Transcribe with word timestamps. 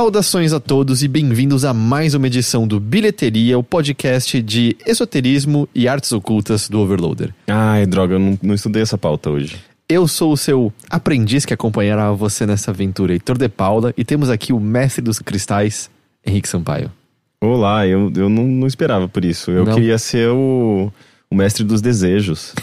Saudações 0.00 0.54
a 0.54 0.58
todos 0.58 1.02
e 1.02 1.08
bem-vindos 1.08 1.62
a 1.62 1.74
mais 1.74 2.14
uma 2.14 2.26
edição 2.26 2.66
do 2.66 2.80
Bilheteria, 2.80 3.58
o 3.58 3.62
podcast 3.62 4.40
de 4.40 4.74
esoterismo 4.86 5.68
e 5.74 5.86
artes 5.86 6.10
ocultas 6.10 6.70
do 6.70 6.80
Overloader. 6.80 7.34
Ai, 7.46 7.84
droga, 7.84 8.14
eu 8.14 8.18
não, 8.18 8.38
não 8.42 8.54
estudei 8.54 8.80
essa 8.80 8.96
pauta 8.96 9.28
hoje. 9.28 9.58
Eu 9.86 10.08
sou 10.08 10.32
o 10.32 10.38
seu 10.38 10.72
aprendiz 10.88 11.44
que 11.44 11.52
acompanhará 11.52 12.10
você 12.12 12.46
nessa 12.46 12.70
aventura, 12.70 13.12
Heitor 13.12 13.36
de 13.36 13.46
Paula, 13.50 13.92
e 13.94 14.02
temos 14.02 14.30
aqui 14.30 14.54
o 14.54 14.58
mestre 14.58 15.02
dos 15.02 15.18
cristais, 15.18 15.90
Henrique 16.24 16.48
Sampaio. 16.48 16.90
Olá, 17.38 17.86
eu, 17.86 18.10
eu 18.16 18.30
não, 18.30 18.46
não 18.46 18.66
esperava 18.66 19.06
por 19.06 19.22
isso. 19.22 19.50
Eu 19.50 19.66
Não? 19.66 19.74
queria 19.74 19.98
ser 19.98 20.30
o, 20.30 20.90
o 21.30 21.34
mestre 21.34 21.62
dos 21.62 21.82
desejos. 21.82 22.54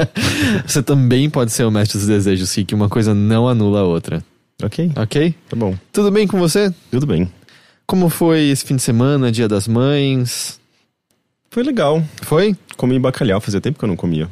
Você 0.66 0.82
também 0.82 1.28
pode 1.28 1.52
ser 1.52 1.64
o 1.64 1.70
mestre 1.70 1.98
dos 1.98 2.06
desejos, 2.06 2.54
que 2.54 2.74
uma 2.74 2.88
coisa 2.88 3.14
não 3.14 3.46
anula 3.46 3.80
a 3.80 3.84
outra, 3.84 4.24
ok, 4.64 4.92
ok? 4.96 5.34
tá 5.48 5.56
bom. 5.56 5.74
Tudo 5.92 6.10
bem 6.10 6.26
com 6.26 6.38
você? 6.38 6.72
Tudo 6.90 7.06
bem. 7.06 7.30
Como 7.86 8.08
foi 8.08 8.44
esse 8.48 8.64
fim 8.64 8.76
de 8.76 8.82
semana, 8.82 9.30
dia 9.30 9.46
das 9.48 9.68
mães? 9.68 10.58
Foi 11.50 11.62
legal. 11.62 12.02
Foi? 12.22 12.56
Comi 12.76 12.98
bacalhau, 12.98 13.40
fazia 13.40 13.60
tempo 13.60 13.78
que 13.78 13.84
eu 13.84 13.88
não 13.88 13.96
comia. 13.96 14.28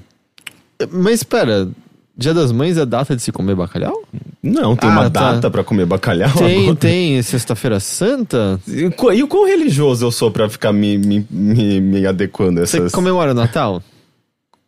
Mas 0.91 1.17
espera, 1.21 1.69
dia 2.17 2.35
das 2.35 2.51
mães 2.51 2.77
é 2.77 2.85
data 2.85 3.15
de 3.15 3.23
se 3.23 3.31
comer 3.31 3.55
bacalhau? 3.55 4.03
Não, 4.43 4.75
tem 4.75 4.91
Ah, 4.91 4.93
uma 4.93 5.11
tá. 5.11 5.33
data 5.35 5.49
pra 5.51 5.63
comer 5.63 5.87
bacalhau 5.87 6.33
Tem, 6.33 6.63
agora. 6.63 6.77
tem, 6.77 7.23
sexta-feira 7.23 7.79
santa? 7.79 8.59
E 8.67 8.87
o 8.87 8.91
qu- 8.91 9.13
E 9.13 9.23
o 9.23 9.29
quão 9.29 9.47
religioso 9.47 10.05
eu 10.05 10.11
sou 10.11 10.31
pra 10.33 10.49
ficar 10.49 10.73
me, 10.73 10.99
me, 10.99 11.25
me, 11.31 11.81
me 11.81 12.07
adequando 12.07 12.61
a 12.61 12.67
Você 12.67 12.79
essas... 12.79 12.91
comemora 12.93 13.31
o 13.31 13.35
Natal? 13.35 13.81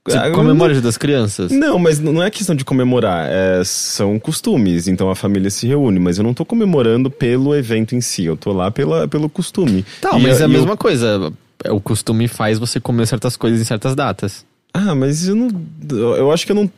Você 0.06 0.18
Ah, 0.18 0.28
eu 0.28 0.34
comemora 0.34 0.78
das 0.82 0.98
crianças? 0.98 1.50
Não, 1.50 1.78
mas 1.78 1.98
não 1.98 2.22
é 2.22 2.30
questão 2.30 2.54
de 2.54 2.62
comemorar, 2.64 3.26
é, 3.30 3.62
são 3.64 4.18
costumes, 4.18 4.86
então 4.86 5.08
a 5.08 5.14
família 5.14 5.48
se 5.48 5.66
reúne, 5.66 5.98
mas 5.98 6.18
eu 6.18 6.24
não 6.24 6.34
tô 6.34 6.44
comemorando 6.44 7.10
pelo 7.10 7.54
evento 7.54 7.94
em 7.94 8.02
si, 8.02 8.24
eu 8.24 8.36
tô 8.36 8.52
lá 8.52 8.70
pela, 8.70 9.08
pelo 9.08 9.30
costume. 9.30 9.82
Tá, 10.02 10.18
E 10.18 10.22
mas 10.22 10.40
é 10.40 10.44
a 10.44 10.46
e 10.48 10.50
eu- 10.52 10.58
mesma 10.58 10.76
coisa. 10.76 11.32
O 11.70 11.80
costume 11.80 12.28
faz 12.28 12.58
você 12.58 12.78
comer 12.78 13.06
certas 13.06 13.34
coisas 13.36 13.58
em 13.58 13.64
certas 13.64 13.94
datas. 13.94 14.44
Ah, 14.74 14.94
mas 14.94 15.26
eu 15.26 15.34
não. 15.34 15.48
Eu 15.90 16.30
acho 16.30 16.44
que 16.44 16.52
eu 16.52 16.56
não. 16.56 16.70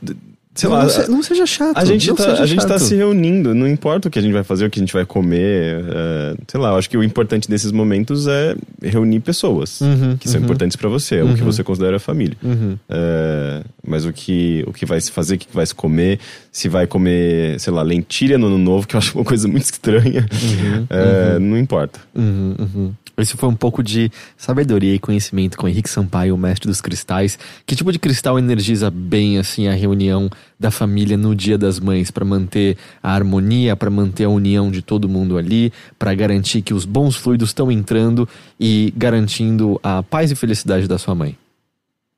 Sei 0.56 0.68
lá. 0.68 0.82
não, 0.82 0.88
se- 0.88 1.10
não 1.10 1.22
seja 1.22 1.46
chato. 1.46 1.76
a 1.76 1.84
gente, 1.84 2.12
tá, 2.14 2.32
a 2.32 2.46
gente 2.46 2.62
tá 2.62 2.68
chato. 2.70 2.78
se 2.80 2.94
reunindo, 2.96 3.54
não 3.54 3.68
importa 3.68 4.08
o 4.08 4.10
que 4.10 4.18
a 4.18 4.22
gente 4.22 4.32
vai 4.32 4.42
fazer, 4.42 4.66
o 4.66 4.70
que 4.70 4.78
a 4.78 4.82
gente 4.82 4.92
vai 4.92 5.04
comer. 5.04 5.84
é, 5.88 6.34
sei 6.48 6.58
lá, 6.60 6.70
eu 6.70 6.76
acho 6.76 6.88
que 6.90 6.96
o 6.96 7.04
importante 7.04 7.48
desses 7.48 7.70
momentos 7.70 8.26
é 8.26 8.56
reunir 8.82 9.20
pessoas 9.20 9.80
Uhum, 9.80 10.16
que 10.16 10.28
são 10.28 10.38
uhum. 10.40 10.44
importantes 10.46 10.76
pra 10.76 10.88
você, 10.88 11.20
o 11.22 11.34
que 11.34 11.40
Uhum. 11.40 11.46
você 11.52 11.62
considera 11.62 11.98
família. 12.00 12.36
Uhum. 12.42 12.76
É, 12.88 13.62
mas 13.86 14.04
o 14.04 14.12
que, 14.12 14.64
o 14.66 14.72
que 14.72 14.84
vai 14.84 15.00
se 15.00 15.10
fazer, 15.10 15.36
o 15.36 15.38
que 15.38 15.48
vai 15.52 15.66
se 15.66 15.74
comer, 15.74 16.18
se 16.50 16.68
vai 16.68 16.86
comer, 16.86 17.58
sei 17.60 17.72
lá, 17.72 17.82
lentilha 17.82 18.38
no 18.38 18.46
ano 18.46 18.58
novo, 18.58 18.86
que 18.86 18.96
eu 18.96 18.98
acho 18.98 19.16
uma 19.16 19.24
coisa 19.24 19.46
muito 19.48 19.64
estranha, 19.64 20.26
é, 20.90 21.38
não 21.38 21.58
importa. 21.58 22.00
Uhum, 22.14 22.54
uhum. 22.58 22.94
Esse 23.18 23.34
foi 23.34 23.48
um 23.48 23.54
pouco 23.54 23.82
de 23.82 24.10
sabedoria 24.36 24.94
e 24.94 24.98
conhecimento 24.98 25.56
com 25.56 25.66
Henrique 25.66 25.88
Sampaio, 25.88 26.34
o 26.34 26.38
mestre 26.38 26.68
dos 26.68 26.82
cristais. 26.82 27.38
Que 27.64 27.74
tipo 27.74 27.90
de 27.90 27.98
cristal 27.98 28.38
energiza 28.38 28.90
bem 28.90 29.38
assim 29.38 29.68
a 29.68 29.72
reunião 29.72 30.28
da 30.60 30.70
família 30.70 31.16
no 31.16 31.34
Dia 31.34 31.56
das 31.56 31.80
Mães 31.80 32.10
para 32.10 32.26
manter 32.26 32.76
a 33.02 33.14
harmonia, 33.14 33.74
para 33.74 33.88
manter 33.88 34.24
a 34.24 34.28
união 34.28 34.70
de 34.70 34.82
todo 34.82 35.08
mundo 35.08 35.38
ali, 35.38 35.72
para 35.98 36.14
garantir 36.14 36.60
que 36.60 36.74
os 36.74 36.84
bons 36.84 37.16
fluidos 37.16 37.50
estão 37.50 37.72
entrando 37.72 38.28
e 38.60 38.92
garantindo 38.94 39.80
a 39.82 40.02
paz 40.02 40.30
e 40.30 40.36
felicidade 40.36 40.86
da 40.86 40.98
sua 40.98 41.14
mãe? 41.14 41.38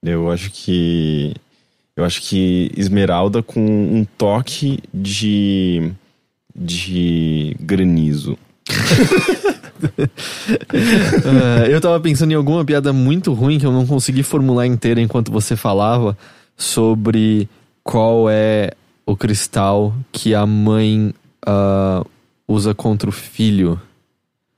Eu 0.03 0.31
acho 0.31 0.50
que. 0.50 1.33
Eu 1.99 2.05
acho 2.05 2.23
que 2.23 2.71
esmeralda 2.77 3.43
com 3.43 3.61
um 3.61 4.07
toque 4.17 4.79
de. 4.95 5.91
de 6.55 7.57
granizo. 7.59 8.39
Ah, 11.25 11.67
eu 11.69 11.81
tava 11.81 11.99
pensando 12.01 12.33
em 12.33 12.35
alguma 12.35 12.65
piada 12.65 12.93
muito 12.93 13.33
ruim 13.33 13.59
que 13.59 13.67
eu 13.67 13.73
não 13.73 13.87
consegui 13.87 14.23
formular 14.25 14.67
inteira 14.67 15.01
enquanto 15.01 15.31
você 15.31 15.55
falava 15.55 16.19
sobre 16.57 17.49
qual 17.85 18.29
é 18.29 18.73
o 19.07 19.17
cristal 19.17 19.95
que 20.11 20.35
a 20.35 20.45
mãe 20.45 21.15
ah, 21.47 22.05
usa 22.47 22.75
contra 22.75 23.09
o 23.09 23.13
filho. 23.13 23.81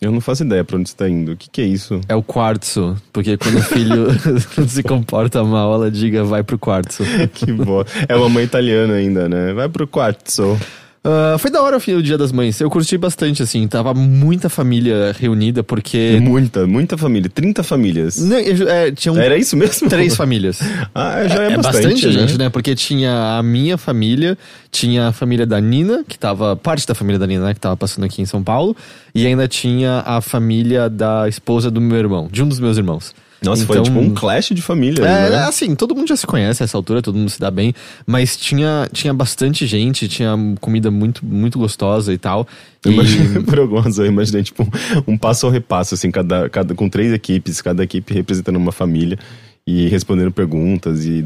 Eu 0.01 0.11
não 0.11 0.21
faço 0.23 0.43
ideia 0.45 0.65
pra 0.65 0.79
onde 0.79 0.89
você 0.89 0.97
tá 0.97 1.07
indo. 1.07 1.33
O 1.33 1.37
que, 1.37 1.51
que 1.51 1.61
é 1.61 1.65
isso? 1.65 2.01
É 2.09 2.15
o 2.15 2.23
quartzo, 2.23 2.97
porque 3.13 3.37
quando 3.37 3.59
o 3.59 3.63
filho 3.63 4.07
se 4.67 4.83
comporta 4.83 5.45
mal, 5.45 5.75
ela 5.75 5.91
diga 5.91 6.25
vai 6.25 6.43
pro 6.43 6.59
quartzo. 6.59 7.05
que 7.35 7.53
boa. 7.53 7.85
É 8.09 8.17
uma 8.17 8.31
mãe 8.31 8.45
italiana 8.45 8.95
ainda, 8.95 9.29
né? 9.29 9.53
Vai 9.53 9.69
pro 9.69 9.87
quarto. 9.87 10.59
Ah, 11.03 11.37
foi 11.39 11.51
da 11.51 11.63
hora 11.63 11.79
o 11.79 12.03
Dia 12.03 12.19
das 12.19 12.31
Mães. 12.31 12.61
Eu 12.61 12.69
curti 12.69 12.99
bastante, 12.99 13.43
assim. 13.43 13.67
Tava 13.67 13.95
muita 13.95 14.49
família 14.49 15.15
reunida, 15.19 15.63
porque. 15.63 16.19
Muita, 16.21 16.67
muita 16.67 16.99
família. 16.99 17.31
30 17.31 17.63
famílias. 17.63 18.19
Não, 18.19 18.37
é, 18.37 18.91
tinham 18.93 19.17
Era 19.19 19.37
isso 19.37 19.57
mesmo? 19.57 19.89
três 19.89 20.15
famílias. 20.15 20.61
Ah, 20.95 21.27
já 21.29 21.45
é, 21.45 21.53
É 21.53 21.57
bastante, 21.57 21.85
bastante, 21.85 22.13
gente, 22.13 22.33
né? 22.33 22.45
né? 22.45 22.51
Porque 22.51 22.75
tinha 22.75 23.39
a 23.39 23.43
minha 23.43 23.79
família, 23.79 24.37
tinha 24.71 25.09
a 25.09 25.13
família 25.13 25.47
da 25.47 25.61
Nina, 25.61 26.05
que 26.07 26.19
tava. 26.19 26.57
Parte 26.57 26.87
da 26.87 26.95
família 26.95 27.19
da 27.19 27.27
Nina, 27.27 27.47
né? 27.47 27.55
Que 27.55 27.61
tava 27.61 27.77
passando 27.77 28.05
aqui 28.05 28.21
em 28.21 28.27
São 28.27 28.43
Paulo. 28.43 28.77
E 29.15 29.27
ainda 29.27 29.47
tinha 29.47 30.03
a 30.05 30.21
família 30.21 30.89
da 30.91 31.29
esposa 31.29 31.71
do 31.71 31.81
meu 31.81 31.99
irmão, 31.99 32.29
de 32.31 32.43
um 32.43 32.49
dos 32.49 32.59
meus 32.59 32.77
irmãos. 32.77 33.15
Nossa, 33.43 33.65
foi 33.65 33.77
Então- 33.79 33.85
tipo 33.85 33.99
um 33.99 34.13
clash 34.15 34.51
de 34.51 34.61
família, 34.61 35.03
É, 35.03 35.31
né? 35.31 35.37
assim, 35.45 35.75
todo 35.75 35.95
mundo 35.95 36.09
já 36.09 36.17
se 36.17 36.27
conhece 36.27 36.63
a 36.63 36.65
essa 36.65 36.77
altura, 36.77 37.01
todo 37.01 37.17
mundo 37.17 37.31
se 37.31 37.41
dá 37.41 37.51
bem, 37.51 37.73
mas 38.07 38.37
tinha, 38.37 38.89
tinha 38.93 39.15
bastante 39.15 39.67
gente, 39.67 40.07
tinha 40.09 40.37
comida 40.61 40.91
muito, 40.91 41.25
muito 41.25 41.59
gostosa 41.59 42.13
e 42.13 42.19
tal. 42.19 42.47
Eu 42.85 42.91
E- 42.91 42.95
imaginei, 42.95 43.43
por 43.43 43.59
algumas 43.59 43.85
vezes, 43.85 43.99
eu 43.99 44.07
imaginei, 44.07 44.43
tipo, 44.43 44.69
um 45.07 45.17
passo 45.17 45.47
ao 45.47 45.53
repasso, 45.53 45.95
assim, 45.95 46.11
cada, 46.11 46.49
cada, 46.51 46.75
com 46.75 46.89
três 46.89 47.13
equipes, 47.13 47.63
cada 47.63 47.83
equipe 47.83 48.13
representando 48.13 48.57
uma 48.57 48.73
família 48.73 49.19
e 49.67 49.89
respondendo 49.89 50.31
perguntas 50.31 51.05
e 51.07 51.25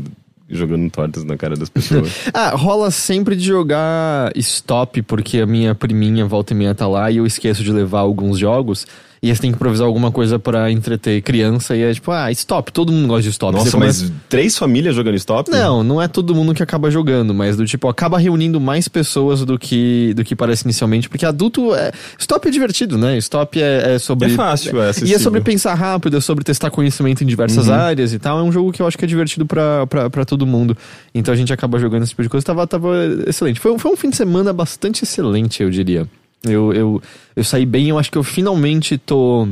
jogando 0.48 0.88
tortas 0.90 1.24
na 1.24 1.36
cara 1.36 1.56
das 1.56 1.68
pessoas. 1.70 2.08
Ah, 2.32 2.50
rola 2.50 2.90
sempre 2.90 3.34
de 3.34 3.44
jogar 3.44 4.30
stop, 4.36 5.02
porque 5.02 5.38
a 5.38 5.46
minha 5.46 5.74
priminha 5.74 6.26
volta 6.26 6.52
e 6.52 6.56
meia 6.56 6.74
tá 6.74 6.86
lá 6.86 7.10
e 7.10 7.16
eu 7.16 7.26
esqueço 7.26 7.64
de 7.64 7.72
levar 7.72 8.00
alguns 8.00 8.38
jogos. 8.38 8.86
E 9.24 9.30
aí 9.30 9.34
você 9.34 9.40
tem 9.40 9.50
que 9.50 9.56
improvisar 9.56 9.86
alguma 9.86 10.12
coisa 10.12 10.38
pra 10.38 10.70
entreter 10.70 11.22
criança. 11.22 11.74
E 11.74 11.80
é 11.82 11.94
tipo, 11.94 12.10
ah, 12.10 12.30
stop. 12.30 12.70
Todo 12.70 12.92
mundo 12.92 13.08
gosta 13.08 13.22
de 13.22 13.30
stop. 13.30 13.54
Nossa, 13.56 13.70
começa- 13.70 14.02
mas 14.04 14.12
três 14.28 14.58
famílias 14.58 14.94
jogando 14.94 15.14
stop? 15.14 15.50
Não, 15.50 15.82
não 15.82 16.02
é 16.02 16.06
todo 16.06 16.34
mundo 16.34 16.52
que 16.54 16.62
acaba 16.62 16.90
jogando, 16.90 17.32
mas 17.32 17.56
do 17.56 17.64
tipo, 17.64 17.88
acaba 17.88 18.18
reunindo 18.18 18.60
mais 18.60 18.86
pessoas 18.86 19.42
do 19.42 19.58
que, 19.58 20.12
do 20.14 20.22
que 20.22 20.36
parece 20.36 20.64
inicialmente, 20.64 21.08
porque 21.08 21.24
adulto 21.24 21.74
é. 21.74 21.90
Stop 22.18 22.46
é 22.46 22.50
divertido, 22.50 22.98
né? 22.98 23.16
Stop 23.16 23.58
é, 23.62 23.94
é 23.94 23.98
sobre. 23.98 24.30
É 24.32 24.36
fácil, 24.36 24.78
é 24.78 24.84
E 24.84 24.86
é 24.86 24.90
acessível. 24.90 25.20
sobre 25.20 25.40
pensar 25.40 25.72
rápido, 25.72 26.18
é 26.18 26.20
sobre 26.20 26.44
testar 26.44 26.70
conhecimento 26.70 27.24
em 27.24 27.26
diversas 27.26 27.70
áreas 27.70 28.12
e 28.12 28.18
tal. 28.18 28.38
É 28.38 28.42
um 28.42 28.52
jogo 28.52 28.72
que 28.72 28.82
eu 28.82 28.86
acho 28.86 28.98
que 28.98 29.06
é 29.06 29.08
divertido 29.08 29.46
pra 29.46 30.24
todo 30.26 30.46
mundo. 30.46 30.76
Então 31.14 31.32
a 31.32 31.36
gente 31.36 31.50
acaba 31.50 31.78
jogando 31.78 32.02
esse 32.02 32.10
tipo 32.10 32.22
de 32.22 32.28
coisa. 32.28 32.44
Tava, 32.44 32.66
tava 32.66 32.90
excelente. 33.26 33.58
Foi, 33.58 33.78
foi 33.78 33.90
um 33.90 33.96
fim 33.96 34.10
de 34.10 34.16
semana 34.16 34.52
bastante 34.52 35.02
excelente, 35.04 35.62
eu 35.62 35.70
diria. 35.70 36.06
Eu, 36.46 36.72
eu, 36.72 37.02
eu 37.34 37.44
saí 37.44 37.64
bem, 37.66 37.88
eu 37.88 37.98
acho 37.98 38.10
que 38.10 38.18
eu 38.18 38.22
finalmente 38.22 38.98
tô 38.98 39.48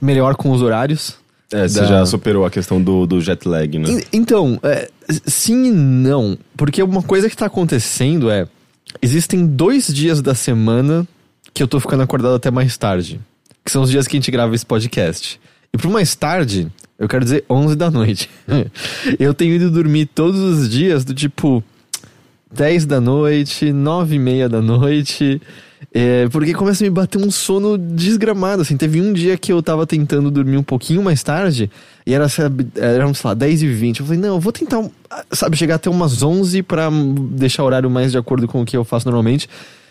melhor 0.00 0.34
com 0.36 0.50
os 0.50 0.62
horários. 0.62 1.16
É, 1.52 1.66
você 1.68 1.80
da- 1.80 1.86
já 1.86 2.06
superou 2.06 2.44
a 2.44 2.50
questão 2.50 2.80
do, 2.80 3.06
do 3.06 3.20
jet 3.20 3.46
lag, 3.46 3.78
né? 3.78 3.90
En- 3.90 4.02
Então, 4.12 4.58
é, 4.62 4.88
sim 5.26 5.66
e 5.66 5.70
não. 5.70 6.38
Porque 6.56 6.82
uma 6.82 7.02
coisa 7.02 7.28
que 7.28 7.36
tá 7.36 7.46
acontecendo 7.46 8.30
é. 8.30 8.46
Existem 9.02 9.46
dois 9.46 9.86
dias 9.92 10.20
da 10.20 10.34
semana 10.34 11.06
que 11.54 11.62
eu 11.62 11.68
tô 11.68 11.78
ficando 11.78 12.02
acordado 12.02 12.34
até 12.34 12.50
mais 12.50 12.76
tarde. 12.76 13.20
Que 13.64 13.70
são 13.70 13.82
os 13.82 13.90
dias 13.90 14.06
que 14.08 14.16
a 14.16 14.18
gente 14.20 14.30
grava 14.30 14.54
esse 14.54 14.66
podcast. 14.66 15.40
E 15.72 15.78
pro 15.78 15.90
mais 15.90 16.14
tarde, 16.16 16.66
eu 16.98 17.06
quero 17.08 17.22
dizer 17.24 17.44
11 17.48 17.76
da 17.76 17.90
noite. 17.90 18.28
eu 19.18 19.32
tenho 19.34 19.54
ido 19.54 19.70
dormir 19.70 20.06
todos 20.06 20.40
os 20.40 20.68
dias 20.68 21.04
do 21.04 21.14
tipo 21.14 21.62
10 22.52 22.86
da 22.86 23.00
noite, 23.00 23.72
9 23.72 24.16
e 24.16 24.18
meia 24.18 24.48
da 24.48 24.60
noite. 24.60 25.40
É, 25.92 26.28
porque 26.28 26.54
começa 26.54 26.84
a 26.84 26.86
me 26.86 26.90
bater 26.90 27.18
um 27.20 27.30
sono 27.32 27.76
desgramado, 27.76 28.62
assim. 28.62 28.76
Teve 28.76 29.00
um 29.00 29.12
dia 29.12 29.36
que 29.36 29.52
eu 29.52 29.60
tava 29.60 29.84
tentando 29.86 30.30
dormir 30.30 30.56
um 30.56 30.62
pouquinho 30.62 31.02
mais 31.02 31.22
tarde, 31.22 31.68
e 32.06 32.14
era, 32.14 32.28
sabe, 32.28 32.66
eram, 32.76 33.12
sei 33.12 33.28
lá, 33.28 33.34
10 33.34 33.62
e 33.62 33.66
20. 33.66 34.00
Eu 34.00 34.06
falei, 34.06 34.20
não, 34.20 34.34
eu 34.36 34.40
vou 34.40 34.52
tentar, 34.52 34.84
sabe, 35.32 35.56
chegar 35.56 35.74
até 35.76 35.90
umas 35.90 36.22
11 36.22 36.62
pra 36.62 36.88
deixar 37.32 37.64
o 37.64 37.66
horário 37.66 37.90
mais 37.90 38.12
de 38.12 38.18
acordo 38.18 38.46
com 38.46 38.62
o 38.62 38.64
que 38.64 38.76
eu 38.76 38.84
faço 38.84 39.06
normalmente. 39.06 39.48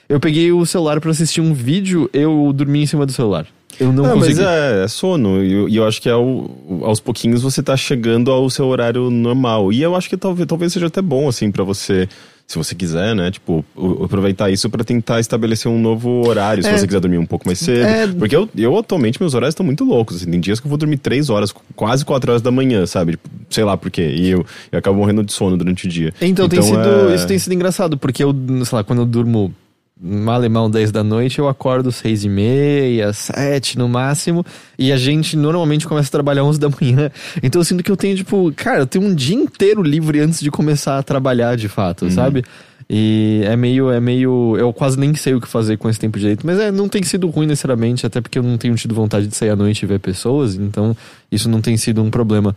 Eu 0.07 0.19
peguei 0.19 0.51
o 0.53 0.65
celular 0.65 0.99
pra 1.01 1.11
assistir 1.11 1.41
um 1.41 1.53
vídeo, 1.53 2.09
eu 2.13 2.51
dormi 2.55 2.81
em 2.81 2.85
cima 2.87 3.05
do 3.05 3.11
celular. 3.11 3.45
Eu 3.79 3.91
não 3.93 4.03
mas 4.05 4.13
consegui. 4.13 4.41
é, 4.41 4.83
é 4.85 4.87
sono. 4.87 5.43
E 5.43 5.51
eu, 5.53 5.69
eu 5.69 5.85
acho 5.87 6.01
que 6.01 6.09
é 6.09 6.15
o- 6.15 6.81
aos 6.83 6.99
pouquinhos 6.99 7.41
você 7.43 7.61
tá 7.61 7.77
chegando 7.77 8.31
ao 8.31 8.49
seu 8.49 8.65
horário 8.67 9.09
normal. 9.11 9.71
E 9.71 9.81
eu 9.81 9.95
acho 9.95 10.09
que 10.09 10.17
talvez, 10.17 10.47
talvez 10.47 10.73
seja 10.73 10.87
até 10.87 11.01
bom, 11.01 11.27
assim, 11.29 11.51
pra 11.51 11.63
você, 11.63 12.09
se 12.49 12.57
você 12.57 12.73
quiser, 12.73 13.13
né? 13.15 13.29
Tipo, 13.29 13.63
aproveitar 14.03 14.49
isso 14.49 14.67
pra 14.71 14.83
tentar 14.83 15.19
estabelecer 15.19 15.71
um 15.71 15.79
novo 15.79 16.27
horário, 16.27 16.63
se 16.63 16.69
É. 16.69 16.75
você 16.75 16.87
quiser 16.87 16.99
dormir 16.99 17.19
um 17.19 17.25
pouco 17.25 17.45
mais 17.47 17.59
cedo. 17.59 17.85
É. 17.85 18.07
Porque 18.07 18.35
eu, 18.35 18.49
eu 18.57 18.75
atualmente, 18.75 19.21
meus 19.21 19.35
horários 19.35 19.53
estão 19.53 19.63
muito 19.63 19.83
loucos. 19.83 20.15
Assim, 20.15 20.31
tem 20.31 20.39
dias 20.39 20.59
que 20.59 20.65
eu 20.65 20.69
vou 20.69 20.77
dormir 20.79 20.97
três 20.97 21.29
horas, 21.29 21.53
quase 21.75 22.03
quatro 22.03 22.31
horas 22.31 22.41
da 22.41 22.49
manhã, 22.49 22.87
sabe? 22.87 23.11
Tipo, 23.11 23.29
sei 23.51 23.63
lá 23.63 23.77
por 23.77 23.91
quê. 23.91 24.01
E 24.15 24.29
eu, 24.31 24.43
eu 24.71 24.79
acabo 24.79 24.97
morrendo 24.97 25.23
de 25.23 25.31
sono 25.31 25.55
durante 25.57 25.85
o 25.85 25.89
dia. 25.89 26.11
Então, 26.19 26.49
tem 26.49 26.59
sido, 26.63 26.79
é- 27.11 27.15
isso 27.15 27.27
tem 27.27 27.37
sido 27.37 27.53
engraçado, 27.53 27.99
porque 27.99 28.23
eu, 28.23 28.33
sei 28.65 28.75
lá, 28.75 28.83
quando 28.83 29.03
eu 29.03 29.05
durmo 29.05 29.53
malemão 29.99 30.69
10 30.69 30.91
da 30.91 31.03
noite, 31.03 31.39
eu 31.39 31.47
acordo 31.47 31.91
6 31.91 32.23
e 32.23 32.29
meia, 32.29 33.11
7 33.11 33.77
no 33.77 33.89
máximo, 33.89 34.45
e 34.77 34.91
a 34.91 34.97
gente 34.97 35.35
normalmente 35.35 35.85
começa 35.85 36.07
a 36.07 36.11
trabalhar 36.11 36.43
11 36.45 36.59
da 36.59 36.69
manhã. 36.69 37.11
Então 37.43 37.59
eu 37.59 37.65
sinto 37.65 37.83
que 37.83 37.91
eu 37.91 37.97
tenho, 37.97 38.15
tipo, 38.15 38.51
cara, 38.55 38.79
eu 38.79 38.87
tenho 38.87 39.05
um 39.05 39.13
dia 39.13 39.35
inteiro 39.35 39.83
livre 39.83 40.19
antes 40.19 40.39
de 40.39 40.49
começar 40.49 40.97
a 40.97 41.03
trabalhar 41.03 41.57
de 41.57 41.67
fato, 41.67 42.05
uhum. 42.05 42.11
sabe? 42.11 42.43
E 42.89 43.41
é 43.45 43.55
meio, 43.55 43.91
é 43.91 43.99
meio. 43.99 44.57
Eu 44.57 44.73
quase 44.73 44.99
nem 44.99 45.13
sei 45.13 45.35
o 45.35 45.41
que 45.41 45.47
fazer 45.47 45.77
com 45.77 45.87
esse 45.87 45.99
tempo 45.99 46.17
direito. 46.17 46.43
Mas 46.43 46.59
é, 46.59 46.71
não 46.71 46.89
tem 46.89 47.03
sido 47.03 47.27
ruim 47.27 47.45
necessariamente, 47.45 48.03
até 48.03 48.19
porque 48.19 48.39
eu 48.39 48.43
não 48.43 48.57
tenho 48.57 48.73
tido 48.73 48.95
vontade 48.95 49.27
de 49.27 49.35
sair 49.35 49.51
à 49.51 49.55
noite 49.55 49.83
e 49.83 49.85
ver 49.85 49.99
pessoas, 49.99 50.55
então 50.55 50.97
isso 51.31 51.47
não 51.47 51.61
tem 51.61 51.77
sido 51.77 52.01
um 52.01 52.09
problema. 52.09 52.55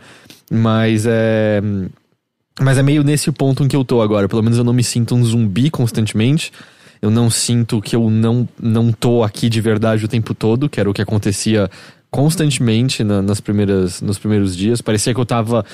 Mas 0.49 1.05
é. 1.05 1.61
Mas 2.59 2.77
é 2.79 2.83
meio 2.83 3.03
nesse 3.03 3.31
ponto 3.31 3.63
em 3.63 3.67
que 3.67 3.75
eu 3.75 3.83
tô 3.83 4.01
agora. 4.01 4.27
Pelo 4.27 4.41
menos 4.41 4.57
eu 4.57 4.63
não 4.63 4.73
me 4.73 4.83
sinto 4.83 5.13
um 5.13 5.23
zumbi 5.23 5.69
constantemente. 5.69 6.51
Eu 7.03 7.11
não 7.11 7.29
sinto 7.29 7.81
que 7.81 7.97
eu 7.97 8.09
não, 8.09 8.47
não 8.57 8.89
tô 8.89 9.23
aqui 9.23 9.49
de 9.49 9.59
verdade 9.59 10.05
o 10.05 10.07
tempo 10.07 10.33
todo, 10.33 10.69
que 10.69 10.79
era 10.79 10.89
o 10.89 10.93
que 10.93 11.01
acontecia 11.01 11.69
constantemente 12.09 13.03
na, 13.03 13.21
nas 13.21 13.41
primeiras, 13.41 14.01
nos 14.01 14.17
primeiros 14.17 14.55
dias. 14.55 14.81
Parecia 14.81 15.13
que 15.13 15.19
eu 15.19 15.25
tava. 15.25 15.65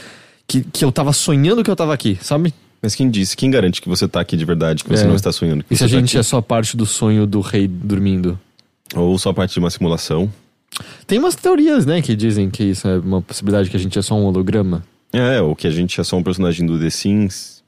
Que, 0.47 0.63
que 0.63 0.83
eu 0.83 0.91
tava 0.91 1.13
sonhando 1.13 1.63
que 1.63 1.69
eu 1.69 1.75
tava 1.75 1.93
aqui, 1.93 2.17
sabe? 2.19 2.51
Mas 2.81 2.95
quem 2.95 3.11
disse? 3.11 3.37
Quem 3.37 3.51
garante 3.51 3.79
que 3.79 3.87
você 3.87 4.07
tá 4.07 4.19
aqui 4.19 4.35
de 4.35 4.43
verdade, 4.43 4.83
que 4.83 4.89
você 4.89 5.03
é. 5.03 5.07
não 5.07 5.13
está 5.13 5.31
sonhando? 5.31 5.63
e 5.69 5.75
se 5.77 5.83
a 5.83 5.87
tá 5.87 5.91
gente 5.91 6.09
aqui? 6.09 6.17
é 6.17 6.23
só 6.23 6.41
parte 6.41 6.75
do 6.75 6.87
sonho 6.87 7.27
do 7.27 7.41
rei 7.41 7.67
dormindo? 7.67 8.39
Ou 8.95 9.15
só 9.19 9.31
parte 9.31 9.53
de 9.53 9.59
uma 9.59 9.69
simulação? 9.69 10.33
Tem 11.05 11.19
umas 11.19 11.35
teorias, 11.35 11.85
né, 11.85 12.01
que 12.01 12.15
dizem 12.15 12.49
que 12.49 12.63
isso 12.63 12.87
é 12.87 12.97
uma 12.97 13.21
possibilidade 13.21 13.69
que 13.69 13.77
a 13.77 13.79
gente 13.79 13.99
é 13.99 14.01
só 14.01 14.15
um 14.15 14.25
holograma. 14.25 14.83
É, 15.13 15.39
ou 15.39 15.55
que 15.55 15.67
a 15.67 15.71
gente 15.71 16.01
é 16.01 16.03
só 16.03 16.17
um 16.17 16.23
personagem 16.23 16.65
do 16.65 16.79
The 16.79 16.89
Sims. 16.89 17.58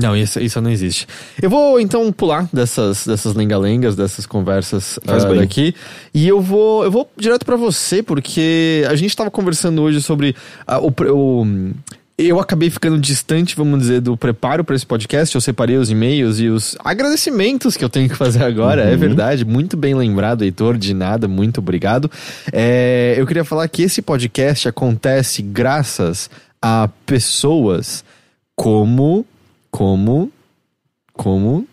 Não, 0.00 0.16
isso, 0.16 0.40
isso 0.40 0.60
não 0.60 0.70
existe. 0.70 1.06
Eu 1.40 1.50
vou 1.50 1.80
então 1.80 2.10
pular 2.12 2.48
dessas, 2.52 3.06
dessas 3.06 3.34
lengalengas, 3.34 3.94
dessas 3.96 4.26
conversas 4.26 4.96
uh, 4.98 5.34
daqui. 5.36 5.74
E 6.14 6.26
eu 6.26 6.40
vou, 6.40 6.84
eu 6.84 6.90
vou 6.90 7.10
direto 7.16 7.44
para 7.44 7.56
você, 7.56 8.02
porque 8.02 8.84
a 8.88 8.94
gente 8.94 9.10
estava 9.10 9.30
conversando 9.30 9.82
hoje 9.82 10.00
sobre 10.00 10.34
uh, 10.68 10.86
o, 10.86 11.42
o 11.42 11.46
eu 12.20 12.38
acabei 12.38 12.68
ficando 12.68 12.98
distante, 12.98 13.56
vamos 13.56 13.80
dizer, 13.80 14.00
do 14.02 14.14
preparo 14.16 14.62
para 14.62 14.76
esse 14.76 14.84
podcast. 14.84 15.34
Eu 15.34 15.40
separei 15.40 15.76
os 15.76 15.90
e-mails 15.90 16.38
e 16.38 16.48
os 16.48 16.76
agradecimentos 16.84 17.76
que 17.76 17.84
eu 17.84 17.88
tenho 17.88 18.10
que 18.10 18.14
fazer 18.16 18.44
agora. 18.44 18.82
É 18.82 18.88
uhum. 18.88 18.92
É 18.92 18.96
verdade, 18.96 19.44
muito 19.44 19.76
bem 19.76 19.94
lembrado, 19.94 20.44
Heitor, 20.44 20.76
de 20.76 20.92
nada, 20.92 21.26
muito 21.26 21.58
obrigado. 21.58 22.10
É, 22.52 23.14
eu 23.16 23.26
queria 23.26 23.44
falar 23.44 23.66
que 23.68 23.82
esse 23.82 24.02
podcast 24.02 24.68
acontece 24.68 25.40
graças 25.40 26.28
a 26.60 26.90
pessoas 27.06 28.04
como. 28.54 29.24
Como. 29.70 30.30
Como. 31.12 31.66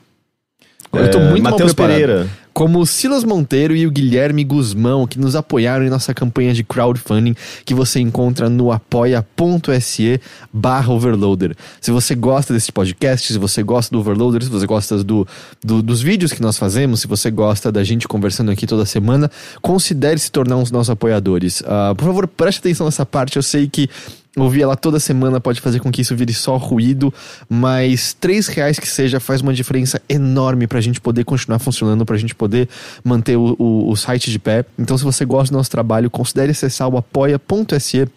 Eu 0.94 1.12
tô 1.12 1.20
é, 1.20 1.30
muito 1.30 1.44
Matheus 1.44 1.74
Pereira 1.74 2.28
como 2.58 2.80
o 2.80 2.88
Silas 2.88 3.24
Monteiro 3.24 3.76
e 3.76 3.86
o 3.86 3.92
Guilherme 3.92 4.44
Guzmão, 4.44 5.06
que 5.06 5.20
nos 5.20 5.36
apoiaram 5.36 5.86
em 5.86 5.92
nossa 5.92 6.12
campanha 6.12 6.56
de 6.56 6.64
crowdfunding, 6.64 7.36
que 7.64 7.72
você 7.72 8.00
encontra 8.00 8.50
no 8.50 8.72
apoia.se 8.72 10.20
barra 10.52 10.92
overloader. 10.92 11.56
Se 11.80 11.92
você 11.92 12.16
gosta 12.16 12.56
desse 12.56 12.72
podcast, 12.72 13.32
se 13.32 13.38
você 13.38 13.62
gosta 13.62 13.92
do 13.92 14.00
Overloader, 14.00 14.44
se 14.44 14.50
você 14.50 14.66
gosta 14.66 15.04
do, 15.04 15.28
do, 15.64 15.84
dos 15.84 16.02
vídeos 16.02 16.34
que 16.34 16.42
nós 16.42 16.58
fazemos, 16.58 17.02
se 17.02 17.08
você 17.08 17.30
gosta 17.30 17.72
da 17.72 17.84
gente 17.84 18.08
conversando 18.08 18.50
aqui 18.50 18.66
toda 18.66 18.88
semana, 18.88 19.30
considere 19.62 20.18
se 20.18 20.32
tornar 20.32 20.58
um 20.58 20.64
dos 20.64 20.72
nossos 20.72 20.90
apoiadores. 20.90 21.62
Uh, 21.62 21.94
por 21.96 22.06
favor, 22.06 22.28
preste 22.28 22.58
atenção 22.58 22.88
nessa 22.88 23.06
parte, 23.06 23.36
eu 23.36 23.44
sei 23.44 23.70
que 23.70 23.88
Ouvir 24.38 24.62
ela 24.62 24.76
toda 24.76 25.00
semana 25.00 25.40
pode 25.40 25.60
fazer 25.60 25.80
com 25.80 25.92
que 25.92 26.02
isso 26.02 26.16
vire 26.16 26.34
só 26.34 26.58
ruído, 26.58 27.14
mas 27.50 28.14
três 28.14 28.48
reais 28.48 28.78
que 28.80 28.88
seja 28.88 29.20
faz 29.20 29.42
uma 29.42 29.54
diferença 29.54 30.02
enorme 30.08 30.68
pra 30.68 30.80
gente 30.80 31.02
poder 31.02 31.24
continuar 31.24 31.60
funcionando, 31.60 32.06
pra 32.06 32.18
gente 32.18 32.36
poder 32.36 32.70
manter 33.04 33.36
o, 33.36 33.56
o, 33.58 33.90
o 33.90 33.96
site 33.96 34.30
de 34.30 34.38
pé. 34.38 34.64
Então, 34.78 34.98
se 34.98 35.04
você 35.04 35.26
gosta 35.26 35.52
do 35.52 35.58
nosso 35.58 35.72
trabalho, 35.72 36.10
considere 36.10 36.52
acessar 36.52 36.88
o 36.88 36.98
apoia.se 36.98 38.08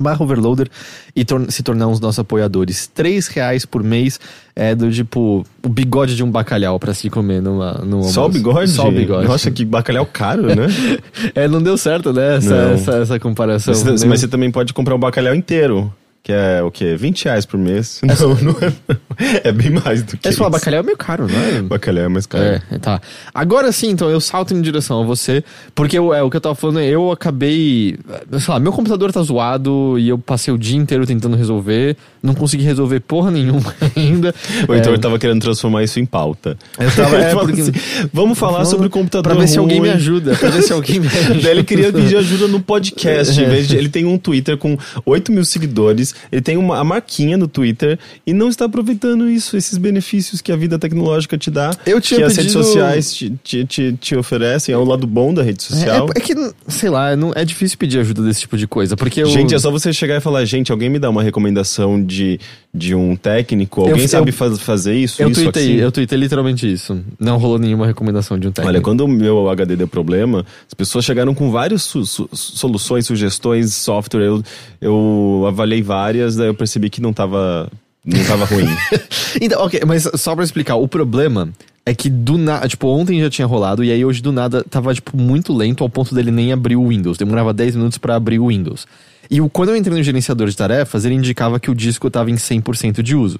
barra 0.00 0.22
overloader 0.22 0.68
e 1.14 1.24
tor 1.24 1.50
se 1.50 1.62
tornar 1.62 1.88
um 1.88 1.90
dos 1.92 2.00
nossos 2.00 2.18
apoiadores. 2.18 2.86
Três 2.86 3.28
reais 3.28 3.64
por 3.64 3.82
mês 3.82 4.18
é 4.54 4.74
do 4.74 4.90
tipo 4.90 5.44
o 5.62 5.68
bigode 5.68 6.16
de 6.16 6.22
um 6.22 6.30
bacalhau 6.30 6.78
para 6.78 6.94
se 6.94 7.08
comer 7.10 7.40
numa, 7.40 7.74
numa 7.84 8.04
Só 8.04 8.26
o 8.26 8.28
bigode? 8.28 8.70
Só 8.70 8.88
o 8.88 8.92
bigode. 8.92 9.26
Nossa, 9.26 9.50
que 9.50 9.64
bacalhau 9.64 10.06
caro, 10.06 10.46
né? 10.54 10.66
é, 11.34 11.48
não 11.48 11.62
deu 11.62 11.76
certo, 11.76 12.12
né? 12.12 12.36
Essa, 12.36 12.54
essa, 12.54 12.92
essa, 12.96 13.20
comparação. 13.20 13.74
Mas, 13.74 14.04
mas, 14.04 14.20
você 14.20 14.28
também 14.28 14.50
pode 14.50 14.72
comprar 14.72 14.94
um 14.94 14.98
bacalhau 14.98 15.34
inteiro. 15.34 15.92
Que 16.22 16.30
é 16.32 16.62
o 16.62 16.70
quê? 16.70 16.94
20 16.94 17.24
reais 17.24 17.44
por 17.44 17.58
mês? 17.58 18.00
É 18.12 18.14
não, 18.14 18.34
não 18.34 18.56
é. 18.60 19.48
É 19.48 19.52
bem 19.52 19.70
mais 19.70 20.02
do 20.02 20.16
que. 20.16 20.28
É 20.28 20.32
só, 20.32 20.48
bacalhau 20.48 20.80
é 20.80 20.82
meio 20.82 20.96
caro, 20.96 21.26
não 21.26 21.40
é? 21.40 21.62
Bacalhau 21.62 22.04
é 22.04 22.08
mais 22.08 22.26
caro. 22.26 22.44
É, 22.44 22.78
tá. 22.78 23.00
Agora 23.32 23.72
sim, 23.72 23.88
então, 23.88 24.10
eu 24.10 24.20
salto 24.20 24.54
em 24.54 24.60
direção 24.60 25.00
a 25.00 25.04
você, 25.04 25.42
porque 25.74 25.98
eu, 25.98 26.12
é, 26.12 26.22
o 26.22 26.30
que 26.30 26.36
eu 26.36 26.40
tava 26.40 26.54
falando 26.54 26.80
é, 26.80 26.86
eu 26.86 27.10
acabei. 27.10 27.96
Sei 28.38 28.52
lá, 28.52 28.60
meu 28.60 28.72
computador 28.72 29.12
tá 29.12 29.22
zoado 29.22 29.98
e 29.98 30.08
eu 30.08 30.18
passei 30.18 30.52
o 30.52 30.58
dia 30.58 30.76
inteiro 30.76 31.06
tentando 31.06 31.36
resolver, 31.36 31.96
não 32.22 32.34
consegui 32.34 32.64
resolver 32.64 33.00
porra 33.00 33.30
nenhuma 33.30 33.74
ainda. 33.96 34.34
Ou 34.68 34.76
então 34.76 34.92
é, 34.92 34.96
eu 34.96 35.00
tava 35.00 35.18
querendo 35.18 35.40
transformar 35.40 35.82
isso 35.82 35.98
em 35.98 36.06
pauta. 36.06 36.56
Eu 36.78 36.90
tava, 36.90 37.16
é, 37.16 37.34
porque... 37.34 37.60
assim, 37.60 37.72
vamos 38.12 38.38
falar 38.38 38.64
sobre 38.66 38.86
o 38.86 38.90
computador. 38.90 39.24
Pra 39.24 39.34
ver 39.34 39.40
ruim. 39.40 39.48
se 39.48 39.58
alguém 39.58 39.80
me 39.80 39.90
ajuda. 39.90 40.36
Pra 40.36 40.50
ver 40.50 40.62
se 40.62 40.72
alguém 40.72 41.00
me 41.00 41.08
ajuda. 41.08 41.40
Daí 41.40 41.50
ele 41.50 41.64
queria 41.64 41.92
pedir 41.92 42.16
ajuda 42.16 42.46
no 42.46 42.60
podcast. 42.60 43.40
Em 43.40 43.48
vez 43.48 43.68
de, 43.68 43.76
ele 43.76 43.88
tem 43.88 44.04
um 44.04 44.18
Twitter 44.18 44.56
com 44.56 44.76
8 45.04 45.32
mil 45.32 45.44
seguidores 45.44 46.11
ele 46.30 46.40
tem 46.40 46.56
uma 46.56 46.78
a 46.78 46.84
marquinha 46.84 47.36
no 47.36 47.46
Twitter 47.46 47.98
e 48.26 48.32
não 48.32 48.48
está 48.48 48.64
aproveitando 48.64 49.28
isso, 49.28 49.56
esses 49.56 49.78
benefícios 49.78 50.40
que 50.40 50.52
a 50.52 50.56
vida 50.56 50.78
tecnológica 50.78 51.36
te 51.36 51.50
dá, 51.50 51.70
eu 51.86 52.00
tinha 52.00 52.20
que 52.20 52.26
pedido... 52.26 52.26
as 52.26 52.36
redes 52.36 52.52
sociais 52.52 53.14
te, 53.14 53.30
te, 53.42 53.64
te, 53.64 53.92
te, 54.00 54.16
oferecem, 54.16 54.74
é 54.74 54.78
o 54.78 54.84
lado 54.84 55.06
bom 55.06 55.32
da 55.32 55.42
rede 55.42 55.62
social. 55.62 56.08
É, 56.14 56.18
é, 56.18 56.20
que, 56.20 56.34
sei 56.68 56.90
lá, 56.90 57.14
não, 57.16 57.32
é 57.34 57.44
difícil 57.44 57.78
pedir 57.78 57.98
ajuda 57.98 58.22
desse 58.22 58.40
tipo 58.40 58.56
de 58.56 58.66
coisa, 58.66 58.96
porque 58.96 59.22
eu... 59.22 59.26
Gente, 59.26 59.54
é 59.54 59.58
só 59.58 59.70
você 59.70 59.92
chegar 59.92 60.16
e 60.16 60.20
falar, 60.20 60.44
gente, 60.44 60.72
alguém 60.72 60.88
me 60.88 60.98
dá 60.98 61.10
uma 61.10 61.22
recomendação 61.22 62.02
de, 62.02 62.38
de 62.72 62.94
um 62.94 63.16
técnico, 63.16 63.82
alguém 63.82 64.02
eu, 64.02 64.08
sabe 64.08 64.30
eu, 64.30 64.34
faz, 64.34 64.58
fazer 64.60 64.94
isso, 64.94 65.22
eu 65.22 65.28
isso, 65.28 65.42
tuitei, 65.42 65.62
assim? 65.62 65.74
Eu 65.74 65.92
tuitei 65.92 66.18
literalmente 66.18 66.70
isso, 66.70 67.00
não 67.18 67.38
rolou 67.38 67.58
nenhuma 67.58 67.86
recomendação 67.86 68.38
de 68.38 68.48
um 68.48 68.52
técnico. 68.52 68.68
Olha, 68.68 68.80
quando 68.80 69.02
o 69.02 69.08
meu 69.08 69.48
HD 69.50 69.76
deu 69.76 69.88
problema, 69.88 70.44
as 70.66 70.74
pessoas 70.74 71.04
chegaram 71.04 71.34
com 71.34 71.50
várias 71.50 71.82
su 71.82 72.04
su 72.04 72.28
soluções, 72.32 73.06
sugestões, 73.06 73.74
software, 73.74 74.24
eu, 74.24 74.42
eu 74.80 75.44
avaliei 75.46 75.82
várias, 75.82 76.01
daí 76.36 76.48
eu 76.48 76.54
percebi 76.54 76.88
que 76.88 77.00
não 77.00 77.12
tava, 77.12 77.70
não 78.04 78.24
tava 78.24 78.44
ruim. 78.44 78.66
então, 79.40 79.62
ok, 79.64 79.82
mas 79.86 80.08
só 80.14 80.34
pra 80.34 80.44
explicar, 80.44 80.76
o 80.76 80.88
problema 80.88 81.50
é 81.84 81.94
que 81.94 82.08
do 82.08 82.38
nada, 82.38 82.66
tipo, 82.68 82.86
ontem 82.88 83.20
já 83.20 83.28
tinha 83.28 83.46
rolado, 83.46 83.82
e 83.82 83.90
aí 83.90 84.04
hoje 84.04 84.22
do 84.22 84.32
nada 84.32 84.64
tava, 84.64 84.94
tipo, 84.94 85.16
muito 85.16 85.52
lento 85.52 85.82
ao 85.82 85.90
ponto 85.90 86.14
dele 86.14 86.30
nem 86.30 86.52
abrir 86.52 86.76
o 86.76 86.88
Windows. 86.88 87.18
Demorava 87.18 87.52
10 87.52 87.76
minutos 87.76 87.98
para 87.98 88.14
abrir 88.14 88.38
o 88.38 88.48
Windows. 88.48 88.86
E 89.30 89.40
quando 89.50 89.70
eu 89.70 89.76
entrei 89.76 89.96
no 89.96 90.02
gerenciador 90.02 90.48
de 90.48 90.56
tarefas, 90.56 91.04
ele 91.04 91.14
indicava 91.14 91.58
que 91.58 91.70
o 91.70 91.74
disco 91.74 92.10
tava 92.10 92.30
em 92.30 92.34
100% 92.34 93.02
de 93.02 93.16
uso. 93.16 93.38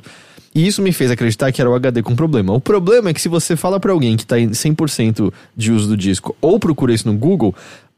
E 0.55 0.67
isso 0.67 0.83
me 0.83 0.93
fez 0.93 1.11
acreditar 1.11 1.51
que 1.51 1.61
era 1.61 1.71
o 1.71 1.75
HD 1.75 2.03
com 2.03 2.15
problema. 2.15 2.53
O 2.53 2.61
problema 2.61 3.11
é 3.11 3.15
que 3.15 3.21
se 3.21 3.29
você 3.29 3.57
fala 3.57 3.81
para 3.81 3.93
alguém 3.93 4.17
que 4.17 4.27
tá 4.27 4.39
em 4.39 4.51
100% 4.51 5.33
de 5.57 5.73
uso 5.73 5.89
do 5.89 5.97
disco 5.97 6.37
ou 6.41 6.59
procura 6.59 6.93
isso 6.93 7.09
no 7.11 7.17
Google, 7.17 7.55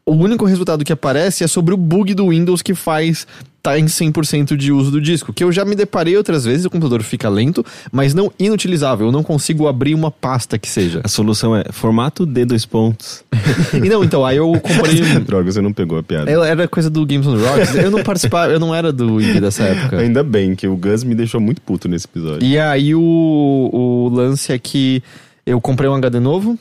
o 0.07 0.13
único 0.13 0.45
resultado 0.45 0.85
que 0.85 0.93
aparece 0.93 1.43
é 1.43 1.47
sobre 1.47 1.75
o 1.75 1.77
bug 1.77 2.15
do 2.15 2.29
Windows 2.29 2.63
que 2.63 2.75
faz 2.75 3.27
tá 3.65 3.79
em 3.79 3.87
100% 3.87 4.57
de 4.59 4.71
uso 4.71 4.91
do 4.91 5.01
disco, 5.01 5.33
que 5.33 5.43
eu 5.43 5.51
já 5.51 5.65
me 5.65 5.75
deparei 5.75 6.19
outras 6.19 6.45
vezes, 6.45 6.67
o 6.67 6.71
computador 6.71 7.03
fica 7.03 7.31
lento, 7.31 7.65
mas 7.91 8.13
não 8.13 8.31
inutilizável, 8.39 9.07
eu 9.07 9.13
não 9.13 9.23
consigo 9.23 9.67
abrir 9.67 9.95
uma 9.95 10.11
pasta 10.11 10.59
que 10.59 10.69
seja. 10.69 11.01
A 11.03 11.09
solução 11.09 11.57
é 11.57 11.65
formato 11.73 12.27
D 12.27 12.45
dois 12.45 12.67
pontos. 12.67 13.25
e 13.73 13.89
não, 13.89 14.05
então, 14.05 14.23
aí 14.23 14.37
eu 14.37 14.53
comprei... 14.61 15.01
Droga, 15.25 15.51
você 15.51 15.63
não 15.63 15.73
pegou 15.73 15.97
a 15.97 16.03
piada. 16.03 16.31
Eu, 16.31 16.45
era 16.45 16.69
coisa 16.69 16.91
do 16.91 17.07
Games 17.07 17.27
on 17.27 17.39
Rocks, 17.39 17.75
eu 17.75 17.91
não 17.91 18.03
participava, 18.05 18.53
eu 18.53 18.61
não 18.61 18.75
era 18.75 18.93
do 18.93 19.19
indie 19.19 19.41
dessa 19.41 19.63
época. 19.63 19.97
Ainda 19.97 20.23
bem, 20.23 20.55
que 20.55 20.69
o 20.69 20.77
Gus 20.77 21.03
me 21.03 21.15
deixou 21.15 21.41
muito 21.41 21.63
puto 21.63 21.89
nesse 21.89 22.05
episódio. 22.05 22.47
E 22.47 22.59
aí 22.59 22.95
o, 22.95 23.01
o 23.01 24.11
lance 24.11 24.53
é 24.53 24.59
que 24.59 25.03
eu 25.47 25.59
comprei 25.59 25.89
um 25.89 25.95
HD 25.95 26.21
novo, 26.21 26.59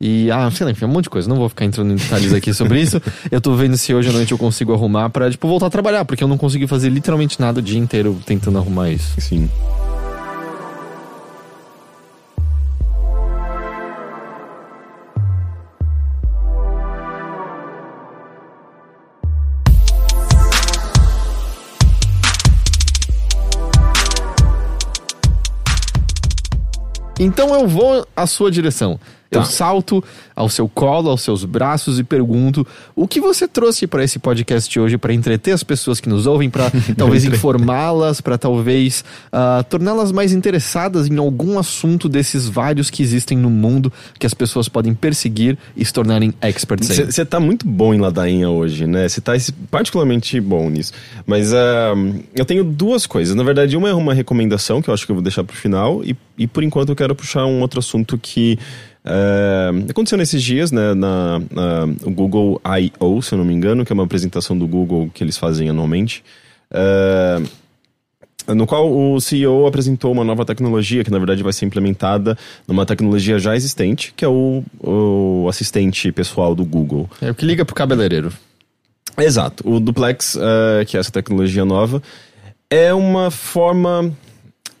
e, 0.00 0.30
ah, 0.30 0.50
sei 0.50 0.64
lá, 0.64 0.72
enfim, 0.72 0.86
um 0.86 0.88
monte 0.88 1.04
de 1.04 1.10
coisa. 1.10 1.28
Não 1.28 1.36
vou 1.36 1.48
ficar 1.50 1.66
entrando 1.66 1.92
em 1.92 1.96
detalhes 1.96 2.32
aqui 2.32 2.54
sobre 2.54 2.80
isso. 2.80 3.02
Eu 3.30 3.38
tô 3.38 3.54
vendo 3.54 3.76
se 3.76 3.92
hoje 3.92 4.08
à 4.08 4.12
noite 4.12 4.32
eu 4.32 4.38
consigo 4.38 4.72
arrumar 4.72 5.10
pra, 5.10 5.30
tipo, 5.30 5.46
voltar 5.46 5.66
a 5.66 5.70
trabalhar, 5.70 6.04
porque 6.06 6.24
eu 6.24 6.28
não 6.28 6.38
consegui 6.38 6.66
fazer 6.66 6.88
literalmente 6.88 7.38
nada 7.38 7.60
o 7.60 7.62
dia 7.62 7.78
inteiro 7.78 8.18
tentando 8.24 8.56
arrumar 8.56 8.90
isso. 8.90 9.20
Sim. 9.20 9.50
Então 27.18 27.54
eu 27.54 27.68
vou 27.68 28.06
à 28.16 28.26
sua 28.26 28.50
direção. 28.50 28.98
Eu 29.30 29.44
salto 29.44 30.02
ao 30.34 30.48
seu 30.48 30.68
colo, 30.68 31.08
aos 31.08 31.22
seus 31.22 31.44
braços 31.44 31.98
e 32.00 32.04
pergunto 32.04 32.66
o 32.96 33.06
que 33.06 33.20
você 33.20 33.46
trouxe 33.46 33.86
para 33.86 34.02
esse 34.02 34.18
podcast 34.18 34.78
hoje 34.78 34.98
para 34.98 35.14
entreter 35.14 35.54
as 35.54 35.62
pessoas 35.62 36.00
que 36.00 36.08
nos 36.08 36.26
ouvem, 36.26 36.50
para 36.50 36.70
talvez 36.96 37.24
informá-las, 37.24 38.20
para 38.20 38.36
talvez 38.36 39.04
uh, 39.32 39.62
torná-las 39.64 40.10
mais 40.10 40.32
interessadas 40.32 41.06
em 41.06 41.16
algum 41.16 41.58
assunto 41.58 42.08
desses 42.08 42.48
vários 42.48 42.90
que 42.90 43.02
existem 43.02 43.38
no 43.38 43.50
mundo 43.50 43.92
que 44.18 44.26
as 44.26 44.34
pessoas 44.34 44.68
podem 44.68 44.94
perseguir 44.94 45.56
e 45.76 45.84
se 45.84 45.92
tornarem 45.92 46.34
experts 46.42 46.90
em. 46.90 47.04
Você 47.06 47.24
tá 47.24 47.38
muito 47.38 47.66
bom 47.68 47.94
em 47.94 48.00
ladainha 48.00 48.50
hoje, 48.50 48.86
né? 48.86 49.08
Você 49.08 49.20
tá 49.20 49.32
particularmente 49.70 50.40
bom 50.40 50.68
nisso. 50.68 50.92
Mas 51.24 51.52
uh, 51.52 51.56
eu 52.34 52.44
tenho 52.44 52.64
duas 52.64 53.06
coisas. 53.06 53.36
Na 53.36 53.44
verdade, 53.44 53.76
uma 53.76 53.88
é 53.88 53.94
uma 53.94 54.12
recomendação 54.12 54.82
que 54.82 54.90
eu 54.90 54.94
acho 54.94 55.06
que 55.06 55.12
eu 55.12 55.16
vou 55.16 55.22
deixar 55.22 55.44
pro 55.44 55.56
final 55.56 56.02
e, 56.04 56.16
e 56.36 56.46
por 56.48 56.64
enquanto 56.64 56.88
eu 56.88 56.96
quero 56.96 57.14
puxar 57.14 57.46
um 57.46 57.60
outro 57.60 57.78
assunto 57.78 58.18
que 58.18 58.58
é, 59.04 59.70
aconteceu 59.88 60.18
nesses 60.18 60.42
dias, 60.42 60.70
né, 60.70 60.94
na, 60.94 61.38
na, 61.50 61.84
o 62.04 62.10
Google 62.10 62.60
I.O., 62.64 63.22
se 63.22 63.32
eu 63.32 63.38
não 63.38 63.44
me 63.44 63.54
engano, 63.54 63.84
que 63.84 63.92
é 63.92 63.94
uma 63.94 64.04
apresentação 64.04 64.56
do 64.56 64.66
Google 64.66 65.10
que 65.12 65.24
eles 65.24 65.38
fazem 65.38 65.68
anualmente, 65.68 66.22
é, 66.70 67.42
no 68.54 68.66
qual 68.66 68.90
o 68.90 69.20
CEO 69.20 69.66
apresentou 69.66 70.12
uma 70.12 70.24
nova 70.24 70.44
tecnologia 70.44 71.04
que, 71.04 71.10
na 71.10 71.18
verdade, 71.18 71.42
vai 71.42 71.52
ser 71.52 71.66
implementada 71.66 72.36
numa 72.66 72.84
tecnologia 72.84 73.38
já 73.38 73.54
existente, 73.54 74.12
que 74.16 74.24
é 74.24 74.28
o, 74.28 74.62
o 74.80 75.46
assistente 75.48 76.10
pessoal 76.12 76.54
do 76.54 76.64
Google. 76.64 77.08
É 77.20 77.30
o 77.30 77.34
que 77.34 77.44
liga 77.44 77.64
pro 77.64 77.74
cabeleireiro. 77.74 78.32
Exato. 79.16 79.68
O 79.68 79.78
Duplex, 79.78 80.34
uh, 80.34 80.84
que 80.86 80.96
é 80.96 81.00
essa 81.00 81.10
tecnologia 81.10 81.64
nova, 81.64 82.02
é 82.68 82.92
uma 82.92 83.30
forma... 83.30 84.12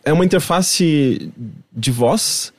É 0.02 0.12
uma 0.12 0.24
interface 0.24 1.30
de 1.72 1.90
voz 1.90 2.52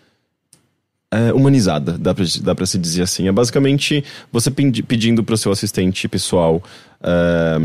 é, 1.12 1.34
humanizada, 1.34 1.98
dá 1.98 2.14
pra, 2.14 2.26
dá 2.42 2.56
pra 2.56 2.66
se 2.66 2.78
dizer 2.78 3.04
assim. 3.04 3.28
É 3.28 3.32
basicamente 3.32 4.04
você 4.32 4.50
pedindo 4.50 5.24
pro 5.24 5.38
seu 5.38 5.52
assistente 5.52 6.08
pessoal 6.08 6.64
é, 7.04 7.60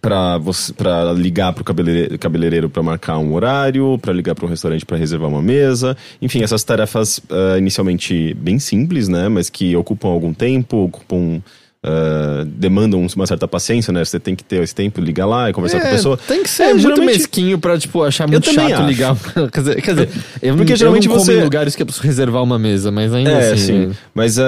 para 0.00 0.38
para 0.76 1.12
ligar 1.12 1.52
pro 1.52 1.64
cabeleireiro, 1.64 2.18
cabeleireiro 2.18 2.70
para 2.70 2.82
marcar 2.82 3.18
um 3.18 3.34
horário, 3.34 3.98
para 3.98 4.12
ligar 4.12 4.34
para 4.34 4.46
um 4.46 4.48
restaurante 4.48 4.86
para 4.86 4.96
reservar 4.96 5.28
uma 5.28 5.42
mesa. 5.42 5.96
Enfim, 6.22 6.42
essas 6.42 6.62
tarefas 6.62 7.18
uh, 7.18 7.58
inicialmente 7.58 8.34
bem 8.34 8.58
simples, 8.58 9.08
né, 9.08 9.28
mas 9.28 9.50
que 9.50 9.74
ocupam 9.74 10.08
algum 10.08 10.32
tempo, 10.32 10.84
ocupam 10.84 11.42
Uh, 11.80 12.44
demandam 12.44 13.06
uma 13.14 13.26
certa 13.26 13.46
paciência, 13.46 13.92
né? 13.92 14.04
Você 14.04 14.18
tem 14.18 14.34
que 14.34 14.42
ter 14.42 14.60
esse 14.62 14.74
tempo, 14.74 15.00
ligar 15.00 15.26
lá 15.26 15.48
e 15.48 15.52
conversar 15.52 15.78
é, 15.78 15.80
com 15.80 15.86
a 15.86 15.90
pessoa. 15.90 16.16
Tem 16.16 16.42
que 16.42 16.50
ser 16.50 16.64
é, 16.64 16.66
muito 16.70 16.82
geralmente... 16.82 17.18
mesquinho 17.18 17.58
pra, 17.58 17.78
tipo, 17.78 18.02
achar 18.02 18.26
muito 18.26 18.52
chato 18.52 18.72
acho. 18.72 18.82
ligar. 18.82 19.16
quer 19.52 19.60
dizer, 19.60 19.82
quer 19.82 19.90
dizer 19.94 20.08
eu, 20.42 20.56
Porque 20.56 20.74
geralmente 20.74 21.06
eu 21.06 21.14
não 21.14 21.20
você... 21.20 21.38
em 21.38 21.44
lugares 21.44 21.76
que 21.76 21.82
é 21.82 21.84
preciso 21.84 22.04
reservar 22.04 22.42
uma 22.42 22.58
mesa, 22.58 22.90
mas 22.90 23.14
ainda 23.14 23.30
é, 23.30 23.52
assim... 23.52 23.64
Sim. 23.64 23.86
Né? 23.86 23.94
Mas 24.12 24.38
uh, 24.38 24.42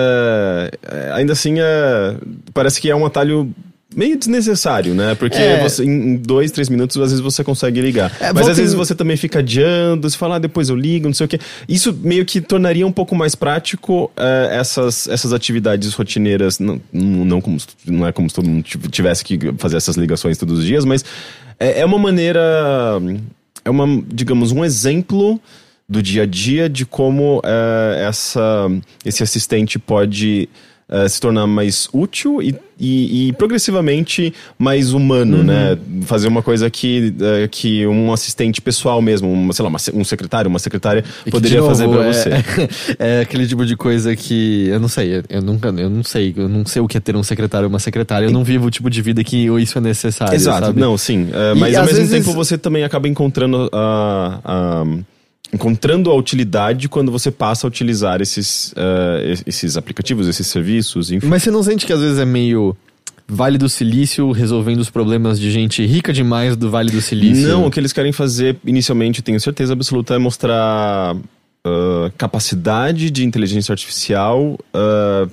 ainda 1.14 1.32
assim, 1.32 1.60
uh, 1.60 2.18
parece 2.52 2.80
que 2.80 2.90
é 2.90 2.96
um 2.96 3.06
atalho 3.06 3.54
meio 3.94 4.16
desnecessário, 4.16 4.94
né? 4.94 5.14
Porque 5.14 5.36
é. 5.36 5.60
você, 5.60 5.84
em 5.84 6.16
dois, 6.16 6.50
três 6.50 6.68
minutos, 6.68 6.96
às 6.96 7.10
vezes 7.10 7.20
você 7.20 7.42
consegue 7.42 7.80
ligar. 7.80 8.12
É, 8.20 8.32
Mas 8.32 8.48
às 8.48 8.56
vezes 8.56 8.74
você 8.74 8.94
também 8.94 9.16
fica 9.16 9.40
adiando, 9.40 10.08
você 10.08 10.16
fala, 10.16 10.36
ah, 10.36 10.38
depois 10.38 10.68
eu 10.68 10.76
ligo, 10.76 11.06
não 11.06 11.14
sei 11.14 11.26
o 11.26 11.28
quê. 11.28 11.40
Isso 11.68 11.92
meio 12.02 12.24
que 12.24 12.40
tornaria 12.40 12.86
um 12.86 12.92
pouco 12.92 13.14
mais 13.16 13.34
prático 13.34 14.04
uh, 14.16 14.50
essas, 14.50 15.08
essas 15.08 15.32
atividades 15.32 15.92
rotineiras. 15.94 16.58
Não, 16.58 16.80
não, 16.92 17.40
como, 17.40 17.58
não 17.86 18.06
é 18.06 18.12
como 18.12 18.28
se 18.28 18.36
todo 18.36 18.48
mundo 18.48 18.64
tivesse 18.90 19.24
que 19.24 19.38
fazer 19.58 19.76
essas 19.76 19.96
ligações 19.96 20.38
todos 20.38 20.60
os 20.60 20.64
dias, 20.64 20.84
mas 20.84 21.04
é, 21.58 21.80
é 21.80 21.84
uma 21.84 21.98
maneira. 21.98 22.40
É 23.64 23.68
uma, 23.68 24.02
digamos, 24.06 24.52
um 24.52 24.64
exemplo 24.64 25.40
do 25.88 26.00
dia 26.00 26.22
a 26.22 26.26
dia 26.26 26.68
de 26.68 26.86
como 26.86 27.38
uh, 27.40 27.94
essa, 27.98 28.70
esse 29.04 29.24
assistente 29.24 29.76
pode 29.76 30.48
uh, 30.90 31.08
se 31.08 31.20
tornar 31.20 31.46
mais 31.46 31.88
útil 31.92 32.42
e, 32.42 32.54
e, 32.78 33.28
e 33.28 33.32
progressivamente 33.34 34.34
mais 34.58 34.92
humano, 34.92 35.38
uhum. 35.38 35.44
né? 35.44 35.78
Fazer 36.02 36.28
uma 36.28 36.42
coisa 36.42 36.68
que, 36.68 37.14
uh, 37.16 37.48
que 37.48 37.86
um 37.86 38.12
assistente 38.12 38.60
pessoal 38.60 39.00
mesmo, 39.00 39.32
um, 39.32 39.52
sei 39.52 39.62
lá, 39.62 39.68
uma, 39.68 39.78
um 39.94 40.04
secretário, 40.04 40.48
uma 40.48 40.58
secretária 40.58 41.04
e 41.24 41.30
poderia 41.30 41.60
novo, 41.60 41.70
fazer 41.70 41.88
pra 41.88 42.04
é, 42.04 42.12
você. 42.12 42.30
É, 42.98 43.20
aquele 43.20 43.46
tipo 43.46 43.64
de 43.64 43.76
coisa 43.76 44.14
que 44.16 44.68
eu 44.68 44.80
não 44.80 44.88
sei, 44.88 45.22
eu 45.28 45.42
nunca, 45.42 45.68
eu 45.68 45.88
não 45.88 46.02
sei, 46.02 46.34
eu 46.36 46.48
não 46.48 46.66
sei 46.66 46.82
o 46.82 46.88
que 46.88 46.96
é 46.96 47.00
ter 47.00 47.14
um 47.14 47.22
secretário 47.22 47.66
ou 47.66 47.70
uma 47.70 47.78
secretária, 47.78 48.26
eu 48.26 48.30
não 48.30 48.42
vivo 48.42 48.66
o 48.66 48.70
tipo 48.70 48.90
de 48.90 49.00
vida 49.00 49.22
que 49.22 49.46
isso 49.60 49.78
é 49.78 49.80
necessário. 49.80 50.34
Exato, 50.34 50.66
sabe? 50.66 50.80
não, 50.80 50.96
sim. 50.98 51.24
Uh, 51.24 51.56
mas 51.56 51.72
e, 51.72 51.76
ao 51.76 51.84
mesmo 51.84 51.98
vezes... 51.98 52.12
tempo 52.12 52.34
você 52.34 52.58
também 52.58 52.84
acaba 52.84 53.08
encontrando 53.08 53.68
a. 53.72 54.84
Encontrando 55.52 56.10
a 56.10 56.14
utilidade 56.14 56.88
quando 56.88 57.10
você 57.10 57.30
passa 57.30 57.66
a 57.66 57.68
utilizar 57.68 58.20
esses, 58.20 58.72
uh, 58.72 59.42
esses 59.46 59.76
aplicativos, 59.76 60.28
esses 60.28 60.46
serviços, 60.46 61.10
enfim. 61.10 61.26
Mas 61.26 61.42
você 61.42 61.50
não 61.50 61.62
sente 61.62 61.86
que 61.86 61.92
às 61.92 62.00
vezes 62.00 62.18
é 62.18 62.24
meio 62.24 62.76
Vale 63.26 63.58
do 63.58 63.68
Silício 63.68 64.32
resolvendo 64.32 64.80
os 64.80 64.90
problemas 64.90 65.38
de 65.38 65.50
gente 65.52 65.86
rica 65.86 66.12
demais 66.12 66.56
do 66.56 66.68
Vale 66.68 66.90
do 66.90 67.00
Silício? 67.00 67.48
Não, 67.48 67.66
o 67.66 67.70
que 67.70 67.78
eles 67.78 67.92
querem 67.92 68.10
fazer 68.10 68.56
inicialmente, 68.64 69.22
tenho 69.22 69.40
certeza 69.40 69.72
absoluta, 69.72 70.14
é 70.14 70.18
mostrar 70.18 71.14
uh, 71.14 72.10
capacidade 72.18 73.08
de 73.08 73.24
inteligência 73.24 73.72
artificial. 73.72 74.58
Uh, 74.74 75.30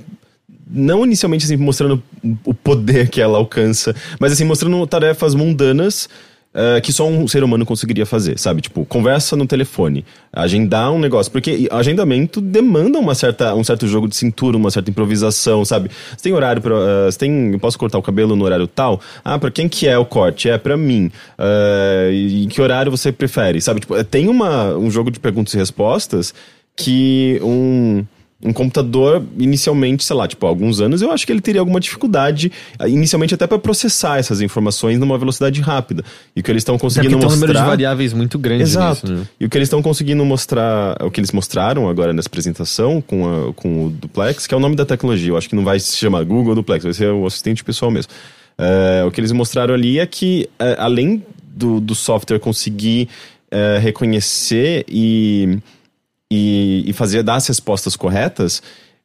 não 0.70 1.04
inicialmente 1.06 1.46
assim, 1.46 1.58
mostrando 1.58 2.04
o 2.44 2.54
poder 2.54 3.10
que 3.10 3.22
ela 3.22 3.38
alcança, 3.38 3.96
mas 4.20 4.32
assim, 4.32 4.44
mostrando 4.44 4.86
tarefas 4.86 5.34
mundanas 5.34 6.10
uh, 6.58 6.82
que 6.82 6.92
só 6.92 7.08
um 7.08 7.28
ser 7.28 7.44
humano 7.44 7.66
conseguiria 7.66 8.06
fazer, 8.06 8.40
sabe? 8.40 8.62
Tipo, 8.62 8.84
conversa 8.86 9.36
no 9.36 9.46
telefone, 9.46 10.04
agendar 10.34 10.92
um 10.92 11.00
negócio. 11.00 11.32
Porque 11.32 11.68
agendamento 11.72 12.42
demanda 12.42 12.98
uma 12.98 13.14
certa, 13.14 13.54
um 13.54 13.64
certo 13.64 13.88
jogo 13.88 14.08
de 14.08 14.16
cintura, 14.16 14.58
uma 14.58 14.72
certa 14.72 14.90
improvisação, 14.90 15.64
sabe? 15.64 15.90
Você 16.16 16.24
tem 16.24 16.34
horário 16.34 16.62
pra. 16.62 16.76
Uh, 16.76 17.12
você 17.12 17.20
tem. 17.20 17.54
Eu 17.54 17.60
posso 17.60 17.78
cortar 17.78 17.98
o 17.98 18.02
cabelo 18.02 18.36
no 18.36 18.44
horário 18.44 18.68
tal? 18.68 19.00
Ah, 19.24 19.38
pra 19.38 19.52
quem 19.52 19.70
que 19.70 19.88
é 19.88 19.98
o 19.98 20.06
corte? 20.06 20.50
É 20.50 20.58
pra 20.58 20.76
mim. 20.76 21.12
Uh, 21.38 22.12
e 22.12 22.48
que 22.48 22.62
horário 22.62 22.92
você 22.92 23.12
prefere, 23.12 23.62
sabe? 23.62 23.82
Tipo, 23.82 24.04
tem 24.04 24.28
uma, 24.28 24.76
um 24.76 24.90
jogo 24.90 25.12
de 25.12 25.20
perguntas 25.20 25.54
e 25.54 25.58
respostas 25.58 26.34
que 26.76 27.40
um 27.44 28.06
um 28.44 28.54
computador, 28.54 29.24
inicialmente, 29.40 30.04
sei 30.04 30.16
lá, 30.16 30.28
tipo, 30.28 30.46
há 30.46 30.50
alguns 30.50 30.80
anos, 30.80 31.02
eu 31.02 31.12
acho 31.12 31.26
que 31.26 31.32
ele 31.32 31.42
teria 31.42 31.60
alguma 31.60 31.80
dificuldade, 31.80 32.52
inicialmente 32.88 33.34
até 33.34 33.48
para 33.48 33.58
processar 33.58 34.20
essas 34.20 34.42
informações 34.42 35.00
numa 35.00 35.18
velocidade 35.18 35.60
rápida. 35.60 36.04
E 36.36 36.42
o 36.42 36.44
que 36.44 36.52
eles 36.52 36.62
estão 36.62 36.78
conseguindo 36.78 37.16
mostrar... 37.16 37.30
Tem 37.30 37.38
um 37.38 37.40
número 37.40 37.60
de 37.60 37.66
variáveis 37.66 38.14
muito 38.14 38.38
grande 38.38 38.62
Exato. 38.62 39.08
Nisso, 39.08 39.22
né? 39.22 39.28
E 39.40 39.46
o 39.46 39.50
que 39.50 39.58
eles 39.58 39.66
estão 39.66 39.82
conseguindo 39.82 40.24
mostrar, 40.24 40.98
o 41.04 41.10
que 41.10 41.20
eles 41.20 41.32
mostraram 41.32 41.90
agora 41.90 42.14
nessa 42.14 42.28
apresentação 42.28 43.02
com, 43.02 43.50
a, 43.50 43.54
com 43.54 43.88
o 43.88 43.90
Duplex, 43.90 44.46
que 44.46 44.54
é 44.54 44.58
o 44.58 44.60
nome 44.60 44.76
da 44.76 44.86
tecnologia, 44.86 45.32
eu 45.32 45.38
acho 45.38 45.50
que 45.50 45.56
não 45.56 45.64
vai 45.64 45.80
se 45.80 45.98
chamar 45.98 46.24
Google 46.24 46.54
Duplex, 46.54 46.84
vai 46.84 46.94
ser 46.94 47.10
o 47.10 47.26
assistente 47.26 47.64
pessoal 47.64 47.90
mesmo. 47.90 48.12
É, 48.56 49.04
o 49.04 49.10
que 49.10 49.20
eles 49.20 49.32
mostraram 49.32 49.74
ali 49.74 49.98
é 49.98 50.06
que, 50.06 50.48
é, 50.60 50.76
além 50.78 51.24
do, 51.56 51.80
do 51.80 51.96
software 51.96 52.40
conseguir 52.40 53.10
é, 53.50 53.80
reconhecer 53.80 54.86
e 54.88 55.58
e, 56.32 56.84
e 56.86 56.94
fazer 56.94 57.24
dar 57.24 57.36
as 57.36 57.48
respostas 57.48 57.96
corretas, 57.96 58.62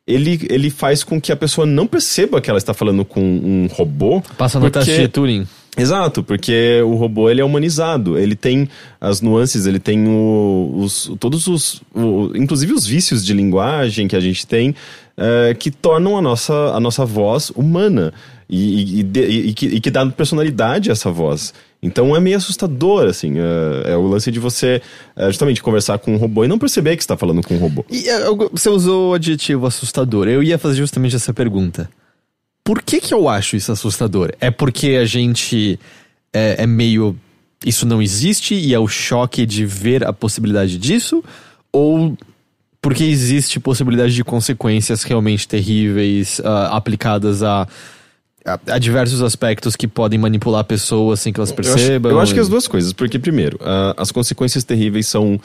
ele, 0.07 0.47
ele 0.51 0.71
faz 0.71 1.05
com 1.05 1.21
que 1.21 1.31
a 1.31 1.37
pessoa 1.37 1.67
não 1.67 1.87
perceba 1.87 2.41
que 2.41 2.51
ela 2.51 2.59
está 2.59 2.75
falando 2.75 3.05
com 3.05 3.21
um 3.21 3.69
robô. 3.71 4.23
Passa 4.37 4.59
no 4.59 4.67
porque... 4.67 4.85
teste 4.85 5.03
de 5.03 5.09
Turing. 5.09 5.47
Exato, 5.77 6.23
porque 6.23 6.83
o 6.85 6.95
robô 6.97 7.31
ele 7.31 7.41
é 7.41 7.45
humanizado, 7.45 8.19
ele 8.19 8.37
tem 8.37 8.69
as 9.01 9.23
nuances, 9.23 9.65
ele 9.65 9.79
tem 9.79 10.07
o, 10.07 10.75
os, 10.77 11.11
todos 11.19 11.47
os, 11.47 11.83
o, 11.95 12.31
inclusive 12.37 12.75
os 12.75 12.87
vícios 12.87 13.25
de 13.25 13.33
linguagem 13.33 14.07
que 14.07 14.15
a 14.15 14.21
gente 14.21 14.47
tem, 14.47 14.75
é, 15.17 15.55
que 15.55 15.71
tornam 15.71 16.19
a 16.19 16.21
nossa, 16.21 16.53
a 16.53 16.79
nossa 16.79 17.07
voz 17.07 17.51
humana 17.51 18.13
e, 18.51 19.01
e, 19.01 19.11
e, 19.15 19.49
e, 19.49 19.55
que, 19.55 19.67
e 19.67 19.81
que 19.81 19.91
dá 19.91 20.05
personalidade 20.05 20.91
a 20.91 20.93
essa 20.93 21.11
voz. 21.11 21.55
Então 21.83 22.15
é 22.15 22.21
meio 22.21 22.37
assustador, 22.37 23.07
assim. 23.07 23.39
É, 23.39 23.93
é 23.93 23.97
o 23.97 24.07
lance 24.07 24.31
de 24.31 24.39
você 24.39 24.83
é, 25.17 25.27
justamente 25.27 25.63
conversar 25.63 25.99
com 25.99 26.13
um 26.13 26.19
robô 26.19 26.45
e 26.45 26.49
não 26.49 26.59
perceber 26.59 26.97
que 26.97 27.03
está 27.03 27.17
falando 27.17 27.43
com 27.43 27.55
um 27.55 27.59
robô. 27.59 27.85
E 27.91 28.09
é, 28.11 28.21
você 28.53 28.69
usou 28.69 29.11
o 29.11 29.15
adjetivo 29.15 29.67
assustador. 29.67 30.29
Eu 30.29 30.43
ia 30.43 30.59
fazer 30.59 30.77
justamente 30.77 31.17
essa 31.17 31.33
pergunta. 31.33 31.89
Por 32.65 32.83
que, 32.83 33.01
que 33.01 33.13
eu 33.13 33.29
acho 33.29 33.57
isso 33.57 33.73
assustador? 33.73 34.33
É 34.41 34.51
porque 34.51 34.91
a 34.91 35.05
gente 35.05 35.79
é, 36.33 36.63
é 36.63 36.67
meio. 36.67 37.17
Isso 37.65 37.87
não 37.87 38.03
existe 38.03 38.55
e 38.55 38.75
é 38.75 38.79
o 38.79 38.89
choque 38.89 39.47
de 39.47 39.65
ver 39.65 40.05
a 40.05 40.13
possibilidade 40.13 40.79
disso? 40.79 41.23
Ou 41.73 42.17
porque 42.81 43.05
existe 43.05 43.61
possibilidade 43.61 44.13
de 44.15 44.25
consequências 44.25 45.05
realmente 45.05 45.47
terríveis 45.47 46.41
uh, 46.41 46.73
aplicadas 46.73 47.43
a 47.43 47.69
há 48.45 48.79
diversos 48.79 49.23
aspectos 49.23 49.77
que 49.77 49.87
podem 49.87 50.19
manipular 50.19 50.65
pessoas 50.65 51.21
sem 51.21 51.33
que 51.33 51.39
elas 51.39 51.53
percebam. 51.53 52.11
Eu 52.11 52.19
acho, 52.19 52.19
eu 52.19 52.21
acho 52.23 52.35
que 52.35 52.41
as 52.41 52.49
duas 52.49 52.67
coisas, 52.67 52.93
porque 52.93 53.19
primeiro, 53.19 53.57
uh, 53.59 53.95
as 53.97 54.11
consequências 54.11 54.65
terríveis 54.65 55.07
são 55.07 55.41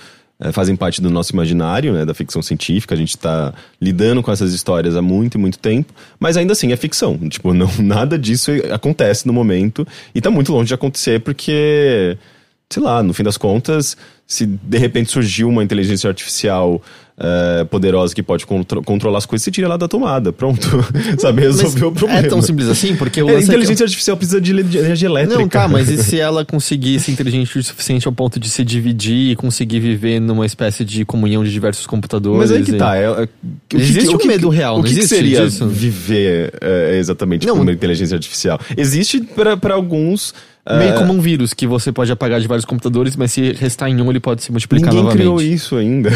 fazem 0.52 0.76
parte 0.76 1.02
do 1.02 1.10
nosso 1.10 1.34
imaginário, 1.34 1.94
né, 1.94 2.06
da 2.06 2.14
ficção 2.14 2.42
científica. 2.42 2.94
A 2.94 2.98
gente 2.98 3.10
está 3.10 3.54
lidando 3.82 4.22
com 4.22 4.32
essas 4.32 4.54
histórias 4.54 4.96
há 4.96 5.02
muito 5.02 5.36
e 5.36 5.38
muito 5.38 5.58
tempo, 5.58 5.94
mas 6.20 6.38
ainda 6.38 6.54
assim 6.54 6.72
é 6.72 6.78
ficção. 6.78 7.18
Tipo, 7.30 7.54
não 7.54 7.70
nada 7.80 8.18
disso 8.18 8.52
acontece 8.72 9.26
no 9.28 9.34
momento 9.34 9.88
e 10.14 10.20
está 10.20 10.30
muito 10.30 10.52
longe 10.52 10.68
de 10.68 10.74
acontecer 10.74 11.20
porque 11.22 12.18
sei 12.70 12.84
lá, 12.84 13.02
no 13.02 13.14
fim 13.14 13.24
das 13.24 13.38
contas, 13.38 13.96
se 14.26 14.46
de 14.46 14.78
repente 14.78 15.10
surgiu 15.12 15.48
uma 15.48 15.64
inteligência 15.64 16.10
artificial 16.10 16.82
é, 17.20 17.64
poderosa 17.64 18.14
que 18.14 18.22
pode 18.22 18.46
contro 18.46 18.82
controlar 18.84 19.18
as 19.18 19.26
coisas, 19.26 19.44
você 19.44 19.50
tira 19.52 19.66
ela 19.68 19.78
da 19.78 19.88
tomada. 19.88 20.32
Pronto. 20.32 20.68
Sabe, 21.18 21.42
resolveu 21.42 21.90
o 21.90 21.92
problema. 21.92 22.20
É 22.20 22.30
tão 22.30 22.42
simples 22.42 22.68
assim? 22.70 22.96
Porque 22.96 23.22
o 23.24 23.30
É, 23.30 23.36
é 23.36 23.42
inteligência 23.42 23.84
artificial 23.86 24.16
precisa 24.16 24.40
de 24.40 24.52
energia 24.52 25.08
elétrica. 25.08 25.40
Não, 25.40 25.48
tá, 25.48 25.68
mas 25.68 25.90
e 25.90 25.98
se 26.04 26.20
ela 26.20 26.46
conseguir 26.46 27.00
ser 27.00 27.12
inteligente 27.12 27.58
o 27.58 27.64
suficiente 27.64 28.08
ao 28.08 28.14
ponto 28.14 28.40
de 28.40 28.48
se 28.50 28.64
dividir 28.64 29.32
e 29.32 29.36
conseguir 29.36 29.80
viver 29.80 30.20
numa 30.20 30.46
espécie 30.46 30.86
de 30.86 31.04
comunhão 31.06 31.44
de 31.44 31.52
diversos 31.52 31.88
computadores? 31.88 32.38
Mas 32.40 32.52
aí 32.52 32.64
que 32.64 32.72
e- 32.72 32.78
tá. 32.78 32.96
É, 32.96 33.06
é, 33.24 33.28
que- 33.68 33.78
Existe 33.78 34.10
o 34.10 34.16
um 34.16 34.18
que- 34.20 34.28
medo 34.28 34.50
real, 34.50 34.80
O 34.80 34.84
que 34.84 34.90
existe 34.92 35.08
seria 35.08 35.44
disso? 35.46 35.68
viver 35.68 36.54
é, 36.62 36.98
exatamente 37.00 37.48
Não. 37.48 37.56
com 37.56 37.62
uma 37.64 37.72
inteligência 37.72 38.16
artificial? 38.16 38.60
Existe 38.78 39.22
para 39.22 39.74
alguns. 39.74 40.34
Meio 40.70 40.92
é, 40.92 40.98
como 40.98 41.14
um 41.14 41.22
vírus 41.22 41.54
que 41.54 41.66
você 41.68 41.92
pode 41.92 42.12
apagar 42.12 42.40
de 42.42 42.48
vários 42.48 42.66
computadores, 42.66 43.16
mas 43.16 43.32
se 43.32 43.54
restar 43.54 43.90
em 43.90 44.02
um, 44.02 44.10
ele 44.10 44.20
pode 44.20 44.44
se 44.44 44.52
multiplicar 44.52 44.90
Ninguém 44.90 45.04
novamente. 45.04 45.22
criou 45.22 45.42
isso 45.42 45.76
ainda. 45.78 46.10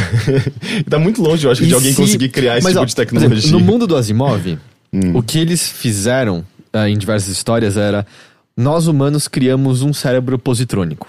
tá 0.89 0.99
muito 0.99 1.21
longe, 1.21 1.45
eu 1.45 1.51
acho, 1.51 1.63
E 1.63 1.67
de 1.67 1.73
alguém 1.73 1.91
se- 1.91 1.97
conseguir 2.01 2.29
criar 2.29 2.57
esse 2.57 2.63
Mas, 2.63 2.73
tipo 2.73 2.81
ó, 2.81 2.85
de 2.85 2.95
tecnologia. 2.95 3.37
exemplo, 3.37 3.59
no 3.59 3.65
mundo 3.65 3.87
do 3.87 3.95
Asimov, 3.95 4.57
Hum. 4.93 5.15
o 5.15 5.23
que 5.23 5.39
eles 5.39 5.69
fizeram 5.69 6.43
ah, 6.73 6.89
em 6.89 6.97
diversas 6.97 7.29
histórias 7.29 7.77
era: 7.77 8.05
nós 8.57 8.87
humanos 8.87 9.27
criamos 9.29 9.81
um 9.83 9.93
cérebro 9.93 10.37
positrônico. 10.37 11.07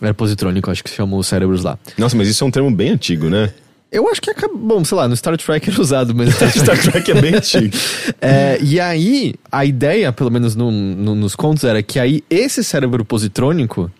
Era 0.00 0.14
positrônico, 0.14 0.70
acho 0.70 0.82
que 0.82 0.88
se 0.88 0.96
chamam 0.96 1.18
os 1.18 1.26
cérebros 1.26 1.62
lá. 1.62 1.78
Nossa, 1.98 2.16
mas 2.16 2.28
isso 2.28 2.42
é 2.42 2.46
um 2.46 2.50
termo 2.50 2.70
bem 2.70 2.88
antigo, 2.92 3.28
né? 3.28 3.50
Eu 3.92 4.08
acho 4.08 4.20
que 4.22 4.30
acabou. 4.30 4.56
Bom, 4.58 4.84
sei 4.84 4.96
lá, 4.96 5.08
no 5.08 5.16
Star 5.16 5.36
Trek 5.36 5.68
era 5.70 5.80
usado, 5.80 6.14
mas. 6.14 6.34
Star 6.54 6.80
Trek 6.80 7.10
é 7.10 7.20
bem 7.20 7.34
antigo. 7.34 7.76
É, 8.22 8.58
e 8.62 8.78
aí, 8.78 9.34
a 9.50 9.64
ideia, 9.64 10.12
pelo 10.12 10.30
menos 10.30 10.54
no- 10.54 10.70
no- 10.70 11.14
nos 11.14 11.34
contos, 11.34 11.64
era 11.64 11.82
que 11.82 11.98
aí 11.98 12.22
esse 12.28 12.62
cérebro 12.62 13.02
positrônico 13.04 13.90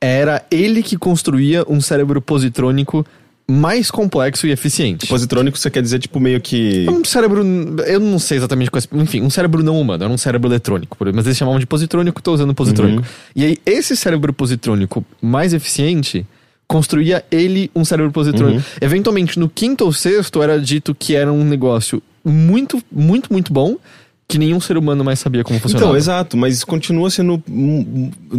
era 0.00 0.44
ele 0.50 0.82
que 0.82 0.96
construía 0.96 1.64
um 1.68 1.80
cérebro 1.80 2.20
positrônico 2.20 3.04
mais 3.48 3.90
complexo 3.90 4.46
e 4.46 4.50
eficiente. 4.50 5.06
Positrônico 5.06 5.58
você 5.58 5.70
quer 5.70 5.82
dizer, 5.82 5.98
tipo, 5.98 6.20
meio 6.20 6.40
que. 6.40 6.86
É 6.86 6.90
um 6.90 7.04
cérebro. 7.04 7.42
Eu 7.86 7.98
não 8.00 8.18
sei 8.18 8.38
exatamente 8.38 8.70
qual 8.70 8.80
é. 8.82 8.96
Enfim, 9.02 9.22
um 9.22 9.30
cérebro 9.30 9.62
não 9.62 9.80
humano, 9.80 10.04
era 10.04 10.12
um 10.12 10.18
cérebro 10.18 10.48
eletrônico. 10.50 10.96
Mas 11.14 11.24
eles 11.26 11.36
chamavam 11.38 11.58
de 11.58 11.66
positrônico, 11.66 12.22
tô 12.22 12.32
usando 12.34 12.54
positrônico. 12.54 13.02
E 13.34 13.44
aí, 13.44 13.58
esse 13.64 13.96
cérebro 13.96 14.32
positrônico 14.32 15.04
mais 15.20 15.52
eficiente 15.54 16.26
construía 16.72 17.22
ele 17.30 17.70
um 17.74 17.84
cérebro 17.84 18.10
positrônico. 18.10 18.64
Eventualmente, 18.80 19.38
no 19.38 19.48
quinto 19.48 19.84
ou 19.84 19.92
sexto, 19.92 20.42
era 20.42 20.58
dito 20.58 20.94
que 20.94 21.14
era 21.14 21.30
um 21.30 21.44
negócio 21.44 22.02
muito, 22.24 22.82
muito, 22.90 23.30
muito 23.30 23.52
bom. 23.52 23.76
Que 24.28 24.38
nenhum 24.38 24.60
ser 24.60 24.78
humano 24.78 25.04
mais 25.04 25.18
sabia 25.18 25.44
como 25.44 25.60
funcionava. 25.60 25.90
Então, 25.90 25.96
exato, 25.96 26.36
mas 26.38 26.64
continua 26.64 27.10
sendo. 27.10 27.42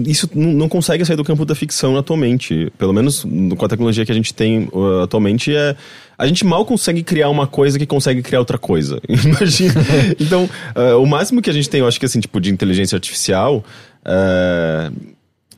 Isso 0.08 0.28
não 0.34 0.68
consegue 0.68 1.06
sair 1.06 1.16
do 1.16 1.24
campo 1.24 1.46
da 1.46 1.54
ficção 1.54 1.96
atualmente. 1.96 2.72
Pelo 2.80 2.92
menos 2.92 3.24
no- 3.24 3.56
com 3.56 3.63
a 3.63 3.70
tecnologia 3.70 4.04
que 4.04 4.12
a 4.12 4.16
gente 4.16 4.34
tem 4.34 4.68
uh, 4.74 5.02
atualmente, 5.04 5.56
é. 5.56 5.75
A 6.18 6.25
gente 6.25 6.44
mal 6.46 6.66
consegue 6.66 7.04
criar 7.04 7.30
uma 7.30 7.46
coisa 7.46 7.78
que 7.78 7.86
consegue 7.86 8.24
criar 8.24 8.40
outra 8.40 8.58
coisa. 8.58 9.00
Imagina. 9.08 9.74
então, 10.20 10.50
uh, 10.75 11.00
o 11.00 11.06
máximo 11.06 11.42
que 11.44 11.50
a 11.50 11.54
gente 11.54 11.70
tem, 11.70 11.82
eu 11.82 11.88
acho 11.88 12.00
que 12.00 12.06
assim, 12.08 12.20
tipo, 12.20 12.42
de 12.42 12.50
inteligência 12.50 12.96
artificial. 12.96 13.63
é, 14.04 14.90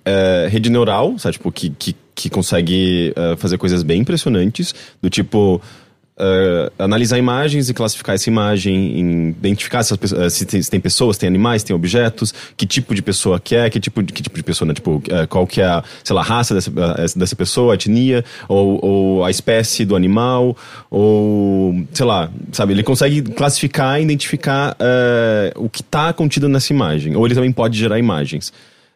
é, 0.06 0.48
rede 0.50 0.70
neural, 0.70 1.18
sabe? 1.18 1.34
Tipo, 1.34 1.52
que, 1.52 1.70
que, 1.72 1.96
que 2.16 2.30
consegue 2.30 3.14
uh, 3.18 3.38
fazer 3.38 3.58
coisas 3.58 3.84
bem 3.84 4.02
impressionantes, 4.02 4.74
do 5.02 5.10
tipo. 5.10 5.62
uh, 6.18 6.72
analisar 6.80 7.18
imagens 7.18 7.70
e 7.70 7.74
classificar 7.74 8.16
essa 8.16 8.30
imagem, 8.30 9.00
em 9.00 9.30
identificar 9.30 9.84
se, 9.84 9.94
uh, 9.94 10.30
se 10.30 10.46
tem, 10.46 10.62
se 10.62 10.70
tem 10.70 10.80
pessoas, 10.80 11.18
tem 11.18 11.28
animais, 11.28 11.64
tem 11.64 11.76
objetos, 11.76 12.34
que 12.56 12.66
tipo 12.66 12.96
de 12.96 13.02
pessoa 13.02 13.40
que 13.40 13.56
é, 13.56 13.70
que 13.70 13.80
tipo 13.80 14.02
de, 14.02 14.14
que 14.14 14.24
tipo 14.24 14.36
de 14.36 14.44
pessoa, 14.44 14.68
né? 14.68 14.74
Tipo, 14.74 14.98
uh, 14.98 15.28
qual 15.30 15.46
que 15.46 15.62
é 15.62 15.66
a, 15.66 15.84
sei 16.04 16.16
lá, 16.16 16.22
raça 16.22 16.54
dessa, 16.54 16.72
dessa 17.16 17.36
pessoa, 17.36 17.74
a 17.74 17.76
etnia, 17.76 18.24
ou, 18.48 18.80
ou 18.84 19.26
a 19.26 19.32
espécie 19.32 19.86
do 19.86 19.96
animal, 19.96 20.56
ou, 20.90 21.86
sei 21.94 22.06
lá, 22.06 22.32
sabe? 22.52 22.74
Ele 22.74 22.84
consegue 22.84 23.22
classificar 23.22 24.00
e 24.00 24.04
identificar 24.04 24.74
uh, 24.74 25.64
o 25.64 25.70
que 25.70 25.82
está 25.82 26.14
contido 26.14 26.48
nessa 26.48 26.72
imagem. 26.72 27.16
Ou 27.16 27.26
ele 27.26 27.36
também 27.36 27.52
pode 27.52 27.78
gerar 27.78 28.00
imagens. 28.00 28.54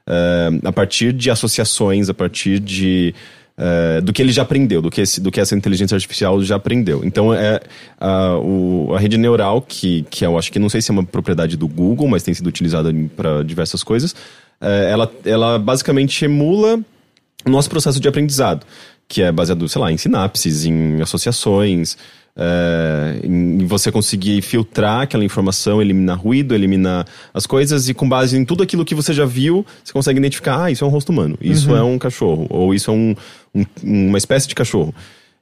Uh, 0.07 0.67
a 0.67 0.71
partir 0.71 1.13
de 1.13 1.29
associações, 1.29 2.09
a 2.09 2.13
partir 2.15 2.59
de 2.59 3.13
uh, 3.59 4.01
do 4.01 4.11
que 4.11 4.21
ele 4.23 4.31
já 4.31 4.41
aprendeu, 4.41 4.81
do 4.81 4.89
que, 4.89 5.01
esse- 5.01 5.21
do 5.21 5.31
que 5.31 5.39
essa 5.39 5.55
inteligência 5.55 5.93
artificial 5.93 6.41
já 6.41 6.55
aprendeu. 6.55 7.01
Então 7.05 7.31
é 7.31 7.59
a, 7.99 8.35
o- 8.39 8.91
a 8.95 8.99
rede 8.99 9.17
neural 9.19 9.61
que, 9.61 10.03
que 10.09 10.25
eu 10.25 10.35
acho 10.37 10.51
que 10.51 10.57
não 10.57 10.67
sei 10.67 10.81
se 10.81 10.89
é 10.89 10.93
uma 10.93 11.03
propriedade 11.03 11.55
do 11.55 11.67
Google, 11.67 12.07
mas 12.07 12.23
tem 12.23 12.33
sido 12.33 12.47
utilizada 12.47 12.91
para 13.15 13.43
diversas 13.43 13.83
coisas. 13.83 14.13
uh, 14.13 14.65
ela, 14.89 15.11
ela 15.25 15.59
basicamente 15.59 16.25
emula 16.25 16.79
o 17.45 17.49
nosso 17.49 17.69
processo 17.69 17.99
de 17.99 18.07
aprendizado, 18.07 18.65
que 19.07 19.21
é 19.21 19.31
baseado, 19.31 19.69
sei 19.69 19.79
lá, 19.81 19.91
em 19.91 19.97
sinapses, 19.97 20.65
em 20.65 21.01
associações, 21.01 21.97
é, 22.41 23.19
em 23.21 23.65
você 23.65 23.91
conseguir 23.91 24.41
filtrar 24.41 25.01
aquela 25.01 25.25
informação, 25.25 25.81
eliminar 25.81 26.17
ruído, 26.17 26.55
eliminar 26.55 27.05
as 27.33 27.45
coisas, 27.45 27.89
e 27.89 27.93
com 27.93 28.07
base 28.07 28.37
em 28.37 28.45
tudo 28.45 28.63
aquilo 28.63 28.85
que 28.85 28.95
você 28.95 29.13
já 29.13 29.25
viu, 29.25 29.65
você 29.83 29.91
consegue 29.91 30.19
identificar, 30.19 30.63
ah, 30.63 30.71
isso 30.71 30.85
é 30.85 30.87
um 30.87 30.89
rosto 30.89 31.09
humano, 31.11 31.37
isso 31.41 31.75
é 31.75 31.83
um 31.83 31.99
cachorro, 31.99 32.47
ou 32.49 32.73
isso 32.73 32.89
é 32.89 32.93
um, 32.93 33.13
um- 33.53 33.65
uma 33.83 34.17
espécie 34.17 34.47
de 34.47 34.55
cachorro. 34.55 34.95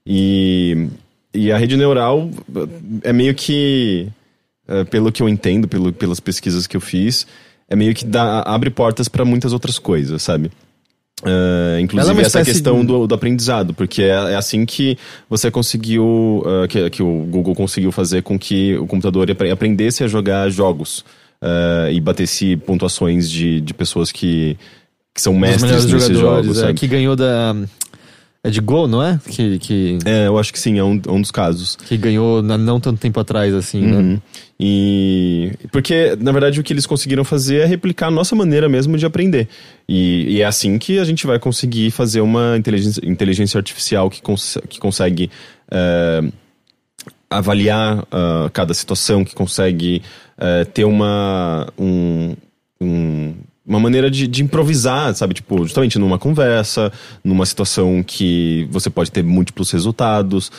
E, 0.05 0.87
e 1.33 1.51
a 1.51 1.57
rede 1.57 1.77
neural 1.77 2.31
é 3.03 3.13
meio 3.13 3.35
que, 3.35 4.07
é, 4.67 4.83
pelo 4.85 5.11
que 5.11 5.21
eu 5.21 5.29
entendo, 5.29 5.67
pelo, 5.67 5.93
pelas 5.93 6.19
pesquisas 6.19 6.65
que 6.65 6.75
eu 6.75 6.81
fiz, 6.81 7.27
é 7.69 7.75
meio 7.75 7.93
que 7.93 8.05
dá, 8.05 8.41
abre 8.41 8.69
portas 8.71 9.07
para 9.07 9.23
muitas 9.23 9.53
outras 9.53 9.77
coisas, 9.77 10.21
sabe? 10.23 10.49
É, 11.25 11.77
é 11.77 11.81
inclusive 11.81 12.13
uma 12.13 12.21
essa 12.21 12.43
questão 12.43 12.81
de- 12.81 12.87
do, 12.87 13.07
do 13.07 13.15
aprendizado, 13.15 13.73
porque 13.73 14.03
é, 14.03 14.09
é 14.09 14.35
assim 14.35 14.65
que 14.65 14.97
você 15.29 15.49
conseguiu, 15.49 16.43
uh, 16.45 16.67
que, 16.67 16.89
que 16.91 17.01
o 17.01 17.25
Google 17.25 17.55
conseguiu 17.55 17.91
fazer 17.91 18.21
com 18.21 18.37
que 18.37 18.75
o 18.77 18.85
computador 18.85 19.29
apre- 19.31 19.49
aprendesse 19.49 20.03
a 20.03 20.07
jogar 20.07 20.47
jogos 20.49 20.99
uh, 21.41 21.91
e 21.91 21.99
batesse 21.99 22.55
pontuações 22.57 23.29
de, 23.29 23.59
de 23.61 23.73
pessoas 23.73 24.11
que, 24.11 24.55
que 25.13 25.21
são 25.21 25.33
mestres 25.33 25.85
nesses 25.95 26.17
jogos. 26.19 26.61
é, 26.61 26.73
que 26.73 26.87
ganhou 26.87 27.15
da. 27.15 27.55
É 28.47 28.49
de 28.49 28.61
Go, 28.61 28.87
não 28.87 29.03
é? 29.03 29.19
Que, 29.29 29.59
que, 29.59 29.97
É, 30.05 30.27
eu 30.27 30.37
acho 30.39 30.53
que 30.53 30.59
sim, 30.59 30.79
é 30.79 30.83
um, 30.83 31.01
é 31.05 31.11
um 31.11 31.19
dos 31.19 31.31
casos. 31.31 31.75
que 31.75 31.97
ganhou 31.97 32.41
na- 32.41 32.57
não 32.57 32.79
tanto 32.79 32.97
tempo 32.99 33.19
atrás, 33.19 33.53
assim, 33.53 33.81
né? 33.81 33.97
Uhum. 33.97 34.21
E 34.59 35.51
porque, 35.71 36.15
na 36.19 36.31
verdade, 36.31 36.59
o 36.59 36.63
que 36.63 36.71
eles 36.71 36.85
conseguiram 36.85 37.23
fazer 37.25 37.57
é 37.57 37.65
replicar 37.65 38.07
a 38.07 38.11
nossa 38.11 38.35
maneira 38.35 38.69
mesmo 38.69 38.97
de 38.97 39.05
aprender. 39.05 39.47
E, 39.87 40.25
e 40.37 40.41
é 40.41 40.45
assim 40.45 40.77
que 40.77 40.97
a 40.97 41.03
gente 41.03 41.27
vai 41.27 41.37
conseguir 41.39 41.91
fazer 41.91 42.21
uma 42.21 42.55
inteligência, 42.57 43.01
inteligência 43.05 43.57
artificial 43.57 44.09
que, 44.09 44.21
cons 44.21 44.57
que 44.69 44.79
consegue 44.79 45.29
é, 45.69 46.23
avaliar 47.29 48.05
ah, 48.11 48.49
cada 48.53 48.73
situação, 48.73 49.23
que 49.25 49.35
consegue 49.35 50.01
eh, 50.39 50.65
ter 50.65 50.85
uma, 50.85 51.67
um- 51.77 52.35
um- 52.79 53.33
uma 53.67 53.79
maneira 53.79 54.09
de, 54.09 54.25
de 54.27 54.41
improvisar, 54.41 55.13
sabe? 55.13 55.33
Tipo, 55.33 55.63
justamente 55.63 55.99
numa 55.99 56.17
conversa, 56.17 56.91
numa 57.21 57.45
situação 57.45 58.01
que 58.01 58.65
você 58.71 58.89
pode 58.89 59.11
ter 59.11 59.23
múltiplos 59.23 59.69
resultados. 59.71 60.49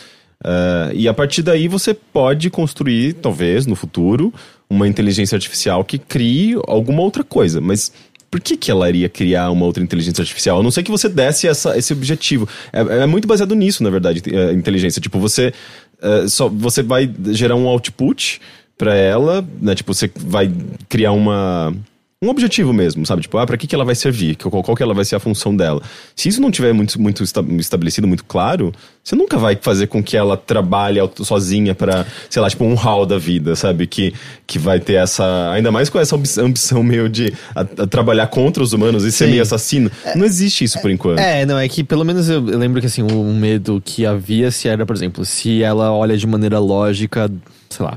eh, 0.44 0.90
e 0.94 1.08
a 1.08 1.14
partir 1.14 1.42
daí 1.42 1.66
você 1.68 1.94
pode 1.94 2.50
construir, 2.50 3.14
talvez, 3.14 3.64
no 3.66 3.74
futuro, 3.74 4.32
uma 4.68 4.86
inteligência 4.86 5.36
artificial 5.36 5.82
que 5.84 5.98
crie 5.98 6.54
alguma 6.66 7.00
outra 7.00 7.24
coisa. 7.24 7.62
Mas 7.62 7.90
por 8.30 8.40
que, 8.40 8.58
que 8.58 8.70
ela 8.70 8.86
iria 8.88 9.08
criar 9.08 9.50
uma 9.50 9.64
outra 9.64 9.82
inteligência 9.82 10.20
artificial? 10.20 10.60
A 10.60 10.62
não 10.62 10.70
ser 10.70 10.82
que 10.82 10.90
você 10.90 11.08
desse 11.08 11.48
essa, 11.48 11.78
esse 11.78 11.94
objetivo. 11.94 12.46
É, 12.70 12.80
é 12.80 13.06
muito 13.06 13.26
baseado 13.26 13.54
nisso, 13.54 13.82
na 13.82 13.88
verdade, 13.88 14.22
a 14.36 14.52
inteligência. 14.52 15.00
Tipo, 15.00 15.18
você, 15.18 15.52
é, 16.02 16.28
só, 16.28 16.46
você 16.46 16.82
vai 16.82 17.10
gerar 17.30 17.56
um 17.56 17.66
output 17.66 18.38
para 18.76 18.94
ela, 18.94 19.46
né? 19.62 19.74
Tipo, 19.74 19.94
você 19.94 20.10
vai 20.14 20.52
criar 20.90 21.12
uma 21.12 21.74
um 22.20 22.28
objetivo 22.30 22.72
mesmo, 22.72 23.06
sabe? 23.06 23.22
Tipo, 23.22 23.38
ah, 23.38 23.46
pra 23.46 23.56
que, 23.56 23.64
que 23.68 23.72
ela 23.74 23.84
vai 23.84 23.94
servir? 23.94 24.34
Qual, 24.36 24.60
qual 24.64 24.76
que 24.76 24.82
ela 24.82 24.92
vai 24.92 25.04
ser 25.04 25.14
a 25.14 25.20
função 25.20 25.54
dela? 25.54 25.80
Se 26.16 26.28
isso 26.28 26.40
não 26.40 26.50
tiver 26.50 26.72
muito, 26.72 27.00
muito 27.00 27.22
esta- 27.22 27.44
estabelecido, 27.58 28.08
muito 28.08 28.24
claro, 28.24 28.72
você 29.04 29.14
nunca 29.14 29.38
vai 29.38 29.56
fazer 29.60 29.86
com 29.86 30.02
que 30.02 30.16
ela 30.16 30.36
trabalhe 30.36 30.98
sozinha 31.22 31.76
pra, 31.76 32.04
sei 32.28 32.42
lá, 32.42 32.50
tipo, 32.50 32.64
um 32.64 32.74
hall 32.74 33.06
da 33.06 33.18
vida, 33.18 33.54
sabe? 33.54 33.86
Que, 33.86 34.12
que 34.48 34.58
vai 34.58 34.80
ter 34.80 34.94
essa. 34.94 35.52
Ainda 35.52 35.70
mais 35.70 35.88
com 35.88 36.00
essa 36.00 36.16
ambi- 36.16 36.40
ambição 36.40 36.82
meio 36.82 37.08
de 37.08 37.32
a- 37.54 37.60
a 37.60 37.86
trabalhar 37.86 38.26
contra 38.26 38.64
os 38.64 38.72
humanos 38.72 39.04
e 39.04 39.12
ser 39.12 39.26
Sim. 39.26 39.30
meio 39.30 39.42
assassino. 39.42 39.88
Não 40.16 40.24
existe 40.24 40.64
isso 40.64 40.80
por 40.82 40.90
enquanto. 40.90 41.20
É, 41.20 41.46
não, 41.46 41.56
é 41.56 41.68
que 41.68 41.84
pelo 41.84 42.04
menos 42.04 42.28
eu, 42.28 42.40
lembro 42.40 42.80
que 42.80 42.88
assim, 42.88 43.02
um 43.04 43.38
medo 43.38 43.80
que 43.84 44.04
havia 44.04 44.50
se 44.50 44.66
era, 44.68 44.84
por 44.84 44.96
exemplo, 44.96 45.24
se 45.24 45.62
ela 45.62 45.92
olha 45.92 46.16
de 46.16 46.26
maneira 46.26 46.58
lógica, 46.58 47.30
sei 47.70 47.86
lá, 47.86 47.96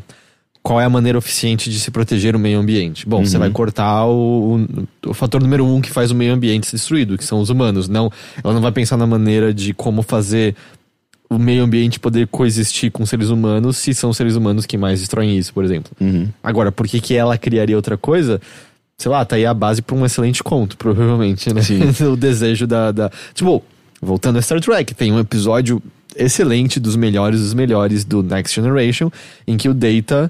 qual 0.63 0.79
é 0.79 0.85
a 0.85 0.89
maneira 0.89 1.17
eficiente 1.17 1.69
de 1.69 1.79
se 1.79 1.89
proteger 1.89 2.35
o 2.35 2.39
meio 2.39 2.59
ambiente? 2.59 3.07
Bom, 3.07 3.25
você 3.25 3.37
vai 3.37 3.49
cortar 3.49 4.05
o, 4.05 4.59
o, 5.05 5.09
o 5.09 5.13
fator 5.13 5.41
número 5.41 5.65
um 5.65 5.81
que 5.81 5.89
faz 5.89 6.11
o 6.11 6.15
meio 6.15 6.33
ambiente 6.33 6.67
ser 6.67 6.75
destruído, 6.75 7.17
que 7.17 7.25
são 7.25 7.39
os 7.39 7.49
humanos. 7.49 7.89
Não, 7.89 8.11
ela 8.43 8.53
não 8.53 8.61
vai 8.61 8.71
pensar 8.71 8.95
na 8.95 9.07
maneira 9.07 9.53
de 9.53 9.73
como 9.73 10.03
fazer 10.03 10.55
o 11.31 11.39
meio 11.39 11.63
ambiente 11.63 11.99
poder 11.99 12.27
coexistir 12.27 12.91
com 12.91 13.05
seres 13.05 13.29
humanos 13.29 13.77
se 13.77 13.93
são 13.93 14.11
seres 14.11 14.35
humanos 14.35 14.65
que 14.65 14.77
mais 14.77 14.99
destroem 14.99 15.37
isso, 15.37 15.53
por 15.53 15.63
exemplo. 15.63 15.91
Uhum. 15.99 16.27
Agora, 16.43 16.71
por 16.71 16.87
que, 16.87 16.99
que 16.99 17.15
ela 17.15 17.37
criaria 17.37 17.75
outra 17.75 17.97
coisa? 17.97 18.39
Sei 18.97 19.09
lá, 19.09 19.25
tá 19.25 19.37
aí 19.37 19.45
a 19.45 19.53
base 19.53 19.81
pra 19.81 19.95
um 19.95 20.05
excelente 20.05 20.43
conto, 20.43 20.77
provavelmente, 20.77 21.51
né? 21.51 21.61
O 22.05 22.15
desejo 22.15 22.67
da, 22.67 22.91
da. 22.91 23.09
Tipo, 23.33 23.63
voltando 24.01 24.37
a 24.37 24.41
Star 24.41 24.59
Trek, 24.59 24.93
tem 24.93 25.11
um 25.11 25.19
episódio 25.19 25.81
excelente 26.15 26.79
dos 26.79 26.95
melhores 26.95 27.39
dos 27.39 27.53
melhores 27.53 28.03
do 28.03 28.21
Next 28.21 28.53
Generation, 28.53 29.09
em 29.47 29.57
que 29.57 29.69
o 29.69 29.73
Data 29.73 30.29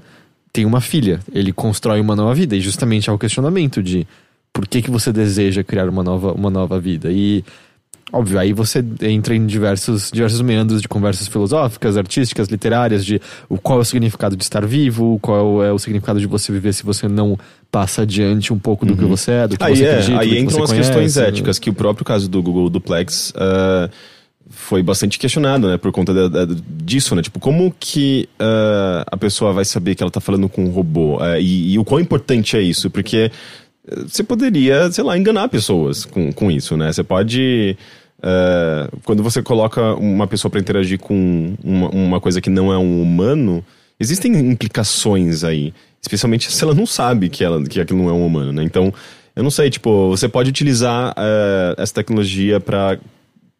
tem 0.52 0.66
uma 0.66 0.80
filha, 0.80 1.20
ele 1.32 1.52
constrói 1.52 2.00
uma 2.00 2.14
nova 2.14 2.34
vida, 2.34 2.54
e 2.54 2.60
justamente 2.60 3.08
é 3.08 3.12
o 3.12 3.18
questionamento 3.18 3.82
de 3.82 4.06
por 4.52 4.66
que, 4.66 4.82
que 4.82 4.90
você 4.90 5.10
deseja 5.12 5.64
criar 5.64 5.88
uma 5.88 6.02
nova, 6.02 6.32
uma 6.32 6.50
nova 6.50 6.78
vida. 6.78 7.10
E, 7.10 7.42
óbvio, 8.12 8.38
aí 8.38 8.52
você 8.52 8.84
entra 9.00 9.34
em 9.34 9.46
diversos, 9.46 10.10
diversos 10.12 10.42
meandros 10.42 10.82
de 10.82 10.88
conversas 10.88 11.26
filosóficas, 11.26 11.96
artísticas, 11.96 12.48
literárias, 12.48 13.02
de 13.02 13.18
o, 13.48 13.56
qual 13.56 13.78
é 13.78 13.82
o 13.82 13.84
significado 13.84 14.36
de 14.36 14.42
estar 14.44 14.66
vivo, 14.66 15.18
qual 15.22 15.64
é 15.64 15.72
o 15.72 15.78
significado 15.78 16.20
de 16.20 16.26
você 16.26 16.52
viver 16.52 16.74
se 16.74 16.84
você 16.84 17.08
não 17.08 17.38
passa 17.70 18.02
adiante 18.02 18.52
um 18.52 18.58
pouco 18.58 18.84
do 18.84 18.94
que 18.94 19.04
você 19.06 19.30
é, 19.30 19.48
do 19.48 19.56
que 19.56 19.64
Aí, 19.64 19.74
você 19.74 19.84
é, 19.84 19.90
acredita, 19.92 20.20
aí 20.20 20.38
entram 20.38 20.62
as 20.62 20.70
conhece, 20.70 20.90
questões 20.90 21.16
né? 21.16 21.28
éticas, 21.28 21.58
que 21.58 21.70
o 21.70 21.74
próprio 21.74 22.04
caso 22.04 22.28
do 22.28 22.42
Google 22.42 22.68
Duplex 22.68 23.32
ah, 23.34 23.88
foi 24.52 24.82
bastante 24.82 25.18
questionado, 25.18 25.68
né? 25.68 25.76
Por 25.76 25.90
conta 25.90 26.12
disso, 26.68 27.14
né? 27.14 27.22
Tipo, 27.22 27.40
como 27.40 27.74
que 27.80 28.28
ah, 28.38 29.04
a 29.10 29.16
pessoa 29.16 29.52
vai 29.52 29.64
saber 29.64 29.94
que 29.94 30.02
ela 30.02 30.10
tá 30.10 30.20
falando 30.20 30.48
com 30.48 30.64
um 30.64 30.70
robô? 30.70 31.18
Ah, 31.20 31.38
e, 31.38 31.72
e 31.72 31.78
o 31.78 31.84
quão 31.84 32.00
importante 32.00 32.56
é 32.56 32.60
isso? 32.60 32.90
Porque 32.90 33.30
eh, 33.88 34.02
você 34.06 34.22
poderia, 34.22 34.90
sei 34.92 35.02
lá, 35.02 35.16
enganar 35.16 35.48
pessoas 35.48 36.04
com, 36.04 36.32
com 36.32 36.50
isso, 36.50 36.76
né? 36.76 36.92
Você 36.92 37.02
pode... 37.02 37.76
ah, 38.22 38.88
quando 39.04 39.22
você 39.22 39.42
coloca 39.42 39.94
uma 39.94 40.26
pessoa 40.26 40.50
para 40.50 40.60
interagir 40.60 40.98
com 40.98 41.54
uma, 41.64 41.88
uma 41.90 42.20
coisa 42.20 42.40
que 42.40 42.50
não 42.50 42.72
é 42.72 42.78
um 42.78 43.02
humano, 43.02 43.64
existem 43.98 44.32
implicações 44.36 45.44
aí. 45.44 45.72
Especialmente 46.00 46.52
se 46.52 46.62
ela 46.62 46.74
não 46.74 46.86
sabe 46.86 47.28
que, 47.28 47.42
ela, 47.44 47.62
que 47.64 47.80
aquilo 47.80 48.02
não 48.02 48.10
é 48.10 48.12
um 48.12 48.26
humano, 48.26 48.52
né? 48.52 48.62
Então, 48.62 48.92
eu 49.34 49.42
não 49.42 49.50
sei, 49.50 49.70
tipo, 49.70 50.10
você 50.10 50.28
pode 50.28 50.50
utilizar 50.50 51.14
eh, 51.16 51.74
essa 51.78 51.94
tecnologia 51.94 52.60
para 52.60 52.98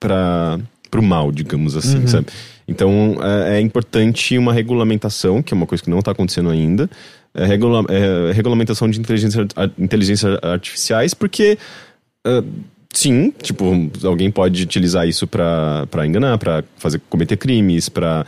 para 0.02 0.58
o 1.00 1.02
mal, 1.02 1.30
digamos 1.32 1.76
assim, 1.76 2.06
sabe? 2.06 2.26
Então, 2.66 3.16
é, 3.22 3.58
é 3.58 3.60
importante 3.60 4.36
uma 4.38 4.52
regulamentação, 4.52 5.42
que 5.42 5.52
é 5.52 5.56
uma 5.56 5.66
coisa 5.66 5.82
que 5.82 5.90
não 5.90 5.98
está 5.98 6.12
acontecendo 6.12 6.50
ainda, 6.50 6.88
é 7.34 7.44
regula 7.44 7.84
é, 7.88 8.32
regulamentação 8.32 8.88
de 8.90 9.00
inteligência, 9.00 9.46
ar- 9.56 9.70
inteligência 9.78 10.38
artificiais, 10.42 11.14
porque 11.14 11.58
ah, 12.24 12.42
sim, 12.92 13.32
tipo, 13.42 13.90
alguém 14.04 14.30
pode 14.30 14.62
utilizar 14.62 15.08
isso 15.08 15.26
para 15.26 16.06
enganar, 16.06 16.38
para 16.38 16.62
fazer 16.76 17.00
cometer 17.08 17.36
crimes, 17.36 17.88
para 17.88 18.26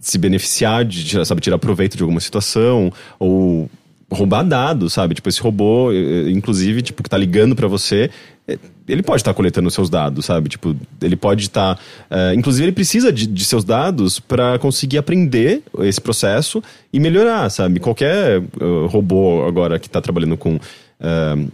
se 0.00 0.16
beneficiar 0.16 0.84
de, 0.84 1.26
sabe, 1.26 1.40
tirar 1.40 1.58
proveito 1.58 1.96
de 1.96 2.02
alguma 2.04 2.20
situação 2.20 2.92
ou 3.18 3.68
roubar 4.12 4.44
dados, 4.44 4.92
sabe? 4.92 5.14
Tipo, 5.14 5.28
esse 5.28 5.40
robô, 5.40 5.92
eh, 5.92 5.96
eh, 5.96 6.30
inclusive, 6.30 6.82
tipo, 6.82 7.02
que 7.02 7.10
tá 7.10 7.16
ligando 7.18 7.56
para 7.56 7.66
você, 7.68 8.10
eh, 8.46 8.58
ele 8.88 9.02
pode 9.02 9.20
estar 9.20 9.32
coletando 9.34 9.70
seus 9.70 9.88
dados, 9.90 10.26
sabe? 10.26 10.48
Tipo, 10.48 10.76
ele 11.00 11.16
pode 11.16 11.42
estar. 11.42 11.78
eh, 12.10 12.34
inclusive, 12.34 12.64
ele 12.64 12.72
precisa 12.72 13.12
de, 13.12 13.26
de 13.26 13.44
seus 13.44 13.64
dados 13.64 14.20
para 14.20 14.58
conseguir 14.58 14.98
aprender 14.98 15.62
esse 15.80 16.00
processo 16.00 16.62
e 16.92 17.00
melhorar, 17.00 17.48
sabe? 17.50 17.80
Qualquer 17.80 18.38
eh, 18.40 18.86
robô 18.88 19.46
agora 19.46 19.78
que 19.78 19.88
tá 19.88 20.00
trabalhando 20.00 20.36
com. 20.36 20.58
eh, 21.00 21.46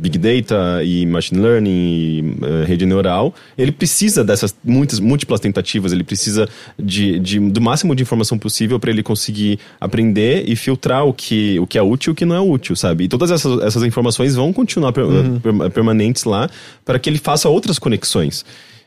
Big 0.00 0.16
Data 0.16 0.82
e 0.82 1.04
Machine 1.04 1.40
Learning 1.42 1.70
e 1.70 2.24
eh, 2.42 2.64
rede 2.64 2.86
neural, 2.86 3.34
ele 3.58 3.70
precisa 3.70 4.24
dessas 4.24 4.54
muitas 4.64 4.98
múltiplas 4.98 5.40
tentativas, 5.40 5.92
ele 5.92 6.02
precisa 6.02 6.48
de, 6.78 7.18
de- 7.18 7.38
do 7.38 7.60
máximo 7.60 7.94
de 7.94 8.02
informação 8.02 8.38
possível 8.38 8.80
para 8.80 8.90
ele 8.90 9.02
conseguir 9.02 9.58
aprender 9.78 10.44
e 10.48 10.56
filtrar 10.56 11.04
o 11.04 11.12
que, 11.12 11.58
o 11.60 11.66
que 11.66 11.76
é 11.76 11.82
útil 11.82 12.10
e 12.10 12.12
o 12.12 12.14
que 12.16 12.24
não 12.24 12.34
é 12.34 12.40
útil, 12.40 12.74
sabe? 12.74 13.04
E 13.04 13.08
todas 13.08 13.30
essas, 13.30 13.60
essas 13.60 13.82
informações 13.82 14.34
vão 14.34 14.52
continuar 14.54 14.92
per- 14.92 15.04
per- 15.42 15.70
permanentes 15.70 16.24
lá 16.24 16.48
para 16.82 16.98
que 16.98 17.10
ele 17.10 17.18
faça 17.18 17.48
outras 17.50 17.78
conexões. 17.78 18.42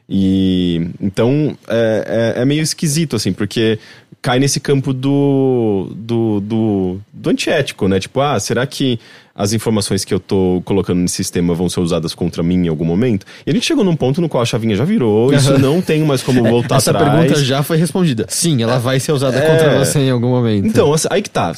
E 0.10 0.90
então 1.00 1.56
é, 1.68 2.34
é, 2.38 2.42
é 2.42 2.46
meio 2.46 2.62
esquisito, 2.62 3.16
assim, 3.16 3.32
porque 3.32 3.80
cai 4.22 4.40
nesse 4.40 4.60
campo 4.60 4.94
do, 4.94 5.92
do, 5.96 6.40
do, 6.42 7.00
do 7.12 7.30
antiético, 7.30 7.88
né? 7.88 8.00
Tipo, 8.00 8.20
ah, 8.22 8.40
será 8.40 8.66
que 8.66 9.00
as 9.36 9.52
informações 9.54 10.06
que 10.06 10.14
eu 10.14 10.20
tô 10.20 10.62
colocando 10.64 11.00
nesse 11.00 11.16
sistema 11.16 11.54
vão 11.54 11.68
ser 11.68 11.80
usadas 11.80 12.14
contra 12.14 12.44
mim 12.44 12.66
em 12.66 12.68
algum 12.68 12.86
momento? 12.86 13.26
E 13.46 13.50
a 13.50 13.54
gente 13.54 13.66
chegou 13.66 13.84
num 13.84 13.96
ponto 13.96 14.22
no 14.22 14.30
qual 14.30 14.44
a 14.44 14.46
chavinha 14.46 14.76
já 14.76 14.86
virou, 14.86 15.34
isso 15.36 15.58
não 15.58 15.82
tem 15.82 16.04
mais 16.04 16.22
como 16.22 16.44
voltar 16.44 16.76
Essa 16.78 16.92
atrás. 16.92 17.12
pergunta 17.12 17.44
já 17.44 17.64
foi 17.64 17.78
respondida. 17.78 18.26
Sim, 18.30 18.62
ela 18.62 18.78
vai 18.78 19.00
ser 19.00 19.12
usada 19.12 19.38
É. 19.38 19.42
contra 19.50 19.80
você 19.80 20.00
em 20.00 20.12
algum 20.12 20.30
momento. 20.30 20.68
Então, 20.68 20.94
assim, 20.94 21.08
aí 21.10 21.22
que 21.22 21.30
tá. 21.30 21.54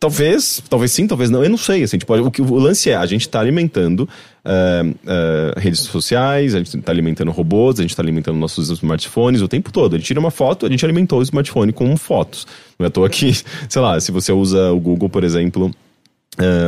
Talvez, 0.00 0.62
talvez 0.70 0.92
sim, 0.92 1.08
talvez 1.08 1.28
não, 1.28 1.42
eu 1.42 1.50
não 1.50 1.56
sei, 1.56 1.82
assim, 1.82 1.98
tipo, 1.98 2.14
o, 2.14 2.30
que, 2.30 2.40
o 2.40 2.54
lance 2.54 2.88
é, 2.88 2.94
a 2.94 3.04
gente 3.04 3.28
tá 3.28 3.40
alimentando 3.40 4.08
eh, 4.44 4.82
eh, 5.04 5.54
redes 5.56 5.80
sociais, 5.80 6.54
a 6.54 6.58
gente 6.58 6.78
tá 6.78 6.92
alimentando 6.92 7.32
robôs, 7.32 7.80
a 7.80 7.82
gente 7.82 7.96
tá 7.96 8.02
alimentando 8.02 8.38
nossos 8.38 8.70
smartphones 8.70 9.42
o 9.42 9.48
tempo 9.48 9.72
todo. 9.72 9.96
A 9.96 9.98
gente 9.98 10.06
tira 10.06 10.20
uma 10.20 10.30
foto, 10.30 10.66
a 10.66 10.68
gente 10.68 10.84
alimentou 10.84 11.18
o 11.18 11.22
smartphone 11.22 11.72
com 11.72 11.96
fotos. 11.96 12.46
Não 12.78 12.84
é 12.84 12.86
à 12.86 12.90
toa 12.90 13.08
que, 13.10 13.32
sei 13.68 13.82
lá, 13.82 13.98
se 13.98 14.12
você 14.12 14.30
usa 14.30 14.70
o 14.70 14.78
Google, 14.78 15.08
por 15.08 15.24
exemplo, 15.24 15.68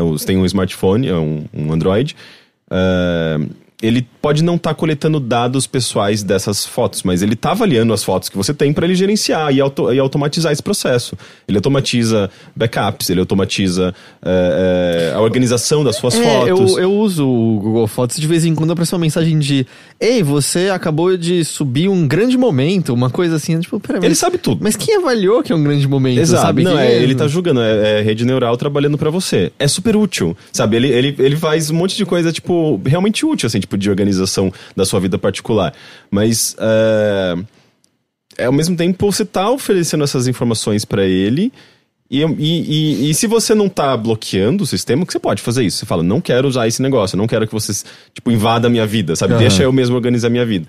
você 0.09 0.26
tem 0.26 0.37
um 0.37 0.44
smartphone, 0.44 1.09
é 1.09 1.14
um, 1.14 1.44
um 1.52 1.72
Android, 1.72 2.16
eh, 2.70 3.38
ele 3.83 4.07
pode 4.21 4.43
não 4.45 4.57
estar 4.57 4.75
coletando 4.75 5.19
dados 5.19 5.66
pessoais 5.66 6.23
dessas 6.23 6.66
fotos, 6.66 7.03
mas 7.03 7.23
ele 7.23 7.33
está 7.35 7.53
avaliando 7.53 7.93
as 7.93 8.05
fotos 8.05 8.29
que 8.29 8.37
você 8.37 8.53
tem 8.53 8.73
para 8.73 8.85
ele 8.85 8.95
gerenciar 8.95 9.53
e, 9.55 9.61
auto- 9.61 9.93
e 9.93 9.99
automatizar 9.99 10.53
esse 10.53 10.62
processo. 10.62 11.16
Ele 11.49 11.57
automatiza 11.57 12.31
backups, 12.55 13.09
ele 13.09 13.21
automatiza 13.21 13.95
eh, 14.23 15.11
eh, 15.11 15.14
a 15.16 15.21
organização 15.21 15.83
das 15.83 15.97
suas 15.97 16.14
É, 16.14 16.23
fotos. 16.23 16.73
eu, 16.73 16.79
eu 16.81 16.93
uso 16.93 17.27
o 17.27 17.59
Google 17.61 17.87
Fotos 17.87 18.19
de 18.19 18.27
vez 18.27 18.45
em 18.45 18.55
quando 18.55 18.73
aparece 18.73 18.93
uma 18.93 18.99
mensagem 19.01 19.38
de 19.38 19.66
Ei, 19.99 20.23
você 20.23 20.69
acabou 20.71 21.16
de 21.16 21.45
subir 21.45 21.88
um 21.88 22.07
grande 22.07 22.37
momento, 22.38 22.93
uma 22.93 23.11
coisa 23.11 23.37
assim, 23.37 23.59
tipo, 23.61 23.79
peraí, 23.81 24.01
Ele 24.01 24.09
mas, 24.11 24.19
sabe 24.19 24.38
tudo. 24.38 24.61
mas 24.62 24.77
quem 24.77 24.97
avaliou 24.97 25.43
que 25.43 25.53
é 25.53 25.57
um 25.57 25.62
grande 25.62 25.87
momento, 25.88 26.19
Exato, 26.21 26.43
sabe? 26.47 26.62
não, 26.62 26.79
é, 26.79 27.03
ele 27.03 27.14
tá 27.14 27.27
julgando, 27.29 27.61
é, 27.61 28.01
é 28.01 28.03
rede 28.03 28.25
neural 28.25 28.57
trabalhando 28.57 28.97
pra 28.99 29.11
você. 29.11 29.53
É 29.59 29.66
super 29.69 29.97
útil, 29.97 30.37
sabe? 30.53 30.77
Ele, 30.77 30.88
ele, 30.88 31.14
ele 31.19 31.37
faz 31.37 31.71
um 31.71 31.75
monte 31.75 31.97
de 31.97 32.05
coisa, 32.07 32.33
tipo, 32.33 32.81
realmente 32.85 33.25
útil, 33.27 33.47
assim, 33.47 33.61
tipo, 33.61 33.69
de 33.76 33.90
organização 33.90 34.52
da 34.74 34.85
sua 34.85 35.00
vida 35.00 35.18
particular. 35.18 35.72
Mas, 36.11 36.56
é, 36.59 37.37
é, 38.38 38.44
ao 38.46 38.52
mesmo 38.52 38.76
tempo, 38.76 39.11
você 39.11 39.24
tá 39.24 39.50
oferecendo 39.50 40.04
essas 40.04 40.26
informações 40.26 40.85
pra 40.85 41.04
ele. 41.04 41.52
E, 42.11 42.22
e, 42.22 42.26
e, 42.28 43.11
e 43.11 43.14
se 43.14 43.26
você 43.26 43.54
não 43.54 43.68
tá 43.68 43.96
bloqueando 43.96 44.64
o 44.64 44.66
sistema, 44.66 45.06
que 45.06 45.12
você 45.12 45.18
pode 45.18 45.42
fazer 45.42 45.64
isso. 45.64 45.78
Você 45.78 45.87
fala, 45.87 46.02
não 46.02 46.20
quero 46.20 46.48
usar 46.48 46.66
esse 46.66 46.83
negócio, 46.83 47.16
não 47.16 47.26
quero 47.26 47.46
que 47.46 47.52
você, 47.52 47.72
tipo, 48.12 48.30
invada 48.30 48.66
a 48.66 48.70
minha 48.70 48.87
vida, 48.87 49.14
sabe? 49.14 49.35
Aham. 49.35 49.40
Deixa 49.40 49.62
eu 49.62 49.72
mesmo 49.72 49.94
organizar 49.94 50.26
a 50.26 50.30
minha 50.30 50.44
vida. 50.44 50.66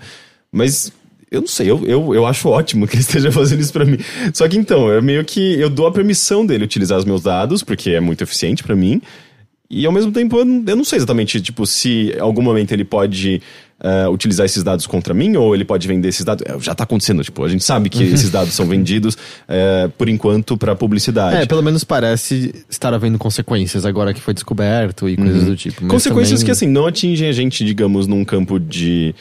Mas 0.52 0.92
eu 1.32 1.40
não 1.40 1.48
sei, 1.48 1.70
eu, 1.70 1.82
eu, 1.86 2.14
eu 2.14 2.26
acho 2.26 2.46
ótimo 2.46 2.86
que 2.86 2.94
ele 2.94 3.00
esteja 3.02 3.32
fazendo 3.32 3.60
isso 3.60 3.72
pra 3.72 3.86
mim. 3.86 3.96
Só 4.34 4.46
que 4.46 4.58
então, 4.58 4.88
eu 4.90 5.02
meio 5.02 5.24
que 5.24 5.58
eu 5.58 5.70
dou 5.70 5.86
a 5.86 5.92
permissão 5.92 6.44
dele 6.44 6.64
utilizar 6.64 6.98
os 6.98 7.06
meus 7.06 7.22
dados, 7.22 7.62
porque 7.62 7.90
é 7.90 8.00
muito 8.00 8.22
eficiente 8.22 8.62
pra 8.62 8.76
mim. 8.76 9.00
E 9.74 9.86
ao 9.86 9.92
mesmo 9.92 10.12
tempo, 10.12 10.36
eu 10.38 10.44
não, 10.44 10.62
eu 10.66 10.76
não 10.76 10.84
sei 10.84 10.98
exatamente, 10.98 11.40
tipo, 11.40 11.66
se 11.66 12.12
em 12.14 12.20
algum 12.20 12.42
momento 12.42 12.72
ele 12.72 12.84
pode 12.84 13.40
eh, 13.80 14.06
utilizar 14.08 14.44
esses 14.44 14.62
dados 14.62 14.86
contra 14.86 15.14
mim, 15.14 15.34
ou 15.34 15.54
ele 15.54 15.64
pode 15.64 15.88
vender 15.88 16.08
esses 16.08 16.24
dados. 16.24 16.44
É, 16.46 16.60
Já 16.60 16.74
tá 16.74 16.84
acontecendo, 16.84 17.24
tipo, 17.24 17.42
a 17.42 17.48
gente 17.48 17.64
sabe 17.64 17.88
que 17.88 18.02
esses 18.12 18.28
dados 18.30 18.52
são 18.52 18.66
vendidos, 18.66 19.16
eh, 19.48 19.88
por 19.96 20.10
enquanto, 20.10 20.58
pra 20.58 20.76
publicidade. 20.76 21.36
É, 21.36 21.46
pelo 21.46 21.62
menos 21.62 21.84
parece 21.84 22.54
estar 22.68 22.92
havendo 22.92 23.18
consequências 23.18 23.86
agora 23.86 24.12
que 24.12 24.20
foi 24.20 24.34
descoberto 24.34 25.08
e 25.08 25.16
coisas 25.16 25.44
do 25.44 25.56
tipo. 25.56 25.86
Consequências 25.86 26.40
também- 26.40 26.44
que, 26.44 26.50
assim, 26.50 26.68
não 26.68 26.86
atingem 26.86 27.28
a 27.28 27.32
gente, 27.32 27.64
digamos, 27.64 28.06
num 28.06 28.24
campo 28.26 28.60
de. 28.60 29.14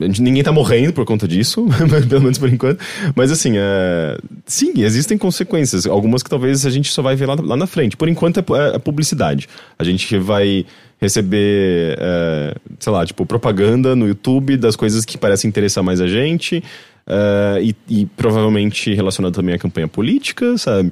Gente- 0.00 0.20
ninguém 0.22 0.42
tá 0.42 0.50
morrendo 0.52 0.92
por 0.92 1.04
conta 1.04 1.26
disso, 1.28 1.66
pelo 2.08 2.22
menos 2.22 2.38
por 2.38 2.48
enquanto. 2.48 2.80
Mas, 3.14 3.30
assim, 3.30 3.52
eh, 3.56 4.18
sim, 4.44 4.72
existem 4.82 5.16
consequências. 5.16 5.86
Algumas 5.86 6.22
que 6.22 6.30
talvez 6.30 6.66
a 6.66 6.70
gente 6.70 6.90
só 6.92 7.02
vai 7.02 7.14
ver 7.16 7.26
lá, 7.26 7.36
lá 7.40 7.56
na 7.56 7.66
frente. 7.66 7.96
Por 7.96 8.08
enquanto 8.08 8.38
é, 8.38 8.74
é- 8.74 8.78
publicidade. 8.78 9.48
A 9.78 9.84
gente 9.84 10.18
vai 10.18 10.64
receber, 11.00 11.96
eh, 12.00 12.54
sei 12.80 12.92
lá, 12.92 13.04
tipo, 13.04 13.24
propaganda 13.26 13.94
no 13.94 14.08
YouTube 14.08 14.56
das 14.56 14.76
coisas 14.76 15.04
que 15.04 15.18
parecem 15.18 15.48
interessar 15.48 15.84
mais 15.84 16.00
a 16.00 16.06
gente. 16.06 16.62
eh, 17.08 17.60
e, 17.62 18.00
e 18.00 18.06
provavelmente 18.16 18.92
relacionado 18.92 19.32
também 19.32 19.54
à 19.54 19.58
campanha 19.58 19.86
política, 19.86 20.58
sabe? 20.58 20.90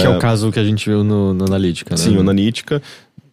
Que 0.00 0.06
é 0.06 0.08
o 0.08 0.18
caso 0.18 0.50
que 0.50 0.58
a 0.58 0.64
gente 0.64 0.88
viu 0.88 1.04
no, 1.04 1.34
no 1.34 1.44
Analítica, 1.44 1.90
né? 1.90 1.96
Sim, 1.98 2.16
o 2.16 2.20
analítica. 2.20 2.80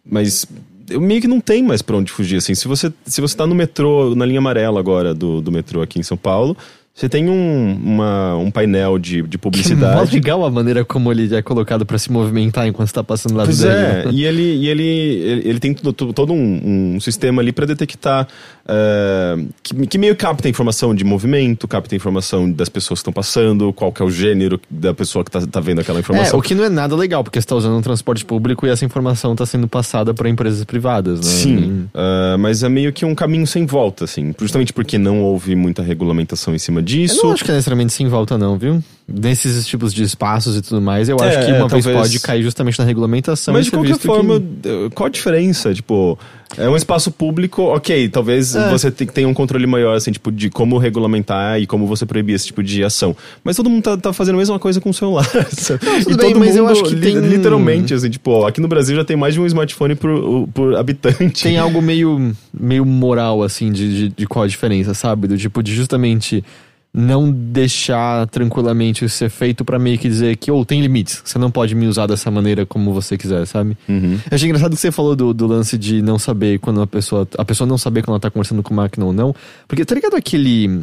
Mas 0.04 0.46
eu 0.90 1.00
meio 1.00 1.20
que 1.20 1.28
não 1.28 1.40
tem 1.40 1.62
mais 1.62 1.82
pra 1.82 1.96
onde 1.96 2.10
fugir, 2.10 2.36
assim. 2.36 2.54
Se 2.54 2.66
você, 2.66 2.92
se 3.04 3.20
você 3.20 3.36
tá 3.36 3.46
no 3.46 3.54
metrô, 3.54 4.14
na 4.14 4.24
linha 4.24 4.38
amarela 4.38 4.78
agora 4.78 5.14
do, 5.14 5.40
do 5.40 5.52
metrô 5.52 5.82
aqui 5.82 5.98
em 5.98 6.02
São 6.02 6.16
Paulo, 6.16 6.56
Você 6.98 7.08
tem 7.08 7.28
um, 7.28 7.78
uma, 7.80 8.34
um 8.38 8.50
painel 8.50 8.98
de, 8.98 9.22
de 9.22 9.28
Que 9.28 9.38
publicidade. 9.38 10.12
legal 10.12 10.44
a 10.44 10.50
maneira 10.50 10.84
como 10.84 11.12
ele 11.12 11.32
é 11.32 11.40
colocado 11.40 11.86
pra 11.86 11.96
se 11.96 12.10
movimentar 12.10 12.66
enquanto 12.66 12.88
você 12.88 12.94
tá 12.94 13.04
passando 13.04 13.36
lá 13.36 13.44
Pois 13.44 13.58
dele. 13.60 13.72
é, 13.72 14.08
e 14.10 14.24
ele, 14.24 14.42
e 14.42 14.68
ele, 14.68 14.82
ele, 14.84 15.48
ele 15.48 15.60
tem 15.60 15.74
todo, 15.74 16.12
todo 16.12 16.32
um, 16.32 16.94
um 16.96 17.00
sistema 17.00 17.40
ali 17.40 17.52
para 17.52 17.66
detectar 17.66 18.26
eh, 18.66 19.36
que, 19.62 19.86
que 19.86 19.96
meio 19.96 20.16
capta 20.16 20.48
informação 20.48 20.92
de 20.92 21.04
movimento, 21.04 21.68
capta 21.68 21.94
informação 21.94 22.50
das 22.50 22.68
pessoas 22.68 22.98
que 22.98 23.02
estão 23.02 23.12
passando, 23.12 23.72
qual 23.72 23.92
que 23.92 24.02
é 24.02 24.04
o 24.04 24.10
gênero 24.10 24.60
da 24.68 24.92
pessoa 24.92 25.24
que 25.24 25.30
tá, 25.30 25.40
tá 25.46 25.60
vendo 25.60 25.80
aquela 25.80 25.98
É, 25.98 26.00
informação. 26.00 26.38
o 26.38 26.42
que 26.42 26.52
não 26.52 26.64
é 26.64 26.68
nada 26.68 26.96
legal, 26.96 27.22
porque 27.22 27.40
você 27.40 27.46
tá 27.46 27.54
usando 27.54 27.76
um 27.76 27.80
transporte 27.80 28.24
público 28.24 28.66
e 28.66 28.70
essa 28.70 28.84
informação 28.84 29.36
tá 29.36 29.46
sendo 29.46 29.68
passada 29.68 30.12
pra 30.12 30.28
empresas 30.28 30.64
privadas, 30.64 31.20
né? 31.20 31.26
Sim, 31.26 31.88
eh, 31.94 32.36
mas 32.38 32.64
é 32.64 32.68
meio 32.68 32.92
que 32.92 33.04
um 33.04 33.14
caminho 33.14 33.46
sem 33.46 33.64
volta, 33.66 34.04
assim, 34.04 34.34
justamente 34.38 34.72
porque 34.72 34.98
não 34.98 35.22
houve 35.22 35.54
muita 35.54 35.80
regulamentação 35.80 36.54
em 36.54 36.58
cima 36.58 36.82
Eu 36.94 37.00
disso. 37.02 37.20
não 37.26 37.32
acho 37.32 37.44
que 37.44 37.50
é 37.50 37.54
necessariamente 37.54 37.92
sem 37.92 38.06
volta, 38.08 38.36
não, 38.38 38.56
viu? 38.58 38.82
Nesses 39.10 39.66
tipos 39.66 39.94
de 39.94 40.02
espaços 40.02 40.54
e 40.54 40.60
tudo 40.60 40.82
mais, 40.82 41.08
eu 41.08 41.16
acho 41.18 41.38
É, 41.38 41.44
que 41.46 41.52
uma 41.52 41.64
é, 41.64 41.68
vez 41.68 41.84
talvez- 41.84 41.96
pode 41.96 42.20
cair 42.20 42.42
justamente 42.42 42.78
na 42.78 42.84
regulamentação. 42.84 43.54
Mas 43.54 43.64
de 43.64 43.70
qualquer 43.70 43.96
que- 43.96 44.06
forma, 44.06 44.34
eh, 44.36 44.90
qual 44.94 45.06
a 45.06 45.10
diferença? 45.10 45.72
Tipo, 45.72 46.18
é 46.58 46.68
um 46.68 46.76
espaço 46.76 47.10
público, 47.10 47.62
ok, 47.62 48.06
talvez 48.10 48.54
É. 48.54 48.68
você 48.70 48.90
te- 48.90 49.06
tenha 49.06 49.26
um 49.26 49.32
controle 49.32 49.66
maior, 49.66 49.96
assim, 49.96 50.12
tipo, 50.12 50.30
de 50.30 50.50
como 50.50 50.76
regulamentar 50.76 51.58
e 51.58 51.66
como 51.66 51.86
você 51.86 52.04
proibir 52.04 52.34
esse 52.34 52.46
tipo 52.46 52.62
de 52.62 52.84
ação. 52.84 53.16
Mas 53.42 53.56
todo 53.56 53.70
mundo 53.70 53.82
tá, 53.82 53.96
tá 53.96 54.12
fazendo 54.12 54.34
a 54.34 54.38
mesma 54.38 54.58
coisa 54.58 54.78
com 54.78 54.90
o 54.90 54.94
celular. 54.94 55.24
tudo 55.24 55.40
e 56.12 56.16
bem, 56.16 56.32
todo 56.34 56.38
mas 56.40 56.54
eu 56.54 56.68
acho 56.68 56.82
que 56.84 56.94
li- 56.94 57.00
tem- 57.00 57.18
literalmente, 57.20 57.94
assim, 57.94 58.10
tipo, 58.10 58.44
aqui 58.44 58.60
no 58.60 58.68
Brasil 58.68 58.94
já 58.94 59.04
tem 59.06 59.16
mais 59.16 59.32
de 59.32 59.40
um 59.40 59.46
smartphone 59.46 59.94
por, 59.94 60.46
por 60.52 60.76
habitante. 60.76 61.44
Tem 61.44 61.56
algo 61.56 61.80
meio, 61.80 62.30
meio 62.52 62.84
moral, 62.84 63.42
assim, 63.42 63.72
de, 63.72 64.08
de, 64.08 64.14
de 64.14 64.26
qual 64.26 64.44
a 64.44 64.48
diferença, 64.48 64.92
sabe? 64.92 65.26
Do 65.28 65.38
tipo, 65.38 65.62
de 65.62 65.74
justamente 65.74 66.44
não 66.98 67.30
deixar 67.30 68.26
tranquilamente 68.26 69.04
isso 69.04 69.16
ser 69.16 69.30
feito 69.30 69.64
pra 69.64 69.78
meio 69.78 69.96
que 69.96 70.08
dizer 70.08 70.36
que, 70.36 70.50
ou 70.50 70.64
tem 70.64 70.80
limites, 70.80 71.22
você 71.24 71.38
não 71.38 71.48
pode 71.48 71.72
me 71.72 71.86
usar 71.86 72.08
dessa 72.08 72.28
maneira 72.28 72.66
como 72.66 72.92
você 72.92 73.16
quiser, 73.16 73.46
sabe? 73.46 73.78
Uhum. 73.88 74.14
Eu 74.28 74.34
achei 74.34 74.48
engraçado 74.48 74.74
que 74.74 74.80
você 74.80 74.90
falou 74.90 75.14
do, 75.14 75.32
do 75.32 75.46
lance 75.46 75.78
de 75.78 76.02
não 76.02 76.18
saber 76.18 76.58
quando 76.58 76.82
a 76.82 76.86
pessoa. 76.88 77.26
A 77.38 77.44
pessoa 77.44 77.68
não 77.68 77.78
saber 77.78 78.02
quando 78.02 78.14
ela 78.14 78.20
tá 78.20 78.30
conversando 78.30 78.64
com 78.64 78.74
máquina 78.74 79.06
ou 79.06 79.12
não. 79.12 79.32
Porque 79.68 79.84
tá 79.84 79.94
ligado 79.94 80.16
aquele 80.16 80.80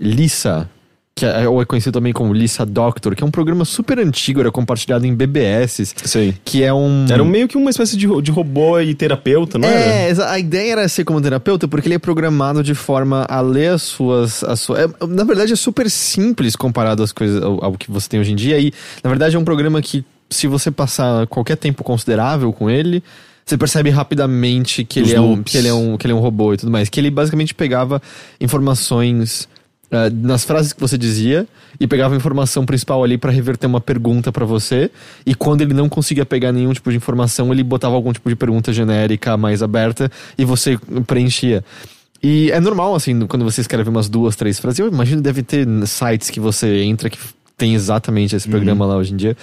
Lisa, 0.00 0.70
que 1.14 1.26
é, 1.26 1.46
ou 1.46 1.60
é 1.60 1.64
conhecido 1.64 1.92
também 1.92 2.12
como 2.12 2.32
Lisa 2.32 2.64
Doctor, 2.64 3.14
que 3.14 3.22
é 3.22 3.26
um 3.26 3.30
programa 3.30 3.64
super 3.64 3.98
antigo, 3.98 4.40
era 4.40 4.50
compartilhado 4.50 5.06
em 5.06 5.14
BBS, 5.14 5.94
Sei. 6.04 6.34
que 6.44 6.62
é 6.62 6.72
um. 6.72 7.06
Era 7.08 7.22
meio 7.24 7.46
que 7.46 7.56
uma 7.56 7.70
espécie 7.70 7.96
de, 7.96 8.06
de 8.22 8.30
robô 8.30 8.80
e 8.80 8.94
terapeuta, 8.94 9.58
não 9.58 9.68
era? 9.68 9.78
É, 9.78 10.14
a 10.30 10.38
ideia 10.38 10.72
era 10.72 10.88
ser 10.88 11.04
como 11.04 11.20
terapeuta 11.20 11.68
porque 11.68 11.86
ele 11.86 11.96
é 11.96 11.98
programado 11.98 12.62
de 12.62 12.74
forma 12.74 13.26
a 13.28 13.40
ler 13.40 13.72
as 13.72 13.82
suas. 13.82 14.42
As 14.42 14.60
suas 14.60 14.80
é, 14.80 15.06
na 15.06 15.24
verdade, 15.24 15.52
é 15.52 15.56
super 15.56 15.90
simples 15.90 16.56
comparado 16.56 17.02
às 17.02 17.12
coisas, 17.12 17.42
ao, 17.42 17.62
ao 17.62 17.72
que 17.74 17.90
você 17.90 18.08
tem 18.08 18.18
hoje 18.18 18.32
em 18.32 18.36
dia. 18.36 18.58
E, 18.58 18.72
na 19.04 19.10
verdade, 19.10 19.36
é 19.36 19.38
um 19.38 19.44
programa 19.44 19.82
que, 19.82 20.04
se 20.30 20.46
você 20.46 20.70
passar 20.70 21.26
qualquer 21.26 21.56
tempo 21.56 21.84
considerável 21.84 22.52
com 22.52 22.70
ele, 22.70 23.02
você 23.44 23.58
percebe 23.58 23.90
rapidamente 23.90 24.84
que 24.84 25.00
Os 25.00 25.10
ele, 25.10 25.18
é 25.18 25.20
um, 25.20 25.42
que, 25.42 25.58
ele 25.58 25.68
é 25.68 25.74
um, 25.74 25.96
que 25.96 26.06
ele 26.06 26.12
é 26.12 26.16
um 26.16 26.20
robô 26.20 26.54
e 26.54 26.56
tudo 26.56 26.70
mais. 26.70 26.88
Que 26.88 27.00
ele 27.00 27.10
basicamente 27.10 27.54
pegava 27.54 28.00
informações. 28.40 29.48
Ah, 29.92 30.08
nas 30.10 30.42
frases 30.42 30.72
que 30.72 30.80
você 30.80 30.96
dizia 30.96 31.46
e 31.78 31.86
pegava 31.86 32.14
a 32.14 32.16
informação 32.16 32.64
principal 32.64 33.04
ali 33.04 33.18
pra 33.18 33.30
reverter 33.30 33.66
uma 33.66 33.80
pergunta 33.80 34.32
pra 34.32 34.46
você. 34.46 34.90
E 35.26 35.34
quando 35.34 35.60
ele 35.60 35.74
não 35.74 35.86
conseguia 35.86 36.24
pegar 36.24 36.50
nenhum 36.50 36.72
tipo 36.72 36.90
de 36.90 36.96
informação 36.96 37.52
ele 37.52 37.62
botava 37.62 37.94
algum 37.94 38.10
tipo 38.10 38.26
de 38.30 38.34
pergunta 38.34 38.72
genérica 38.72 39.36
mais 39.36 39.62
aberta 39.62 40.10
e 40.38 40.46
você 40.46 40.78
preenchia. 41.06 41.62
E 42.22 42.50
é 42.52 42.58
normal 42.58 42.94
assim 42.94 43.26
quando 43.26 43.44
você 43.44 43.60
escreve 43.60 43.90
umas 43.90 44.08
duas 44.08 44.34
três 44.34 44.58
frases 44.58 44.78
eu 44.78 44.88
imagino 44.88 45.18
que 45.18 45.24
deve 45.24 45.42
ter 45.42 45.68
sites 45.86 46.30
que 46.30 46.40
você 46.40 46.82
entra 46.84 47.10
que 47.10 47.18
tem 47.58 47.74
exatamente 47.74 48.34
esse 48.34 48.48
programa 48.48 48.86
lá 48.86 48.96
hoje 48.96 49.12
em 49.12 49.16
dia. 49.16 49.36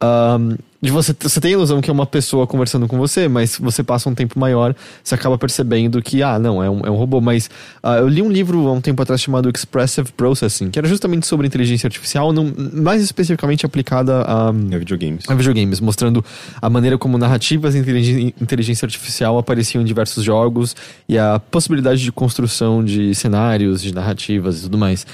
Ahn, 0.00 0.56
de 0.80 0.92
você, 0.92 1.14
você 1.18 1.40
tem 1.40 1.50
a 1.50 1.54
ilusão 1.54 1.80
que 1.80 1.90
é 1.90 1.92
uma 1.92 2.06
pessoa 2.06 2.46
conversando 2.46 2.86
com 2.86 2.96
você, 2.96 3.26
mas 3.26 3.58
você 3.58 3.82
passa 3.82 4.08
um 4.08 4.14
tempo 4.14 4.38
maior, 4.38 4.74
você 5.02 5.14
acaba 5.14 5.36
percebendo 5.36 6.00
que, 6.00 6.22
ah, 6.22 6.38
não, 6.38 6.62
é 6.62 6.70
um, 6.70 6.80
é 6.86 6.90
um 6.90 6.94
robô. 6.94 7.20
Mas 7.20 7.50
ah, 7.82 7.96
eu 7.96 8.06
li 8.06 8.22
um 8.22 8.30
livro 8.30 8.68
há 8.68 8.72
um 8.72 8.80
tempo 8.80 9.02
atrás 9.02 9.20
chamado 9.20 9.50
Expressive 9.52 10.12
Processing, 10.12 10.70
que 10.70 10.78
era 10.78 10.86
justamente 10.86 11.26
sobre 11.26 11.46
inteligência 11.46 11.88
artificial, 11.88 12.32
não, 12.32 12.52
mais 12.72 13.02
especificamente 13.02 13.66
aplicada 13.66 14.22
a, 14.22 14.52
É 14.70 14.78
videogames. 14.78 15.24
a 15.28 15.34
videogames, 15.34 15.80
mostrando 15.80 16.24
a 16.62 16.70
maneira 16.70 16.96
como 16.96 17.18
narrativas 17.18 17.74
e 17.74 18.34
inteligência 18.40 18.86
artificial 18.86 19.36
apareciam 19.36 19.82
em 19.82 19.84
diversos 19.84 20.22
jogos 20.22 20.76
e 21.08 21.18
a 21.18 21.40
possibilidade 21.40 22.02
de 22.02 22.12
construção 22.12 22.84
de 22.84 23.14
cenários, 23.16 23.82
de 23.82 23.92
narrativas 23.92 24.60
e 24.60 24.62
tudo 24.62 24.78
mais. 24.78 25.04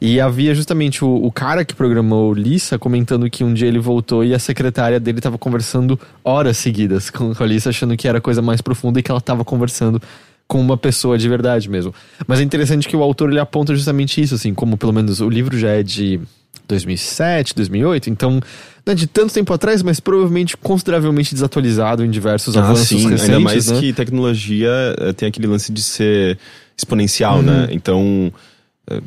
E 0.00 0.20
havia 0.20 0.54
justamente 0.54 1.04
o, 1.04 1.08
o 1.08 1.32
cara 1.32 1.64
que 1.64 1.74
programou 1.74 2.32
Lisa 2.34 2.78
comentando 2.78 3.28
que 3.30 3.42
um 3.42 3.52
dia 3.54 3.68
ele 3.68 3.78
voltou 3.78 4.24
e 4.24 4.34
a 4.34 4.38
secretária 4.38 5.00
dele 5.00 5.18
estava 5.18 5.38
conversando 5.38 5.98
horas 6.22 6.58
seguidas 6.58 7.08
com 7.10 7.32
a 7.38 7.46
Lisa, 7.46 7.70
achando 7.70 7.96
que 7.96 8.06
era 8.06 8.18
a 8.18 8.20
coisa 8.20 8.42
mais 8.42 8.60
profunda 8.60 9.00
e 9.00 9.02
que 9.02 9.10
ela 9.10 9.18
estava 9.18 9.44
conversando 9.44 10.00
com 10.46 10.60
uma 10.60 10.76
pessoa 10.76 11.16
de 11.16 11.28
verdade 11.28 11.68
mesmo. 11.70 11.94
Mas 12.26 12.40
é 12.40 12.42
interessante 12.42 12.88
que 12.88 12.96
o 12.96 13.02
autor 13.02 13.30
ele 13.30 13.38
aponta 13.38 13.74
justamente 13.74 14.20
isso, 14.20 14.34
assim, 14.34 14.52
como 14.52 14.76
pelo 14.76 14.92
menos 14.92 15.20
o 15.20 15.28
livro 15.28 15.56
já 15.56 15.70
é 15.70 15.82
de 15.82 16.20
2007, 16.66 17.54
2008, 17.54 18.10
então 18.10 18.40
não 18.84 18.92
é 18.92 18.94
de 18.94 19.06
tanto 19.06 19.32
tempo 19.32 19.52
atrás, 19.52 19.82
mas 19.82 20.00
provavelmente 20.00 20.56
consideravelmente 20.56 21.34
desatualizado 21.34 22.04
em 22.04 22.10
diversos 22.10 22.56
Ah, 22.56 22.60
avanços 22.60 22.88
sim, 22.88 22.96
recentes, 22.96 23.24
ainda 23.24 23.40
mais 23.40 23.70
né? 23.70 23.80
que 23.80 23.92
tecnologia 23.92 24.70
eh, 24.98 25.12
tem 25.12 25.28
aquele 25.28 25.46
lance 25.46 25.72
de 25.72 25.82
ser 25.82 26.38
exponencial, 26.76 27.42
né? 27.42 27.62
Uhum. 27.62 27.68
Então, 27.70 28.32
eh, 28.34 28.40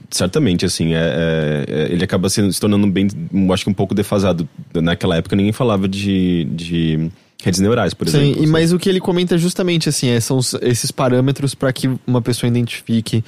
certamente, 0.09 0.65
assim, 0.65 0.93
é, 0.93 0.97
é- 0.97 1.65
é- 1.67 1.91
ele 1.91 2.03
acaba 2.03 2.29
sendo, 2.29 2.51
se 2.53 2.59
tornando 2.59 2.87
bem, 2.87 3.07
acho 3.53 3.63
que 3.65 3.69
um 3.69 3.73
pouco 3.73 3.93
defasado. 3.95 4.47
Naquela 4.75 5.17
época 5.17 5.35
ninguém 5.35 5.51
falava 5.51 5.87
de, 5.87 6.45
de 6.51 7.09
redes 7.43 7.59
neurais, 7.59 7.93
por 7.93 8.07
Sim, 8.07 8.17
exemplo. 8.17 8.43
assim. 8.43 8.51
mas 8.51 8.71
o 8.71 8.79
que 8.79 8.87
ele 8.89 8.99
comenta 8.99 9.35
é 9.35 9.37
justamente 9.37 9.89
assim, 9.89 10.07
é, 10.09 10.19
são 10.19 10.39
esses 10.61 10.91
parâmetros 10.91 11.53
para 11.55 11.71
que 11.73 11.89
uma 12.07 12.21
pessoa 12.21 12.47
identifique 12.47 13.23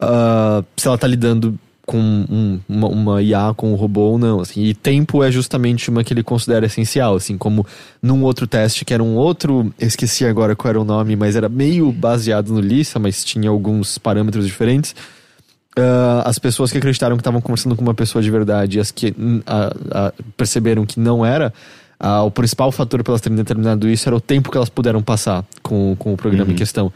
ah, 0.00 0.62
se 0.76 0.86
ela 0.86 0.98
tá 0.98 1.06
lidando 1.06 1.58
com 1.86 1.98
um- 1.98 2.60
uma, 2.68 2.88
uma 2.88 3.22
IA, 3.22 3.54
com 3.56 3.70
um 3.72 3.76
robô 3.76 4.00
ou 4.10 4.18
não, 4.18 4.40
assim, 4.40 4.64
e 4.64 4.74
tempo 4.74 5.22
é 5.22 5.30
justamente 5.30 5.88
uma 5.88 6.02
que 6.02 6.12
ele 6.12 6.22
considera 6.22 6.66
essencial, 6.66 7.14
assim, 7.14 7.38
como 7.38 7.64
num 8.02 8.24
outro 8.24 8.44
teste 8.44 8.84
que 8.84 8.92
era 8.92 9.02
um 9.04 9.14
outro, 9.14 9.72
esqueci 9.78 10.24
agora 10.26 10.56
qual 10.56 10.68
era 10.70 10.80
o 10.80 10.84
nome, 10.84 11.14
mas 11.14 11.36
era 11.36 11.48
meio 11.48 11.92
baseado 11.92 12.52
no 12.52 12.58
Lisa, 12.60 12.98
mas 12.98 13.24
tinha 13.24 13.48
alguns 13.48 13.98
parâmetros 13.98 14.44
diferentes, 14.46 14.96
ah, 15.78 16.22
as 16.24 16.38
pessoas 16.38 16.72
que 16.72 16.78
acreditaram 16.78 17.16
que 17.16 17.20
estavam 17.20 17.40
conversando 17.40 17.76
com 17.76 17.82
uma 17.82 17.94
pessoa 17.94 18.22
de 18.22 18.30
verdade 18.30 18.78
e 18.78 18.80
as 18.80 18.90
que 18.90 19.14
ah, 19.46 19.74
ah, 19.90 20.12
perceberam 20.36 20.86
que 20.86 20.98
não 20.98 21.24
era, 21.24 21.52
o 22.24 22.30
principal 22.30 22.70
fator 22.70 23.02
para 23.02 23.12
elas 23.12 23.20
terem 23.20 23.36
determinado 23.36 23.88
isso 23.88 24.08
era 24.08 24.16
o 24.16 24.20
tempo 24.20 24.50
que 24.50 24.56
elas 24.56 24.68
puderam 24.68 25.02
passar 25.02 25.44
com, 25.62 25.96
com 25.98 26.12
o 26.12 26.16
programa 26.16 26.52
em 26.52 26.54
questão. 26.54 26.92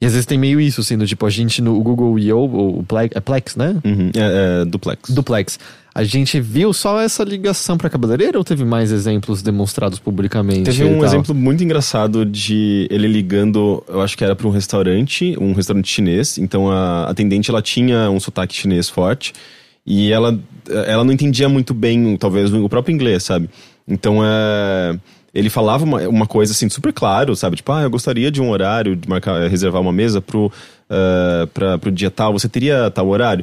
E 0.00 0.04
às 0.04 0.12
vezes 0.12 0.26
tem 0.26 0.36
meio 0.36 0.60
isso, 0.60 0.80
assim, 0.80 0.98
do 0.98 1.06
tipo, 1.06 1.24
a 1.24 1.30
gente 1.30 1.62
no 1.62 1.80
Google 1.80 2.18
I.O., 2.18 2.36
ou 2.36 2.80
o 2.80 2.82
Plex, 2.82 3.14
é 3.14 3.20
Plex, 3.20 3.54
né? 3.54 3.76
Uhum, 3.84 4.10
é, 4.12 4.62
é 4.62 4.64
duplex. 4.64 5.10
Duplex. 5.10 5.60
A 5.94 6.04
gente 6.04 6.40
viu 6.40 6.72
só 6.72 7.00
essa 7.00 7.22
ligação 7.22 7.76
pra 7.76 7.90
cabeleireiro 7.90 8.38
ou 8.38 8.44
teve 8.44 8.64
mais 8.64 8.90
exemplos 8.90 9.42
demonstrados 9.42 9.98
publicamente? 9.98 10.62
Teve 10.62 10.84
um 10.84 11.04
exemplo 11.04 11.34
muito 11.34 11.62
engraçado 11.62 12.24
de 12.24 12.88
ele 12.90 13.06
ligando, 13.06 13.84
eu 13.86 14.00
acho 14.00 14.16
que 14.16 14.24
era 14.24 14.34
para 14.34 14.46
um 14.46 14.50
restaurante, 14.50 15.36
um 15.38 15.52
restaurante 15.52 15.88
chinês. 15.88 16.38
Então 16.38 16.70
a 16.70 17.04
atendente 17.04 17.50
ela 17.50 17.60
tinha 17.60 18.10
um 18.10 18.18
sotaque 18.18 18.54
chinês 18.54 18.88
forte 18.88 19.34
e 19.86 20.10
ela, 20.10 20.38
ela 20.86 21.04
não 21.04 21.12
entendia 21.12 21.48
muito 21.48 21.74
bem, 21.74 22.16
talvez, 22.16 22.52
o 22.52 22.68
próprio 22.68 22.94
inglês, 22.94 23.24
sabe? 23.24 23.50
Então 23.86 24.24
é. 24.24 24.98
Ele 25.34 25.48
falava 25.48 25.82
uma, 25.82 26.06
uma 26.08 26.26
coisa 26.26 26.52
assim, 26.52 26.68
super 26.68 26.92
claro, 26.92 27.34
sabe? 27.34 27.56
Tipo, 27.56 27.72
ah, 27.72 27.80
eu 27.80 27.90
gostaria 27.90 28.30
de 28.30 28.42
um 28.42 28.50
horário, 28.50 28.94
de 28.94 29.08
marcar, 29.08 29.48
reservar 29.48 29.80
uma 29.80 29.92
mesa 29.92 30.20
pro, 30.20 30.52
uh, 30.90 31.46
pra, 31.54 31.78
pro 31.78 31.90
dia 31.90 32.10
tal, 32.10 32.34
você 32.34 32.50
teria 32.50 32.90
tal 32.90 33.08
horário? 33.08 33.42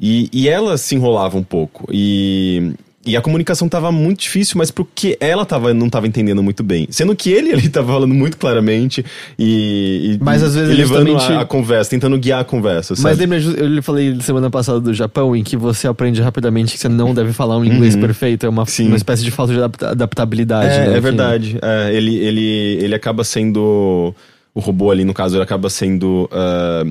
E, 0.00 0.28
e 0.32 0.48
ela 0.48 0.78
se 0.78 0.94
enrolava 0.94 1.36
um 1.36 1.42
pouco. 1.42 1.86
E, 1.92 2.72
e 3.06 3.16
a 3.16 3.20
comunicação 3.20 3.68
tava 3.68 3.92
muito 3.92 4.20
difícil, 4.20 4.56
mas 4.56 4.70
porque 4.70 5.16
ela 5.20 5.44
tava, 5.44 5.74
não 5.74 5.90
tava 5.90 6.06
entendendo 6.06 6.42
muito 6.42 6.62
bem. 6.62 6.86
Sendo 6.90 7.14
que 7.14 7.30
ele 7.30 7.52
ali 7.52 7.68
tava 7.70 7.92
falando 7.92 8.14
muito 8.14 8.36
claramente 8.38 9.04
e, 9.38 10.14
e- 10.14 10.18
Mas 10.24 10.42
às 10.42 10.54
vezes 10.54 10.72
e 10.72 10.76
levando 10.78 11.08
justamente- 11.12 11.32
a, 11.38 11.40
a 11.42 11.44
conversa, 11.44 11.90
tentando 11.90 12.18
guiar 12.18 12.40
a 12.40 12.44
conversa, 12.44 12.94
sabe? 12.96 13.08
Mas 13.08 13.18
lembra, 13.18 13.38
eu 13.62 13.66
lhe 13.68 13.82
falei 13.82 14.18
semana 14.22 14.50
passada 14.50 14.80
do 14.80 14.92
Japão, 14.94 15.36
em 15.36 15.42
que 15.44 15.56
você 15.56 15.86
aprende 15.86 16.20
rapidamente 16.22 16.72
que 16.74 16.78
você 16.78 16.88
não 16.88 17.12
deve 17.12 17.32
falar 17.34 17.58
um 17.58 17.64
inglês 17.64 17.94
perfeito. 17.96 18.46
É 18.46 18.48
uma, 18.48 18.62
Uhum. 18.62 18.66
Sim. 18.66 18.86
uma 18.86 18.96
espécie 18.96 19.22
de 19.22 19.30
falta 19.30 19.52
de 19.52 19.58
adapta- 19.58 19.90
adaptabilidade. 19.90 20.72
É, 20.74 20.86
né? 20.88 20.96
é 20.96 21.00
verdade. 21.00 21.58
É, 21.60 21.94
ele, 21.94 22.16
ele, 22.16 22.78
ele 22.82 22.94
acaba 22.94 23.22
sendo. 23.24 24.14
O 24.54 24.60
robô 24.60 24.90
ali, 24.90 25.04
no 25.04 25.12
caso, 25.14 25.36
ele 25.36 25.42
acaba 25.44 25.68
sendo. 25.70 26.28
ah, 26.32 26.84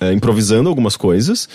é, 0.00 0.12
improvisando 0.12 0.68
algumas 0.68 0.96
coisas. 0.96 1.48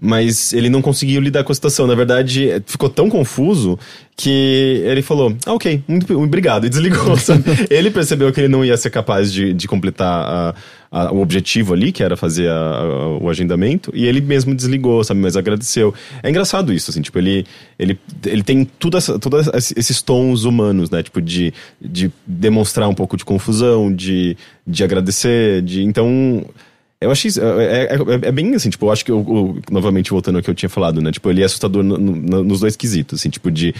Mas 0.00 0.52
ele 0.52 0.70
não 0.70 0.80
conseguiu 0.80 1.20
lidar 1.20 1.42
com 1.42 1.50
a 1.50 1.54
situação. 1.54 1.86
Na 1.86 1.94
verdade, 1.94 2.62
ficou 2.66 2.88
tão 2.88 3.10
confuso 3.10 3.78
que 4.16 4.82
ele 4.84 5.02
falou: 5.02 5.36
Ah, 5.44 5.54
ok, 5.54 5.82
muito 5.88 6.16
obrigado, 6.20 6.66
e 6.66 6.68
desligou. 6.68 7.16
Sabe? 7.18 7.42
ele 7.68 7.90
percebeu 7.90 8.32
que 8.32 8.40
ele 8.40 8.48
não 8.48 8.64
ia 8.64 8.76
ser 8.76 8.90
capaz 8.90 9.32
de, 9.32 9.52
de 9.52 9.66
completar 9.66 10.06
a, 10.08 10.54
a, 10.90 11.12
o 11.12 11.20
objetivo 11.20 11.74
ali, 11.74 11.90
que 11.90 12.02
era 12.02 12.16
fazer 12.16 12.48
a, 12.48 13.18
o 13.20 13.28
agendamento, 13.28 13.90
e 13.92 14.06
ele 14.06 14.20
mesmo 14.20 14.54
desligou, 14.54 15.02
sabe? 15.02 15.20
Mas 15.20 15.36
agradeceu. 15.36 15.92
É 16.22 16.30
engraçado 16.30 16.72
isso, 16.72 16.92
assim, 16.92 17.02
tipo, 17.02 17.18
ele, 17.18 17.44
ele, 17.76 17.98
ele 18.24 18.44
tem 18.44 18.64
todos 18.64 19.08
esses 19.76 20.00
tons 20.00 20.44
humanos, 20.44 20.90
né? 20.90 21.02
Tipo, 21.02 21.20
de, 21.20 21.52
de 21.80 22.10
demonstrar 22.24 22.88
um 22.88 22.94
pouco 22.94 23.16
de 23.16 23.24
confusão, 23.24 23.92
de, 23.92 24.36
de 24.64 24.84
agradecer, 24.84 25.60
de. 25.62 25.82
Então 25.82 26.44
eu 27.00 27.10
achei. 27.10 27.30
É, 27.40 27.42
é, 27.72 27.94
é, 27.94 28.28
é, 28.28 28.32
bem 28.32 28.54
assim, 28.54 28.70
tipo, 28.70 28.86
eu 28.86 28.90
acho 28.90 29.04
que 29.04 29.10
eu, 29.10 29.24
eu, 29.28 29.62
novamente 29.70 30.10
voltando 30.10 30.36
ao 30.36 30.42
que 30.42 30.50
eu 30.50 30.54
tinha 30.54 30.68
falado, 30.68 31.00
né? 31.00 31.12
Tipo, 31.12 31.30
ele 31.30 31.42
é 31.42 31.44
assustador 31.44 31.82
no, 31.82 31.96
no, 31.96 32.44
nos 32.44 32.60
dois 32.60 32.76
quesitos, 32.76 33.20
assim, 33.20 33.30
tipo, 33.30 33.50
de 33.50 33.74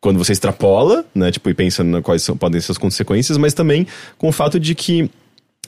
quando 0.00 0.18
você 0.18 0.32
extrapola, 0.32 1.04
né? 1.14 1.30
Tipo, 1.30 1.50
e 1.50 1.54
pensa 1.54 1.82
na 1.82 2.00
quais 2.00 2.22
são, 2.22 2.36
podem 2.36 2.60
ser 2.60 2.72
as 2.72 2.78
consequências, 2.78 3.36
mas 3.36 3.54
também 3.54 3.86
com 4.16 4.28
o 4.28 4.32
fato 4.32 4.58
de 4.60 4.74
que 4.74 5.10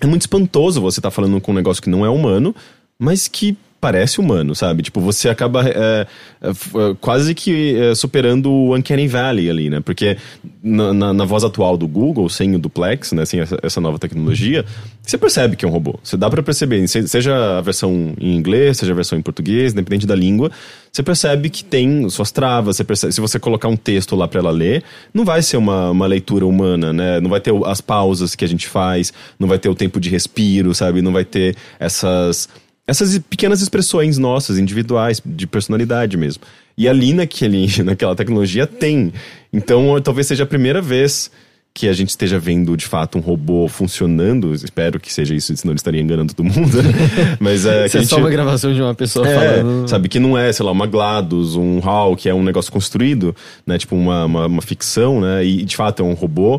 é 0.00 0.06
muito 0.06 0.22
espantoso 0.22 0.80
você 0.80 1.00
estar 1.00 1.10
tá 1.10 1.14
falando 1.14 1.40
com 1.40 1.52
um 1.52 1.54
negócio 1.54 1.82
que 1.82 1.90
não 1.90 2.04
é 2.04 2.08
humano, 2.08 2.54
mas 2.98 3.28
que 3.28 3.56
parece 3.82 4.20
humano, 4.20 4.54
sabe? 4.54 4.80
Tipo, 4.80 5.00
você 5.00 5.28
acaba 5.28 5.68
é, 5.68 6.06
é, 6.40 6.50
é, 6.50 6.54
quase 7.00 7.34
que 7.34 7.76
é, 7.76 7.96
superando 7.96 8.48
o 8.48 8.76
Uncanny 8.76 9.08
Valley 9.08 9.50
ali, 9.50 9.68
né? 9.68 9.80
Porque 9.80 10.16
na, 10.62 10.94
na, 10.94 11.12
na, 11.12 11.24
voz 11.24 11.42
atual 11.42 11.76
do 11.76 11.88
Google, 11.88 12.28
sem 12.28 12.54
o 12.54 12.60
duplex, 12.60 13.10
né? 13.10 13.24
Sem 13.24 13.40
essa, 13.40 13.58
essa 13.60 13.80
nova 13.80 13.98
tecnologia, 13.98 14.64
você 15.02 15.18
percebe 15.18 15.56
que 15.56 15.64
é 15.64 15.68
um 15.68 15.72
robô. 15.72 15.98
Você 16.00 16.16
dá 16.16 16.30
para 16.30 16.44
perceber, 16.44 16.86
seja 16.86 17.58
a 17.58 17.60
versão 17.60 18.14
em 18.20 18.36
inglês, 18.36 18.76
seja 18.76 18.92
a 18.92 18.94
versão 18.94 19.18
em 19.18 19.22
português, 19.22 19.72
independente 19.72 20.06
da 20.06 20.14
língua, 20.14 20.52
você 20.92 21.02
percebe 21.02 21.50
que 21.50 21.64
tem 21.64 22.08
suas 22.08 22.30
travas, 22.30 22.76
você 22.76 22.84
percebe, 22.84 23.12
se 23.12 23.20
você 23.20 23.40
colocar 23.40 23.66
um 23.66 23.76
texto 23.76 24.14
lá 24.14 24.28
para 24.28 24.38
ela 24.38 24.52
ler, 24.52 24.84
não 25.12 25.24
vai 25.24 25.42
ser 25.42 25.56
uma, 25.56 25.90
uma 25.90 26.06
leitura 26.06 26.46
humana, 26.46 26.92
né? 26.92 27.18
Não 27.18 27.28
vai 27.28 27.40
ter 27.40 27.52
as 27.66 27.80
pausas 27.80 28.36
que 28.36 28.44
a 28.44 28.48
gente 28.48 28.68
faz, 28.68 29.12
não 29.40 29.48
vai 29.48 29.58
ter 29.58 29.68
o 29.68 29.74
tempo 29.74 29.98
de 29.98 30.08
respiro, 30.08 30.72
sabe? 30.72 31.02
Não 31.02 31.12
vai 31.12 31.24
ter 31.24 31.56
essas 31.80 32.48
essas 32.86 33.16
pequenas 33.18 33.60
expressões 33.62 34.18
nossas, 34.18 34.58
individuais, 34.58 35.22
de 35.24 35.46
personalidade 35.46 36.16
mesmo. 36.16 36.42
E 36.76 36.88
ali 36.88 37.12
naquele, 37.12 37.66
naquela 37.82 38.14
tecnologia 38.14 38.66
tem. 38.66 39.12
Então 39.52 40.00
talvez 40.00 40.26
seja 40.26 40.44
a 40.44 40.46
primeira 40.46 40.80
vez 40.80 41.30
que 41.74 41.88
a 41.88 41.92
gente 41.92 42.10
esteja 42.10 42.38
vendo 42.38 42.76
de 42.76 42.84
fato 42.84 43.16
um 43.16 43.20
robô 43.20 43.66
funcionando. 43.66 44.54
Espero 44.54 45.00
que 45.00 45.12
seja 45.12 45.34
isso, 45.34 45.56
senão 45.56 45.72
ele 45.72 45.78
estaria 45.78 46.00
enganando 46.00 46.34
todo 46.34 46.44
mundo. 46.44 46.82
Né? 46.82 46.92
Mas 47.40 47.64
é. 47.64 47.86
Isso 47.86 47.96
é 47.96 48.00
gente... 48.00 48.10
só 48.10 48.18
uma 48.18 48.28
gravação 48.28 48.74
de 48.74 48.82
uma 48.82 48.94
pessoa 48.94 49.26
é, 49.26 49.34
falando. 49.34 49.88
Sabe, 49.88 50.08
que 50.08 50.18
não 50.18 50.36
é, 50.36 50.52
sei 50.52 50.66
lá, 50.66 50.72
uma 50.72 50.86
GLaDOS, 50.86 51.56
um 51.56 51.80
HAL, 51.82 52.14
que 52.14 52.28
é 52.28 52.34
um 52.34 52.42
negócio 52.42 52.70
construído, 52.70 53.34
né? 53.66 53.78
Tipo 53.78 53.96
uma, 53.96 54.26
uma, 54.26 54.46
uma 54.46 54.62
ficção, 54.62 55.20
né? 55.20 55.44
E 55.44 55.64
de 55.64 55.74
fato 55.74 56.02
é 56.02 56.04
um 56.04 56.12
robô. 56.12 56.56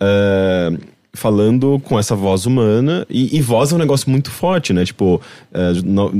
Uh, 0.00 0.78
falando 1.14 1.80
com 1.84 1.98
essa 1.98 2.14
voz 2.14 2.44
humana. 2.44 3.06
E, 3.08 3.36
e, 3.36 3.40
voz 3.40 3.72
é 3.72 3.76
um 3.76 3.78
negócio 3.78 4.10
muito 4.10 4.30
forte, 4.30 4.72
né? 4.72 4.84
Tipo, 4.84 5.20
é, 5.52 5.72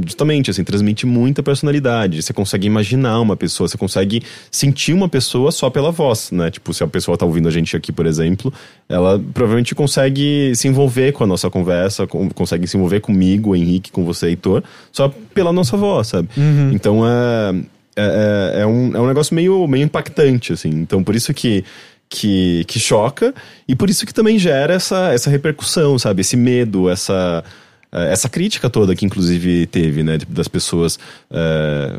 justamente, 0.07 0.50
assim, 0.50 0.64
transmite 0.64 1.04
muita 1.04 1.42
personalidade. 1.42 2.22
Você 2.22 2.33
consegue 2.33 2.66
imaginar 2.66 3.20
uma 3.20 3.37
pessoa, 3.37 3.68
você 3.68 3.76
consegue 3.76 4.22
sentir 4.50 4.92
uma 4.92 5.09
pessoa 5.09 5.50
só 5.50 5.68
pela 5.68 5.90
voz, 5.90 6.30
né? 6.30 6.50
Tipo, 6.50 6.72
se 6.72 6.83
a 6.83 6.87
pessoa 6.87 7.16
tá 7.16 7.26
ouvindo 7.26 7.48
a 7.48 7.50
gente 7.50 7.76
aqui, 7.76 7.92
por 7.92 8.07
exemplo, 8.07 8.52
ela 8.88 9.20
provavelmente 9.33 9.74
consegue 9.74 10.52
se 10.54 10.68
envolver 10.68 11.12
com 11.12 11.24
a 11.24 11.26
nossa 11.26 11.50
conversa, 11.50 12.07
com, 12.07 12.28
consegue 12.30 12.66
se 12.66 12.76
envolver 12.76 13.00
comigo, 13.00 13.54
Henrique, 13.54 13.90
com 13.90 14.04
você, 14.04 14.28
Heitor, 14.28 14.62
só 14.92 15.12
pela 15.35 15.52
nossa 15.52 15.76
voz, 15.76 16.09
sabe? 16.09 16.28
Uhum. 16.37 16.70
Então 16.72 17.07
é, 17.07 17.54
é, 17.96 18.54
é, 18.57 18.61
é, 18.62 18.66
um, 18.66 18.96
é 18.96 19.00
um 19.00 19.07
negócio 19.07 19.35
meio, 19.35 19.66
meio 19.68 19.85
impactante, 19.85 20.52
assim. 20.52 20.70
Então, 20.70 21.02
por 21.02 21.14
isso 21.14 21.33
que 21.33 21.64
que, 22.08 22.64
que 22.66 22.78
choca 22.78 23.34
e 23.66 23.74
por 23.74 23.90
isso 23.90 24.06
que 24.06 24.14
também 24.14 24.38
gera 24.38 24.74
essa, 24.74 25.12
essa 25.12 25.30
repercussão, 25.30 25.98
sabe? 25.98 26.20
Esse 26.20 26.36
medo, 26.36 26.88
essa 26.88 27.44
essa 27.94 28.28
crítica 28.28 28.68
toda 28.68 28.94
que 28.94 29.04
inclusive 29.04 29.66
teve, 29.66 30.02
né, 30.02 30.18
tipo, 30.18 30.33
das 30.33 30.48
pessoas 30.48 30.98
é, 31.30 31.94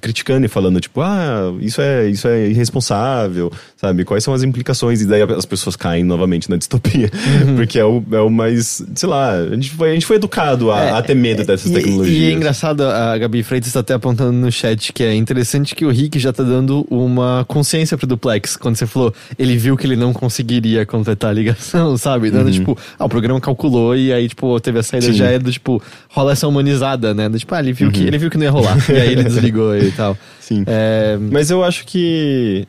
criticando 0.00 0.46
e 0.46 0.48
falando 0.48 0.80
tipo, 0.80 1.00
ah, 1.00 1.52
isso 1.60 1.80
é 1.80 2.08
isso 2.08 2.28
é 2.28 2.48
irresponsável, 2.48 3.52
sabe? 3.76 4.04
Quais 4.04 4.22
são 4.22 4.32
as 4.32 4.42
implicações? 4.42 5.02
E 5.02 5.06
daí 5.06 5.22
as 5.22 5.44
pessoas 5.44 5.76
caem 5.76 6.04
novamente 6.04 6.48
na 6.48 6.56
distopia, 6.56 7.10
uhum. 7.46 7.56
porque 7.56 7.78
é 7.78 7.84
o, 7.84 8.02
é 8.12 8.20
o 8.20 8.30
mais, 8.30 8.84
sei 8.94 9.08
lá, 9.08 9.32
a 9.32 9.54
gente 9.54 9.70
foi, 9.70 9.90
a 9.90 9.94
gente 9.94 10.06
foi 10.06 10.16
educado 10.16 10.70
a, 10.70 10.80
é, 10.80 10.90
a 10.90 11.02
ter 11.02 11.14
medo 11.14 11.44
dessas 11.44 11.70
e, 11.70 11.74
tecnologias. 11.74 12.16
E 12.16 12.26
é 12.26 12.32
engraçado, 12.32 12.84
a 12.84 13.18
Gabi 13.18 13.42
Freitas 13.42 13.68
está 13.68 13.80
até 13.80 13.94
apontando 13.94 14.32
no 14.32 14.50
chat 14.52 14.92
que 14.92 15.02
é 15.02 15.14
interessante 15.14 15.74
que 15.74 15.84
o 15.84 15.90
Rick 15.90 16.18
já 16.18 16.32
tá 16.32 16.42
dando 16.42 16.86
uma 16.88 17.44
consciência 17.48 17.96
pro 17.96 18.06
Duplex, 18.06 18.56
quando 18.56 18.76
você 18.76 18.86
falou, 18.86 19.12
ele 19.38 19.56
viu 19.56 19.76
que 19.76 19.86
ele 19.86 19.96
não 19.96 20.12
conseguiria 20.12 20.86
completar 20.86 21.30
a 21.30 21.34
ligação, 21.34 21.96
sabe? 21.98 22.30
Dando 22.30 22.46
uhum. 22.46 22.52
tipo, 22.52 22.78
ah, 22.98 23.04
o 23.04 23.08
programa 23.08 23.40
calculou 23.40 23.96
e 23.96 24.12
aí, 24.12 24.28
tipo, 24.28 24.58
teve 24.60 24.78
a 24.78 24.82
saída 24.84 25.06
Sim. 25.06 25.14
já 25.14 25.26
é 25.26 25.38
do 25.38 25.50
tipo, 25.50 25.82
rola 26.08 26.32
essa 26.32 26.46
humanizada, 26.46 27.12
né? 27.12 27.28
Do, 27.28 27.38
tipo, 27.38 27.54
ah, 27.54 27.60
ele 27.60 27.72
viu, 27.72 27.86
uhum. 27.88 27.92
que, 27.92 28.02
ele 28.02 28.18
viu 28.18 28.30
que 28.30 28.36
não 28.36 28.44
ia 28.44 28.50
rolar. 28.50 28.78
e 28.88 28.92
aí 28.92 29.12
ele 29.12 29.24
desligou 29.24 29.76
e 29.76 29.90
tal. 29.92 30.16
Sim. 30.40 30.64
É... 30.66 31.18
Mas 31.18 31.50
eu 31.50 31.64
acho 31.64 31.84
que 31.84 32.66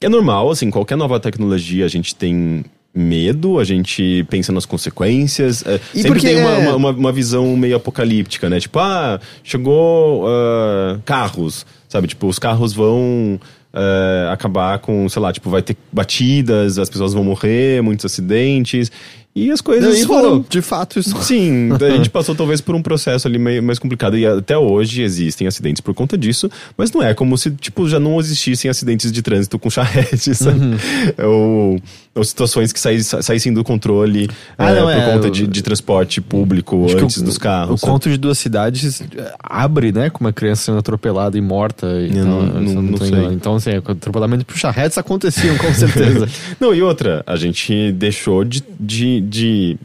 é 0.00 0.08
normal, 0.08 0.50
assim, 0.50 0.70
qualquer 0.70 0.96
nova 0.96 1.18
tecnologia 1.18 1.84
a 1.84 1.88
gente 1.88 2.14
tem 2.14 2.64
medo, 2.94 3.58
a 3.58 3.64
gente 3.64 4.24
pensa 4.30 4.50
nas 4.52 4.64
consequências. 4.64 5.64
É, 5.66 5.78
e 5.94 6.00
sempre 6.00 6.20
tem 6.20 6.40
uma, 6.40 6.50
é... 6.50 6.72
uma, 6.74 6.90
uma, 6.90 7.12
visão 7.12 7.56
meio 7.56 7.76
apocalíptica, 7.76 8.48
né? 8.48 8.58
Tipo, 8.58 8.78
ah, 8.78 9.20
chegou 9.44 10.24
uh, 10.24 10.98
carros, 11.04 11.66
sabe? 11.88 12.08
Tipo, 12.08 12.26
os 12.26 12.38
carros 12.38 12.72
vão 12.72 13.38
uh, 13.74 14.30
acabar 14.30 14.78
com, 14.78 15.08
sei 15.08 15.20
lá, 15.20 15.32
tipo, 15.32 15.50
vai 15.50 15.60
ter 15.60 15.76
batidas, 15.92 16.78
as 16.78 16.88
pessoas 16.88 17.12
vão 17.12 17.22
morrer, 17.22 17.82
muitos 17.82 18.06
acidentes. 18.06 18.90
E 19.36 19.50
as 19.50 19.60
coisas. 19.60 20.02
Foram, 20.04 20.42
de 20.48 20.62
fato, 20.62 20.98
isso. 20.98 21.14
Sim, 21.22 21.68
a 21.74 21.90
gente 21.90 22.08
passou 22.10 22.34
talvez 22.34 22.62
por 22.62 22.74
um 22.74 22.80
processo 22.80 23.28
ali 23.28 23.38
meio, 23.38 23.62
mais 23.62 23.78
complicado. 23.78 24.16
E 24.16 24.24
até 24.24 24.56
hoje 24.56 25.02
existem 25.02 25.46
acidentes 25.46 25.82
por 25.82 25.92
conta 25.92 26.16
disso, 26.16 26.50
mas 26.74 26.90
não 26.90 27.02
é 27.02 27.12
como 27.12 27.36
se, 27.36 27.50
tipo, 27.50 27.86
já 27.86 28.00
não 28.00 28.18
existissem 28.18 28.70
acidentes 28.70 29.12
de 29.12 29.20
trânsito 29.20 29.58
com 29.58 29.68
charretes, 29.68 30.40
uhum. 30.40 30.76
ou, 31.22 31.80
ou 32.14 32.24
situações 32.24 32.72
que 32.72 32.80
saíssem 32.80 33.52
do 33.52 33.62
controle 33.62 34.26
ah, 34.56 34.70
é, 34.70 34.74
não, 34.74 34.86
por 34.86 34.92
é, 34.92 35.12
conta 35.12 35.30
de, 35.30 35.46
de, 35.46 35.62
transporte 35.62 36.18
público 36.22 36.86
antes 36.90 37.18
o, 37.18 37.24
dos 37.24 37.36
carros. 37.36 37.74
O 37.74 37.76
sabe? 37.76 37.92
conto 37.92 38.08
de 38.08 38.16
duas 38.16 38.38
cidades 38.38 39.02
eh, 39.02 39.34
abre, 39.38 39.92
né, 39.92 40.08
com 40.08 40.24
uma 40.24 40.32
criança 40.32 40.62
sendo 40.62 40.78
atropelada 40.78 41.36
e 41.36 41.42
morta. 41.42 41.86
E 41.86 42.16
Eu 42.16 42.24
não, 42.24 42.42
não, 42.42 42.60
não, 42.60 42.82
não 42.82 42.96
sei. 42.96 43.26
Então, 43.32 43.56
assim, 43.56 43.72
atropelamento 43.72 44.46
por 44.46 44.56
charretes 44.56 44.96
aconteciam, 44.96 45.58
com 45.58 45.72
certeza. 45.74 46.26
não, 46.58 46.74
e 46.74 46.80
outra, 46.80 47.22
a 47.26 47.36
gente 47.36 47.92
deixou 47.92 48.42
de, 48.42 48.62
de 48.80 49.25
de 49.28 49.78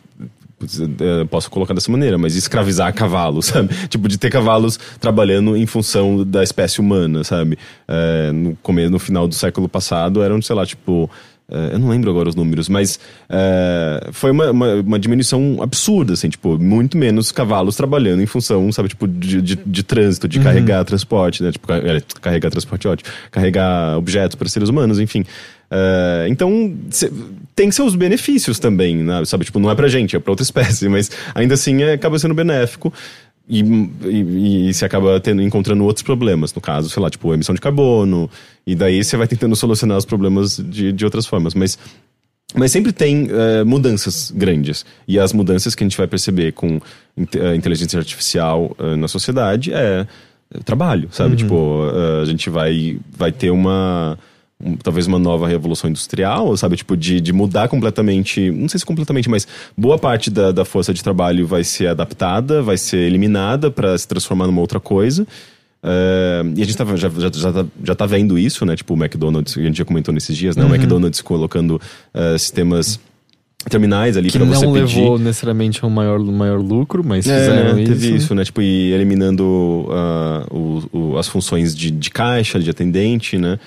posso 1.30 1.50
colocar 1.50 1.74
dessa 1.74 1.92
maneira, 1.92 2.18
mas 2.18 2.36
escravizar 2.36 2.94
cavalos, 2.94 3.48
sabe? 3.48 3.70
Tipo, 3.88 4.08
de 4.08 4.18
ter 4.18 4.30
cavalos 4.30 4.80
trabalhando 5.00 5.56
em 5.56 5.66
função 5.66 6.24
da 6.26 6.44
espécie 6.44 6.80
humana, 6.80 7.24
sabe? 7.24 7.58
É, 7.88 8.32
no 8.32 8.56
começo, 8.58 8.92
no 8.92 9.00
final 9.00 9.28
do 9.28 9.36
século 9.36 9.68
passado, 9.68 10.22
eram, 10.22 10.42
sei 10.42 10.56
lá, 10.56 10.66
tipo. 10.66 11.10
É, 11.54 11.74
eu 11.74 11.80
não 11.80 11.90
lembro 11.90 12.10
agora 12.10 12.30
os 12.30 12.36
números, 12.36 12.70
mas 12.70 12.98
é, 13.30 14.08
foi 14.14 14.32
uma, 14.32 14.52
uma, 14.52 14.76
uma, 14.76 14.98
diminuição 14.98 15.58
absurda, 15.62 16.14
assim, 16.14 16.30
tipo, 16.30 16.58
muito 16.58 16.98
menos 16.98 17.30
cavalos 17.30 17.76
trabalhando 17.76 18.22
em 18.22 18.26
função, 18.26 18.72
sabe, 18.72 18.88
tipo, 18.88 19.06
de, 19.06 19.42
de, 19.42 19.56
de 19.58 19.84
trânsito, 19.84 20.30
de 20.30 20.38
uhum. 20.38 20.46
carregar 20.46 20.86
transporte, 20.86 21.44
né? 21.44 21.52
Tipo, 21.52 21.68
carregar 22.22 22.50
transporte 22.52 22.88
ótimo, 22.88 23.10
carregar 23.30 23.98
objetos 23.98 24.36
para 24.36 24.48
seres 24.48 24.70
humanos, 24.70 24.98
enfim. 24.98 25.26
Uh, 25.72 26.28
então, 26.28 26.76
cê, 26.90 27.10
tem 27.56 27.72
seus 27.72 27.96
benefícios 27.96 28.60
também, 28.60 28.98
né? 28.98 29.24
sabe? 29.24 29.46
Tipo, 29.46 29.58
não 29.58 29.72
é 29.72 29.76
pra 29.76 29.88
gente, 29.88 30.16
é 30.16 30.20
pra 30.20 30.32
outra 30.32 30.44
espécie, 30.46 30.90
mas 30.90 31.10
ainda 31.34 31.54
assim 31.54 31.82
é, 31.82 31.94
acaba 31.94 32.20
sendo 32.20 32.34
benéfico. 32.34 32.94
E, 33.48 33.62
e, 34.06 34.70
e 34.70 34.74
você 34.74 34.86
acaba 34.86 35.20
tendo, 35.20 35.42
encontrando 35.42 35.84
outros 35.84 36.04
problemas. 36.04 36.54
No 36.54 36.62
caso, 36.62 36.90
sei 36.90 37.02
lá, 37.02 37.10
tipo, 37.10 37.34
emissão 37.34 37.56
de 37.56 37.62
carbono. 37.62 38.30
E 38.68 38.76
daí 38.76 39.04
você 39.04 39.18
vai 39.18 39.28
tentando 39.28 39.56
solucionar 39.56 39.98
os 39.98 40.06
problemas 40.06 40.58
de, 40.58 40.92
de 40.92 41.06
outras 41.06 41.26
formas. 41.26 41.54
Mas 41.54 41.78
mas 42.54 42.72
sempre 42.72 42.92
tem 42.92 43.28
uh, 43.28 43.66
mudanças 43.66 44.32
grandes. 44.32 44.86
E 45.08 45.18
as 45.18 45.32
mudanças 45.32 45.74
que 45.74 45.84
a 45.84 45.86
gente 45.86 45.98
vai 45.98 46.08
perceber 46.08 46.52
com 46.52 46.78
uh, 46.78 47.56
inteligência 47.56 47.98
artificial 47.98 48.76
uh, 48.78 48.98
na 48.98 49.08
sociedade 49.08 49.74
é 49.74 50.06
trabalho, 50.66 51.08
sabe? 51.12 51.32
Uhum. 51.32 51.36
Tipo, 51.38 51.82
a 52.22 52.26
gente 52.26 52.50
vai, 52.50 52.98
vai 53.18 53.32
ter 53.32 53.52
uma 53.52 54.20
um, 54.63 54.76
talvez 54.76 55.08
uma 55.08 55.19
nova 55.19 55.47
revolução 55.47 55.89
industrial, 55.89 56.56
sabe? 56.58 56.76
Tipo, 56.78 56.95
de, 56.97 57.19
de 57.21 57.34
mudar 57.34 57.67
completamente, 57.67 58.52
não 58.52 58.67
sei 58.69 58.80
se 58.80 58.86
completamente, 58.86 59.30
mas 59.30 59.47
boa 59.78 59.97
parte 59.97 60.30
da, 60.30 60.52
da 60.52 60.63
força 60.65 60.93
de 60.93 61.04
trabalho 61.04 61.45
vai 61.47 61.63
ser 61.63 61.88
adaptada, 61.88 62.62
vai 62.62 62.78
ser 62.78 62.97
eliminada 62.97 63.69
para 63.71 63.97
se 63.97 64.08
transformar 64.08 64.47
numa 64.47 64.62
outra 64.62 64.80
coisa. 64.80 65.24
Uh, 65.84 66.54
e 66.56 66.62
a 66.62 66.65
gente 66.65 66.78
tá, 66.78 66.86
já, 66.95 67.10
já, 67.10 67.30
já, 67.34 67.52
tá, 67.52 67.65
já 67.84 67.95
tá 67.95 68.06
vendo 68.06 68.38
isso, 68.38 68.65
né? 68.65 68.76
Tipo, 68.76 68.93
o 68.93 68.97
McDonald's, 68.97 69.58
a 69.58 69.62
gente 69.62 69.78
já 69.80 69.86
comentou 69.86 70.13
nesses 70.13 70.38
dias, 70.38 70.56
né? 70.56 70.63
Uhum. 70.63 70.69
O 70.71 70.76
McDonald's 70.76 71.21
colocando 71.21 71.82
uh, 72.13 72.38
sistemas 72.38 73.00
terminais 73.70 74.18
ali 74.18 74.30
Que 74.32 74.38
para 74.39 74.47
você 74.47 74.66
não 74.66 74.74
pedir. 74.74 74.99
levou 74.99 75.20
necessariamente 75.20 75.84
a 75.84 75.88
um 75.88 75.89
maior, 75.91 76.20
maior 76.20 76.59
lucro, 76.59 77.03
mas 77.05 77.28
É, 77.28 77.39
fizeram 77.39 77.76
teve 77.76 78.07
isso. 78.07 78.16
isso, 78.16 78.36
né? 78.36 78.43
Tipo, 78.43 78.62
e 78.62 78.91
eliminando 78.91 79.88
ah, 79.91 80.45
o- 80.49 80.84
o- 80.91 81.18
as 81.18 81.28
funções 81.28 81.76
de, 81.76 81.91
de 81.91 82.09
caixa, 82.09 82.59
de 82.59 82.70
atendente, 82.70 83.38
né? 83.38 83.59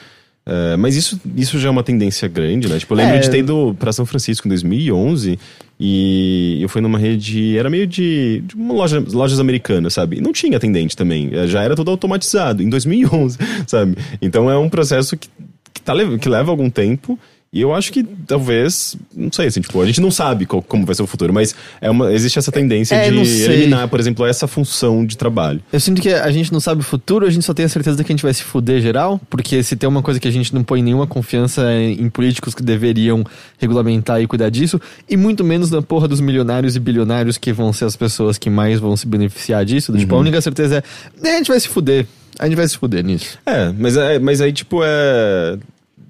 Eh, 0.46 0.76
mas 0.76 0.94
isso, 0.94 1.18
isso 1.36 1.58
já 1.58 1.68
é 1.68 1.70
uma 1.70 1.82
tendência 1.82 2.28
grande, 2.28 2.68
né? 2.68 2.78
Tipo, 2.78 2.92
eu 2.94 2.98
lembro 2.98 3.16
É. 3.16 3.18
de 3.20 3.30
ter 3.30 3.38
ido 3.38 3.74
pra 3.78 3.92
São 3.92 4.04
Francisco 4.04 4.46
em 4.46 4.50
2011 4.50 5.38
e 5.80 6.58
eu 6.60 6.68
fui 6.68 6.80
numa 6.82 6.98
rede... 6.98 7.56
Era 7.56 7.70
meio 7.70 7.86
de, 7.86 8.42
de 8.46 8.54
uma 8.54 8.74
loja, 8.74 9.02
lojas 9.12 9.40
americanas, 9.40 9.94
sabe? 9.94 10.18
E 10.18 10.20
não 10.20 10.32
tinha 10.32 10.56
atendente 10.56 10.96
também. 10.96 11.30
eh, 11.32 11.46
Já 11.46 11.62
era 11.62 11.74
tudo 11.74 11.90
automatizado, 11.90 12.62
em 12.62 12.68
2011, 12.68 13.38
sabe? 13.66 13.96
Então 14.20 14.50
é 14.50 14.56
um 14.58 14.68
processo 14.68 15.16
que, 15.16 15.28
que, 15.72 15.80
tá, 15.82 15.94
que 16.20 16.28
leva 16.28 16.50
algum 16.50 16.68
tempo... 16.70 17.18
E 17.54 17.60
eu 17.60 17.72
acho 17.72 17.92
que 17.92 18.02
talvez, 18.02 18.96
não 19.14 19.30
sei, 19.30 19.46
assim, 19.46 19.60
tipo, 19.60 19.80
a 19.80 19.86
gente 19.86 20.00
não 20.00 20.10
sabe 20.10 20.44
qual- 20.44 20.60
como 20.60 20.84
vai 20.84 20.92
ser 20.92 21.02
o 21.02 21.06
futuro, 21.06 21.32
mas 21.32 21.54
é 21.80 21.88
uma, 21.88 22.12
existe 22.12 22.36
essa 22.36 22.50
tendência 22.50 22.96
É, 22.96 23.08
de 23.10 23.16
eliminar, 23.44 23.86
por 23.88 24.00
exemplo, 24.00 24.26
essa 24.26 24.48
função 24.48 25.06
de 25.06 25.16
trabalho. 25.16 25.60
Eu 25.72 25.78
sinto 25.78 26.02
que 26.02 26.08
a 26.12 26.30
gente 26.32 26.52
não 26.52 26.58
sabe 26.58 26.80
o 26.80 26.84
futuro, 26.84 27.24
a 27.24 27.30
gente 27.30 27.44
só 27.44 27.54
tem 27.54 27.64
a 27.64 27.68
certeza 27.68 28.02
que 28.02 28.10
a 28.10 28.14
gente 28.14 28.24
vai 28.24 28.34
se 28.34 28.42
fuder 28.42 28.82
geral, 28.82 29.20
porque 29.30 29.62
se 29.62 29.76
tem 29.76 29.88
uma 29.88 30.02
coisa 30.02 30.18
que 30.18 30.26
a 30.26 30.32
gente 30.32 30.52
não 30.52 30.64
põe 30.64 30.82
nenhuma 30.82 31.06
confiança 31.06 31.62
em 31.72 32.10
políticos 32.10 32.54
que 32.56 32.62
deveriam 32.62 33.24
regulamentar 33.58 34.20
e 34.20 34.26
cuidar 34.26 34.50
disso, 34.50 34.80
e 35.08 35.16
muito 35.16 35.44
menos 35.44 35.70
na 35.70 35.80
porra 35.80 36.08
dos 36.08 36.20
milionários 36.20 36.74
e 36.74 36.80
bilionários 36.80 37.38
que 37.38 37.52
vão 37.52 37.72
ser 37.72 37.84
as 37.84 37.94
pessoas 37.94 38.36
que 38.36 38.50
mais 38.50 38.80
vão 38.80 38.96
se 38.96 39.06
beneficiar 39.06 39.64
disso. 39.64 39.92
Uhum. 39.92 39.98
Tipo, 39.98 40.16
a 40.16 40.18
única 40.18 40.40
certeza 40.40 40.82
é, 41.22 41.28
"É, 41.28 41.34
a 41.34 41.36
gente 41.38 41.48
vai 41.48 41.60
se 41.60 41.68
fuder. 41.68 42.04
A 42.36 42.46
gente 42.46 42.56
vai 42.56 42.66
se 42.66 42.76
fuder 42.76 43.04
nisso. 43.04 43.38
É, 43.46 43.72
mas, 43.78 43.96
é, 43.96 44.18
mas 44.18 44.40
aí, 44.40 44.52
tipo, 44.52 44.80
é. 44.84 45.56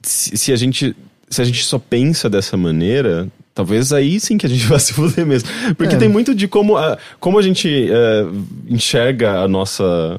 Se, 0.02 0.36
se 0.38 0.52
a 0.52 0.56
gente. 0.56 0.96
Se 1.34 1.42
a 1.42 1.44
gente 1.44 1.64
só 1.64 1.78
pensa 1.78 2.28
dessa 2.30 2.56
maneira, 2.56 3.28
talvez 3.54 3.92
aí 3.92 4.18
sim 4.20 4.36
que 4.38 4.46
a 4.46 4.48
gente 4.48 4.66
vai 4.68 4.78
se 4.78 4.92
fuder 4.92 5.24
mesmo. 5.26 5.48
Porque 5.76 5.94
É. 5.94 5.98
tem 5.98 6.08
muito 6.08 6.34
de 6.34 6.46
como 6.48 6.76
a, 6.76 6.96
como 7.20 7.38
a 7.38 7.42
gente 7.42 7.68
é, 7.90 8.26
enxerga 8.68 9.40
a 9.40 9.48
nossa, 9.48 10.18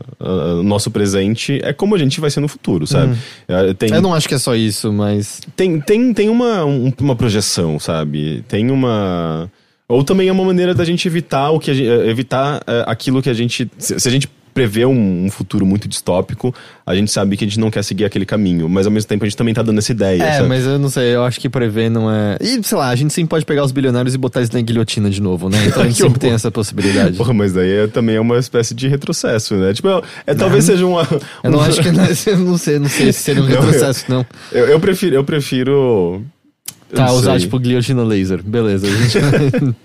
nosso 0.64 0.90
presente, 0.92 1.60
é 1.64 1.74
como 1.74 1.96
a 1.96 1.98
gente 1.98 2.20
vai 2.20 2.30
ser 2.30 2.40
no 2.40 2.48
futuro, 2.48 2.86
sabe? 2.88 3.16
É, 3.48 3.74
tem, 3.74 3.90
Eu 3.92 4.02
não 4.02 4.14
acho 4.14 4.28
que 4.28 4.36
é 4.36 4.40
só 4.40 4.56
isso, 4.56 4.92
mas. 4.92 5.42
tem, 5.56 5.80
tem, 5.80 6.14
tem 6.14 6.30
uma, 6.30 6.66
um- 6.66 6.92
uma 7.02 7.16
projeção, 7.16 7.80
sabe? 7.80 8.44
Tem 8.48 8.70
uma. 8.72 9.50
Ou 9.88 10.04
também 10.04 10.28
é 10.28 10.32
uma 10.32 10.44
maneira 10.44 10.74
da 10.74 10.84
gente 10.84 11.08
evitar 11.08 11.52
o 11.52 11.60
que 11.60 11.70
a 11.70 11.74
gente, 11.74 11.88
eh, 11.88 12.10
evitar 12.10 12.62
aquilo 12.88 13.22
que 13.22 13.30
a 13.30 13.34
gente. 13.34 13.70
Se, 13.78 14.00
se 14.00 14.08
a 14.08 14.12
gente 14.12 14.28
prevê 14.56 14.86
um, 14.86 15.26
um 15.26 15.30
futuro 15.30 15.66
muito 15.66 15.86
distópico, 15.86 16.56
a 16.86 16.96
gente 16.96 17.12
sabe 17.12 17.36
que 17.36 17.44
a 17.44 17.48
gente 17.48 17.60
não 17.60 17.70
quer 17.70 17.84
seguir 17.84 18.06
aquele 18.06 18.26
caminho, 18.26 18.70
mas 18.70 18.86
ao 18.88 18.92
mesmo 18.92 19.10
tempo 19.10 19.26
a 19.26 19.28
gente 19.28 19.36
também 19.36 19.54
tá 19.54 19.62
dando 19.62 19.80
essa 19.80 19.92
ideia. 19.92 20.24
É, 20.24 20.38
sabe? 20.38 20.48
mas 20.48 20.66
eu 20.66 20.80
não 20.80 20.90
sei, 20.90 21.14
eu 21.14 21.26
acho 21.26 21.42
que 21.42 21.50
prever 21.50 21.92
não 21.92 22.10
é. 22.10 22.38
E 22.40 22.64
sei 22.64 22.78
lá, 22.78 22.88
a 22.88 22.96
gente 22.96 23.14
sempre 23.14 23.30
pode 23.32 23.46
pegar 23.46 23.66
os 23.66 23.74
bilionários 23.74 24.16
e 24.16 24.18
botar 24.18 24.40
eles 24.40 24.50
na 24.50 24.62
guilhotina 24.62 25.10
de 25.10 25.22
novo, 25.22 25.50
né? 25.50 25.58
Então 25.68 25.84
a 25.84 25.86
gente 25.88 25.98
sempre 26.02 26.20
tem 26.20 26.32
essa 26.32 26.50
possibilidade. 26.50 27.18
Porra, 27.18 27.34
mas 27.34 27.52
daí 27.52 27.70
é, 27.70 27.88
também 27.88 28.16
é 28.16 28.22
uma 28.22 28.38
espécie 28.40 28.74
de 28.74 28.88
retrocesso, 28.88 29.56
né? 29.56 29.74
Tipo, 29.74 29.90
é, 29.90 30.02
é- 30.28 30.34
talvez 30.36 30.64
seja 30.64 30.86
uma. 30.86 31.06
Eu 31.44 31.52
não 31.52 31.60
uma- 31.60 31.68
acho 31.68 31.82
que. 31.82 31.90
Eu 32.32 32.38
não 32.40 32.58
sei, 32.58 32.80
não 32.80 32.88
sei 32.88 33.12
se 33.12 33.20
seria 33.24 33.44
um 33.44 33.46
Não, 33.50 33.62
retrocesso, 33.62 34.06
não. 34.08 34.26
Eu, 34.54 34.68
eu 34.68 34.80
prefiro. 34.80 35.16
Eu 35.18 35.24
prefiro. 35.26 36.24
eu 36.90 36.96
Tá, 36.98 37.08
não 37.08 37.16
usar 37.16 37.38
tipo 37.40 37.60
guilhotina 37.60 38.04
laser. 38.04 38.42
Beleza, 38.42 38.88
a 38.88 38.90
gente. 38.90 39.76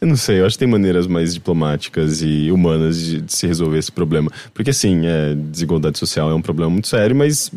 Eu 0.00 0.08
não 0.08 0.16
sei, 0.16 0.40
eu 0.40 0.46
acho 0.46 0.54
que 0.54 0.60
tem 0.60 0.68
maneiras 0.68 1.06
mais 1.06 1.34
diplomáticas 1.34 2.22
e 2.22 2.50
humanas 2.50 2.98
de, 2.98 3.20
de 3.20 3.32
se 3.32 3.46
resolver 3.46 3.78
esse 3.78 3.92
problema. 3.92 4.30
Porque, 4.54 4.70
assim, 4.70 5.06
é, 5.06 5.34
desigualdade 5.34 5.98
social 5.98 6.30
é 6.30 6.34
um 6.34 6.40
problema 6.40 6.70
muito 6.70 6.88
sério, 6.88 7.14
mas. 7.14 7.52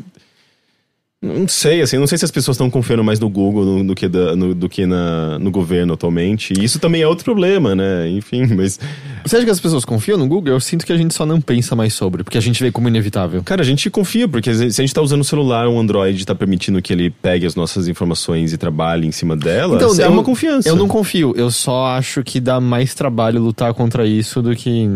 Não 1.25 1.47
sei, 1.47 1.81
assim, 1.81 1.97
não 1.97 2.05
sei 2.05 2.17
se 2.17 2.25
as 2.25 2.31
pessoas 2.31 2.55
estão 2.55 2.69
confiando 2.69 3.01
mais 3.01 3.17
no 3.17 3.29
Google 3.29 3.81
do, 3.81 3.95
que, 3.95 4.09
da- 4.09 4.35
no, 4.35 4.53
do 4.53 4.67
que 4.67 4.85
na, 4.85 5.39
no 5.39 5.49
governo 5.51 5.93
atualmente. 5.93 6.53
E 6.59 6.61
isso 6.65 6.79
também 6.79 7.01
é 7.01 7.07
outro 7.07 7.23
problema, 7.23 7.73
né? 7.73 8.09
Enfim, 8.09 8.45
mas. 8.53 8.77
Você 9.25 9.37
acha 9.37 9.45
que 9.45 9.51
as 9.51 9.59
pessoas 9.61 9.85
confiam 9.85 10.17
no 10.17 10.27
Google? 10.27 10.53
Eu 10.53 10.59
sinto 10.59 10.85
que 10.85 10.91
a 10.91 10.97
gente 10.97 11.13
só 11.13 11.25
não 11.25 11.39
pensa 11.39 11.77
mais 11.77 11.93
sobre, 11.93 12.25
porque 12.25 12.37
a 12.37 12.41
gente 12.41 12.61
vê 12.61 12.71
como 12.73 12.89
inevitável. 12.89 13.41
Cara, 13.41 13.61
a 13.61 13.65
gente 13.65 13.89
confia, 13.89 14.27
porque 14.27 14.53
se 14.53 14.81
a 14.81 14.83
gente 14.83 14.93
tá 14.93 15.01
usando 15.01 15.21
o 15.21 15.23
celular, 15.23 15.69
um 15.69 15.79
Android 15.79 16.25
tá 16.25 16.35
permitindo 16.35 16.81
que 16.81 16.91
ele 16.91 17.09
pegue 17.09 17.45
as 17.45 17.55
nossas 17.55 17.87
informações 17.87 18.51
e 18.51 18.57
trabalhe 18.57 19.07
em 19.07 19.11
cima 19.13 19.37
delas, 19.37 19.81
é 19.81 19.85
Então, 19.85 20.05
eu- 20.05 20.11
uma 20.11 20.23
confiança. 20.23 20.67
Eu 20.67 20.75
não 20.75 20.89
confio, 20.89 21.33
eu 21.37 21.49
só 21.49 21.85
acho 21.95 22.21
que 22.21 22.41
dá 22.41 22.59
mais 22.59 22.93
trabalho 22.93 23.41
lutar 23.41 23.73
contra 23.73 24.05
isso 24.05 24.41
do 24.41 24.53
que. 24.53 24.89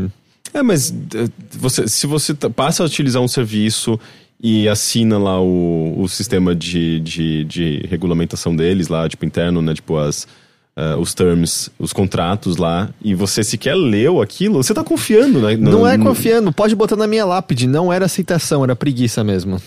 É, 0.54 0.62
mas 0.62 0.94
eh, 1.16 1.30
você, 1.58 1.88
se 1.88 2.06
você 2.06 2.34
tá- 2.34 2.50
passa 2.50 2.84
a 2.84 2.86
utilizar 2.86 3.22
um 3.22 3.28
serviço 3.30 3.98
e 4.42 4.68
assina 4.70 5.18
lá 5.18 5.42
o, 5.42 5.96
o 6.00 6.08
sistema 6.08 6.54
de, 6.54 7.00
de, 7.00 7.44
de 7.46 7.86
regulamentação 7.90 8.56
deles 8.56 8.88
lá, 8.88 9.08
tipo, 9.10 9.26
interno, 9.26 9.62
né? 9.62 9.74
Tipo, 9.74 9.98
as, 9.98 10.28
eh, 10.76 10.96
os 10.96 11.14
terms, 11.14 11.72
os 11.80 11.92
contratos 11.92 12.58
lá, 12.58 12.90
e 13.04 13.16
você 13.16 13.44
sequer 13.44 13.74
leu 13.76 14.22
aquilo, 14.22 14.62
você 14.62 14.74
tá 14.74 14.84
confiando, 14.84 15.40
né? 15.42 15.56
no- 15.58 15.72
Não 15.72 15.88
é 15.88 15.98
confiando, 15.98 16.52
pode 16.52 16.76
botar 16.76 16.96
na 16.96 17.08
minha 17.08 17.26
lápide, 17.26 17.66
não 17.68 17.92
era 17.92 18.06
aceitação, 18.06 18.64
era 18.64 18.76
preguiça 18.76 19.24
mesmo. 19.24 19.60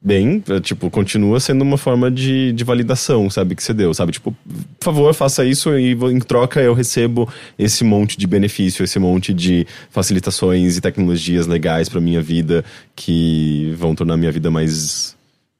Bem, 0.00 0.44
é, 0.48 0.60
tipo, 0.60 0.88
continua 0.90 1.40
sendo 1.40 1.62
uma 1.62 1.76
forma 1.76 2.08
de, 2.08 2.52
de 2.52 2.62
validação, 2.62 3.28
sabe, 3.28 3.56
que 3.56 3.62
você 3.62 3.74
deu, 3.74 3.92
sabe? 3.92 4.12
Tipo, 4.12 4.34
por 4.78 4.84
favor, 4.84 5.12
faça 5.12 5.44
isso 5.44 5.76
e 5.76 5.92
em 5.92 6.20
troca 6.20 6.60
eu 6.60 6.72
recebo 6.72 7.28
esse 7.58 7.82
monte 7.82 8.16
de 8.16 8.24
benefício, 8.24 8.84
esse 8.84 8.96
monte 9.00 9.34
de 9.34 9.66
facilitações 9.90 10.76
e 10.76 10.80
tecnologias 10.80 11.48
legais 11.48 11.88
pra 11.88 12.00
minha 12.00 12.22
vida 12.22 12.64
que 12.94 13.74
vão 13.76 13.92
tornar 13.92 14.16
minha 14.16 14.30
vida 14.30 14.52
mais, 14.52 15.16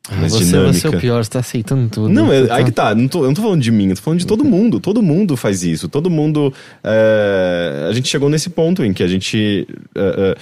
mais 0.08 0.32
você 0.32 0.44
dinâmica. 0.44 0.70
vai 0.70 0.80
ser 0.80 0.88
o 0.88 1.00
pior, 1.00 1.24
você 1.24 1.30
tá 1.30 1.40
aceitando 1.40 1.88
tudo. 1.88 2.08
Não, 2.08 2.32
é, 2.32 2.42
Você 2.42 2.52
aí 2.52 2.64
que 2.64 2.70
tá, 2.70 2.94
não 2.94 3.08
tô, 3.08 3.24
eu 3.24 3.26
não 3.26 3.34
tô 3.34 3.42
falando 3.42 3.60
de 3.60 3.72
mim, 3.72 3.88
eu 3.88 3.96
tô 3.96 4.02
falando 4.02 4.20
de 4.20 4.26
todo 4.26 4.44
mundo. 4.44 4.78
Todo 4.78 5.02
mundo 5.02 5.36
faz 5.36 5.64
isso. 5.64 5.88
Todo 5.88 6.08
mundo. 6.08 6.54
é, 6.84 7.88
a 7.90 7.92
gente 7.92 8.08
chegou 8.08 8.30
nesse 8.30 8.50
ponto 8.50 8.84
em 8.84 8.92
que 8.92 9.02
a 9.02 9.08
gente. 9.08 9.66
é, 9.96 10.00
é, 10.00 10.36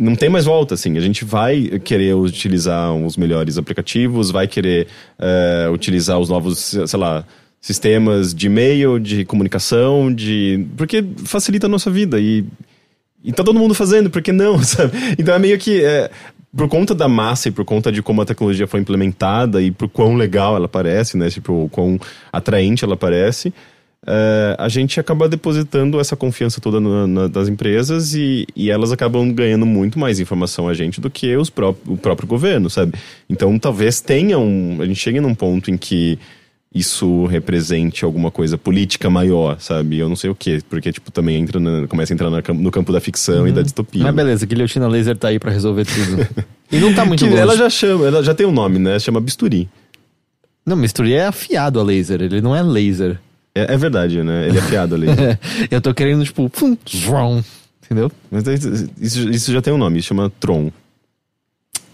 não 0.00 0.16
tem 0.16 0.30
mais 0.30 0.46
volta, 0.46 0.74
assim. 0.74 0.96
A 0.96 1.00
gente 1.00 1.26
vai 1.26 1.78
querer 1.84 2.14
utilizar 2.14 2.94
os 2.94 3.18
melhores 3.18 3.58
aplicativos, 3.58 4.30
vai 4.30 4.48
querer 4.48 4.86
é, 5.18 5.68
utilizar 5.70 6.18
os 6.18 6.30
novos, 6.30 6.74
sei 6.86 6.98
lá, 6.98 7.22
sistemas 7.60 8.34
de 8.34 8.46
e-mail, 8.46 8.98
de 8.98 9.26
comunicação, 9.26 10.12
de. 10.12 10.66
Porque 10.74 11.04
facilita 11.26 11.66
a 11.66 11.68
nossa 11.68 11.90
vida. 11.90 12.18
E, 12.18 12.46
e 13.22 13.30
tá 13.30 13.44
todo 13.44 13.58
mundo 13.58 13.74
fazendo, 13.74 14.08
por 14.08 14.22
que 14.22 14.32
não, 14.32 14.58
sabe? 14.64 14.92
Então 15.18 15.34
é 15.34 15.38
meio 15.38 15.58
que. 15.58 15.84
é, 15.84 16.10
por 16.56 16.66
conta 16.66 16.94
da 16.94 17.06
massa 17.06 17.48
e 17.48 17.52
por 17.52 17.64
conta 17.64 17.92
de 17.92 18.02
como 18.02 18.22
a 18.22 18.24
tecnologia 18.24 18.66
foi 18.66 18.80
implementada 18.80 19.62
e 19.62 19.70
por 19.70 19.88
quão 19.88 20.16
legal 20.16 20.56
ela 20.56 20.66
parece, 20.66 21.16
né? 21.18 21.28
Tipo, 21.28 21.68
quão 21.70 22.00
atraente 22.32 22.84
ela 22.84 22.96
parece, 22.96 23.52
é, 24.06 24.56
a 24.58 24.68
gente 24.68 24.98
acaba 24.98 25.28
depositando 25.28 26.00
essa 26.00 26.16
confiança 26.16 26.60
toda 26.60 26.80
na, 26.80 27.06
na- 27.06 27.26
das 27.28 27.48
empresas 27.48 28.14
e, 28.14 28.46
e 28.56 28.70
elas 28.70 28.90
acabam 28.92 29.30
ganhando 29.32 29.66
muito 29.66 29.98
mais 29.98 30.18
informação 30.18 30.68
a 30.68 30.74
gente 30.74 31.00
do 31.00 31.10
que 31.10 31.36
os 31.36 31.50
pró 31.50 31.74
o 31.86 31.96
próprio 31.96 32.26
governo, 32.26 32.70
sabe? 32.70 32.94
Então 33.28 33.58
talvez 33.58 34.00
tenha 34.00 34.38
um. 34.38 34.78
A 34.80 34.86
gente 34.86 34.98
chegue 35.00 35.20
num 35.20 35.34
ponto 35.34 35.70
em 35.70 35.76
que 35.76 36.18
isso 36.72 37.26
represente 37.26 38.04
alguma 38.04 38.30
coisa 38.30 38.56
política 38.56 39.10
maior, 39.10 39.58
sabe? 39.60 39.98
Eu 39.98 40.08
não 40.08 40.14
sei 40.14 40.30
o 40.30 40.34
quê, 40.36 40.60
porque, 40.70 40.92
tipo, 40.92 41.10
também 41.10 41.36
entra 41.42 41.58
na- 41.58 41.86
começa 41.88 42.12
a 42.12 42.14
entrar 42.14 42.30
no 42.30 42.70
campo 42.70 42.92
da 42.92 43.00
ficção 43.00 43.46
e 43.46 43.52
da 43.52 43.60
distopia. 43.60 44.04
Mas 44.04 44.14
beleza, 44.14 44.46
guilhotina 44.46 44.86
laser 44.88 45.16
tá 45.16 45.28
aí 45.28 45.38
pra 45.38 45.50
resolver 45.50 45.84
tudo. 45.84 46.26
e 46.70 46.78
não 46.78 46.94
tá 46.94 47.04
muito 47.04 47.24
Que 47.24 47.28
longe. 47.30 47.42
ela 47.42 47.56
já 47.56 47.68
chama, 47.68 48.06
ela 48.06 48.22
já 48.22 48.32
tem 48.34 48.46
um 48.46 48.52
nome, 48.52 48.78
né? 48.78 48.98
Chama 49.00 49.20
bisturi. 49.20 49.68
Não, 50.64 50.76
misturi 50.76 51.12
é 51.14 51.26
afiado 51.26 51.80
a 51.80 51.82
laser, 51.82 52.22
ele 52.22 52.40
não 52.40 52.54
é 52.54 52.62
laser. 52.62 53.18
É, 53.54 53.74
é 53.74 53.76
verdade, 53.76 54.22
né? 54.22 54.48
Ele 54.48 54.58
é 54.58 54.60
afiado 54.60 54.94
ali. 54.94 55.06
Eu 55.70 55.80
tô 55.80 55.92
querendo, 55.92 56.24
tipo, 56.24 56.48
pum, 56.48 56.76
vrum, 57.04 57.42
entendeu? 57.84 58.10
Mas 58.30 58.46
isso, 59.00 59.28
isso 59.28 59.52
já 59.52 59.60
tem 59.60 59.72
um 59.72 59.78
nome, 59.78 60.02
chama 60.02 60.30
Tron. 60.40 60.70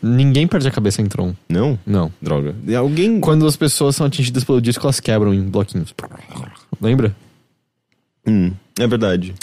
Ninguém 0.02 0.46
perde 0.46 0.68
a 0.68 0.70
cabeça 0.70 1.00
em 1.00 1.06
Tron. 1.06 1.34
Não? 1.48 1.78
Não. 1.86 2.12
Droga. 2.20 2.54
E 2.66 2.74
alguém. 2.74 3.18
Quando 3.18 3.46
as 3.46 3.56
pessoas 3.56 3.96
são 3.96 4.06
atingidas 4.06 4.44
pelo 4.44 4.60
disco, 4.60 4.84
elas 4.84 5.00
quebram 5.00 5.32
em 5.32 5.42
bloquinhos. 5.42 5.94
Lembra? 6.80 7.16
Hum, 8.26 8.52
é 8.78 8.86
verdade. 8.86 9.34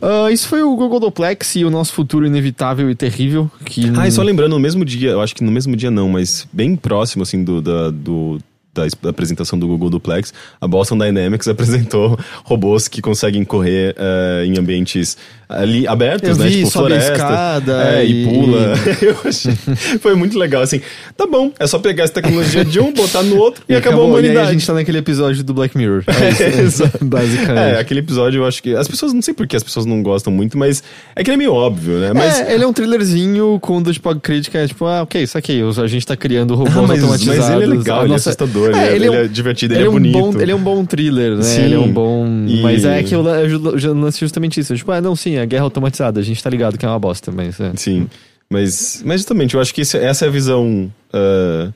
Ah, 0.00 0.30
isso 0.30 0.48
foi 0.48 0.62
o 0.62 0.76
Google 0.76 1.00
Duplex 1.00 1.56
e 1.56 1.64
o 1.64 1.70
nosso 1.70 1.92
futuro 1.92 2.26
inevitável 2.26 2.90
e 2.90 2.94
terrível. 2.94 3.50
Que 3.64 3.90
Ah, 3.96 4.06
e 4.06 4.12
só 4.12 4.22
lembrando, 4.22 4.52
no 4.52 4.60
mesmo 4.60 4.84
dia, 4.84 5.10
eu 5.10 5.20
acho 5.20 5.34
que 5.34 5.42
no 5.42 5.50
mesmo 5.50 5.74
dia 5.74 5.90
não, 5.90 6.08
mas 6.08 6.46
bem 6.52 6.76
próximo, 6.76 7.22
assim, 7.22 7.42
do, 7.42 7.62
da, 7.62 7.90
do, 7.90 8.38
da, 8.76 8.86
es- 8.86 8.94
da 9.02 9.10
apresentação 9.10 9.58
do 9.58 9.66
Google 9.66 9.90
Duplex, 9.90 10.32
a 10.60 10.68
Boston 10.68 10.98
Dynamics 10.98 11.48
apresentou 11.48 12.18
robôs 12.44 12.86
que 12.88 13.00
conseguem 13.02 13.44
correr 13.44 13.94
eh, 13.98 14.44
em 14.46 14.58
ambientes 14.58 15.16
ali 15.48 15.86
abertos, 15.86 16.30
Eu 16.30 16.36
né? 16.36 16.48
vi, 16.48 16.56
tipo 16.56 16.68
a 16.68 16.70
floresta. 16.72 17.12
escada 17.12 17.82
é, 17.98 18.04
e, 18.04 18.22
e- 18.22 18.26
pula. 18.28 18.74
eu 19.02 19.16
achei. 19.24 19.54
Foi 20.00 20.14
muito 20.14 20.36
legal, 20.38 20.62
assim. 20.62 20.80
Tá 21.16 21.26
bom, 21.26 21.52
é 21.58 21.66
só 21.66 21.78
pegar 21.78 22.04
essa 22.04 22.12
tecnologia 22.14 22.64
de 22.64 22.80
um, 22.80 22.92
botar 22.92 23.22
no 23.22 23.36
outro 23.36 23.62
e, 23.68 23.74
acabou, 23.74 24.02
a 24.04 24.06
E 24.06 24.10
humanidade. 24.10 24.38
aí 24.38 24.48
a 24.48 24.52
gente 24.52 24.66
tá 24.66 24.74
naquele 24.74 24.98
episódio 24.98 25.42
do 25.44 25.54
Black 25.54 25.76
Mirror. 25.76 26.02
É 26.08 26.28
isso, 26.64 26.82
Exato. 26.82 27.04
basicamente. 27.04 27.58
É, 27.76 27.78
aquele 27.78 28.00
episódio 28.00 28.38
eu 28.42 28.46
acho 28.46 28.62
que. 28.62 28.74
As 28.74 28.88
pessoas, 28.88 29.12
não 29.12 29.22
sei 29.22 29.32
por 29.34 29.46
que 29.46 29.54
as 29.56 29.62
pessoas 29.62 29.86
não 29.86 30.02
gostam 30.02 30.32
muito, 30.32 30.58
mas 30.58 30.82
é 31.14 31.22
que 31.22 31.30
ele 31.30 31.36
é 31.36 31.38
meio 31.38 31.52
óbvio, 31.52 31.98
né? 31.98 32.12
Mas. 32.12 32.40
É, 32.40 32.52
ele 32.54 32.64
é 32.64 32.66
um 32.66 32.72
thrillerzinho 32.72 33.58
com 33.62 33.80
tipo 33.84 34.08
a 34.10 34.16
crítica 34.16 34.58
é 34.58 34.66
tipo, 34.66 34.84
ah, 34.84 35.02
ok, 35.02 35.22
isso 35.22 35.38
aqui, 35.38 35.60
a 35.82 35.86
gente 35.86 36.04
tá 36.06 36.16
criando 36.16 36.54
robôs 36.56 36.76
Ah, 36.76 36.82
mas, 36.82 37.00
automatizados. 37.02 37.40
mas 37.44 37.50
ele 37.50 37.62
é 37.64 37.76
legal, 37.78 38.00
A 38.00 38.02
ele 38.02 38.12
nossa- 38.12 38.30
é 38.30 38.32
assustador. 38.32 38.65
Ator, 38.70 38.80
É, 38.80 38.86
ele, 38.86 38.96
ele 38.96 39.06
é 39.06 39.10
um- 39.10 39.14
ele 39.14 39.24
é 39.24 39.28
divertido, 39.28 39.74
ele, 39.74 39.80
Ele 39.80 39.84
é 39.84 39.86
é, 39.86 39.90
um 39.90 39.92
bonito. 39.94 40.12
bom, 40.18 40.40
ele 40.40 40.50
é 40.52 40.54
um 40.54 40.62
bom 40.62 40.84
thriller, 40.84 41.36
né? 41.36 41.42
Sim. 41.42 41.62
Ele 41.62 41.74
é 41.74 41.78
um 41.78 41.92
bom. 41.92 42.26
E- 42.46 42.62
Mas 42.62 42.84
é 42.84 43.02
que 43.02 43.14
eu 43.14 43.26
eu 43.26 43.78
já 43.78 43.90
lance 43.92 44.20
justamente 44.20 44.60
isso. 44.60 44.74
Tipo, 44.76 44.92
ah, 44.92 45.00
não, 45.00 45.14
sim, 45.16 45.36
a 45.38 45.44
guerra 45.44 45.64
automatizada, 45.64 46.20
a 46.20 46.22
gente 46.22 46.42
tá 46.42 46.50
ligado 46.50 46.76
que 46.78 46.84
é 46.84 46.88
uma 46.88 46.98
bosta, 46.98 47.30
mas. 47.32 47.58
É. 47.60 47.72
Sim. 47.76 48.08
Mas, 48.48 49.02
mas 49.04 49.20
justamente, 49.20 49.54
eu 49.54 49.60
acho 49.60 49.74
que 49.74 49.80
esse- 49.80 49.98
essa 49.98 50.24
é 50.24 50.28
a 50.28 50.30
visão 50.30 50.90
ah, 51.12 51.70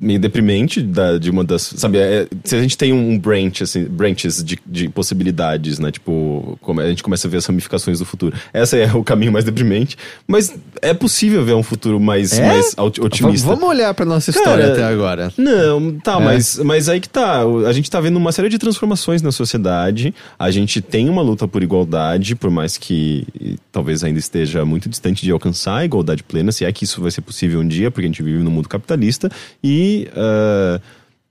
meio 0.00 0.18
deprimente 0.18 0.80
da, 0.82 1.18
de 1.18 1.28
uma 1.30 1.44
das. 1.44 1.62
Sabe, 1.76 1.98
é- 1.98 2.26
se 2.42 2.56
a 2.56 2.60
gente 2.62 2.78
tem 2.78 2.92
um 2.92 3.18
branch, 3.18 3.62
assim, 3.62 3.84
branches 3.84 4.42
de, 4.42 4.58
de 4.66 4.88
possibilidades, 4.88 5.78
né? 5.78 5.90
Tipo, 5.92 6.58
a 6.78 6.88
gente 6.88 7.02
começa 7.02 7.28
a 7.28 7.30
ver 7.30 7.36
as 7.36 7.46
ramificações 7.46 7.98
do 7.98 8.04
futuro. 8.06 8.34
Essa 8.52 8.76
é 8.78 8.92
o 8.94 9.04
caminho 9.04 9.30
mais 9.32 9.44
deprimente. 9.44 9.96
Mas 10.26 10.54
é 10.80 10.94
possível 10.94 11.44
ver 11.44 11.52
um 11.54 11.62
futuro 11.62 12.00
mais, 12.00 12.38
É? 12.38 12.46
mais 12.46 12.74
otimista. 12.78 13.46
Vamos 13.48 13.68
olhar 13.68 13.92
pra 13.92 14.06
nossa 14.06 14.30
história 14.30 14.62
Cara, 14.68 14.72
até 14.72 14.84
agora. 14.84 15.32
Não, 15.36 15.98
tá, 15.98 16.16
É. 16.20 16.24
mas, 16.24 16.58
mas 16.58 16.88
aí 16.88 17.00
que 17.00 17.08
tá. 17.08 17.42
A 17.68 17.72
gente 17.72 17.90
tá 17.90 18.00
vendo 18.00 18.16
uma 18.16 18.32
série 18.32 18.48
de 18.48 18.58
transformações 18.58 19.20
na 19.20 19.30
sociedade. 19.32 20.14
A 20.38 20.50
gente 20.50 20.80
tem 20.80 21.08
uma 21.10 21.20
luta 21.22 21.46
por 21.46 21.62
igualdade, 21.62 22.34
por 22.34 22.50
mais 22.50 22.78
que 22.78 23.26
talvez 23.70 24.02
ainda 24.02 24.18
esteja 24.18 24.64
muito 24.64 24.88
distante 24.88 25.22
de 25.24 25.30
alcançar 25.30 25.76
a 25.76 25.84
igualdade 25.84 26.22
plena, 26.22 26.52
se 26.52 26.64
é 26.64 26.72
que 26.72 26.84
isso 26.84 27.00
vai 27.02 27.10
ser 27.10 27.20
possível 27.20 27.60
um 27.60 27.68
dia, 27.68 27.90
porque 27.90 28.06
a 28.06 28.08
gente 28.08 28.22
vive 28.22 28.38
num 28.42 28.50
mundo 28.50 28.68
capitalista 28.68 29.30
e. 29.62 29.89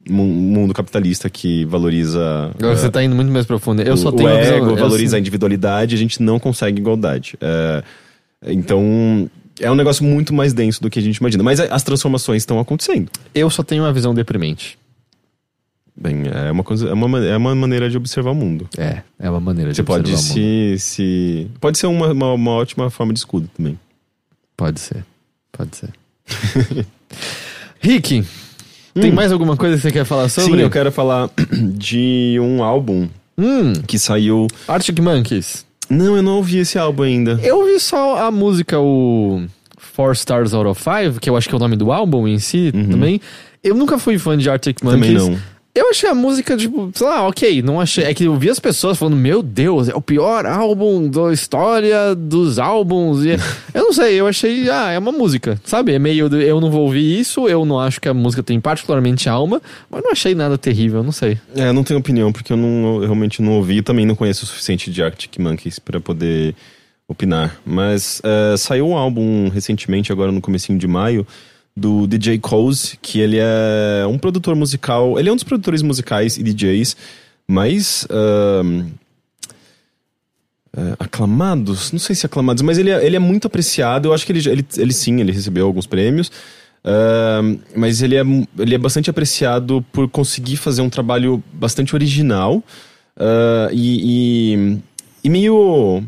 um 0.09 0.13
mundo 0.25 0.73
capitalista 0.73 1.29
que 1.29 1.65
valoriza. 1.65 2.51
Agora 2.57 2.75
Você 2.75 2.87
ah, 2.87 2.91
tá 2.91 3.03
indo 3.03 3.15
muito 3.15 3.31
mais 3.31 3.45
profundo. 3.45 3.81
Eu 3.81 3.93
o, 3.93 3.97
só 3.97 4.09
o 4.09 4.11
tenho 4.11 4.29
uma 4.29 4.39
visão- 4.39 4.55
ego, 4.57 4.69
eu 4.71 4.75
valoriza 4.75 5.17
a 5.17 5.19
individualidade, 5.19 5.93
a 5.95 5.97
gente 5.97 6.21
não 6.21 6.39
consegue 6.39 6.79
igualdade. 6.79 7.35
É, 7.41 7.83
então, 8.47 9.29
é 9.59 9.69
um 9.69 9.75
negócio 9.75 10.03
muito 10.03 10.33
mais 10.33 10.53
denso 10.53 10.81
do 10.81 10.89
que 10.89 10.97
a 10.99 11.01
gente 11.01 11.17
imagina. 11.17 11.43
Mas 11.43 11.59
as 11.59 11.83
transformações 11.83 12.41
estão 12.41 12.59
acontecendo. 12.59 13.09
Eu 13.35 13.49
só 13.49 13.61
tenho 13.61 13.83
uma 13.83 13.93
visão 13.93 14.13
deprimente. 14.13 14.77
Bem, 16.01 16.23
é 16.33 16.49
uma 16.49 16.63
coisa, 16.63 16.87
é 16.87 16.93
uma, 16.93 17.07
ma- 17.09 17.19
é 17.25 17.35
uma 17.35 17.53
maneira 17.53 17.89
de 17.89 17.97
observar 17.97 18.31
o 18.31 18.35
mundo. 18.35 18.69
É, 18.77 19.01
é 19.19 19.29
uma 19.29 19.41
maneira 19.41 19.71
de 19.71 19.75
Você 19.75 19.83
pode 19.83 20.09
observar 20.09 20.33
o 20.33 20.39
mundo. 20.39 20.79
se, 20.79 20.79
se. 20.79 21.47
Pode 21.59 21.77
ser 21.77 21.87
uma, 21.87 22.13
uma, 22.13 22.33
uma 22.33 22.51
ótima 22.51 22.89
forma 22.89 23.11
de 23.11 23.19
escudo 23.19 23.49
também. 23.55 23.77
Pode 24.55 24.79
ser. 24.79 25.03
Pode 25.51 25.75
ser. 25.75 25.89
Rick, 27.81 28.23
tem 28.93 29.11
Hum. 29.11 29.15
mais 29.15 29.31
alguma 29.31 29.55
coisa 29.57 29.75
que 29.75 29.81
você 29.81 29.91
quer 29.91 30.05
falar 30.05 30.29
sobre? 30.29 30.53
Sim, 30.57 30.61
eu 30.61 30.69
quero 30.69 30.91
falar 30.91 31.29
de 31.77 32.37
um 32.41 32.63
álbum 32.63 33.07
Hum, 33.37 33.73
que 33.87 33.97
saiu. 33.97 34.47
Arctic 34.67 34.99
Monkeys. 34.99 35.65
Não, 35.89 36.15
eu 36.17 36.21
não 36.21 36.35
ouvi 36.37 36.57
esse 36.59 36.77
álbum 36.77 37.03
ainda. 37.03 37.39
Eu 37.41 37.65
vi 37.65 37.79
só 37.79 38.27
a 38.27 38.29
música, 38.29 38.79
o 38.79 39.43
Four 39.77 40.11
Stars 40.13 40.53
Out 40.53 40.67
of 40.67 40.81
Five, 40.83 41.19
que 41.19 41.29
eu 41.29 41.35
acho 41.37 41.47
que 41.47 41.55
é 41.55 41.57
o 41.57 41.59
nome 41.59 41.75
do 41.75 41.91
álbum 41.91 42.27
em 42.27 42.37
si 42.37 42.71
também. 42.91 43.19
Eu 43.63 43.73
nunca 43.75 43.97
fui 43.97 44.17
fã 44.19 44.37
de 44.37 44.49
Arctic 44.49 44.83
Monkeys. 44.83 45.21
Uhum. 45.21 45.27
Também 45.27 45.35
não. 45.37 45.41
Eu 45.73 45.91
achei 45.91 46.09
a 46.09 46.15
música, 46.15 46.57
tipo, 46.57 46.91
sei 46.93 47.07
lá, 47.07 47.27
ok, 47.27 47.61
não 47.61 47.79
achei. 47.79 48.03
É 48.03 48.13
que 48.13 48.23
eu 48.23 48.35
vi 48.35 48.49
as 48.49 48.59
pessoas 48.59 48.97
falando, 48.97 49.15
meu 49.15 49.43
Deus, 49.43 49.87
é 49.87 49.95
o 49.95 50.01
pior 50.01 50.45
álbum 50.45 51.07
da 51.07 51.31
história 51.31 52.15
dos 52.15 52.57
álbuns. 52.57 53.23
E 53.23 53.29
eu 53.73 53.83
não 53.83 53.93
sei, 53.93 54.19
eu 54.19 54.27
achei, 54.27 54.69
ah, 54.69 54.91
é 54.91 54.97
uma 54.97 55.11
música, 55.11 55.61
sabe? 55.63 55.93
É 55.93 55.99
meio. 55.99 56.27
Eu 56.35 56.59
não 56.59 56.71
vou 56.71 56.81
ouvir 56.81 57.19
isso, 57.19 57.47
eu 57.47 57.65
não 57.65 57.79
acho 57.79 58.01
que 58.01 58.09
a 58.09 58.13
música 58.13 58.41
tem 58.41 58.59
particularmente 58.59 59.29
alma, 59.29 59.61
mas 59.89 60.03
não 60.03 60.11
achei 60.11 60.33
nada 60.33 60.57
terrível, 60.57 61.03
não 61.03 61.11
sei. 61.11 61.37
É, 61.55 61.69
eu 61.69 61.73
não 61.73 61.83
tenho 61.83 61.99
opinião, 61.99 62.31
porque 62.31 62.51
eu, 62.51 62.57
não, 62.57 62.95
eu 62.95 63.01
realmente 63.01 63.41
não 63.41 63.53
ouvi 63.53 63.77
e 63.77 63.81
também 63.81 64.05
não 64.05 64.15
conheço 64.15 64.45
o 64.45 64.47
suficiente 64.47 64.91
de 64.91 65.03
Arctic 65.03 65.37
Monkeys 65.37 65.77
pra 65.77 65.99
poder 65.99 66.55
opinar. 67.07 67.59
Mas 67.65 68.21
é, 68.23 68.57
saiu 68.57 68.87
um 68.87 68.97
álbum 68.97 69.49
recentemente, 69.49 70.11
agora 70.11 70.31
no 70.31 70.41
comecinho 70.41 70.79
de 70.79 70.87
maio, 70.87 71.25
do 71.79 72.05
DJ 72.05 72.39
Coase, 72.39 72.97
que 73.01 73.19
ele 73.19 73.37
é 73.39 74.05
um 74.07 74.17
produtor 74.17 74.55
musical. 74.55 75.19
Ele 75.19 75.29
é 75.29 75.31
um 75.31 75.35
dos 75.35 75.43
produtores 75.43 75.81
musicais 75.81 76.37
e 76.37 76.43
DJs 76.43 76.95
mais. 77.47 78.05
ahn, 78.09 78.87
é, 80.77 80.95
aclamados? 80.99 81.91
Não 81.91 81.99
sei 81.99 82.15
se 82.15 82.25
aclamados, 82.25 82.61
mas 82.61 82.77
ele 82.77 82.91
é, 82.91 83.03
ele 83.03 83.15
é 83.15 83.19
muito 83.19 83.47
apreciado. 83.47 84.09
Eu 84.09 84.13
acho 84.13 84.25
que 84.25 84.31
ele, 84.31 84.47
ele, 84.47 84.65
ele 84.77 84.93
sim, 84.93 85.19
ele 85.19 85.31
recebeu 85.31 85.65
alguns 85.65 85.87
prêmios. 85.87 86.31
Ahn, 86.83 87.57
mas 87.75 88.01
ele 88.01 88.15
é, 88.15 88.23
ele 88.57 88.75
é 88.75 88.77
bastante 88.77 89.09
apreciado 89.09 89.83
por 89.91 90.07
conseguir 90.07 90.57
fazer 90.57 90.81
um 90.81 90.89
trabalho 90.89 91.43
bastante 91.51 91.93
original 91.95 92.63
ah, 93.19 93.69
e, 93.71 94.53
e, 94.53 94.77
e 95.23 95.29
meio 95.29 96.03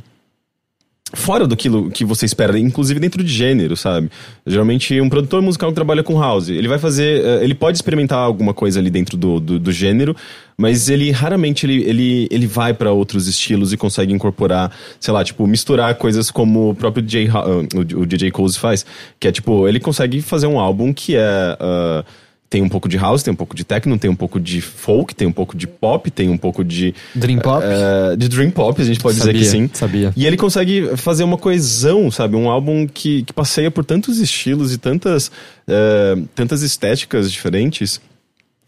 fora 1.13 1.45
do 1.45 1.55
que, 1.55 1.69
você 2.05 2.25
espera, 2.25 2.57
inclusive 2.57 2.99
dentro 2.99 3.23
de 3.23 3.31
gênero, 3.31 3.75
sabe? 3.75 4.09
Geralmente 4.45 4.99
um 5.01 5.09
produtor 5.09 5.41
musical 5.41 5.69
que 5.69 5.75
trabalha 5.75 6.03
com 6.03 6.19
house, 6.19 6.49
ele 6.49 6.67
vai 6.67 6.79
fazer, 6.79 7.23
eh, 7.23 7.43
ele 7.43 7.53
pode 7.53 7.77
experimentar 7.77 8.19
alguma 8.19 8.53
coisa 8.53 8.79
ali 8.79 8.89
dentro 8.89 9.17
do, 9.17 9.39
do, 9.39 9.59
do 9.59 9.71
gênero, 9.71 10.15
mas 10.57 10.89
ele 10.89 11.11
raramente 11.11 11.65
ele, 11.65 11.83
ele, 11.83 12.27
ele 12.31 12.47
vai 12.47 12.73
pra 12.73 12.91
outros 12.91 13.27
estilos 13.27 13.73
e 13.73 13.77
consegue 13.77 14.13
incorporar, 14.13 14.71
sei 14.99 15.13
lá, 15.13 15.23
tipo, 15.23 15.45
misturar 15.45 15.95
coisas 15.95 16.31
como 16.31 16.69
o 16.69 16.75
próprio 16.75 17.03
DJ, 17.03 17.29
ah, 17.29 17.43
o, 17.75 18.05
DJ 18.05 18.31
Coase 18.31 18.57
faz, 18.57 18.85
que 19.19 19.27
é 19.27 19.31
tipo, 19.31 19.67
ele 19.67 19.79
consegue 19.79 20.21
fazer 20.21 20.47
um 20.47 20.59
álbum 20.59 20.93
que 20.93 21.15
é... 21.15 21.57
ah, 21.59 22.05
tem 22.51 22.61
um 22.61 22.67
pouco 22.67 22.89
de 22.89 22.97
house, 22.97 23.23
tem 23.23 23.31
um 23.31 23.35
pouco 23.35 23.55
de 23.55 23.63
techno, 23.63 23.97
tem 23.97 24.11
um 24.11 24.15
pouco 24.15 24.37
de 24.37 24.59
folk, 24.59 25.15
tem 25.15 25.25
um 25.25 25.31
pouco 25.31 25.55
de 25.55 25.65
pop, 25.65 26.11
tem 26.11 26.27
um 26.27 26.37
pouco 26.37 26.65
de... 26.65 26.93
Dream 27.15 27.39
Pop? 27.39 27.63
eh, 27.65 28.17
de 28.17 28.27
Dream 28.27 28.51
Pop, 28.51 28.79
a 28.81 28.83
gente 28.83 28.99
pode 28.99 29.17
dizer 29.17 29.33
que 29.33 29.45
Sabia, 29.45 29.67
sim. 29.67 29.69
Sabia. 29.73 30.13
E 30.17 30.27
ele 30.27 30.35
consegue 30.35 30.97
fazer 30.97 31.23
uma 31.23 31.37
coesão, 31.37 32.11
sabe? 32.11 32.35
Um 32.35 32.49
álbum 32.49 32.85
que, 32.85 33.23
que 33.23 33.31
passeia 33.31 33.71
por 33.71 33.85
tantos 33.85 34.19
estilos 34.19 34.73
e 34.73 34.77
tantas, 34.77 35.31
eh, 35.65 36.17
tantas 36.35 36.61
estéticas 36.61 37.31
diferentes. 37.31 38.01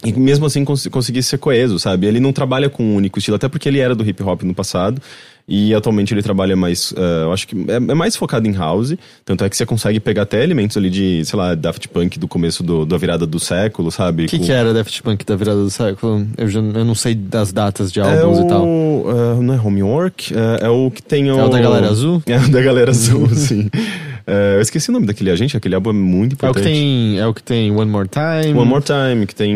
E 0.01 0.13
mesmo 0.13 0.45
assim 0.45 0.63
cons 0.63 0.87
conseguir 0.87 1.21
ser 1.21 1.37
coeso, 1.37 1.77
sabe? 1.77 2.07
Ele 2.07 2.21
não 2.21 2.31
trabalha 2.31 2.69
com 2.69 2.83
um 2.83 2.95
único 2.95 3.19
estilo, 3.19 3.35
até 3.35 3.49
porque 3.49 3.67
ele 3.67 3.79
era 3.79 3.93
do 3.93 4.07
hip 4.07 4.23
hop 4.23 4.43
no 4.43 4.53
passado. 4.53 5.01
E 5.45 5.73
atualmente 5.75 6.13
ele 6.13 6.21
trabalha 6.23 6.55
mais. 6.55 6.93
eh, 6.95 7.23
eu 7.25 7.33
acho 7.33 7.45
que 7.47 7.53
é, 7.69 7.75
é 7.75 7.79
mais 7.79 8.15
focado 8.15 8.47
em 8.47 8.53
house. 8.53 8.95
Tanto 9.25 9.43
é 9.43 9.49
que 9.49 9.57
você 9.57 9.65
consegue 9.65 9.99
pegar 9.99 10.21
até 10.21 10.41
elementos 10.41 10.77
ali 10.77 10.89
de, 10.89 11.25
sei 11.25 11.37
lá, 11.37 11.53
Daft 11.53 11.89
Punk 11.89 12.17
do 12.17 12.29
começo 12.29 12.63
do, 12.63 12.85
da 12.85 12.97
virada 12.97 13.27
do 13.27 13.39
século, 13.41 13.91
sabe? 13.91 14.23
O 14.23 14.27
que, 14.27 14.39
Com- 14.39 14.45
que 14.45 14.51
era 14.53 14.73
Daft 14.73 15.01
Punk 15.03 15.25
da 15.25 15.35
virada 15.35 15.61
do 15.61 15.69
século? 15.69 16.25
Eu, 16.37 16.47
já, 16.47 16.59
eu 16.61 16.85
não 16.85 16.95
sei 16.95 17.13
das 17.13 17.51
datas 17.51 17.91
de 17.91 17.99
É 17.99 18.03
álbuns 18.03 18.39
o, 18.39 18.41
e 18.41 18.47
tal. 18.47 18.65
eh, 18.65 19.41
não 19.43 19.53
é 19.53 19.59
Homework? 19.59 20.33
É, 20.33 20.65
é 20.65 20.69
o 20.69 20.89
que 20.89 21.01
tem 21.03 21.29
o. 21.29 21.37
É 21.39 21.43
o 21.43 21.49
da 21.49 21.59
Galera 21.59 21.89
Azul? 21.89 22.23
É 22.25 22.37
o 22.37 22.49
da 22.49 22.61
Galera 22.61 22.91
Azul, 22.91 23.27
sim. 23.35 23.69
É, 24.25 24.55
eu 24.57 24.61
esqueci 24.61 24.89
o 24.89 24.93
nome 24.93 25.05
daquele 25.05 25.29
agente, 25.31 25.57
aquele 25.57 25.75
álbum 25.75 25.89
é 25.89 25.93
muito 25.93 26.33
É 26.33 26.35
o 26.35 26.37
que 26.53 26.59
importante. 26.59 26.65
tem, 26.65 27.19
é 27.19 27.27
o 27.27 27.33
que 27.33 27.43
tem 27.43 27.71
One 27.71 27.91
More 27.91 28.07
Time. 28.07 28.57
One 28.57 28.69
More 28.69 28.83
Time, 28.83 29.25
que 29.27 29.35
tem 29.35 29.53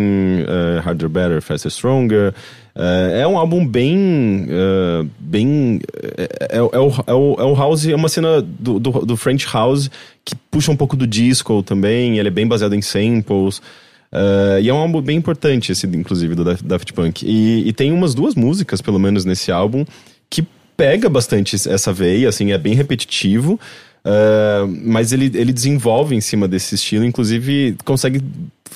eh, 0.48 0.82
Harder, 0.86 1.08
Better, 1.10 1.42
Faster, 1.42 1.72
Stronger. 1.72 2.34
Eh, 2.76 3.22
é 3.22 3.28
um 3.28 3.38
álbum 3.38 3.66
bem. 3.66 4.46
eh, 4.50 5.06
bem. 5.20 5.80
É, 6.18 6.30
é, 6.52 6.58
é 6.58 6.62
o, 6.62 6.70
é, 7.08 7.14
o, 7.14 7.36
é 7.40 7.44
o 7.44 7.56
House, 7.56 7.88
é 7.88 7.96
uma 7.96 8.10
cena 8.10 8.42
do, 8.42 8.80
do, 8.80 8.92
do 9.06 9.18
French 9.18 9.48
House 9.54 9.90
que 10.26 10.36
puxa 10.52 10.72
um 10.72 10.76
pouco 10.76 10.96
do 10.98 11.08
disco 11.08 11.64
também. 11.64 12.18
Ele 12.20 12.28
é 12.28 12.32
bem 12.32 12.46
baseado 12.46 12.74
em 12.76 12.82
samples. 12.82 13.62
eh, 14.12 14.60
e 14.64 14.70
é 14.70 14.74
um 14.74 14.78
álbum 14.78 15.02
bem 15.02 15.18
importante, 15.18 15.72
esse, 15.72 15.88
inclusive, 15.88 16.36
do 16.36 16.44
Daft- 16.44 16.66
Daft 16.66 16.92
Punk. 16.94 17.24
E, 17.26 17.68
e 17.68 17.72
tem 17.74 17.92
umas 17.94 18.14
duas 18.14 18.36
músicas, 18.36 18.82
pelo 18.82 19.00
menos, 19.00 19.24
nesse 19.24 19.50
álbum, 19.52 19.86
que 20.30 20.44
pega 20.76 21.10
bastante 21.10 21.56
essa 21.56 21.92
veia, 21.94 22.30
assim, 22.30 22.52
é 22.52 22.58
bem 22.58 22.74
repetitivo. 22.76 23.60
Eh, 24.10 24.66
mas 24.86 25.12
ele, 25.12 25.30
ele 25.36 25.52
desenvolve 25.52 26.16
em 26.16 26.22
cima 26.22 26.48
desse 26.48 26.76
estilo, 26.76 27.04
inclusive 27.04 27.76
consegue 27.84 28.22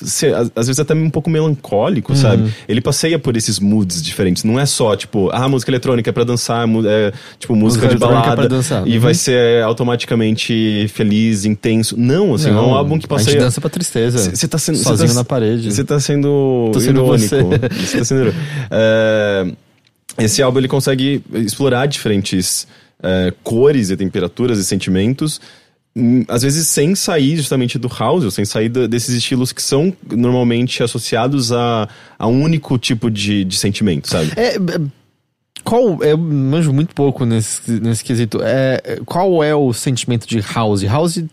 ser, 0.03 0.33
às, 0.33 0.51
às 0.55 0.67
vezes 0.67 0.79
até 0.79 0.93
um 0.93 1.09
pouco 1.09 1.29
melancólico, 1.29 2.15
sabe? 2.15 2.51
Ele 2.67 2.81
passeia 2.81 3.19
por 3.19 3.35
esses 3.37 3.59
moods 3.59 4.01
diferentes. 4.01 4.43
Não 4.43 4.59
é 4.59 4.65
só, 4.65 4.95
tipo, 4.95 5.29
ah, 5.31 5.47
música 5.47 5.69
eletrônica 5.71 6.09
é 6.09 6.13
pra 6.13 6.23
dançar, 6.23 6.67
é, 6.85 7.11
tipo, 7.37 7.55
música, 7.55 7.85
Música 7.85 7.87
de 7.89 8.03
é 8.03 8.07
balada. 8.15 8.35
pra 8.35 8.47
dançar. 8.47 8.87
E 8.87 8.95
Uhum. 8.95 8.99
vai 9.01 9.13
ser 9.13 9.63
automaticamente 9.63 10.87
feliz, 10.93 11.45
intenso. 11.45 11.95
Não, 11.97 12.33
assim, 12.33 12.49
é 12.49 12.53
um 12.53 12.73
álbum 12.73 12.97
que 12.97 13.05
A 13.05 13.17
gente 13.17 13.25
passeia. 13.25 13.39
dança 13.39 13.61
pra 13.61 13.69
tristeza. 13.69 14.33
Você 14.35 14.47
tá 14.47 14.57
sendo. 14.57 14.77
cê 14.77 14.83
Sozinho 14.83 15.09
tá- 15.09 15.15
na 15.15 15.23
parede. 15.23 15.71
Você 15.71 15.83
tá 15.83 15.99
sendo 15.99 16.71
Tô 16.73 16.79
sendo 16.79 17.01
irônico. 17.01 17.27
você. 17.27 17.97
Tá 17.99 18.03
sendo 18.05 18.21
irônico. 18.21 18.39
É, 18.71 19.51
esse 20.19 20.41
álbum 20.41 20.57
ele 20.59 20.67
consegue 20.67 21.21
explorar 21.33 21.85
diferentes 21.85 22.67
é, 23.03 23.33
cores 23.43 23.89
e 23.89 23.97
temperaturas 23.97 24.57
e 24.59 24.65
sentimentos. 24.65 25.39
hum, 25.95 26.23
Às 26.27 26.41
vezes 26.43 26.67
sem 26.67 26.95
sair 26.95 27.35
justamente 27.37 27.77
do 27.77 27.87
house, 27.87 28.23
ou 28.23 28.31
sem 28.31 28.45
sair 28.45 28.69
desses 28.69 29.15
estilos 29.15 29.51
que 29.51 29.61
são 29.61 29.93
normalmente 30.09 30.83
associados 30.83 31.51
a, 31.51 31.87
a 32.17 32.27
um 32.27 32.41
único 32.41 32.77
tipo 32.77 33.09
de, 33.09 33.43
de 33.43 33.57
sentimento, 33.57 34.07
sabe? 34.09 34.31
É, 34.35 34.55
é, 34.55 34.59
qual. 35.63 36.03
Eu 36.03 36.17
manjo 36.17 36.73
muito 36.73 36.95
pouco 36.95 37.25
nesse, 37.25 37.71
nesse 37.79 38.03
quesito. 38.03 38.39
É, 38.41 38.99
qual 39.05 39.43
é 39.43 39.55
o 39.55 39.71
sentimento 39.73 40.27
de 40.27 40.39
house? 40.39 40.83
House. 40.83 41.23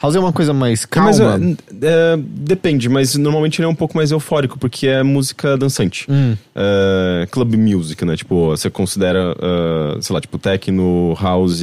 House 0.00 0.14
é 0.14 0.20
uma 0.20 0.32
coisa 0.32 0.52
mais 0.52 0.84
calma. 0.84 1.10
Mas, 1.10 1.20
é, 1.20 2.16
depende, 2.18 2.86
mas 2.86 3.14
normalmente 3.14 3.60
ele 3.60 3.66
é 3.66 3.68
um 3.68 3.74
pouco 3.74 3.96
mais 3.96 4.10
eufórico, 4.10 4.58
porque 4.58 4.86
é 4.86 5.02
música 5.02 5.56
dançante. 5.56 6.06
Hum. 6.10 6.36
É, 6.54 7.26
club 7.30 7.54
music, 7.54 8.04
né? 8.04 8.14
Tipo, 8.14 8.50
você 8.50 8.68
considera, 8.68 9.34
ah, 9.40 9.98
sei 10.00 10.12
lá, 10.12 10.20
tipo, 10.20 10.38
techno, 10.38 11.16
house, 11.18 11.62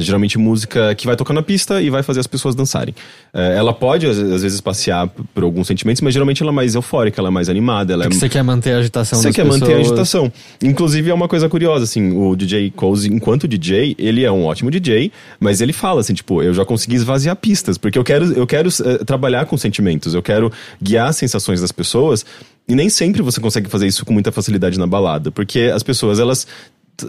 geralmente 0.00 0.38
música 0.38 0.94
que 0.94 1.06
vai 1.06 1.16
tocar 1.16 1.34
na 1.34 1.42
pista 1.42 1.80
e 1.80 1.90
vai 1.90 2.02
fazer 2.02 2.20
as 2.20 2.26
pessoas 2.26 2.54
dançarem. 2.54 2.94
É, 3.32 3.56
ela 3.56 3.72
pode, 3.72 4.06
às, 4.06 4.42
vezes, 4.42 4.60
passear 4.60 5.08
por 5.34 5.42
alguns 5.42 5.66
sentimentos, 5.66 6.00
mas 6.02 6.12
geralmente 6.12 6.42
ela 6.42 6.52
é 6.52 6.54
mais 6.54 6.74
eufórica, 6.74 7.20
ela 7.20 7.28
é 7.28 7.30
mais 7.30 7.48
animada. 7.48 7.92
Ela 7.92 8.06
é... 8.06 8.08
Você 8.08 8.28
quer 8.28 8.42
manter 8.42 8.74
a 8.74 8.78
agitação 8.78 9.20
Você 9.20 9.32
quer 9.32 9.42
pessoas. 9.44 9.60
manter 9.60 9.74
a 9.74 9.80
agitação. 9.80 10.32
Inclusive, 10.62 11.10
é 11.10 11.14
uma 11.14 11.28
coisa 11.28 11.48
curiosa, 11.48 11.84
assim, 11.84 12.16
o 12.16 12.34
DJ 12.36 12.70
Cozy, 12.70 13.12
enquanto 13.12 13.48
DJ, 13.48 13.94
ele 13.98 14.24
é 14.24 14.30
um 14.30 14.44
ótimo 14.44 14.70
DJ, 14.70 15.10
mas 15.40 15.60
ele 15.60 15.72
fala 15.72 16.00
assim, 16.00 16.14
tipo, 16.14 16.42
eu 16.42 16.54
já 16.54 16.64
consegui 16.64 16.94
esvaziar 16.96 17.36
pistas, 17.36 17.78
porque 17.78 17.98
eu 17.98 18.04
quero, 18.04 18.32
eu 18.32 18.46
quero 18.46 18.68
eh, 18.68 19.04
trabalhar 19.04 19.46
com 19.46 19.56
sentimentos, 19.56 20.14
eu 20.14 20.22
quero 20.22 20.52
guiar 20.82 21.08
as 21.08 21.16
sensações 21.16 21.60
das 21.60 21.72
pessoas, 21.72 22.24
e 22.66 22.74
nem 22.74 22.88
sempre 22.88 23.20
você 23.20 23.40
consegue 23.40 23.68
fazer 23.68 23.86
isso 23.86 24.04
com 24.06 24.12
muita 24.12 24.32
facilidade 24.32 24.78
na 24.78 24.86
balada, 24.86 25.30
porque 25.30 25.70
as 25.74 25.82
pessoas, 25.82 26.18
elas 26.18 26.46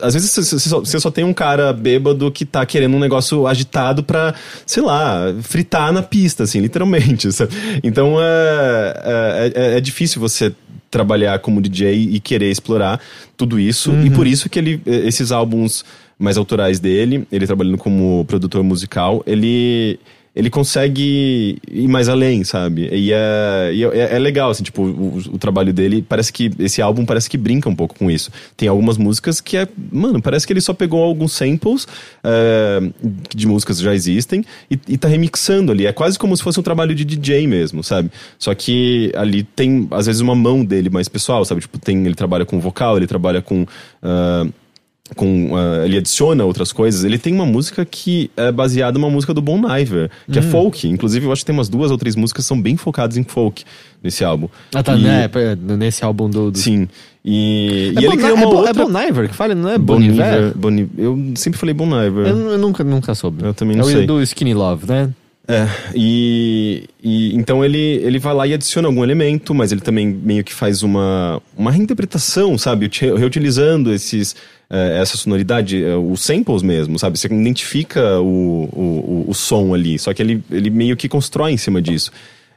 às 0.01 0.13
vezes 0.13 0.31
você 0.31 0.59
só, 0.59 0.79
você 0.79 0.99
só 0.99 1.11
tem 1.11 1.23
um 1.23 1.33
cara 1.33 1.71
bêbado 1.71 2.31
que 2.31 2.45
tá 2.45 2.65
querendo 2.65 2.95
um 2.95 2.99
negócio 2.99 3.45
agitado 3.45 4.03
pra, 4.03 4.33
sei 4.65 4.81
lá, 4.81 5.33
fritar 5.41 5.91
na 5.91 6.01
pista, 6.01 6.43
assim, 6.43 6.59
literalmente. 6.59 7.31
sabe? 7.33 7.53
Então 7.83 8.17
é, 8.19 8.93
é, 9.03 9.51
é, 9.55 9.77
é 9.77 9.81
difícil 9.81 10.19
você 10.19 10.53
trabalhar 10.89 11.39
como 11.39 11.61
DJ 11.61 11.93
e 11.93 12.19
querer 12.19 12.49
explorar 12.49 12.99
tudo 13.35 13.59
isso. 13.59 13.91
E 14.05 14.09
por 14.09 14.25
isso 14.25 14.49
que 14.49 14.57
ele, 14.57 14.81
esses 14.85 15.31
álbuns 15.31 15.83
mais 16.17 16.37
autorais 16.37 16.79
dele, 16.79 17.27
ele 17.31 17.45
trabalhando 17.45 17.77
como 17.77 18.23
produtor 18.25 18.63
musical, 18.63 19.21
ele 19.27 19.99
ele 20.35 20.49
consegue 20.49 21.57
ir 21.71 21.87
mais 21.87 22.09
além, 22.09 22.43
sabe? 22.43 22.89
E 22.91 23.13
é, 23.13 23.71
e 23.73 23.83
é, 23.85 24.15
é 24.15 24.19
legal, 24.19 24.49
assim, 24.49 24.63
tipo, 24.63 24.83
o, 24.83 25.17
o 25.33 25.37
trabalho 25.37 25.71
dele, 25.71 26.05
parece 26.07 26.33
que, 26.33 26.51
esse 26.59 26.81
álbum 26.81 27.05
parece 27.05 27.29
que 27.29 27.37
brinca 27.37 27.69
um 27.69 27.75
pouco 27.75 27.95
com 27.97 28.11
isso. 28.11 28.29
Tem 28.57 28.67
algumas 28.67 28.97
músicas 28.97 29.39
que 29.39 29.55
é, 29.55 29.67
mano, 29.91 30.21
parece 30.21 30.45
que 30.45 30.51
ele 30.51 30.59
só 30.59 30.73
pegou 30.73 31.01
alguns 31.01 31.31
samples 31.31 31.87
é, 32.21 32.81
de 33.33 33.47
músicas 33.47 33.77
que 33.77 33.83
já 33.83 33.95
existem 33.95 34.43
e, 34.69 34.77
e 34.89 34.97
tá 34.97 35.07
remixando 35.07 35.71
ali. 35.71 35.85
É 35.85 35.93
quase 35.93 36.19
como 36.19 36.35
se 36.35 36.43
fosse 36.43 36.59
um 36.59 36.63
trabalho 36.63 36.93
de 36.93 37.05
DJ 37.05 37.47
mesmo, 37.47 37.81
sabe? 37.81 38.11
Só 38.37 38.53
que 38.53 39.13
ali 39.15 39.43
tem, 39.43 39.87
às 39.91 40.05
vezes, 40.05 40.21
uma 40.21 40.35
mão 40.35 40.65
dele 40.65 40.89
mais 40.89 41.07
pessoal, 41.07 41.45
sabe? 41.45 41.61
Tipo, 41.61 41.79
tem, 41.79 42.05
ele 42.05 42.15
trabalha 42.15 42.45
com 42.45 42.59
vocal, 42.59 42.97
ele 42.97 43.07
trabalha 43.07 43.41
com... 43.41 43.65
ah, 44.03 44.45
com 45.15 45.53
uh, 45.53 45.85
ele 45.85 45.97
adiciona 45.97 46.43
outras 46.45 46.71
coisas. 46.71 47.03
Ele 47.03 47.17
tem 47.19 47.33
uma 47.33 47.45
música 47.45 47.85
que 47.85 48.31
é 48.35 48.51
baseada 48.51 48.97
numa 48.97 49.09
música 49.09 49.33
do 49.33 49.41
Bon 49.41 49.61
Iver, 49.77 50.09
que 50.31 50.39
é 50.39 50.41
folk. 50.41 50.87
Inclusive, 50.87 51.25
eu 51.25 51.31
acho 51.31 51.41
que 51.41 51.45
tem 51.45 51.53
umas 51.55 51.69
duas 51.69 51.91
ou 51.91 51.97
três 51.97 52.15
músicas 52.15 52.43
que 52.43 52.47
são 52.47 52.59
bem 52.59 52.75
focadas 52.75 53.15
em 53.17 53.23
folk 53.23 53.63
nesse 54.03 54.23
álbum. 54.23 54.47
Ah, 54.73 54.81
tá, 54.81 54.95
E- 54.95 55.03
né? 55.03 55.29
é, 55.31 55.55
Nesse 55.75 56.03
álbum 56.03 56.29
do. 56.29 56.49
do... 56.49 56.57
Sim. 56.57 56.87
E, 57.23 57.93
É 57.97 58.01
e 58.01 58.05
ele 58.05 58.07
Bon- 58.09 58.13
criou 58.17 58.29
é 58.29 58.33
uma 58.33 58.45
Bon- 58.45 58.55
outra... 58.57 58.69
É 58.69 58.73
Bon 58.73 58.99
Iver 58.99 59.29
que 59.29 59.35
fala, 59.35 59.53
não 59.55 59.69
é 59.69 59.77
Bon 59.77 59.95
Boniver? 59.95 60.25
Iver, 60.37 60.53
Bon 60.57 60.71
Iver. 60.71 60.89
Eu 60.97 61.31
sempre 61.35 61.59
falei 61.59 61.73
Bon 61.73 61.85
Iver. 61.87 62.27
Eu, 62.27 62.37
eu 62.51 62.57
nunca, 62.57 62.83
nunca 62.83 63.13
soube. 63.15 63.43
Eu 63.43 63.53
também 63.53 63.75
é 63.75 63.79
não 63.79 63.85
o 63.85 63.89
sei. 63.91 64.05
do 64.07 64.21
Skinny 64.21 64.53
Love, 64.53 64.85
né? 64.87 65.09
É, 65.47 65.67
e, 65.93 66.89
e 67.03 67.35
então 67.35 67.63
ele, 67.63 67.77
ele 67.77 68.17
vai 68.17 68.33
lá 68.33 68.47
e 68.47 68.53
adiciona 68.53 68.87
algum 68.87 69.03
elemento, 69.03 69.53
mas 69.53 69.71
ele 69.71 69.81
também 69.81 70.07
meio 70.07 70.43
que 70.43 70.51
faz 70.51 70.81
uma, 70.81 71.39
uma 71.55 71.69
reinterpretação, 71.71 72.57
sabe? 72.57 72.87
Uti- 72.87 73.13
Reutilizando 73.13 73.93
esses, 73.93 74.35
eh, 74.71 74.97
essa 74.99 75.15
sonoridade, 75.15 75.83
eh, 75.83 75.95
os 75.95 76.21
samples 76.21 76.63
mesmo, 76.63 76.97
sabe? 76.97 77.19
Você 77.19 77.27
identifica 77.27 78.19
o, 78.19 78.69
o, 78.73 79.25
o, 79.27 79.29
o 79.29 79.33
som 79.35 79.75
ali, 79.75 79.99
só 79.99 80.13
que 80.15 80.21
ele, 80.23 80.43
ele 80.49 80.71
meio 80.71 80.97
que 80.97 81.07
constrói 81.07 81.51
em 81.51 81.57
cima 81.57 81.79
disso. 81.79 82.11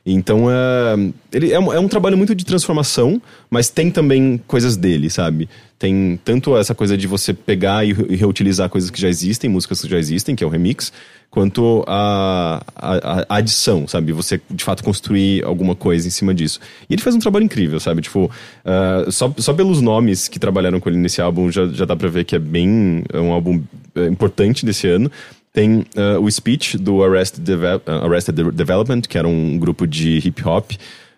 Então 0.04 0.50
é, 0.50 0.96
ele 1.32 1.52
é, 1.52 1.58
um, 1.58 1.72
é 1.72 1.78
um 1.78 1.88
trabalho 1.88 2.16
muito 2.16 2.34
de 2.34 2.44
transformação, 2.44 3.20
mas 3.50 3.68
tem 3.68 3.90
também 3.90 4.40
coisas 4.46 4.76
dele, 4.76 5.10
sabe? 5.10 5.48
Tem 5.78 6.18
tanto 6.24 6.56
essa 6.56 6.74
coisa 6.74 6.96
de 6.96 7.06
você 7.06 7.32
pegar 7.34 7.84
e, 7.84 7.90
e 7.90 8.16
reutilizar 8.16 8.68
coisas 8.68 8.90
que 8.90 9.00
já 9.00 9.08
existem, 9.08 9.50
músicas 9.50 9.82
que 9.82 9.88
já 9.88 9.98
existem, 9.98 10.34
que 10.34 10.42
é 10.42 10.46
o 10.46 10.50
remix, 10.50 10.92
quanto 11.30 11.84
a, 11.86 12.62
a, 12.74 13.26
a 13.28 13.36
adição, 13.36 13.86
sabe? 13.86 14.12
Você 14.12 14.40
de 14.50 14.64
fato 14.64 14.82
construir 14.82 15.44
alguma 15.44 15.74
coisa 15.74 16.08
em 16.08 16.10
cima 16.10 16.34
disso. 16.34 16.58
E 16.88 16.94
ele 16.94 17.02
faz 17.02 17.14
um 17.14 17.18
trabalho 17.18 17.44
incrível, 17.44 17.78
sabe? 17.78 18.00
Tipo, 18.02 18.30
ah, 18.64 19.04
só, 19.10 19.32
só 19.36 19.52
pelos 19.52 19.80
nomes 19.80 20.26
que 20.26 20.38
trabalharam 20.38 20.80
com 20.80 20.88
ele 20.88 20.98
nesse 20.98 21.20
álbum 21.20 21.50
já, 21.50 21.66
já 21.66 21.84
dá 21.84 21.94
pra 21.94 22.08
ver 22.08 22.24
que 22.24 22.34
é 22.34 22.38
bem. 22.38 23.04
É 23.12 23.20
um 23.20 23.32
álbum 23.32 23.62
é, 23.94 24.06
importante 24.06 24.64
desse 24.64 24.88
ano. 24.88 25.10
Tem 25.52 25.84
ah, 25.96 26.18
o 26.20 26.30
Speech 26.30 26.76
do 26.78 27.02
Arrested, 27.02 27.42
Deve- 27.44 27.66
ah, 27.86 28.06
Arrested 28.06 28.34
De- 28.36 28.50
Development, 28.52 29.02
que 29.02 29.16
era 29.18 29.26
um 29.26 29.58
grupo 29.58 29.86
de 29.86 30.18
hip 30.18 30.42
hop 30.46 30.72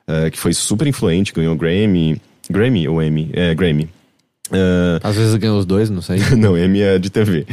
ah, 0.07 0.31
que 0.31 0.39
foi 0.39 0.53
super 0.53 0.87
influente, 0.87 1.33
ganhou 1.33 1.55
Grammy. 1.57 2.21
Grammy 2.51 2.89
ou 2.89 3.03
Emmy? 3.03 3.31
É, 3.33 3.55
Grammy. 3.55 3.89
Ah, 4.53 5.01
Às 5.09 5.17
vezes 5.17 5.35
ganhou 5.37 5.59
os 5.59 5.67
dois, 5.67 5.89
não 5.91 6.03
sei. 6.03 6.19
não, 6.37 6.57
Emmy 6.59 6.81
é 6.81 6.99
de 6.99 7.11
TV. 7.11 7.47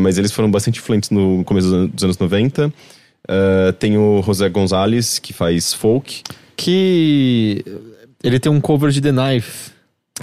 Mas 0.00 0.18
eles 0.18 0.32
foram 0.32 0.50
bastante 0.50 0.80
influentes 0.80 1.10
no 1.10 1.44
começo 1.44 1.68
dos 1.68 1.76
an- 1.76 1.86
dos 1.86 2.04
anos 2.04 2.18
90. 2.18 2.72
Ah, 3.28 3.72
tem 3.78 3.96
o 3.96 4.20
José 4.22 4.48
Gonzalez, 4.48 5.18
que 5.20 5.32
faz 5.32 5.72
folk. 5.72 6.22
que. 6.56 7.64
Ele 8.24 8.38
tem 8.38 8.50
um 8.50 8.60
cover 8.60 8.90
de 8.90 9.00
The 9.00 9.10
Knife. 9.12 9.70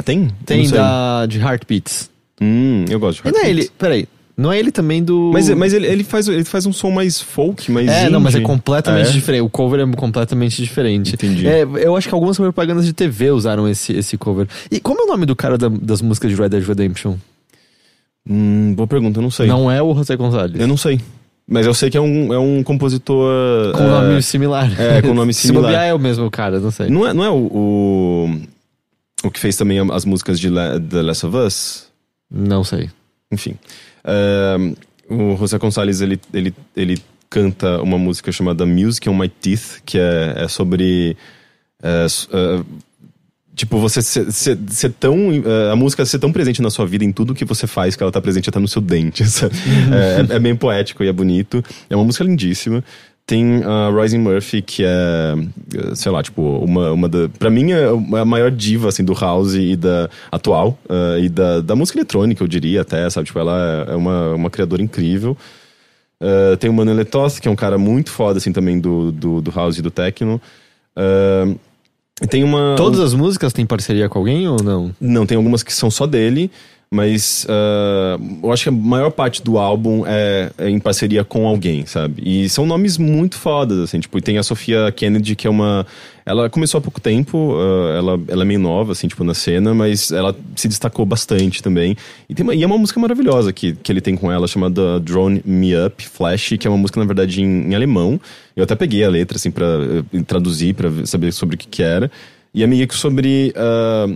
Tem? 0.06 0.30
Tem 0.46 0.70
da. 0.70 1.26
de 1.26 1.38
Heartbeats. 1.40 2.10
Hum, 2.42 2.86
eu 2.90 3.00
gosto 3.00 3.22
de 3.24 3.30
E 3.30 3.32
não 3.32 3.40
é 3.40 3.44
Heartbeats. 3.44 3.66
ele. 3.70 3.72
Peraí. 3.78 4.08
Não 4.40 4.52
é 4.54 4.58
ele 4.60 4.72
também 4.72 5.04
do. 5.04 5.32
Mas, 5.34 5.50
mas 5.50 5.74
ele, 5.74 5.86
ele, 5.86 6.04
faz, 6.04 6.28
ele 6.28 6.46
faz 6.46 6.66
um 6.66 6.72
som 6.72 6.92
mais 6.92 7.20
folk, 7.20 7.70
mais 7.72 7.88
É, 7.90 8.10
não, 8.10 8.20
mas 8.22 8.34
é 8.34 8.38
indie. 8.38 8.46
completamente 8.48 9.10
é? 9.10 9.12
diferente. 9.12 9.42
O 9.42 9.50
cover 9.50 9.82
é 9.82 9.96
completamente 9.98 10.62
diferente. 10.64 11.14
Entendi. 11.14 11.46
É, 11.46 11.64
eu 11.64 11.96
acho 11.96 12.08
que 12.08 12.14
algumas 12.14 12.38
propagandas 12.38 12.86
de 12.86 12.94
TV 12.94 13.32
usaram 13.32 13.68
esse, 13.68 13.92
esse 13.92 14.18
cover. 14.18 14.48
E 14.72 14.80
como 14.80 15.02
é 15.02 15.04
o 15.04 15.08
nome 15.08 15.26
do 15.26 15.36
cara 15.36 15.58
da- 15.58 15.68
das 15.68 16.02
músicas 16.02 16.32
de 16.32 16.38
Red 16.42 16.50
Dead 16.50 16.64
Redemption? 16.66 17.16
Hum, 18.30 18.74
boa 18.76 18.88
pergunta, 18.88 19.20
eu 19.20 19.24
não 19.24 19.32
sei. 19.32 19.48
Não 19.48 19.70
é 19.72 19.82
o 19.82 19.94
José 19.96 20.16
Gonzalez. 20.16 20.60
Eu 20.60 20.68
não 20.68 20.78
sei. 20.78 21.02
Mas 21.48 21.66
eu 21.66 21.74
sei 21.74 21.90
que 21.90 21.98
é 21.98 22.02
um, 22.02 22.32
é 22.34 22.38
um 22.40 22.62
compositor. 22.64 23.74
Com 23.74 23.84
é, 23.84 23.88
nome 23.88 24.22
similar. 24.22 24.70
é, 24.80 25.02
com 25.02 25.14
nome 25.14 25.34
Se 25.36 25.48
similar. 25.48 25.72
bobear 25.72 25.86
é 25.88 25.94
o 25.94 26.00
mesmo 26.00 26.30
cara, 26.30 26.60
não 26.60 26.70
sei. 26.72 26.90
Não 26.90 27.08
é, 27.08 27.14
não 27.14 27.24
é 27.24 27.30
o, 27.30 27.36
o. 27.52 28.40
o 29.24 29.32
que 29.32 29.40
fez 29.40 29.58
também 29.58 29.80
as 29.92 30.06
músicas 30.06 30.40
de 30.40 30.48
La- 30.50 30.80
The 30.80 31.02
Last 31.02 31.26
of 31.26 31.36
Us? 31.36 31.88
Não 32.30 32.64
sei. 32.64 32.90
Enfim. 33.32 33.56
O 35.10 35.36
José 35.38 35.58
Gonçalves, 35.58 36.02
ele, 36.02 36.20
ele, 36.34 36.54
ele 36.76 37.02
canta 37.30 37.82
uma 37.82 37.98
música 37.98 38.32
chamada 38.32 38.66
Music 38.66 39.08
on 39.10 39.18
My 39.18 39.30
Teeth, 39.30 39.82
que 39.86 39.98
é, 39.98 40.44
é 40.44 40.48
sobre. 40.48 41.16
é, 41.82 42.06
é, 42.06 42.64
tipo, 43.56 43.78
você 43.80 44.02
ser, 44.02 44.32
ser, 44.32 44.58
ser 44.68 44.92
tão. 44.94 45.32
é, 45.32 45.72
a 45.72 45.76
música 45.76 46.06
ser 46.06 46.20
tão 46.20 46.32
presente 46.32 46.62
na 46.62 46.70
sua 46.70 46.86
vida 46.86 47.04
em 47.06 47.12
tudo 47.12 47.36
que 47.36 47.46
você 47.46 47.68
faz, 47.68 47.96
que 47.96 48.04
ela 48.04 48.12
tá 48.12 48.22
presente 48.22 48.50
até 48.50 48.60
no 48.60 48.68
seu 48.68 48.82
dente. 48.82 49.26
sabe? 49.30 49.56
É, 49.92 50.34
é, 50.34 50.36
é 50.36 50.40
bem 50.40 50.56
poético 50.56 51.04
e 51.04 51.08
é 51.08 51.14
bonito. 51.14 51.64
É 51.90 51.96
uma 51.96 52.06
música 52.06 52.24
lindíssima. 52.24 52.84
Tem 53.30 53.64
a 53.64 53.92
Rising 53.92 54.18
Murphy, 54.18 54.60
que 54.60 54.84
é, 54.84 54.88
é, 54.88 55.94
sei 55.94 56.12
lá, 56.12 56.24
tipo, 56.24 56.42
uma, 56.42 56.92
uma 56.92 57.08
da. 57.08 57.30
Pra 57.30 57.52
mim 57.52 57.72
é 57.72 57.86
a 58.20 58.26
maior 58.26 58.50
diva, 58.50 58.90
assim, 58.90 59.04
do 59.04 59.14
house 59.14 59.54
e 59.54 59.76
da 59.76 60.10
atual, 60.32 60.80
eh, 60.90 61.26
e 61.26 61.30
da, 61.30 61.62
da 61.62 61.76
música 61.76 62.00
eletrônica, 62.00 62.44
eu 62.44 62.48
diria 62.48 62.82
até, 62.82 63.08
sabe? 63.08 63.28
Tipo, 63.28 63.38
ela 63.38 63.86
é 63.88 63.96
uma, 63.96 64.34
uma 64.34 64.50
criadora 64.50 64.82
incrível. 64.82 65.38
Eh, 66.20 66.56
tem 66.56 66.72
o 66.72 66.74
Mano 66.74 66.92
Letoth, 66.92 67.40
que 67.40 67.48
é 67.48 67.52
um 67.52 67.56
cara 67.56 67.78
muito 67.78 68.10
foda, 68.10 68.40
assim, 68.40 68.52
também 68.52 68.80
do, 68.80 69.12
do, 69.12 69.42
do 69.42 69.52
house 69.52 69.78
e 69.78 69.84
do 69.84 69.92
techno. 69.92 70.42
Eh, 70.96 71.56
e 72.24 72.28
tem 72.28 72.44
uma. 72.44 72.74
Todas 72.78 73.00
as 73.00 73.14
músicas 73.14 73.54
têm 73.54 73.64
parceria 73.64 74.10
com 74.10 74.18
alguém 74.18 74.48
ou 74.48 74.64
não? 74.64 74.92
Não, 75.00 75.28
tem 75.28 75.38
algumas 75.38 75.62
que 75.62 75.72
são 75.72 75.92
só 75.92 76.08
dele, 76.08 76.50
mas 76.92 77.46
ah, 77.48 78.18
eu 78.42 78.52
acho 78.52 78.64
que 78.64 78.70
a 78.70 78.72
maior 78.72 79.12
parte 79.12 79.44
do 79.44 79.58
álbum 79.60 80.04
é, 80.08 80.52
é 80.58 80.70
em 80.70 80.80
parceria 80.80 81.24
com 81.24 81.48
alguém, 81.48 81.86
sabe? 81.86 82.22
E 82.26 82.50
são 82.50 82.66
nomes 82.66 82.98
muito 82.98 83.36
fodas, 83.38 83.78
assim, 83.80 84.00
tipo, 84.00 84.20
tem 84.22 84.38
a 84.40 84.44
Sofia 84.44 84.92
Kennedy, 84.92 85.36
que 85.36 85.46
é 85.46 85.50
uma. 85.50 85.86
Ela 86.26 86.50
começou 86.50 86.78
há 86.80 86.82
pouco 86.82 87.00
tempo, 87.00 87.56
ah, 87.60 87.96
ela, 87.98 88.20
ela 88.28 88.42
é 88.42 88.46
meio 88.46 88.60
nova, 88.60 88.92
assim, 88.94 89.08
tipo, 89.08 89.24
na 89.24 89.34
cena, 89.36 89.74
mas 89.74 90.12
ela 90.12 90.36
se 90.56 90.68
destacou 90.68 91.06
bastante 91.06 91.62
também. 91.62 91.96
E, 92.28 92.34
tem 92.34 92.44
uma- 92.44 92.56
e 92.56 92.64
é 92.64 92.66
uma 92.66 92.78
música 92.78 93.00
maravilhosa 93.00 93.54
que, 93.54 93.74
que 93.74 93.92
ele 93.92 94.02
tem 94.02 94.16
com 94.16 94.32
ela, 94.32 94.48
chamada 94.48 95.00
Drone 95.00 95.42
Me 95.46 95.76
Up 95.76 96.04
Flash, 96.08 96.54
que 96.60 96.68
é 96.68 96.70
uma 96.72 96.78
música, 96.78 97.00
na 97.00 97.06
verdade, 97.06 97.42
em, 97.42 97.72
em 97.72 97.76
alemão. 97.76 98.20
Eu 98.56 98.64
até 98.64 98.76
peguei 98.76 99.04
a 99.04 99.10
letra, 99.10 99.38
assim, 99.38 99.52
pra 99.52 99.66
eh, 100.14 100.22
traduzir, 100.26 100.74
ver- 100.76 101.06
saber 101.08 101.32
sobre 101.34 101.54
o 101.56 101.58
que 101.58 101.68
que 101.68 101.84
era. 101.84 102.10
E 102.54 102.64
é 102.64 102.68
meio 102.68 102.88
que 102.88 102.96
sobre. 102.96 103.54
ah, 103.56 104.08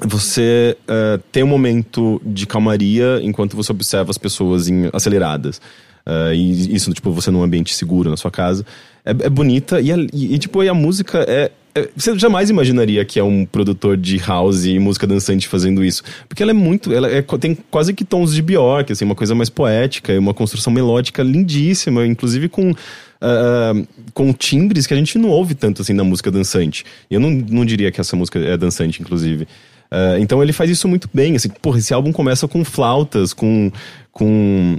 você 0.00 0.76
eh, 0.88 1.20
tem 1.30 1.42
um 1.42 1.46
momento 1.46 2.20
de 2.24 2.46
calmaria 2.46 3.20
enquanto 3.22 3.56
você 3.56 3.72
observa 3.72 4.10
as 4.10 4.18
pessoas 4.18 4.68
em- 4.68 4.88
aceleradas. 4.92 5.60
Eh, 6.06 6.32
e 6.34 6.74
isso, 6.74 6.92
tipo, 6.92 7.10
você 7.12 7.30
num 7.30 7.42
ambiente 7.42 7.74
seguro 7.74 8.10
na 8.10 8.16
sua 8.16 8.30
casa. 8.30 8.64
É, 9.04 9.10
é 9.10 9.28
bonita 9.28 9.80
e, 9.80 9.92
a- 9.92 9.96
e, 10.12 10.34
e, 10.34 10.38
tipo, 10.38 10.62
e 10.62 10.68
a 10.68 10.74
música 10.74 11.24
é, 11.28 11.50
é- 11.74 11.88
Você 11.96 12.18
jamais 12.18 12.50
imaginaria 12.50 13.04
que 13.04 13.18
é 13.18 13.24
um 13.24 13.44
produtor 13.46 13.96
de 13.96 14.16
house 14.18 14.64
e 14.66 14.78
música 14.78 15.06
dançante 15.06 15.48
fazendo 15.48 15.84
isso. 15.84 16.02
Porque 16.28 16.42
ela 16.42 16.50
é 16.52 16.54
muito. 16.54 16.92
Ela 16.92 17.08
é- 17.10 17.22
tem 17.22 17.56
quase 17.70 17.94
que 17.94 18.04
tons 18.04 18.34
de 18.34 18.42
Bjork, 18.42 18.92
assim, 18.92 19.04
uma 19.04 19.14
coisa 19.14 19.34
mais 19.34 19.48
poética 19.50 20.18
uma 20.18 20.34
construção 20.34 20.72
melódica 20.72 21.22
lindíssima, 21.22 22.06
inclusive 22.06 22.48
com. 22.48 22.74
ah, 23.20 23.72
com 24.12 24.32
timbres 24.32 24.86
que 24.86 24.92
a 24.94 24.96
gente 24.96 25.16
não 25.16 25.28
ouve 25.30 25.54
tanto 25.54 25.80
assim 25.82 25.92
na 25.94 26.04
música 26.04 26.30
dançante. 26.30 26.84
Eu 27.10 27.20
não, 27.20 27.30
não 27.30 27.64
diria 27.64 27.90
que 27.92 28.00
essa 28.00 28.16
música 28.16 28.38
é 28.38 28.56
dançante, 28.56 29.00
inclusive. 29.00 29.46
Ah, 29.92 30.18
então 30.18 30.42
ele 30.42 30.54
faz 30.54 30.70
isso 30.70 30.88
muito 30.88 31.08
bem. 31.12 31.36
Assim, 31.36 31.50
porra, 31.50 31.78
esse 31.78 31.92
álbum 31.92 32.10
começa 32.10 32.48
com 32.48 32.64
flautas, 32.64 33.34
com. 33.34 33.70
com 34.10 34.78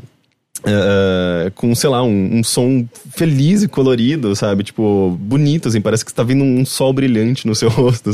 é, 0.65 1.51
com, 1.55 1.75
sei 1.75 1.89
lá, 1.89 2.01
um, 2.03 2.37
um, 2.37 2.43
som 2.43 2.87
feliz 3.11 3.63
e 3.63 3.67
colorido, 3.67 4.33
sabe? 4.33 4.63
Tipo, 4.63 5.09
bonito, 5.19 5.67
assim, 5.67 5.81
parece 5.81 6.05
que 6.05 6.11
está 6.11 6.23
vindo 6.23 6.41
um 6.41 6.65
sol 6.65 6.93
brilhante 6.93 7.45
no 7.45 7.53
seu 7.53 7.67
rosto? 7.69 8.09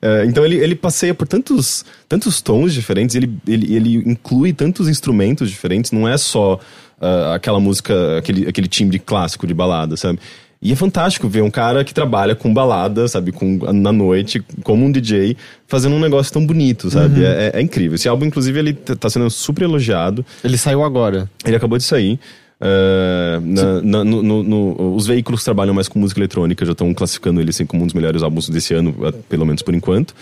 É, 0.00 0.24
então 0.24 0.44
ele, 0.44 0.56
ele 0.56 0.76
passeia 0.76 1.12
por 1.12 1.26
tantos, 1.26 1.84
tantos 2.08 2.40
tons 2.40 2.72
diferentes, 2.72 3.16
ele, 3.16 3.36
ele, 3.44 3.74
ele 3.74 3.94
inclui 4.08 4.52
tantos 4.52 4.88
instrumentos 4.88 5.50
diferentes, 5.50 5.90
não 5.90 6.08
é 6.08 6.16
só 6.16 6.60
uh, 7.00 7.32
aquela 7.34 7.58
música, 7.58 8.18
aquele, 8.18 8.46
aquele 8.46 8.68
timbre 8.68 9.00
clássico 9.00 9.44
de 9.44 9.54
balada, 9.54 9.96
sabe? 9.96 10.20
E 10.62 10.72
é 10.72 10.76
fantástico 10.76 11.26
ver 11.26 11.42
um 11.42 11.50
cara 11.50 11.82
que 11.82 11.94
trabalha 11.94 12.34
com 12.34 12.52
balada, 12.52 13.08
sabe, 13.08 13.32
com, 13.32 13.58
na 13.72 13.90
noite, 13.90 14.44
como 14.62 14.84
um 14.84 14.92
DJ, 14.92 15.34
fazendo 15.66 15.94
um 15.96 16.00
negócio 16.00 16.30
tão 16.30 16.44
bonito, 16.44 16.90
sabe? 16.90 17.20
Uhum. 17.20 17.26
É, 17.26 17.52
é, 17.54 17.62
incrível. 17.62 17.94
Esse 17.94 18.08
álbum, 18.08 18.26
inclusive, 18.26 18.58
ele 18.58 18.74
tá 18.74 19.08
sendo 19.08 19.30
super 19.30 19.64
elogiado. 19.64 20.24
Ele 20.44 20.58
saiu 20.58 20.84
agora. 20.84 21.30
Ele 21.46 21.56
acabou 21.56 21.78
de 21.78 21.84
sair. 21.84 22.20
Uh, 22.60 23.40
na, 23.40 23.80
na, 23.80 24.04
no, 24.04 24.22
no, 24.22 24.42
no, 24.42 24.94
os 24.94 25.06
veículos 25.06 25.40
que 25.40 25.44
trabalham 25.46 25.72
mais 25.72 25.88
com 25.88 25.98
música 25.98 26.20
eletrônica 26.20 26.62
já 26.66 26.72
estão 26.72 26.92
classificando 26.92 27.40
ele 27.40 27.48
assim, 27.48 27.64
como 27.64 27.82
um 27.82 27.86
dos 27.86 27.94
melhores 27.94 28.22
álbuns 28.22 28.50
desse 28.50 28.74
ano, 28.74 28.94
pelo 29.30 29.46
menos 29.46 29.62
por 29.62 29.74
enquanto. 29.74 30.14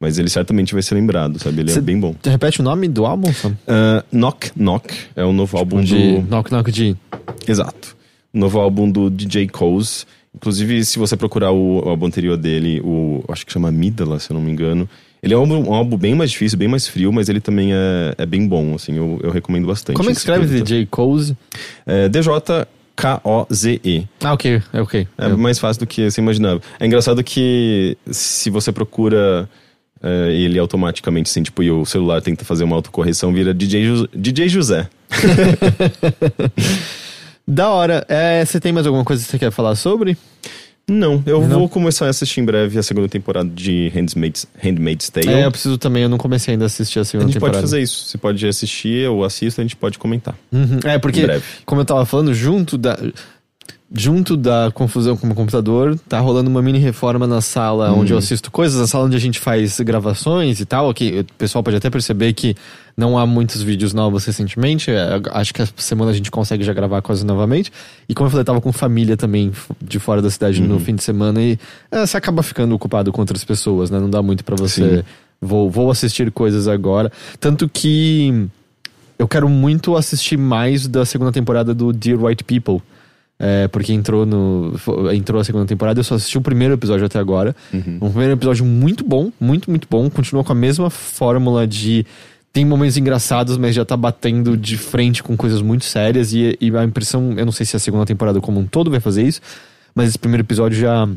Mas 0.00 0.18
ele 0.18 0.28
certamente 0.28 0.72
vai 0.72 0.82
ser 0.82 0.96
lembrado, 0.96 1.38
sabe? 1.38 1.60
Ele 1.60 1.70
é 1.70 1.72
Cê 1.72 1.78
é 1.78 1.82
bem 1.82 2.00
bom. 2.00 2.16
Repete 2.24 2.58
o 2.60 2.64
nome 2.64 2.88
do 2.88 3.06
álbum, 3.06 3.32
Sam? 3.32 3.50
Uh, 3.50 4.04
Knock 4.10 4.50
Knock 4.56 4.92
é 5.14 5.24
o 5.24 5.32
novo 5.32 5.50
tipo 5.50 5.58
álbum 5.58 5.84
de 5.84 6.20
do. 6.20 6.28
Knock 6.28 6.50
Knock 6.50 6.72
de. 6.72 6.96
Exato 7.46 7.93
novo 8.34 8.60
álbum 8.60 8.90
do 8.90 9.08
DJ 9.08 9.48
Coles. 9.48 10.06
Inclusive, 10.34 10.84
se 10.84 10.98
você 10.98 11.16
procurar 11.16 11.52
o, 11.52 11.84
o, 11.84 11.88
álbum 11.88 12.06
anterior 12.06 12.36
dele, 12.36 12.80
o 12.82 13.24
acho 13.28 13.46
que 13.46 13.52
chama 13.52 13.70
Midala, 13.70 14.18
se 14.18 14.30
eu 14.30 14.34
não 14.34 14.42
me 14.42 14.50
engano. 14.50 14.88
Ele 15.22 15.32
é 15.32 15.38
um, 15.38 15.70
um, 15.70 15.72
álbum 15.72 15.96
bem 15.96 16.14
mais 16.14 16.32
difícil, 16.32 16.58
bem 16.58 16.68
mais 16.68 16.86
frio, 16.86 17.12
mas 17.12 17.28
ele 17.28 17.40
também 17.40 17.72
é, 17.72 18.14
é 18.18 18.26
bem 18.26 18.46
bom, 18.46 18.74
assim, 18.74 18.96
eu, 18.96 19.18
eu 19.22 19.30
recomendo 19.30 19.66
bastante. 19.66 19.96
Como 19.96 20.10
é 20.10 20.12
que 20.12 20.18
escreve 20.18 20.60
DJ 20.60 20.86
Coles? 20.86 21.32
É, 21.86 22.08
DJ 22.08 22.30
K-O-Z-E. 22.96 24.06
Ah, 24.22 24.34
ok, 24.34 24.62
é 24.72 24.80
ok. 24.80 25.08
É 25.18 25.26
eu... 25.26 25.38
mais 25.38 25.58
fácil 25.58 25.80
do 25.80 25.86
que 25.86 26.10
você 26.10 26.20
imaginava. 26.20 26.60
É 26.78 26.86
engraçado 26.86 27.24
que 27.24 27.96
se 28.10 28.50
você 28.50 28.70
procura 28.70 29.48
é, 30.02 30.32
ele 30.32 30.58
automaticamente, 30.58 31.30
assim, 31.30 31.42
tipo, 31.42 31.62
e 31.62 31.70
o 31.70 31.84
celular 31.84 32.22
tenta 32.22 32.44
fazer 32.44 32.64
uma 32.64 32.76
autocorreção, 32.76 33.32
vira 33.32 33.54
DJ, 33.54 33.84
Ju 33.84 34.08
DJ 34.14 34.48
José. 34.48 34.88
Da 37.46 37.68
hora. 37.70 38.04
É, 38.08 38.44
você 38.44 38.58
tem 38.58 38.72
mais 38.72 38.86
alguma 38.86 39.04
coisa 39.04 39.24
que 39.24 39.30
você 39.30 39.38
quer 39.38 39.50
falar 39.50 39.74
sobre? 39.74 40.16
Não, 40.86 41.22
eu 41.24 41.40
não. 41.40 41.60
vou 41.60 41.68
começar 41.68 42.06
a 42.06 42.10
assistir 42.10 42.40
em 42.40 42.44
breve 42.44 42.78
a 42.78 42.82
segunda 42.82 43.08
temporada 43.08 43.48
de 43.48 43.90
Handmaid's, 43.94 44.46
Handmaid's 44.62 45.08
Tale. 45.08 45.28
É, 45.28 45.46
eu 45.46 45.50
preciso 45.50 45.78
também, 45.78 46.02
eu 46.02 46.10
não 46.10 46.18
comecei 46.18 46.52
ainda 46.52 46.66
a 46.66 46.66
assistir 46.66 46.98
a 46.98 47.04
segunda 47.04 47.32
temporada. 47.32 47.58
A 47.58 47.60
gente 47.60 47.62
temporada. 47.62 47.62
pode 47.62 47.70
fazer 47.70 47.82
isso. 47.82 48.06
Você 48.06 48.18
pode 48.18 48.46
assistir, 48.46 49.04
eu 49.04 49.24
assisto, 49.24 49.60
a 49.62 49.64
gente 49.64 49.76
pode 49.76 49.98
comentar. 49.98 50.34
Uhum. 50.52 50.80
É, 50.84 50.98
porque, 50.98 51.26
como 51.64 51.80
eu 51.80 51.86
tava 51.86 52.04
falando, 52.04 52.34
junto 52.34 52.76
da 52.76 52.98
junto 53.96 54.36
da 54.36 54.72
confusão 54.74 55.16
com 55.16 55.28
o 55.28 55.34
computador, 55.34 55.96
tá 56.08 56.18
rolando 56.18 56.50
uma 56.50 56.60
mini 56.60 56.78
reforma 56.78 57.26
na 57.28 57.40
sala 57.40 57.92
onde 57.92 58.12
eu 58.12 58.16
uhum. 58.16 58.18
assisto 58.18 58.50
coisas, 58.50 58.80
na 58.80 58.88
sala 58.88 59.04
onde 59.04 59.16
a 59.16 59.20
gente 59.20 59.38
faz 59.38 59.78
gravações 59.80 60.58
e 60.58 60.66
tal. 60.66 60.90
Aqui, 60.90 61.20
o 61.20 61.34
pessoal 61.38 61.62
pode 61.62 61.76
até 61.76 61.88
perceber 61.88 62.32
que 62.32 62.56
não 62.96 63.18
há 63.18 63.26
muitos 63.26 63.62
vídeos 63.62 63.92
novos 63.92 64.24
recentemente. 64.24 64.90
É, 64.90 65.20
acho 65.32 65.52
que 65.52 65.62
essa 65.62 65.72
semana 65.76 66.10
a 66.10 66.14
gente 66.14 66.30
consegue 66.30 66.62
já 66.62 66.72
gravar 66.72 67.02
quase 67.02 67.24
novamente. 67.24 67.72
E 68.08 68.14
como 68.14 68.26
eu 68.26 68.30
falei, 68.30 68.42
eu 68.42 68.46
tava 68.46 68.60
com 68.60 68.72
família 68.72 69.16
também 69.16 69.52
de 69.82 69.98
fora 69.98 70.22
da 70.22 70.30
cidade 70.30 70.60
uhum. 70.62 70.68
no 70.68 70.80
fim 70.80 70.94
de 70.94 71.02
semana 71.02 71.42
e 71.42 71.58
é, 71.90 72.06
você 72.06 72.16
acaba 72.16 72.42
ficando 72.42 72.74
ocupado 72.74 73.12
com 73.12 73.20
outras 73.20 73.44
pessoas, 73.44 73.90
né? 73.90 73.98
Não 73.98 74.10
dá 74.10 74.22
muito 74.22 74.44
para 74.44 74.56
você. 74.56 75.04
Vou, 75.40 75.70
vou 75.70 75.90
assistir 75.90 76.30
coisas 76.30 76.68
agora. 76.68 77.12
Tanto 77.38 77.68
que 77.68 78.48
eu 79.18 79.28
quero 79.28 79.48
muito 79.48 79.96
assistir 79.96 80.36
mais 80.36 80.86
da 80.86 81.04
segunda 81.04 81.32
temporada 81.32 81.74
do 81.74 81.92
Dear 81.92 82.22
White 82.22 82.44
People 82.44 82.80
é, 83.38 83.66
porque 83.68 83.92
entrou 83.92 84.24
no. 84.24 84.74
Entrou 85.12 85.40
a 85.40 85.44
segunda 85.44 85.66
temporada, 85.66 85.98
eu 85.98 86.04
só 86.04 86.14
assisti 86.14 86.38
o 86.38 86.40
primeiro 86.40 86.74
episódio 86.74 87.04
até 87.04 87.18
agora. 87.18 87.54
Uhum. 87.72 87.98
Um 88.00 88.10
primeiro 88.10 88.34
episódio 88.34 88.64
muito 88.64 89.04
bom, 89.04 89.32
muito, 89.40 89.70
muito 89.70 89.88
bom. 89.90 90.08
Continua 90.08 90.44
com 90.44 90.52
a 90.52 90.54
mesma 90.54 90.88
fórmula 90.88 91.66
de. 91.66 92.06
Tem 92.54 92.64
momentos 92.64 92.96
engraçados, 92.96 93.56
mas 93.56 93.74
já 93.74 93.84
tá 93.84 93.96
batendo 93.96 94.56
de 94.56 94.78
frente 94.78 95.24
com 95.24 95.36
coisas 95.36 95.60
muito 95.60 95.84
sérias. 95.84 96.32
E, 96.32 96.56
e 96.60 96.74
a 96.76 96.84
impressão, 96.84 97.34
eu 97.36 97.44
não 97.44 97.50
sei 97.50 97.66
se 97.66 97.74
a 97.74 97.80
segunda 97.80 98.06
temporada 98.06 98.40
como 98.40 98.60
um 98.60 98.64
todo 98.64 98.92
vai 98.92 99.00
fazer 99.00 99.24
isso, 99.24 99.40
mas 99.92 100.10
esse 100.10 100.18
primeiro 100.20 100.44
episódio 100.44 100.78
já 100.78 101.08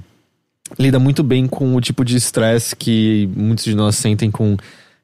lida 0.79 0.97
muito 0.97 1.21
bem 1.21 1.45
com 1.45 1.75
o 1.75 1.79
tipo 1.79 2.03
de 2.03 2.17
estresse 2.17 2.75
que 2.75 3.29
muitos 3.35 3.65
de 3.65 3.75
nós 3.75 3.95
sentem 3.97 4.31
com 4.31 4.57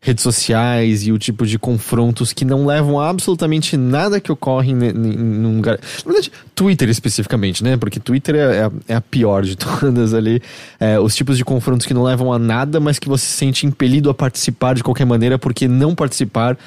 redes 0.03 0.21
sociais 0.21 1.07
e 1.07 1.11
o 1.13 1.17
tipo 1.17 1.47
de 1.47 1.57
confrontos 1.57 2.33
que 2.33 2.43
não 2.43 2.65
levam 2.65 2.99
a 2.99 3.09
absolutamente 3.09 3.77
nada 3.77 4.19
que 4.19 4.31
ocorre 4.31 4.71
em, 4.71 4.75
num 4.75 5.55
lugar. 5.55 5.79
Na 6.05 6.11
verdade, 6.11 6.31
Twitter 6.53 6.89
especificamente, 6.89 7.63
né? 7.63 7.77
Porque 7.77 8.01
Twitter 8.01 8.35
é, 8.35 8.57
é, 8.57 8.63
a, 8.65 8.71
é 8.89 8.95
a 8.95 9.01
pior 9.01 9.43
de 9.43 9.55
todas 9.57 10.13
ali. 10.13 10.41
É, 10.77 10.99
os 10.99 11.15
tipos 11.15 11.37
de 11.37 11.45
confrontos 11.45 11.87
que 11.87 11.93
não 11.93 12.03
levam 12.03 12.33
a 12.33 12.37
nada, 12.37 12.81
mas 12.81 12.99
que 12.99 13.07
você 13.07 13.25
se 13.25 13.37
sente 13.37 13.65
impelido 13.65 14.09
a 14.09 14.13
participar 14.13 14.75
de 14.75 14.83
qualquer 14.83 15.05
maneira, 15.05 15.39
porque 15.39 15.69
não 15.69 15.95
participar 15.95 16.57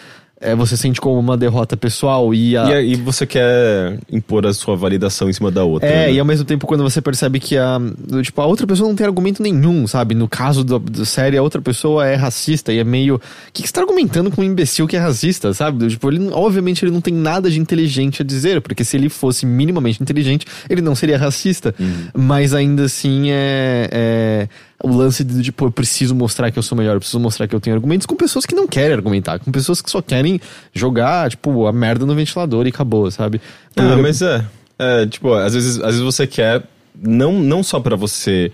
é, 0.40 0.54
você 0.54 0.76
sente 0.76 1.00
como 1.00 1.18
uma 1.18 1.36
derrota 1.36 1.76
pessoal 1.76 2.34
e, 2.34 2.56
a... 2.56 2.80
e, 2.82 2.92
e 2.92 2.96
você 2.96 3.26
quer 3.26 3.98
impor 4.12 4.46
a 4.46 4.52
sua 4.52 4.76
validação 4.76 5.30
em 5.30 5.32
cima 5.32 5.50
da 5.50 5.64
outra. 5.64 5.88
É, 5.88 6.06
né? 6.06 6.12
e 6.12 6.20
ao 6.20 6.26
mesmo 6.26 6.44
tempo 6.44 6.66
quando 6.66 6.82
você 6.82 7.00
percebe 7.00 7.40
que 7.40 7.56
a, 7.56 7.78
tipo, 8.22 8.40
a 8.40 8.46
outra 8.46 8.66
pessoa 8.66 8.86
não 8.88 8.94
tem 8.94 9.06
argumento 9.06 9.42
nenhum, 9.42 9.86
sabe? 9.86 10.14
No 10.14 10.28
caso 10.28 10.62
da 10.62 11.04
série, 11.06 11.38
a 11.38 11.42
outra 11.42 11.62
pessoa 11.62 12.06
é 12.06 12.14
racista 12.14 12.70
e 12.70 12.78
é 12.78 12.84
meio. 12.84 13.16
O 13.16 13.20
que, 13.52 13.62
que 13.62 13.68
você 13.68 13.72
tá 13.72 13.80
argumentando 13.80 14.30
com 14.30 14.42
um 14.42 14.44
imbecil 14.44 14.86
que 14.86 14.96
é 14.96 15.00
racista, 15.00 15.54
sabe? 15.54 15.88
Tipo, 15.88 16.10
ele, 16.10 16.28
obviamente 16.30 16.84
ele 16.84 16.92
não 16.92 17.00
tem 17.00 17.14
nada 17.14 17.50
de 17.50 17.58
inteligente 17.58 18.20
a 18.20 18.24
dizer, 18.24 18.60
porque 18.60 18.84
se 18.84 18.96
ele 18.96 19.08
fosse 19.08 19.46
minimamente 19.46 20.02
inteligente, 20.02 20.46
ele 20.68 20.82
não 20.82 20.94
seria 20.94 21.16
racista. 21.16 21.74
Uhum. 21.80 22.08
Mas 22.14 22.52
ainda 22.52 22.84
assim 22.84 23.30
é, 23.30 23.88
é 23.90 24.48
o 24.82 24.88
lance 24.88 25.24
de, 25.24 25.42
tipo, 25.42 25.66
eu 25.66 25.70
preciso 25.70 26.14
mostrar 26.14 26.50
que 26.50 26.58
eu 26.58 26.62
sou 26.62 26.76
melhor, 26.76 26.94
eu 26.94 27.00
preciso 27.00 27.20
mostrar 27.20 27.46
que 27.46 27.54
eu 27.54 27.60
tenho 27.60 27.74
argumentos 27.74 28.06
com 28.06 28.14
pessoas 28.14 28.44
que 28.44 28.54
não 28.54 28.66
querem 28.66 28.94
argumentar, 28.94 29.38
com 29.38 29.50
pessoas 29.50 29.80
que 29.80 29.90
só 29.90 30.02
querem 30.02 30.40
jogar, 30.72 31.30
tipo, 31.30 31.66
a 31.66 31.72
merda 31.72 32.04
no 32.04 32.14
ventilador 32.14 32.66
e 32.66 32.68
acabou, 32.68 33.10
sabe? 33.10 33.40
Ah, 33.76 33.96
mas 33.96 34.22
é. 34.22 34.44
É, 34.78 35.06
tipo, 35.06 35.32
às 35.32 35.54
vezes, 35.54 35.78
às 35.78 35.94
vezes 35.94 36.00
você 36.00 36.26
quer, 36.26 36.62
não, 36.94 37.32
não 37.32 37.62
só 37.62 37.80
para 37.80 37.96
você 37.96 38.52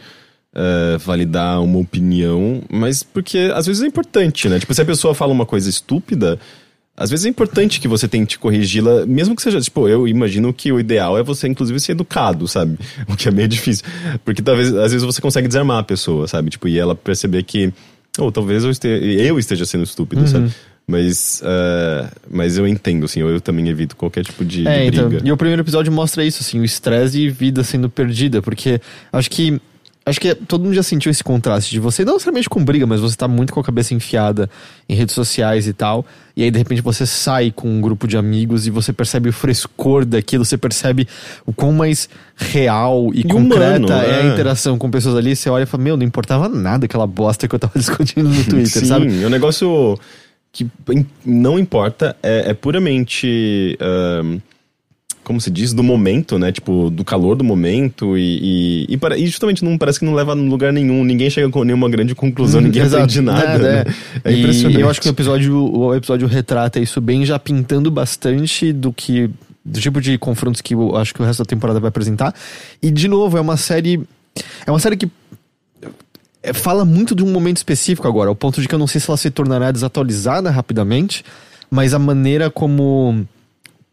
uh, 0.54 0.98
validar 0.98 1.60
uma 1.60 1.78
opinião, 1.78 2.62
mas 2.70 3.02
porque 3.02 3.50
às 3.54 3.66
vezes 3.66 3.82
é 3.82 3.86
importante, 3.86 4.48
né? 4.48 4.60
Tipo, 4.60 4.72
se 4.72 4.82
a 4.82 4.84
pessoa 4.84 5.14
fala 5.14 5.32
uma 5.32 5.46
coisa 5.46 5.68
estúpida, 5.68 6.38
às 6.96 7.10
vezes 7.10 7.24
é 7.24 7.28
importante 7.28 7.80
que 7.80 7.88
você 7.88 8.06
tente 8.06 8.38
corrigi-la, 8.38 9.06
mesmo 9.06 9.34
que 9.34 9.40
seja, 9.42 9.60
tipo, 9.60 9.88
eu 9.88 10.06
imagino 10.06 10.52
que 10.52 10.70
o 10.70 10.78
ideal 10.78 11.18
é 11.18 11.22
você, 11.22 11.48
inclusive, 11.48 11.80
ser 11.80 11.92
educado, 11.92 12.46
sabe? 12.46 12.78
O 13.08 13.16
que 13.16 13.28
é 13.28 13.30
meio 13.30 13.48
difícil. 13.48 13.84
Porque 14.24 14.42
talvez, 14.42 14.68
às 14.74 14.92
vezes, 14.92 15.02
você 15.02 15.20
consegue 15.20 15.48
desarmar 15.48 15.78
a 15.78 15.82
pessoa, 15.82 16.28
sabe? 16.28 16.50
Tipo, 16.50 16.68
e 16.68 16.78
ela 16.78 16.94
perceber 16.94 17.42
que, 17.44 17.72
ou 18.18 18.30
talvez 18.30 18.62
eu 18.62 18.70
esteja, 18.70 19.04
eu 19.04 19.38
esteja 19.38 19.64
sendo 19.64 19.84
estúpido, 19.84 20.22
uhum. 20.22 20.26
sabe? 20.26 20.52
Mas, 20.86 21.42
uh, 21.42 22.10
mas 22.30 22.58
eu 22.58 22.66
entendo, 22.66 23.04
assim, 23.06 23.20
eu, 23.20 23.30
eu, 23.30 23.40
também 23.40 23.68
evito 23.68 23.96
qualquer 23.96 24.24
tipo 24.24 24.44
de, 24.44 24.66
é, 24.66 24.84
de 24.84 24.90
briga. 24.90 25.16
Então, 25.16 25.28
e 25.28 25.32
o 25.32 25.36
primeiro 25.36 25.62
episódio 25.62 25.92
mostra 25.92 26.24
isso, 26.24 26.42
assim, 26.42 26.60
o 26.60 26.64
estresse 26.64 27.18
e 27.18 27.30
vida 27.30 27.64
sendo 27.64 27.88
perdida, 27.88 28.42
porque 28.42 28.80
acho 29.12 29.30
que 29.30 29.60
Acho 30.04 30.20
que 30.20 30.34
todo 30.34 30.64
mundo 30.64 30.74
já 30.74 30.82
sentiu 30.82 31.10
esse 31.10 31.22
contraste 31.22 31.70
de 31.70 31.78
você, 31.78 32.04
não 32.04 32.14
necessariamente 32.14 32.48
com 32.48 32.64
briga, 32.64 32.84
mas 32.86 33.00
você 33.00 33.16
tá 33.16 33.28
muito 33.28 33.52
com 33.52 33.60
a 33.60 33.64
cabeça 33.64 33.94
enfiada 33.94 34.50
em 34.88 34.94
redes 34.94 35.14
sociais 35.14 35.68
e 35.68 35.72
tal. 35.72 36.04
E 36.36 36.42
aí, 36.42 36.50
de 36.50 36.58
repente, 36.58 36.82
você 36.82 37.06
sai 37.06 37.52
com 37.52 37.68
um 37.68 37.80
grupo 37.80 38.08
de 38.08 38.16
amigos 38.16 38.66
e 38.66 38.70
você 38.70 38.92
percebe 38.92 39.28
o 39.28 39.32
frescor 39.32 40.04
daquilo, 40.04 40.44
você 40.44 40.58
percebe 40.58 41.06
o 41.46 41.52
quão 41.52 41.72
mais 41.72 42.08
real 42.34 43.12
e, 43.14 43.20
e 43.20 43.24
concreta 43.24 43.78
humano, 43.78 43.92
é. 43.92 44.10
é 44.10 44.22
a 44.22 44.32
interação 44.32 44.76
com 44.76 44.90
pessoas 44.90 45.14
ali. 45.14 45.36
Você 45.36 45.48
olha 45.48 45.62
e 45.62 45.66
fala, 45.66 45.84
meu, 45.84 45.96
não 45.96 46.04
importava 46.04 46.48
nada 46.48 46.86
aquela 46.86 47.06
bosta 47.06 47.46
que 47.46 47.54
eu 47.54 47.58
tava 47.58 47.74
discutindo 47.78 48.28
no 48.28 48.44
Twitter, 48.44 48.82
Sim, 48.82 48.86
sabe? 48.86 49.08
Sim, 49.08 49.22
é 49.22 49.26
um 49.26 49.30
negócio 49.30 49.96
que 50.50 50.68
não 51.24 51.60
importa, 51.60 52.16
é, 52.22 52.50
é 52.50 52.54
puramente. 52.54 53.78
Como 55.24 55.40
se 55.40 55.50
diz, 55.50 55.72
do 55.72 55.82
momento, 55.82 56.38
né? 56.38 56.50
Tipo, 56.50 56.90
do 56.90 57.04
calor 57.04 57.36
do 57.36 57.44
momento 57.44 58.16
e, 58.18 58.86
e, 58.88 58.94
e, 58.94 58.96
para, 58.96 59.16
e 59.16 59.26
justamente 59.26 59.64
não 59.64 59.78
parece 59.78 59.98
que 59.98 60.04
não 60.04 60.14
leva 60.14 60.32
a 60.32 60.34
lugar 60.34 60.72
nenhum, 60.72 61.04
ninguém 61.04 61.30
chega 61.30 61.48
com 61.48 61.62
nenhuma 61.64 61.88
grande 61.88 62.14
conclusão, 62.14 62.60
hum, 62.60 62.64
ninguém 62.64 62.82
aprende 62.82 63.20
nada. 63.20 63.58
Né? 63.58 63.84
É, 64.24 64.32
é 64.32 64.38
impressionante. 64.38 64.78
E 64.78 64.80
eu 64.80 64.90
acho 64.90 65.00
que 65.00 65.08
o 65.08 65.10
episódio, 65.10 65.76
o 65.76 65.94
episódio 65.94 66.26
retrata 66.26 66.80
isso 66.80 67.00
bem, 67.00 67.24
já 67.24 67.38
pintando 67.38 67.90
bastante 67.90 68.72
do 68.72 68.92
que. 68.92 69.30
do 69.64 69.80
tipo 69.80 70.00
de 70.00 70.18
confrontos 70.18 70.60
que 70.60 70.74
eu 70.74 70.96
acho 70.96 71.14
que 71.14 71.22
o 71.22 71.24
resto 71.24 71.40
da 71.40 71.46
temporada 71.46 71.78
vai 71.78 71.88
apresentar. 71.88 72.34
E, 72.82 72.90
de 72.90 73.06
novo, 73.06 73.38
é 73.38 73.40
uma 73.40 73.56
série. 73.56 74.00
É 74.66 74.70
uma 74.70 74.80
série 74.80 74.96
que 74.96 75.08
é, 76.42 76.52
fala 76.52 76.84
muito 76.84 77.14
de 77.14 77.22
um 77.22 77.30
momento 77.30 77.58
específico 77.58 78.08
agora, 78.08 78.28
ao 78.28 78.34
ponto 78.34 78.60
de 78.60 78.66
que 78.66 78.74
eu 78.74 78.78
não 78.78 78.88
sei 78.88 79.00
se 79.00 79.08
ela 79.08 79.16
se 79.16 79.30
tornará 79.30 79.70
desatualizada 79.70 80.50
rapidamente, 80.50 81.24
mas 81.70 81.94
a 81.94 81.98
maneira 81.98 82.50
como 82.50 83.24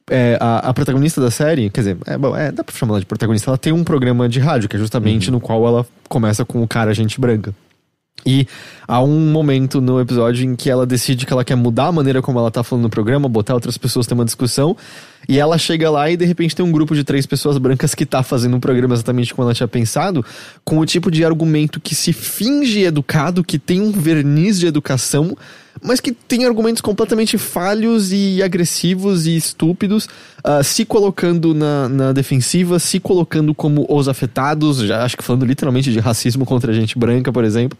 é, 0.09 0.37
a, 0.39 0.69
a, 0.69 0.73
protagonista 0.73 1.21
da 1.21 1.31
série, 1.31 1.69
quer 1.69 1.81
dizer, 1.81 1.97
é, 2.05 2.17
bom, 2.17 2.35
é, 2.35 2.51
dá 2.51 2.63
pra 2.63 2.75
chamar 2.75 2.93
ela 2.93 2.99
de 2.99 3.05
protagonista, 3.05 3.49
ela 3.49 3.57
tem 3.57 3.73
um 3.73 3.83
programa 3.83 4.27
de 4.27 4.39
rádio, 4.39 4.67
que 4.67 4.75
é 4.75 4.79
justamente 4.79 5.29
uhum. 5.29 5.35
no 5.35 5.39
qual 5.39 5.65
ela 5.67 5.85
começa 6.07 6.43
com 6.43 6.61
o 6.61 6.67
cara 6.67 6.93
gente 6.93 7.19
branca. 7.19 7.53
E 8.25 8.47
há 8.87 9.01
um 9.01 9.31
momento 9.31 9.79
no 9.79 9.99
episódio 9.99 10.45
em 10.45 10.55
que 10.55 10.69
ela 10.69 10.85
decide 10.85 11.25
que 11.25 11.33
ela 11.33 11.43
quer 11.45 11.55
mudar 11.55 11.87
a 11.87 11.91
maneira 11.91 12.21
como 12.21 12.39
ela 12.39 12.51
tá 12.51 12.63
falando 12.63 12.83
no 12.83 12.89
programa, 12.89 13.29
botar 13.29 13.53
outras 13.53 13.77
pessoas 13.77 14.07
ter 14.07 14.13
uma 14.13 14.25
discussão. 14.25 14.75
E 15.27 15.39
ela 15.39 15.57
chega 15.57 15.89
lá 15.89 16.09
e 16.09 16.17
de 16.17 16.25
repente 16.25 16.55
tem 16.55 16.65
um 16.65 16.71
grupo 16.71 16.95
de 16.95 17.03
três 17.03 17.25
pessoas 17.25 17.57
brancas 17.57 17.93
que 17.93 18.05
tá 18.05 18.23
fazendo 18.23 18.55
um 18.57 18.59
programa 18.59 18.93
exatamente 18.93 19.33
como 19.33 19.47
ela 19.47 19.53
tinha 19.53 19.67
pensado, 19.67 20.25
com 20.63 20.79
o 20.79 20.85
tipo 20.85 21.11
de 21.11 21.23
argumento 21.23 21.79
que 21.79 21.93
se 21.93 22.11
finge 22.11 22.83
educado, 22.83 23.43
que 23.43 23.59
tem 23.59 23.81
um 23.81 23.91
verniz 23.91 24.59
de 24.59 24.67
educação, 24.67 25.35
mas 25.81 25.99
que 25.99 26.11
tem 26.11 26.45
argumentos 26.45 26.81
completamente 26.81 27.37
falhos 27.37 28.11
e 28.11 28.41
agressivos 28.43 29.25
e 29.27 29.35
estúpidos, 29.35 30.05
uh, 30.45 30.63
se 30.63 30.85
colocando 30.85 31.53
na, 31.53 31.89
na 31.89 32.11
defensiva, 32.11 32.79
se 32.79 32.99
colocando 32.99 33.53
como 33.53 33.85
os 33.89 34.07
afetados, 34.07 34.79
já 34.79 35.03
acho 35.03 35.17
que 35.17 35.23
falando 35.23 35.45
literalmente 35.45 35.91
de 35.91 35.99
racismo 35.99 36.45
contra 36.45 36.71
a 36.71 36.75
gente 36.75 36.97
branca, 36.97 37.31
por 37.31 37.43
exemplo. 37.43 37.77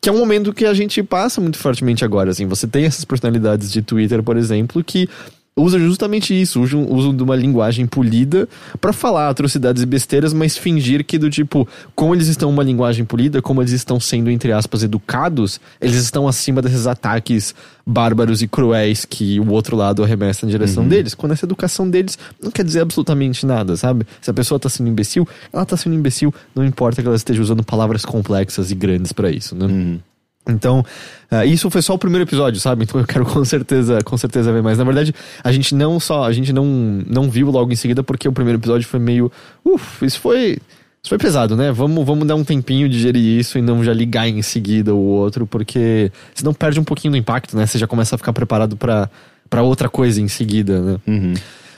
Que 0.00 0.08
é 0.08 0.12
um 0.12 0.18
momento 0.18 0.52
que 0.52 0.64
a 0.64 0.74
gente 0.74 1.00
passa 1.02 1.40
muito 1.40 1.58
fortemente 1.58 2.04
agora, 2.04 2.30
assim. 2.32 2.44
Você 2.46 2.66
tem 2.66 2.84
essas 2.84 3.04
personalidades 3.04 3.70
de 3.70 3.82
Twitter, 3.82 4.20
por 4.20 4.36
exemplo, 4.36 4.82
que 4.82 5.08
usa 5.56 5.78
justamente 5.78 6.38
isso, 6.38 6.62
usam, 6.62 6.86
usam 6.90 7.14
de 7.14 7.22
uma 7.22 7.36
linguagem 7.36 7.86
polida 7.86 8.48
para 8.80 8.92
falar 8.92 9.28
atrocidades 9.28 9.82
e 9.82 9.86
besteiras, 9.86 10.32
mas 10.32 10.56
fingir 10.56 11.04
que 11.04 11.18
do 11.18 11.28
tipo, 11.28 11.68
como 11.94 12.14
eles 12.14 12.28
estão 12.28 12.48
uma 12.48 12.62
linguagem 12.62 13.04
polida, 13.04 13.42
como 13.42 13.60
eles 13.60 13.72
estão 13.72 14.00
sendo, 14.00 14.30
entre 14.30 14.50
aspas, 14.52 14.82
educados, 14.82 15.60
eles 15.80 15.96
estão 15.96 16.26
acima 16.26 16.62
desses 16.62 16.86
ataques 16.86 17.54
bárbaros 17.86 18.40
e 18.40 18.48
cruéis 18.48 19.04
que 19.04 19.38
o 19.40 19.50
outro 19.50 19.76
lado 19.76 20.02
arremessa 20.02 20.46
na 20.46 20.52
direção 20.52 20.84
uhum. 20.84 20.88
deles, 20.88 21.14
quando 21.14 21.32
essa 21.32 21.44
educação 21.44 21.88
deles 21.88 22.18
não 22.42 22.50
quer 22.50 22.64
dizer 22.64 22.80
absolutamente 22.80 23.44
nada, 23.44 23.76
sabe? 23.76 24.06
Se 24.20 24.30
a 24.30 24.34
pessoa 24.34 24.58
tá 24.58 24.68
sendo 24.68 24.88
imbecil, 24.88 25.28
ela 25.52 25.66
tá 25.66 25.76
sendo 25.76 25.94
imbecil, 25.94 26.32
não 26.54 26.64
importa 26.64 27.02
que 27.02 27.08
ela 27.08 27.16
esteja 27.16 27.42
usando 27.42 27.62
palavras 27.62 28.04
complexas 28.04 28.70
e 28.70 28.74
grandes 28.74 29.12
para 29.12 29.30
isso, 29.30 29.54
né? 29.54 29.66
Uhum. 29.66 30.00
Então, 30.48 30.84
uh, 31.30 31.44
isso 31.44 31.70
foi 31.70 31.82
só 31.82 31.94
o 31.94 31.98
primeiro 31.98 32.24
episódio, 32.24 32.60
sabe? 32.60 32.84
Então 32.84 33.00
eu 33.00 33.06
quero 33.06 33.24
com 33.24 33.44
certeza, 33.44 34.00
com 34.04 34.16
certeza 34.16 34.52
ver 34.52 34.62
mais. 34.62 34.78
Na 34.78 34.84
verdade, 34.84 35.14
a 35.42 35.52
gente 35.52 35.74
não 35.74 36.00
só, 36.00 36.24
a 36.24 36.32
gente 36.32 36.52
não, 36.52 36.64
não 36.64 37.30
viu 37.30 37.50
logo 37.50 37.72
em 37.72 37.76
seguida 37.76 38.02
porque 38.02 38.28
o 38.28 38.32
primeiro 38.32 38.58
episódio 38.58 38.86
foi 38.86 38.98
meio, 38.98 39.30
uff, 39.64 40.04
isso 40.04 40.18
foi, 40.18 40.58
isso 41.02 41.08
foi 41.08 41.18
pesado, 41.18 41.56
né? 41.56 41.70
Vamos, 41.70 42.04
vamos 42.04 42.26
dar 42.26 42.34
um 42.34 42.44
tempinho 42.44 42.88
de 42.88 42.96
digerir 42.96 43.38
isso 43.38 43.56
e 43.56 43.62
não 43.62 43.84
já 43.84 43.92
ligar 43.92 44.28
em 44.28 44.42
seguida 44.42 44.94
o 44.94 44.98
outro, 44.98 45.46
porque 45.46 46.10
senão 46.34 46.52
perde 46.52 46.80
um 46.80 46.84
pouquinho 46.84 47.12
do 47.12 47.16
impacto, 47.16 47.56
né? 47.56 47.66
Você 47.66 47.78
já 47.78 47.86
começa 47.86 48.16
a 48.16 48.18
ficar 48.18 48.32
preparado 48.32 48.76
para 48.76 49.62
outra 49.62 49.88
coisa 49.88 50.20
em 50.20 50.28
seguida, 50.28 50.80
né? 50.80 50.96
Uhum. 51.06 51.34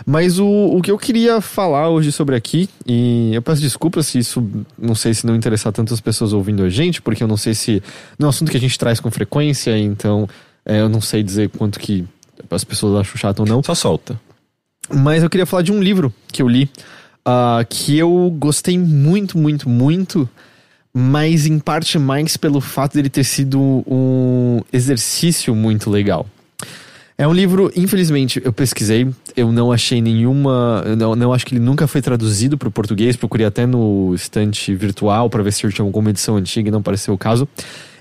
Mas 0.06 0.38
o, 0.38 0.46
o 0.46 0.82
que 0.82 0.90
eu 0.90 0.98
queria 0.98 1.40
falar 1.40 1.88
hoje 1.88 2.12
sobre 2.12 2.36
aqui, 2.36 2.68
e 2.86 3.30
eu 3.34 3.40
peço 3.40 3.62
desculpas 3.62 4.06
se 4.06 4.18
isso, 4.18 4.46
não 4.78 4.94
sei 4.94 5.14
se 5.14 5.26
não 5.26 5.34
interessar 5.34 5.72
tantas 5.72 6.00
pessoas 6.00 6.32
ouvindo 6.32 6.62
a 6.62 6.68
gente, 6.68 7.00
porque 7.00 7.22
eu 7.22 7.28
não 7.28 7.38
sei 7.38 7.54
se. 7.54 7.82
Não 8.18 8.26
é 8.26 8.28
um 8.28 8.30
assunto 8.30 8.50
que 8.50 8.56
a 8.56 8.60
gente 8.60 8.78
traz 8.78 9.00
com 9.00 9.10
frequência, 9.10 9.76
então 9.78 10.28
é, 10.64 10.80
eu 10.80 10.88
não 10.88 11.00
sei 11.00 11.22
dizer 11.22 11.48
quanto 11.50 11.78
que 11.78 12.04
as 12.50 12.64
pessoas 12.64 13.00
acham 13.00 13.16
chato 13.16 13.40
ou 13.40 13.46
não. 13.46 13.62
Só 13.62 13.74
solta. 13.74 14.20
Mas 14.92 15.22
eu 15.22 15.30
queria 15.30 15.46
falar 15.46 15.62
de 15.62 15.72
um 15.72 15.82
livro 15.82 16.12
que 16.30 16.42
eu 16.42 16.48
li, 16.48 16.70
uh, 17.26 17.64
que 17.68 17.96
eu 17.96 18.30
gostei 18.38 18.78
muito, 18.78 19.38
muito, 19.38 19.68
muito, 19.68 20.28
mas 20.92 21.46
em 21.46 21.58
parte 21.58 21.98
mais 21.98 22.36
pelo 22.36 22.60
fato 22.60 22.94
dele 22.94 23.08
ter 23.08 23.24
sido 23.24 23.58
um 23.86 24.60
exercício 24.70 25.54
muito 25.54 25.88
legal. 25.88 26.26
É 27.16 27.28
um 27.28 27.32
livro, 27.32 27.70
infelizmente, 27.76 28.42
eu 28.44 28.52
pesquisei, 28.52 29.08
eu 29.36 29.52
não 29.52 29.70
achei 29.70 30.02
nenhuma. 30.02 30.82
Não, 30.98 31.14
não 31.14 31.32
acho 31.32 31.46
que 31.46 31.54
ele 31.54 31.64
nunca 31.64 31.86
foi 31.86 32.02
traduzido 32.02 32.58
para 32.58 32.68
o 32.68 32.72
português. 32.72 33.16
Procurei 33.16 33.46
até 33.46 33.66
no 33.66 34.12
estante 34.14 34.74
virtual 34.74 35.30
para 35.30 35.40
ver 35.40 35.52
se 35.52 35.68
tinha 35.68 35.84
alguma 35.84 36.10
edição 36.10 36.36
antiga 36.36 36.68
e 36.68 36.72
não 36.72 36.82
pareceu 36.82 37.14
o 37.14 37.18
caso. 37.18 37.48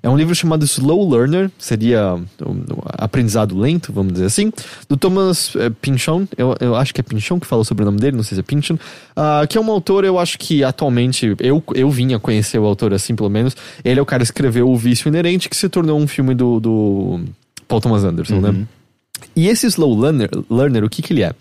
É 0.01 0.09
um 0.09 0.17
livro 0.17 0.35
chamado 0.35 0.65
Slow 0.65 1.09
Learner, 1.09 1.49
seria 1.57 2.15
um, 2.15 2.63
aprendizado 2.85 3.57
lento, 3.57 3.93
vamos 3.93 4.11
dizer 4.11 4.25
assim, 4.25 4.51
do 4.89 4.97
Thomas 4.97 5.55
é, 5.55 5.69
Pynchon. 5.69 6.27
Eu, 6.35 6.57
eu 6.59 6.75
acho 6.75 6.93
que 6.93 6.99
é 6.99 7.03
Pynchon 7.03 7.39
que 7.39 7.47
falou 7.47 7.63
sobre 7.63 7.83
o 7.83 7.85
nome 7.85 7.99
dele, 7.99 8.17
não 8.17 8.23
sei 8.23 8.35
se 8.35 8.41
é 8.41 8.43
Pynchon. 8.43 8.73
Uh, 8.73 9.47
que 9.47 9.57
é 9.57 9.61
um 9.61 9.71
autor, 9.71 10.03
eu 10.03 10.19
acho 10.19 10.37
que 10.37 10.61
atualmente, 10.61 11.33
eu, 11.39 11.63
eu 11.73 11.89
vim 11.89 12.13
a 12.13 12.19
conhecer 12.19 12.59
o 12.59 12.65
autor 12.65 12.93
assim, 12.93 13.15
pelo 13.15 13.29
menos. 13.29 13.55
Ele 13.85 13.97
é 13.97 14.03
o 14.03 14.05
cara 14.05 14.19
que 14.21 14.25
escreveu 14.25 14.67
O 14.67 14.75
Vício 14.75 15.07
Inerente, 15.07 15.47
que 15.47 15.55
se 15.55 15.69
tornou 15.69 15.97
um 15.97 16.07
filme 16.07 16.35
do, 16.35 16.59
do 16.59 17.21
Paul 17.65 17.79
Thomas 17.79 18.03
Anderson, 18.03 18.41
né? 18.41 18.49
uhum. 18.49 18.55
né? 18.55 18.67
E 19.35 19.47
esse 19.47 19.67
Slow 19.67 19.99
Learner, 19.99 20.29
learner 20.49 20.83
o 20.83 20.89
que, 20.89 21.01
que 21.01 21.13
ele 21.13 21.23
é? 21.23 21.33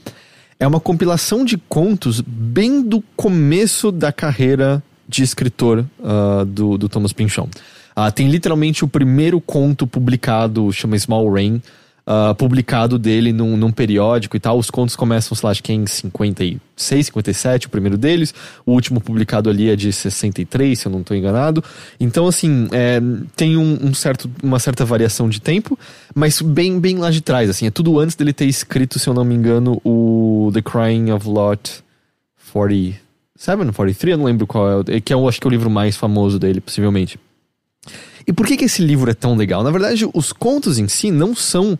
É 0.58 0.66
uma 0.66 0.80
compilação 0.80 1.44
de 1.44 1.56
contos 1.56 2.20
bem 2.20 2.82
do 2.82 3.02
começo 3.16 3.90
da 3.90 4.12
carreira 4.12 4.82
de 5.08 5.22
escritor 5.22 5.84
uh, 5.98 6.44
do, 6.44 6.78
do 6.78 6.88
Thomas 6.88 7.12
Pynchon. 7.12 7.48
Uh, 7.96 8.10
tem 8.14 8.28
literalmente 8.28 8.84
o 8.84 8.88
primeiro 8.88 9.40
conto 9.40 9.86
publicado, 9.86 10.72
chama 10.72 10.98
Small 10.98 11.30
Rain, 11.30 11.60
uh, 12.06 12.34
publicado 12.34 12.98
dele 12.98 13.32
num, 13.32 13.56
num, 13.56 13.70
periódico 13.70 14.36
e 14.36 14.40
tal. 14.40 14.58
Os 14.58 14.70
contos 14.70 14.96
começam, 14.96 15.36
sei 15.36 15.46
lá, 15.46 15.50
acho 15.50 15.62
que 15.62 15.72
é 15.72 15.74
em 15.74 15.86
56, 15.86 17.06
57, 17.06 17.66
o 17.66 17.70
primeiro 17.70 17.98
deles. 17.98 18.34
O 18.64 18.72
último 18.72 19.00
publicado 19.00 19.50
ali 19.50 19.70
é 19.70 19.76
de 19.76 19.92
63, 19.92 20.78
se 20.78 20.86
eu 20.86 20.92
não 20.92 21.00
estou 21.00 21.16
enganado. 21.16 21.62
Então, 21.98 22.26
assim, 22.26 22.68
é, 22.72 23.00
tem 23.36 23.56
um, 23.56 23.78
um, 23.82 23.94
certo, 23.94 24.30
uma 24.42 24.58
certa 24.58 24.84
variação 24.84 25.28
de 25.28 25.40
tempo, 25.40 25.78
mas 26.14 26.40
bem, 26.40 26.78
bem 26.78 26.98
lá 26.98 27.10
de 27.10 27.20
trás, 27.20 27.48
assim. 27.48 27.66
É 27.66 27.70
tudo 27.70 27.98
antes 27.98 28.16
dele 28.16 28.32
ter 28.32 28.46
escrito, 28.46 28.98
se 28.98 29.08
eu 29.08 29.14
não 29.14 29.24
me 29.24 29.34
engano, 29.34 29.80
o 29.84 30.50
The 30.52 30.62
Crying 30.62 31.10
of 31.10 31.28
Lot 31.28 31.82
47, 32.52 33.72
43, 33.72 34.12
eu 34.12 34.18
não 34.18 34.26
lembro 34.26 34.46
qual 34.46 34.82
é, 34.82 35.00
que 35.00 35.12
é, 35.12 35.16
acho 35.16 35.40
que 35.40 35.46
é 35.46 35.48
o 35.48 35.50
livro 35.50 35.70
mais 35.70 35.96
famoso 35.96 36.38
dele, 36.38 36.60
possivelmente. 36.60 37.18
E 38.26 38.32
por 38.32 38.46
que, 38.46 38.56
que 38.56 38.64
esse 38.64 38.82
livro 38.82 39.10
é 39.10 39.14
tão 39.14 39.36
legal? 39.36 39.62
Na 39.62 39.70
verdade, 39.70 40.08
os 40.12 40.32
contos 40.32 40.78
em 40.78 40.88
si 40.88 41.10
não 41.10 41.34
são 41.34 41.78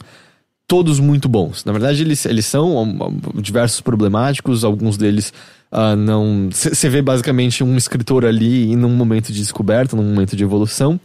todos 0.66 0.98
muito 0.98 1.28
bons. 1.28 1.64
Na 1.64 1.72
verdade, 1.72 2.02
eles, 2.02 2.24
eles 2.24 2.46
são 2.46 2.96
diversos 3.34 3.80
problemáticos, 3.80 4.64
alguns 4.64 4.96
deles 4.96 5.32
uh, 5.70 5.96
não. 5.96 6.48
Você 6.50 6.88
vê 6.88 7.02
basicamente 7.02 7.62
um 7.62 7.76
escritor 7.76 8.24
ali 8.24 8.72
em 8.72 8.84
um 8.84 8.94
momento 8.94 9.32
de 9.32 9.40
descoberta, 9.40 9.96
num 9.96 10.02
momento 10.02 10.36
de 10.36 10.42
evolução. 10.42 10.98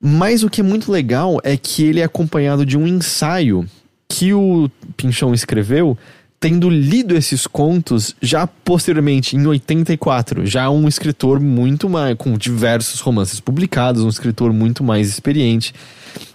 Mas 0.00 0.42
o 0.42 0.50
que 0.50 0.60
é 0.60 0.64
muito 0.64 0.92
legal 0.92 1.40
é 1.42 1.56
que 1.56 1.84
ele 1.84 2.00
é 2.00 2.04
acompanhado 2.04 2.66
de 2.66 2.76
um 2.76 2.86
ensaio 2.86 3.66
que 4.08 4.34
o 4.34 4.70
Pinchão 4.96 5.32
escreveu 5.32 5.96
tendo 6.44 6.68
lido 6.68 7.16
esses 7.16 7.46
contos 7.46 8.14
já 8.20 8.46
posteriormente, 8.46 9.34
em 9.34 9.46
84, 9.46 10.44
já 10.44 10.68
um 10.68 10.86
escritor 10.86 11.40
muito 11.40 11.88
mais, 11.88 12.14
com 12.18 12.36
diversos 12.36 13.00
romances 13.00 13.40
publicados, 13.40 14.04
um 14.04 14.10
escritor 14.10 14.52
muito 14.52 14.84
mais 14.84 15.08
experiente. 15.08 15.72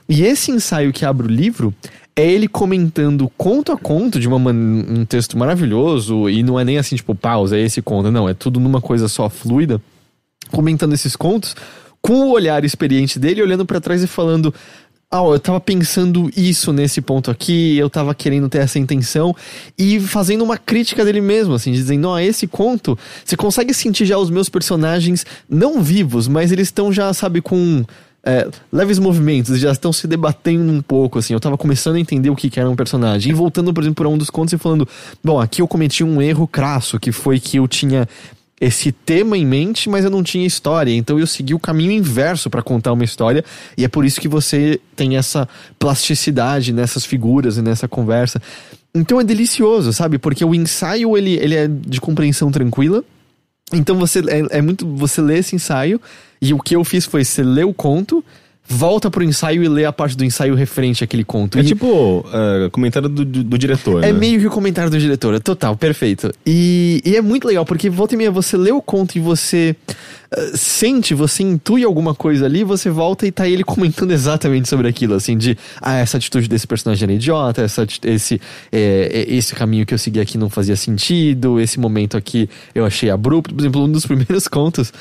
E 0.10 0.24
esse 0.24 0.50
ensaio 0.50 0.92
que 0.92 1.06
abre 1.06 1.28
o 1.28 1.30
livro 1.30 1.72
é 2.16 2.26
ele 2.26 2.48
comentando 2.48 3.32
conto 3.38 3.72
a 3.72 3.78
conto 3.78 4.20
de 4.20 4.28
uma 4.28 4.38
um 4.50 5.06
texto 5.06 5.38
maravilhoso, 5.38 6.28
e 6.28 6.42
não 6.42 6.60
é 6.60 6.66
nem 6.66 6.80
assim, 6.80 6.96
tipo, 6.96 7.14
pausa, 7.14 7.56
é 7.56 7.62
esse 7.62 7.80
conto, 7.80 8.10
não, 8.10 8.28
é 8.28 8.34
tudo 8.34 8.60
numa 8.60 8.82
coisa 8.82 9.08
só 9.08 9.30
fluida, 9.30 9.80
comentando 10.52 10.94
esses 10.94 11.16
contos 11.16 11.56
com 12.02 12.14
o 12.14 12.32
olhar 12.32 12.66
experiente 12.66 13.20
dele, 13.20 13.44
olhando 13.44 13.64
para 13.64 13.80
trás 13.80 14.02
e 14.02 14.08
falando: 14.08 14.52
ah, 15.12 15.24
eu 15.24 15.40
tava 15.40 15.60
pensando 15.60 16.30
isso 16.38 16.72
nesse 16.72 17.02
ponto 17.02 17.32
aqui, 17.32 17.76
eu 17.78 17.90
tava 17.90 18.14
querendo 18.14 18.48
ter 18.48 18.60
essa 18.60 18.78
intenção 18.78 19.36
e 19.76 20.00
fazendo 20.00 20.44
uma 20.44 20.56
crítica 20.56 21.04
dele 21.04 21.20
mesmo, 21.20 21.56
assim, 21.56 21.72
dizendo, 21.72 22.10
ó, 22.10 22.20
esse 22.20 22.46
conto, 22.46 22.98
você 23.26 23.36
consegue 23.36 23.74
sentir 23.74 24.06
já 24.06 24.20
os 24.20 24.30
meus 24.30 24.50
personagens 24.50 25.26
não 25.50 25.82
vivos, 25.82 26.28
mas 26.28 26.52
eles 26.52 26.68
estão 26.68 26.94
já, 26.94 27.12
sabe, 27.12 27.42
com 27.42 27.84
é, 28.24 28.48
leves 28.72 29.00
movimentos, 29.00 29.60
já 29.60 29.72
estão 29.72 29.92
se 29.92 30.06
debatendo 30.06 30.72
um 30.72 30.82
pouco, 30.82 31.18
assim, 31.18 31.34
eu 31.34 31.40
tava 31.40 31.58
começando 31.58 31.96
a 31.96 32.00
entender 32.00 32.30
o 32.30 32.36
que, 32.36 32.48
que 32.48 32.60
era 32.60 32.70
um 32.70 32.76
personagem, 32.76 33.32
e 33.32 33.36
voltando, 33.36 33.74
por 33.74 33.82
exemplo, 33.82 34.04
para 34.04 34.10
um 34.10 34.18
dos 34.18 34.30
contos 34.30 34.54
e 34.54 34.60
falando, 34.60 34.88
bom, 35.24 35.42
aqui 35.42 35.60
eu 35.60 35.68
cometi 35.68 36.04
um 36.04 36.22
erro 36.22 36.48
crasso, 36.48 37.00
que 37.00 37.12
foi 37.12 37.40
que 37.40 37.58
eu 37.58 37.68
tinha 37.68 38.08
esse 38.60 38.92
tema 38.92 39.38
em 39.38 39.46
mente, 39.46 39.90
mas 39.90 40.04
eu 40.04 40.12
não 40.12 40.22
tinha 40.22 40.46
história. 40.46 40.92
Então 40.94 41.20
eu 41.20 41.26
segui 41.26 41.54
o 41.54 41.60
caminho 41.60 41.92
inverso 41.92 42.50
para 42.50 42.62
contar 42.62 42.94
uma 42.94 43.04
história. 43.04 43.44
E 43.78 43.86
é 43.86 43.88
por 43.88 44.04
isso 44.06 44.20
que 44.20 44.28
você 44.28 44.80
tem 44.96 45.18
essa 45.18 45.48
plasticidade 45.78 46.74
nessas 46.74 47.06
figuras 47.06 47.58
e 47.58 47.62
nessa 47.62 47.88
conversa. 47.88 48.42
Então 48.94 49.20
é 49.20 49.24
delicioso, 49.24 49.94
sabe? 49.94 50.18
Porque 50.18 50.44
o 50.44 50.54
ensaio 50.54 51.18
ele, 51.18 51.34
ele 51.36 51.56
é 51.56 51.68
de 51.68 52.02
compreensão 52.02 52.52
tranquila. 52.52 53.04
Então 53.72 53.98
você 53.98 54.20
é, 54.20 54.58
é 54.58 54.62
muito. 54.62 54.86
Você 54.96 55.22
lê 55.22 55.40
esse 55.40 55.56
ensaio. 55.56 56.02
E 56.42 56.54
o 56.54 56.60
que 56.60 56.76
eu 56.76 56.84
fiz 56.84 57.06
foi 57.06 57.24
você 57.24 57.44
lê 57.44 57.64
o 57.64 57.74
conto 57.74 58.24
volta 58.70 59.10
pro 59.10 59.24
ensaio 59.24 59.64
e 59.64 59.68
lê 59.68 59.84
a 59.84 59.92
parte 59.92 60.16
do 60.16 60.24
ensaio 60.24 60.54
referente 60.54 61.04
àquele 61.04 61.24
conto. 61.24 61.58
É 61.58 61.62
e... 61.62 61.66
tipo 61.66 62.20
uh, 62.20 62.70
comentário 62.72 63.10
do, 63.10 63.26
do, 63.26 63.44
do 63.44 63.58
diretor. 63.58 64.04
É 64.04 64.14
né? 64.14 64.20
meio 64.20 64.40
que 64.40 64.46
o 64.46 64.52
comentário 64.52 64.92
do 64.92 65.00
diretor, 65.00 65.34
é 65.34 65.40
total, 65.40 65.76
perfeito. 65.76 66.32
E, 66.46 67.02
e, 67.04 67.16
é 67.16 67.22
muito 67.22 67.48
legal, 67.48 67.66
porque 67.66 67.90
volta 67.90 68.14
e 68.14 68.18
meia 68.18 68.30
você 68.30 68.56
lê 68.56 68.72
o 68.72 68.80
conto 68.80 69.16
e 69.16 69.20
você 69.20 69.76
uh, 70.32 70.56
sente, 70.56 71.16
você 71.16 71.42
intui 71.42 71.84
alguma 71.84 72.14
coisa 72.14 72.46
ali, 72.46 72.64
você 72.64 72.92
volta 72.92 73.26
e 73.26 73.32
tá 73.32 73.50
ele 73.50 73.64
comentando 73.66 74.12
exatamente 74.12 74.70
sobre 74.70 74.88
aquilo, 74.88 75.16
assim, 75.16 75.36
de 75.36 75.58
ah, 75.82 75.98
essa 75.98 76.18
atitude 76.18 76.48
desse 76.48 76.68
personagem 76.68 77.06
era 77.06 77.14
idiota, 77.14 77.64
essa, 77.64 77.88
esse, 78.04 78.40
é, 78.72 79.26
esse 79.28 79.56
caminho 79.56 79.84
que 79.84 79.96
eu 79.96 79.98
segui 79.98 80.20
aqui 80.20 80.38
não 80.38 80.50
fazia 80.50 80.76
sentido, 80.76 81.60
esse 81.60 81.80
momento 81.80 82.16
aqui 82.16 82.48
eu 82.76 82.86
achei 82.86 83.10
abrupto. 83.10 83.56
Por 83.56 83.62
exemplo, 83.62 83.84
um 83.84 83.92
dos 83.92 84.06
primeiros 84.08 84.48
contos 84.48 84.94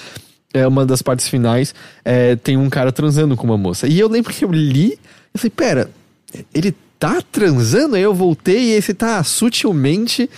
é 0.52 0.66
uma 0.66 0.86
das 0.86 1.02
partes 1.02 1.28
finais, 1.28 1.74
é, 2.04 2.36
tem 2.36 2.56
um 2.56 2.70
cara 2.70 2.90
transando 2.90 3.36
com 3.36 3.46
uma 3.46 3.58
moça. 3.58 3.86
E 3.86 3.98
eu 3.98 4.08
lembro 4.08 4.32
que 4.32 4.44
eu 4.44 4.50
li, 4.50 4.98
eu 5.34 5.38
falei, 5.38 5.52
pera, 5.54 5.90
ele 6.54 6.74
tá 6.98 7.22
transando? 7.30 7.96
Aí 7.96 8.02
eu 8.02 8.14
voltei 8.14 8.58
e 8.58 8.72
esse 8.72 8.94
tá 8.94 9.22
sutilmente. 9.22 10.28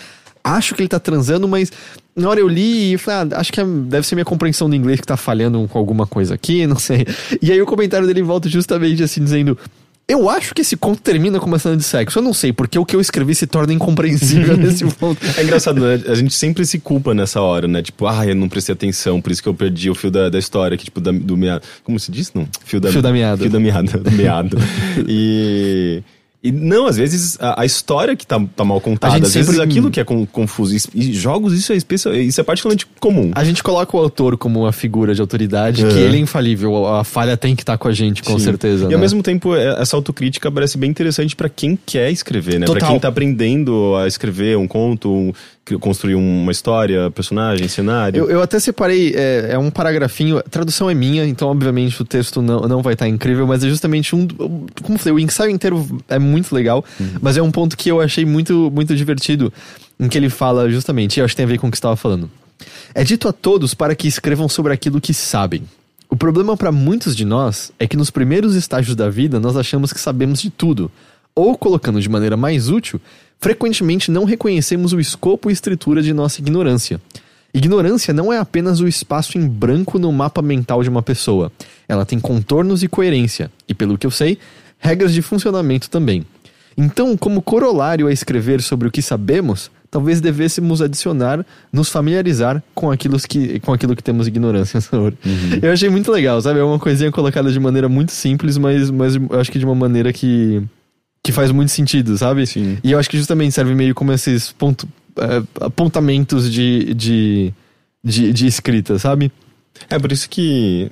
Acho 0.43 0.75
que 0.75 0.83
ele 0.83 0.89
tá 0.89 0.99
transando, 0.99 1.47
mas 1.47 1.71
na 2.17 2.29
hora 2.29 2.41
eu 2.41 2.49
li 2.49 2.95
e 2.95 2.99
falei, 2.99 3.31
ah, 3.33 3.41
acho 3.41 3.53
que 3.53 3.61
é, 3.61 3.65
deve 3.65 4.07
ser 4.07 4.15
minha 4.15 4.25
compreensão 4.25 4.69
do 4.69 4.77
inglês 4.77 5.01
que 5.01 5.07
tá 5.07 5.17
falhando 5.17 5.67
com 5.69 5.79
alguma 5.79 6.07
coisa 6.07 6.35
aqui, 6.35 6.67
não 6.69 6.79
sei. 6.79 7.07
E 7.41 7.53
aí 7.53 7.61
o 7.61 7.67
comentário 7.67 8.07
dele 8.07 8.23
volta 8.23 8.49
justamente 8.49 9.03
assim, 9.03 9.23
dizendo. 9.23 9.57
Eu 10.11 10.29
acho 10.29 10.53
que 10.53 10.63
esse 10.63 10.77
conto 10.77 11.01
termina 11.01 11.39
com 11.39 11.47
uma 11.47 11.59
cena 11.59 11.77
de 11.77 11.85
sexo. 11.85 12.19
Eu 12.19 12.23
não 12.23 12.35
sei, 12.35 12.53
porque 12.53 12.77
o 12.77 12.85
que 12.85 12.97
eu 12.97 13.01
escrevi 13.01 13.33
se 13.33 13.47
torna 13.47 13.73
incompreensível 13.73 14.57
nesse 14.59 14.85
ponto. 14.85 15.25
É 15.37 15.43
engraçado, 15.45 15.81
né? 15.81 16.03
A 16.09 16.15
gente 16.17 16.35
sempre 16.35 16.67
se 16.67 16.81
culpa 16.81 17.15
nessa 17.15 17.41
hora, 17.41 17.69
né? 17.69 17.81
Tipo, 17.81 18.09
ah, 18.09 18.27
eu 18.27 18.35
não 18.35 18.49
prestei 18.49 18.73
atenção, 18.73 19.21
por 19.21 19.31
isso 19.31 19.41
que 19.41 19.49
eu 19.49 19.55
perdi 19.55 19.89
o 19.89 19.95
fio 19.95 20.11
da, 20.11 20.29
da 20.29 20.37
história, 20.37 20.77
que 20.77 20.85
tipo, 20.85 21.01
da, 21.01 21.13
do 21.13 21.37
meado. 21.37 21.63
Como 21.85 21.97
se 22.01 22.11
diz? 22.11 22.33
Não? 22.35 22.49
Fio 22.65 22.81
da, 22.81 22.91
fio 22.91 23.01
da 23.01 23.13
meada. 23.13 23.43
Fio 23.43 23.51
da 23.51 23.61
meada. 23.61 23.99
Do 23.99 24.11
meado. 24.11 24.59
e. 25.07 26.03
E 26.43 26.51
não, 26.51 26.87
às 26.87 26.97
vezes 26.97 27.37
a, 27.39 27.61
a, 27.61 27.67
história 27.67 28.17
que 28.17 28.27
tá, 28.27 28.41
tá 28.57 28.65
mal 28.65 28.81
contada, 28.81 29.15
às 29.17 29.29
sempre... 29.29 29.49
vezes 29.49 29.61
aquilo 29.61 29.91
que 29.91 30.01
é 30.01 30.05
com, 30.05 30.25
confuso. 30.25 30.75
E, 30.95 31.13
jogos, 31.13 31.53
isso 31.53 31.71
é, 31.71 31.77
especial, 31.77 32.15
isso 32.15 32.41
é 32.41 32.45
particularmente 32.45 32.87
comum. 32.99 33.31
A 33.35 33.45
gente 33.45 33.63
coloca 33.63 33.95
o 33.95 34.01
autor 34.01 34.39
como 34.39 34.61
uma 34.61 34.73
figura 34.73 35.15
de 35.15 35.21
autoridade, 35.21 35.85
que 35.85 35.99
ele 35.99 36.17
é 36.17 36.21
infalível, 36.21 36.87
a 36.87 37.05
falha 37.05 37.37
tem 37.37 37.55
que 37.55 37.63
estar 37.63 37.75
tá 37.75 37.79
com 37.79 37.89
a 37.89 37.93
gente, 37.93 38.23
com 38.23 38.39
Sim. 38.39 38.45
certeza. 38.45 38.87
E 38.87 38.89
né? 38.89 38.95
ao 38.95 39.01
mesmo 39.01 39.23
tempo, 39.23 39.55
é, 39.55 39.83
essa 39.83 39.97
autocrítica 39.97 40.51
parece 40.51 40.79
bem 40.79 40.89
interessante 40.89 41.37
para 41.37 41.51
quem 41.51 41.79
quer 41.85 42.11
escrever, 42.11 42.59
né? 42.59 42.65
Para 42.65 42.87
quem 42.87 42.99
tá 42.99 43.09
aprendendo 43.09 43.95
a 43.97 44.07
escrever 44.09 44.57
um 44.57 44.67
conto, 44.67 45.13
um, 45.13 45.33
construir 45.79 46.15
uma 46.15 46.51
história, 46.51 47.11
personagem, 47.11 47.69
cenário. 47.69 48.19
Eu, 48.19 48.31
eu 48.31 48.43
até 48.43 48.59
separei, 48.59 49.15
é, 49.15 49.51
é, 49.53 49.59
um 49.59 49.71
paragrafinho, 49.71 50.39
a 50.39 50.43
tradução 50.43 50.89
é 50.91 50.95
minha, 50.95 51.25
então 51.27 51.49
obviamente 51.49 52.01
o 52.01 52.05
texto 52.05 52.43
não, 52.43 52.61
não 52.63 52.83
vai 52.83 52.95
estar 52.95 53.09
incrível, 53.09 53.47
mas 53.47 53.63
é 53.63 53.69
justamente 53.69 54.15
um. 54.15 54.27
Como 54.83 54.95
eu 54.95 54.99
falei, 54.99 55.15
o 55.15 55.19
ensaio 55.19 55.51
inteiro 55.51 55.87
é 56.09 56.19
muito 56.19 56.55
legal, 56.55 56.85
uhum. 56.99 57.15
mas 57.21 57.37
é 57.37 57.43
um 57.43 57.51
ponto 57.51 57.77
que 57.77 57.91
eu 57.91 58.01
achei 58.01 58.25
muito, 58.25 58.71
muito 58.73 58.95
divertido, 58.97 59.53
em 59.99 60.09
que 60.09 60.19
ele 60.19 60.31
fala 60.31 60.71
justamente, 60.71 61.17
e 61.17 61.21
eu 61.21 61.25
acho 61.25 61.33
que 61.33 61.37
tem 61.37 61.45
a 61.45 61.49
ver 61.49 61.59
com 61.59 61.69
o 61.69 61.71
que 61.71 61.77
você 61.77 61.81
estava 61.81 61.97
falando. 61.97 62.31
É 62.95 63.05
dito 63.05 63.29
a 63.29 63.33
todos 63.33 63.75
para 63.75 63.95
que 63.95 64.09
escrevam 64.09 64.49
sobre 64.49 64.73
aquilo 64.73 65.01
que 65.01 65.15
sabem. 65.15 65.63
O 66.09 66.17
problema 66.17 66.57
para 66.57 66.73
muitos 66.73 67.15
de 67.15 67.25
nós 67.25 67.71
é 67.79 67.87
que 67.87 67.97
nos 67.97 68.11
primeiros 68.11 68.57
estágios 68.57 68.97
da 68.97 69.09
vida 69.09 69.39
nós 69.39 69.57
achamos 69.57 69.93
que 69.93 70.01
sabemos 70.01 70.41
de 70.43 70.51
tudo, 70.51 70.91
ou 71.35 71.57
colocando 71.57 72.01
de 72.01 72.09
maneira 72.09 72.37
mais 72.37 72.69
útil, 72.69 73.01
frequentemente 73.41 74.11
não 74.11 74.25
reconhecemos 74.25 74.93
o 74.93 75.01
escopo 75.01 75.51
e 75.51 75.53
estrutura 75.53 76.03
de 76.03 76.13
nossa 76.13 76.41
ignorância. 76.41 77.01
Ignorância 77.53 78.15
não 78.15 78.33
é 78.33 78.39
apenas 78.39 78.81
o 78.81 78.87
espaço 78.87 79.37
em 79.37 79.47
branco 79.49 79.99
no 79.99 80.13
mapa 80.13 80.41
mental 80.41 80.83
de 80.83 80.89
uma 80.89 81.03
pessoa. 81.03 81.51
Ela 81.89 82.07
tem 82.07 82.21
contornos 82.21 82.83
e 82.83 82.89
coerência, 82.89 83.51
e 83.69 83.75
pelo 83.75 83.99
que 83.99 84.07
eu 84.07 84.11
sei, 84.11 84.39
regras 84.79 85.13
de 85.13 85.21
funcionamento 85.21 85.91
também. 85.91 86.25
Então, 86.77 87.17
como 87.17 87.43
corolário 87.43 88.07
a 88.07 88.13
escrever 88.13 88.63
sobre 88.63 88.87
o 88.87 88.91
que 88.91 89.03
sabemos, 89.03 89.71
talvez 89.91 90.21
devêssemos 90.21 90.81
adicionar, 90.81 91.45
nos 91.73 91.89
familiarizar 91.89 92.63
com 92.73 92.91
aquilo 92.91 93.19
que, 93.19 93.59
com 93.61 93.73
aquilo 93.73 93.97
que 93.97 94.03
temos 94.03 94.29
ignorância 94.29 94.79
sobre. 94.81 95.19
Uhum. 95.27 95.59
Eu 95.61 95.73
achei 95.73 95.91
muito 95.91 96.13
legal, 96.13 96.41
sabe? 96.41 96.61
É 96.61 96.63
uma 96.63 96.79
coisinha 96.79 97.11
colocada 97.11 97.51
de 97.51 97.59
maneira 97.59 97.89
muito 97.89 98.13
simples, 98.13 98.57
mas, 98.57 98.91
mas 98.91 99.17
eu 99.17 99.41
acho 99.41 99.51
que 99.51 99.59
de 99.59 99.65
uma 99.65 99.75
maneira 99.75 100.13
que 100.13 100.63
que 101.23 101.33
faz 101.33 101.51
muito 101.51 101.71
sentido, 101.71 102.17
sabe? 102.17 102.47
Sim. 102.47 102.79
E 102.83 102.93
eu 102.93 102.99
acho 102.99 103.11
que 103.11 103.19
justamente 103.19 103.53
serve 103.53 103.75
meio 103.75 103.95
como 103.95 104.13
esses 104.13 104.53
ponto, 104.53 104.89
é, 105.17 105.65
apontamentos 105.65 106.51
de, 106.51 106.95
de, 106.95 107.55
de, 108.03 108.33
de, 108.33 108.47
escrita, 108.47 108.99
sabe? 108.99 109.31
É 109.89 109.99
por 109.99 110.13
isso 110.13 110.29
que 110.29 110.91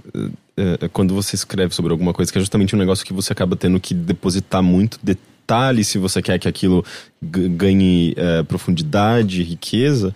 é, 0.56 0.84
é 0.84 0.88
quando 0.88 1.14
você 1.14 1.34
escreve 1.34 1.74
sobre 1.74 1.92
alguma 1.92 2.12
coisa, 2.12 2.30
que 2.30 2.38
é 2.38 2.40
justamente 2.40 2.74
um 2.74 2.78
negócio 2.78 3.04
que 3.04 3.12
você 3.12 3.32
acaba 3.32 3.56
tendo 3.56 3.80
que 3.80 3.94
depositar 3.94 4.62
muito 4.62 4.98
detalhe 5.02 5.82
se 5.82 5.96
você 5.98 6.20
quer 6.20 6.38
que 6.38 6.48
aquilo 6.48 6.84
ganhe 7.22 8.14
é, 8.16 8.42
profundidade, 8.42 9.42
riqueza. 9.42 10.14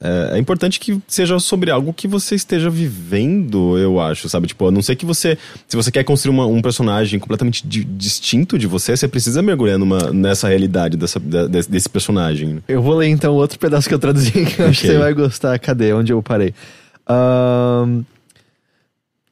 É, 0.00 0.36
é, 0.36 0.38
importante 0.38 0.80
que 0.80 1.00
seja 1.06 1.38
sobre 1.38 1.70
algo 1.70 1.94
que 1.94 2.06
você 2.08 2.34
esteja 2.34 2.68
vivendo, 2.68 3.78
eu 3.78 4.00
acho, 4.00 4.28
sabe? 4.28 4.46
Tipo, 4.48 4.68
a 4.68 4.70
não 4.70 4.82
ser 4.82 4.96
que 4.96 5.06
você. 5.06 5.38
Se 5.66 5.76
você 5.76 5.90
quer 5.90 6.04
construir 6.04 6.34
uma, 6.34 6.46
um 6.46 6.60
personagem 6.60 7.18
completamente 7.18 7.66
di 7.66 7.84
distinto 7.84 8.58
de 8.58 8.66
você, 8.66 8.96
você 8.96 9.08
precisa 9.08 9.40
mergulhar 9.40 9.78
numa, 9.78 10.12
nessa 10.12 10.48
realidade 10.48 10.96
dessa, 10.96 11.18
desse, 11.20 11.70
desse 11.70 11.88
personagem. 11.88 12.62
Eu 12.68 12.82
vou 12.82 12.96
ler 12.96 13.08
então 13.08 13.34
outro 13.34 13.58
pedaço 13.58 13.88
que 13.88 13.94
eu 13.94 13.98
traduzi 13.98 14.32
que 14.32 14.38
eu 14.38 14.44
okay. 14.44 14.66
acho 14.66 14.80
que 14.80 14.86
você 14.88 14.98
vai 14.98 15.14
gostar. 15.14 15.58
Cadê? 15.58 15.92
Onde 15.92 16.12
eu 16.12 16.22
parei? 16.22 16.52
Um, 17.08 18.04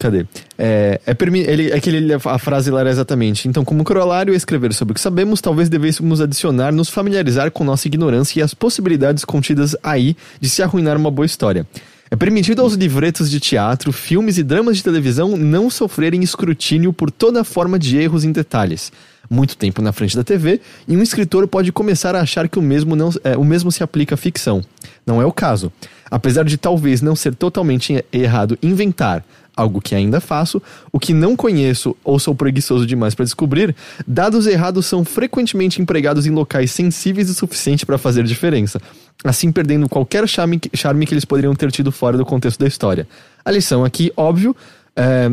Cadê? 0.03 0.26
É, 0.59 1.00
é, 1.07 1.16
ele, 1.48 1.70
é 1.70 1.80
que 1.80 1.88
ele, 1.88 2.12
a 2.12 2.38
frase 2.38 2.72
lá 2.72 2.80
era 2.80 2.90
exatamente. 2.90 3.46
Então, 3.46 3.64
como 3.64 3.84
corolário, 3.84 4.34
escrever 4.34 4.74
sobre 4.74 4.90
o 4.90 4.94
que 4.96 5.00
sabemos, 5.00 5.40
talvez 5.40 5.68
devêssemos 5.68 6.20
adicionar, 6.20 6.72
nos 6.72 6.88
familiarizar 6.88 7.53
com 7.53 7.62
nossa 7.62 7.86
ignorância 7.86 8.40
e 8.40 8.42
as 8.42 8.53
possibilidades 8.53 9.24
contidas 9.24 9.76
aí 9.80 10.16
de 10.40 10.50
se 10.50 10.61
arruinar 10.61 10.96
uma 10.96 11.09
boa 11.09 11.24
história. 11.24 11.64
É 12.11 12.16
permitido 12.16 12.62
aos 12.62 12.74
livretos 12.74 13.30
de 13.30 13.38
teatro, 13.38 13.92
filmes 13.92 14.38
e 14.38 14.42
dramas 14.42 14.76
de 14.76 14.82
televisão 14.82 15.36
não 15.36 15.70
sofrerem 15.70 16.20
escrutínio 16.20 16.92
por 16.92 17.09
toda 17.09 17.44
forma 17.44 17.78
de 17.78 17.96
erros 17.96 18.24
em 18.24 18.32
detalhes. 18.32 18.90
Muito 19.30 19.57
tempo 19.57 19.80
na 19.80 19.92
frente 19.92 20.16
da 20.16 20.24
TV, 20.24 20.61
e 20.88 20.96
um 20.96 21.03
escritor 21.03 21.46
pode 21.46 21.70
começar 21.70 22.16
a 22.16 22.20
achar 22.20 22.48
que 22.48 22.59
o 22.59 22.62
mesmo, 22.62 22.96
não, 22.96 23.11
é, 23.22 23.36
o 23.36 23.44
mesmo 23.44 23.70
se 23.70 23.84
aplica 23.84 24.16
à 24.16 24.18
ficção. 24.18 24.62
Não 25.07 25.22
é 25.22 25.24
o 25.24 25.32
caso. 25.32 25.72
Apesar 26.11 26.44
de 26.44 26.59
talvez 26.59 27.00
não 27.00 27.16
ser 27.16 27.34
totalmente 27.34 28.05
errado 28.12 28.59
inventar, 28.62 29.24
algo 29.57 29.80
que 29.80 29.94
ainda 29.94 30.20
faço, 30.20 30.62
o 30.90 30.98
que 30.98 31.12
não 31.12 31.36
conheço 31.36 31.96
ou 32.03 32.18
sou 32.18 32.34
preguiçoso 32.34 32.86
demais 32.86 33.14
para 33.14 33.24
descobrir, 33.24 33.74
dados 34.07 34.46
errados 34.46 34.86
são 34.86 35.05
frequentemente 35.05 35.80
empregados 35.80 36.26
em 36.26 36.30
locais 36.30 36.70
sensíveis 36.70 37.28
o 37.28 37.34
suficiente 37.34 37.84
para 37.84 37.98
fazer 37.98 38.24
diferença, 38.24 38.80
assim 39.24 39.53
perdendo 39.53 39.88
qualquer 39.88 40.26
charme, 40.28 40.61
charme 40.74 41.07
que 41.07 41.14
eles 41.14 41.24
poderiam 41.24 41.55
ter 41.55 41.70
tido 41.70 41.92
fora 41.92 42.16
do 42.16 42.24
contexto 42.24 42.61
da 42.61 42.66
história. 42.66 43.07
A 43.44 43.50
lição 43.50 43.84
aqui, 43.84 44.12
óbvio, 44.16 44.57
é 44.96 45.30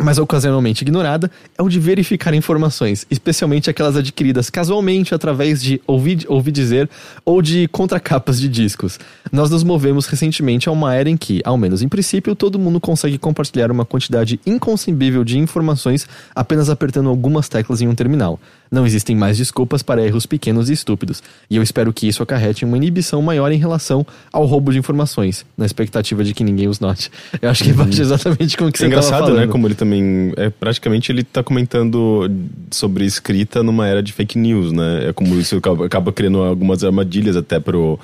mas 0.00 0.18
ocasionalmente 0.18 0.82
ignorada, 0.82 1.30
é 1.56 1.62
o 1.62 1.68
de 1.68 1.80
verificar 1.80 2.32
informações, 2.34 3.06
especialmente 3.10 3.68
aquelas 3.68 3.96
adquiridas 3.96 4.48
casualmente 4.48 5.14
através 5.14 5.62
de 5.62 5.80
ouvir, 5.86 6.24
ouvir 6.28 6.52
dizer 6.52 6.88
ou 7.24 7.42
de 7.42 7.68
contracapas 7.68 8.40
de 8.40 8.48
discos. 8.48 8.98
Nós 9.32 9.50
nos 9.50 9.64
movemos 9.64 10.06
recentemente 10.06 10.68
a 10.68 10.72
uma 10.72 10.94
era 10.94 11.10
em 11.10 11.16
que, 11.16 11.40
ao 11.44 11.56
menos 11.56 11.82
em 11.82 11.88
princípio, 11.88 12.34
todo 12.34 12.58
mundo 12.58 12.80
consegue 12.80 13.18
compartilhar 13.18 13.70
uma 13.70 13.84
quantidade 13.84 14.40
inconcebível 14.46 15.24
de 15.24 15.38
informações 15.38 16.06
apenas 16.34 16.70
apertando 16.70 17.08
algumas 17.08 17.48
teclas 17.48 17.80
em 17.80 17.88
um 17.88 17.94
terminal. 17.94 18.38
Não 18.70 18.86
existem 18.86 19.16
mais 19.16 19.36
desculpas 19.38 19.82
para 19.82 20.04
erros 20.04 20.26
pequenos 20.26 20.68
e 20.70 20.72
estúpidos, 20.72 21.22
e 21.50 21.56
eu 21.56 21.62
espero 21.62 21.92
que 21.92 22.06
isso 22.06 22.22
acarrete 22.22 22.64
uma 22.64 22.76
inibição 22.76 23.22
maior 23.22 23.50
em 23.50 23.58
relação 23.58 24.06
ao 24.32 24.44
roubo 24.44 24.72
de 24.72 24.78
informações, 24.78 25.44
na 25.56 25.66
expectativa 25.66 26.22
de 26.22 26.34
que 26.34 26.44
ninguém 26.44 26.68
os 26.68 26.80
note. 26.80 27.10
Eu 27.40 27.50
acho 27.50 27.64
que 27.64 27.70
uhum. 27.70 27.76
bate 27.76 28.00
exatamente 28.00 28.56
com 28.56 28.66
o 28.66 28.72
que 28.72 28.78
é 28.78 28.80
você 28.80 28.86
engraçado, 28.86 29.34
né? 29.34 29.46
Como 29.46 29.66
ele 29.66 29.74
também. 29.74 30.32
É, 30.36 30.50
praticamente 30.50 31.10
ele 31.12 31.22
está 31.22 31.42
comentando 31.42 32.30
sobre 32.70 33.04
escrita 33.04 33.62
numa 33.62 33.86
era 33.86 34.02
de 34.02 34.12
fake 34.12 34.38
news, 34.38 34.72
né? 34.72 35.08
É 35.08 35.12
como 35.12 35.38
isso 35.38 35.56
acaba, 35.56 35.86
acaba 35.86 36.12
criando 36.12 36.38
algumas 36.38 36.84
armadilhas 36.84 37.36
até 37.36 37.58
pro 37.60 37.98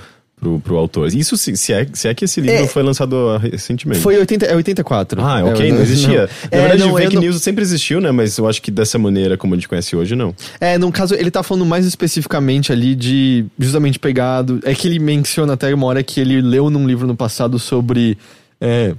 pro, 0.44 0.60
pro 0.60 0.76
autor. 0.76 1.08
Isso 1.12 1.36
se, 1.36 1.56
se, 1.56 1.72
é, 1.72 1.86
se 1.92 2.06
é 2.06 2.14
que 2.14 2.26
esse 2.26 2.40
livro 2.40 2.64
é, 2.64 2.66
foi 2.66 2.82
lançado 2.82 3.38
recentemente. 3.38 4.00
Foi 4.00 4.16
80, 4.18 4.44
é 4.44 4.54
84. 4.54 5.20
Ah, 5.20 5.44
ok, 5.44 5.68
é, 5.68 5.72
não 5.72 5.80
existia. 5.80 6.20
Não. 6.20 6.26
Na 6.26 6.28
é, 6.50 6.60
verdade, 6.60 6.80
não, 6.80 6.96
fake 6.96 7.16
news 7.16 7.42
sempre 7.42 7.62
existiu, 7.62 8.00
né? 8.00 8.10
Mas 8.10 8.36
eu 8.36 8.46
acho 8.46 8.60
que 8.60 8.70
dessa 8.70 8.98
maneira 8.98 9.36
como 9.38 9.54
a 9.54 9.56
gente 9.56 9.68
conhece 9.68 9.96
hoje, 9.96 10.14
não. 10.14 10.34
É, 10.60 10.76
no 10.76 10.92
caso, 10.92 11.14
ele 11.14 11.30
tá 11.30 11.42
falando 11.42 11.64
mais 11.64 11.86
especificamente 11.86 12.70
ali 12.70 12.94
de 12.94 13.46
justamente 13.58 13.98
pegado. 13.98 14.60
É 14.64 14.74
que 14.74 14.86
ele 14.86 14.98
menciona 14.98 15.54
até 15.54 15.72
uma 15.74 15.86
hora 15.86 16.02
que 16.02 16.20
ele 16.20 16.40
leu 16.42 16.68
num 16.68 16.86
livro 16.86 17.06
no 17.06 17.16
passado 17.16 17.58
sobre. 17.58 18.18
É, 18.60 18.94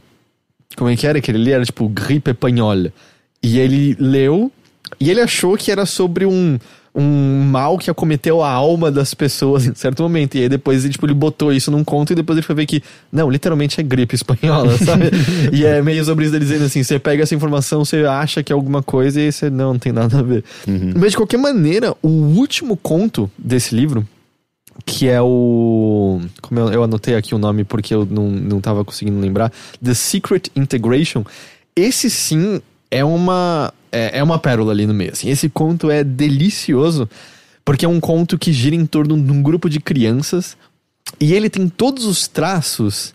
como 0.76 0.90
é 0.90 0.96
que 0.96 1.06
era? 1.06 1.22
Que 1.22 1.32
ele 1.32 1.52
era 1.52 1.64
tipo 1.64 1.88
gripe 1.88 2.32
espanhola. 2.32 2.92
E 3.44 3.60
ele 3.60 3.96
leu 4.00 4.52
e 5.00 5.10
ele 5.12 5.22
achou 5.22 5.58
que 5.58 5.72
era 5.72 5.86
sobre 5.86 6.26
um 6.26 6.58
um 6.96 7.44
mal 7.44 7.78
que 7.78 7.92
acometeu 7.92 8.42
a 8.42 8.50
alma 8.50 8.90
das 8.90 9.14
pessoas 9.14 9.66
em 9.68 9.76
certo 9.76 10.02
momento. 10.02 10.36
E 10.36 10.44
aí 10.44 10.50
depois 10.50 10.84
tipo, 10.90 11.06
ele 11.06 11.14
botou 11.14 11.52
isso 11.52 11.70
num 11.70 11.84
conto 11.84 12.14
e 12.14 12.16
depois 12.16 12.38
ele 12.38 12.46
foi 12.46 12.56
ver 12.56 12.66
que, 12.66 12.82
não, 13.12 13.30
literalmente 13.30 13.80
é 13.80 13.84
gripe 13.84 14.16
espanhola, 14.16 14.78
sabe? 14.80 15.12
e 15.52 15.66
é 15.66 15.82
meio 15.82 16.04
sobre 16.06 16.26
isso 16.26 16.34
ele 16.34 16.46
dizendo 16.46 16.66
assim: 16.66 16.82
você 16.82 16.98
pega 16.98 17.24
essa 17.24 17.36
informação, 17.36 17.84
você 17.84 18.06
acha 18.06 18.42
que 18.42 18.54
é 18.54 18.56
alguma 18.56 18.82
coisa 18.82 19.20
e 19.20 19.32
você 19.32 19.50
não, 19.50 19.74
não 19.74 19.80
tem 19.80 19.92
nada 19.92 20.20
a 20.20 20.22
ver. 20.22 20.44
Uhum. 20.68 20.94
Mas 20.96 21.12
de 21.12 21.18
qualquer 21.18 21.38
maneira, 21.38 21.94
o 22.02 22.08
último 22.08 22.78
conto 22.78 23.30
desse 23.38 23.76
livro, 23.76 24.08
que 24.86 25.08
é 25.08 25.22
o. 25.22 26.22
Como 26.42 26.60
eu, 26.60 26.72
eu, 26.72 26.84
anotei 26.84 27.16
aqui 27.16 27.36
o 27.36 27.38
nome 27.38 27.64
porque 27.64 27.94
eu 27.94 28.06
não, 28.10 28.30
não 28.30 28.62
tava 28.62 28.84
conseguindo 28.86 29.20
lembrar. 29.20 29.52
The 29.84 29.94
Secret 29.94 30.50
Integration. 30.56 31.24
Esse 31.76 32.10
sim 32.10 32.62
é 32.90 33.04
uma 33.04 33.74
é, 33.96 34.20
é 34.20 34.24
uma 34.24 34.38
pérola 34.38 34.72
ali 34.72 34.86
no 34.86 34.94
meio. 34.94 35.12
Assim. 35.12 35.30
Esse 35.30 35.48
conto 35.50 35.90
é 35.90 36.04
delicioso, 36.04 37.10
porque 37.64 37.86
é 37.86 37.90
um 37.90 38.00
conto 38.00 38.38
que 38.38 38.52
gira 38.52 38.76
em 38.76 38.86
torno 38.86 39.20
de 39.20 39.32
um 39.32 39.42
grupo 39.42 39.70
de 39.70 39.80
crianças 39.80 40.58
e 41.20 41.34
ele 41.34 41.50
tem 41.50 41.70
todos 41.70 42.06
os 42.06 42.28
traços 42.28 43.14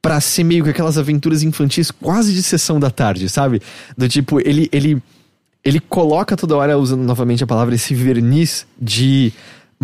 para 0.00 0.20
ser 0.20 0.44
meio 0.44 0.62
que 0.62 0.70
aquelas 0.70 0.98
aventuras 0.98 1.42
infantis 1.42 1.90
quase 1.90 2.32
de 2.34 2.42
sessão 2.42 2.78
da 2.78 2.90
tarde, 2.90 3.28
sabe? 3.28 3.60
Do 3.96 4.08
tipo, 4.08 4.38
ele, 4.46 4.68
ele 4.70 5.02
ele 5.64 5.80
coloca 5.80 6.36
toda 6.36 6.56
hora, 6.56 6.76
usando 6.78 7.02
novamente 7.02 7.42
a 7.42 7.46
palavra, 7.46 7.74
esse 7.74 7.94
verniz 7.94 8.66
de 8.78 9.32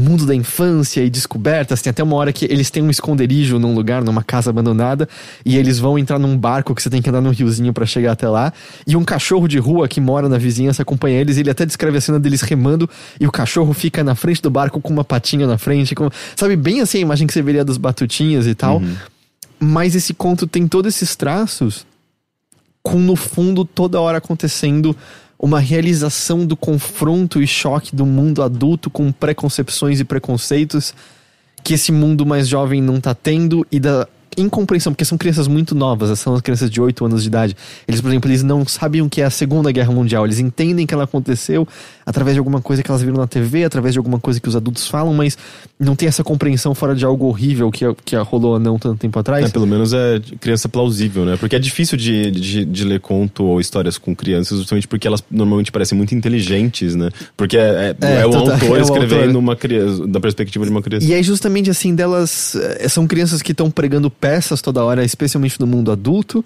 mundo 0.00 0.26
da 0.26 0.34
infância 0.34 1.02
e 1.02 1.10
descobertas. 1.10 1.82
Tem 1.82 1.90
até 1.90 2.02
uma 2.02 2.16
hora 2.16 2.32
que 2.32 2.44
eles 2.46 2.70
têm 2.70 2.82
um 2.82 2.90
esconderijo 2.90 3.58
num 3.58 3.74
lugar, 3.74 4.02
numa 4.02 4.22
casa 4.22 4.50
abandonada, 4.50 5.08
e 5.44 5.56
eles 5.56 5.78
vão 5.78 5.98
entrar 5.98 6.18
num 6.18 6.36
barco 6.36 6.74
que 6.74 6.82
você 6.82 6.90
tem 6.90 7.02
que 7.02 7.08
andar 7.08 7.20
num 7.20 7.30
riozinho 7.30 7.72
para 7.72 7.86
chegar 7.86 8.12
até 8.12 8.28
lá. 8.28 8.52
E 8.86 8.96
um 8.96 9.04
cachorro 9.04 9.46
de 9.46 9.58
rua 9.58 9.86
que 9.86 10.00
mora 10.00 10.28
na 10.28 10.38
vizinhança 10.38 10.82
acompanha 10.82 11.20
eles. 11.20 11.36
Ele 11.36 11.50
até 11.50 11.66
descreve 11.66 11.98
a 11.98 12.00
cena 12.00 12.18
deles 12.18 12.40
remando 12.40 12.88
e 13.20 13.26
o 13.26 13.30
cachorro 13.30 13.72
fica 13.72 14.02
na 14.02 14.14
frente 14.14 14.42
do 14.42 14.50
barco 14.50 14.80
com 14.80 14.92
uma 14.92 15.04
patinha 15.04 15.46
na 15.46 15.58
frente. 15.58 15.94
Com, 15.94 16.08
sabe, 16.34 16.56
bem 16.56 16.80
assim 16.80 16.98
a 16.98 17.02
imagem 17.02 17.26
que 17.26 17.32
você 17.32 17.42
veria 17.42 17.64
dos 17.64 17.76
batutinhas 17.76 18.46
e 18.46 18.54
tal. 18.54 18.78
Uhum. 18.78 18.96
Mas 19.58 19.94
esse 19.94 20.14
conto 20.14 20.46
tem 20.46 20.66
todos 20.66 20.94
esses 20.94 21.14
traços 21.14 21.86
com 22.82 22.98
no 22.98 23.14
fundo 23.14 23.64
toda 23.64 24.00
hora 24.00 24.18
acontecendo 24.18 24.96
uma 25.40 25.58
realização 25.58 26.44
do 26.44 26.54
confronto 26.54 27.42
e 27.42 27.46
choque 27.46 27.96
do 27.96 28.04
mundo 28.04 28.42
adulto 28.42 28.90
com 28.90 29.10
preconcepções 29.10 29.98
e 29.98 30.04
preconceitos 30.04 30.94
que 31.64 31.74
esse 31.74 31.90
mundo 31.90 32.26
mais 32.26 32.46
jovem 32.46 32.82
não 32.82 33.00
tá 33.00 33.14
tendo 33.14 33.66
e 33.72 33.80
da 33.80 34.06
incompreensão, 34.36 34.92
porque 34.92 35.04
são 35.04 35.18
crianças 35.18 35.48
muito 35.48 35.74
novas, 35.74 36.18
são 36.18 36.34
as 36.34 36.40
crianças 36.40 36.70
de 36.70 36.80
8 36.80 37.04
anos 37.04 37.22
de 37.22 37.28
idade. 37.28 37.56
Eles, 37.86 38.00
por 38.00 38.08
exemplo, 38.08 38.30
eles 38.30 38.42
não 38.42 38.66
sabiam 38.66 39.06
o 39.06 39.10
que 39.10 39.20
é 39.20 39.24
a 39.24 39.30
Segunda 39.30 39.72
Guerra 39.72 39.92
Mundial, 39.92 40.24
eles 40.24 40.38
entendem 40.38 40.86
que 40.86 40.94
ela 40.94 41.04
aconteceu 41.04 41.66
através 42.10 42.34
de 42.34 42.38
alguma 42.38 42.60
coisa 42.60 42.82
que 42.82 42.90
elas 42.90 43.02
viram 43.02 43.16
na 43.16 43.26
TV, 43.26 43.64
através 43.64 43.94
de 43.94 43.98
alguma 43.98 44.18
coisa 44.18 44.40
que 44.40 44.48
os 44.48 44.56
adultos 44.56 44.88
falam, 44.88 45.14
mas 45.14 45.38
não 45.78 45.94
tem 45.94 46.08
essa 46.08 46.24
compreensão 46.24 46.74
fora 46.74 46.94
de 46.94 47.04
algo 47.04 47.26
horrível 47.26 47.70
que, 47.70 47.84
que 48.04 48.16
rolou 48.16 48.58
não 48.58 48.78
tanto 48.78 48.98
tempo 48.98 49.16
atrás. 49.18 49.46
É, 49.46 49.48
pelo 49.48 49.66
menos 49.66 49.92
é 49.92 50.20
criança 50.40 50.68
plausível, 50.68 51.24
né? 51.24 51.36
Porque 51.36 51.54
é 51.54 51.58
difícil 51.58 51.96
de, 51.96 52.30
de, 52.32 52.64
de 52.64 52.84
ler 52.84 53.00
conto 53.00 53.44
ou 53.44 53.60
histórias 53.60 53.96
com 53.96 54.14
crianças, 54.14 54.58
justamente 54.58 54.88
porque 54.88 55.06
elas 55.06 55.22
normalmente 55.30 55.70
parecem 55.70 55.96
muito 55.96 56.14
inteligentes, 56.14 56.96
né? 56.96 57.10
Porque 57.36 57.56
é, 57.56 57.94
é, 58.00 58.06
é, 58.06 58.20
é 58.22 58.26
o 58.26 58.30
total, 58.30 58.54
autor 58.54 58.76
é 58.78 58.82
escrevendo 58.82 59.38
uma 59.38 59.54
criança, 59.54 60.06
da 60.06 60.18
perspectiva 60.18 60.64
de 60.64 60.70
uma 60.70 60.82
criança. 60.82 61.06
E 61.06 61.14
é 61.14 61.22
justamente 61.22 61.70
assim, 61.70 61.94
delas. 61.94 62.56
Eh, 62.56 62.88
são 62.88 63.06
crianças 63.06 63.40
que 63.40 63.52
estão 63.52 63.70
pregando 63.70 64.10
peças 64.10 64.60
toda 64.60 64.84
hora, 64.84 65.04
especialmente 65.04 65.60
no 65.60 65.66
mundo 65.66 65.92
adulto. 65.92 66.44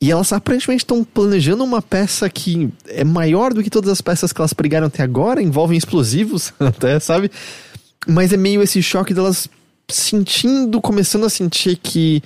E 0.00 0.10
elas 0.10 0.32
aparentemente 0.32 0.84
estão 0.84 1.02
planejando 1.02 1.64
uma 1.64 1.80
peça 1.80 2.28
que 2.28 2.68
é 2.86 3.02
maior 3.02 3.54
do 3.54 3.62
que 3.62 3.70
todas 3.70 3.90
as 3.90 4.00
peças 4.00 4.32
que 4.32 4.40
elas 4.40 4.52
pregaram 4.52 4.88
até 4.88 5.02
agora, 5.02 5.42
envolvem 5.42 5.78
explosivos, 5.78 6.52
até, 6.60 7.00
sabe? 7.00 7.30
Mas 8.06 8.32
é 8.32 8.36
meio 8.36 8.62
esse 8.62 8.82
choque 8.82 9.14
delas 9.14 9.48
sentindo, 9.88 10.80
começando 10.80 11.24
a 11.24 11.30
sentir 11.30 11.76
que 11.76 12.22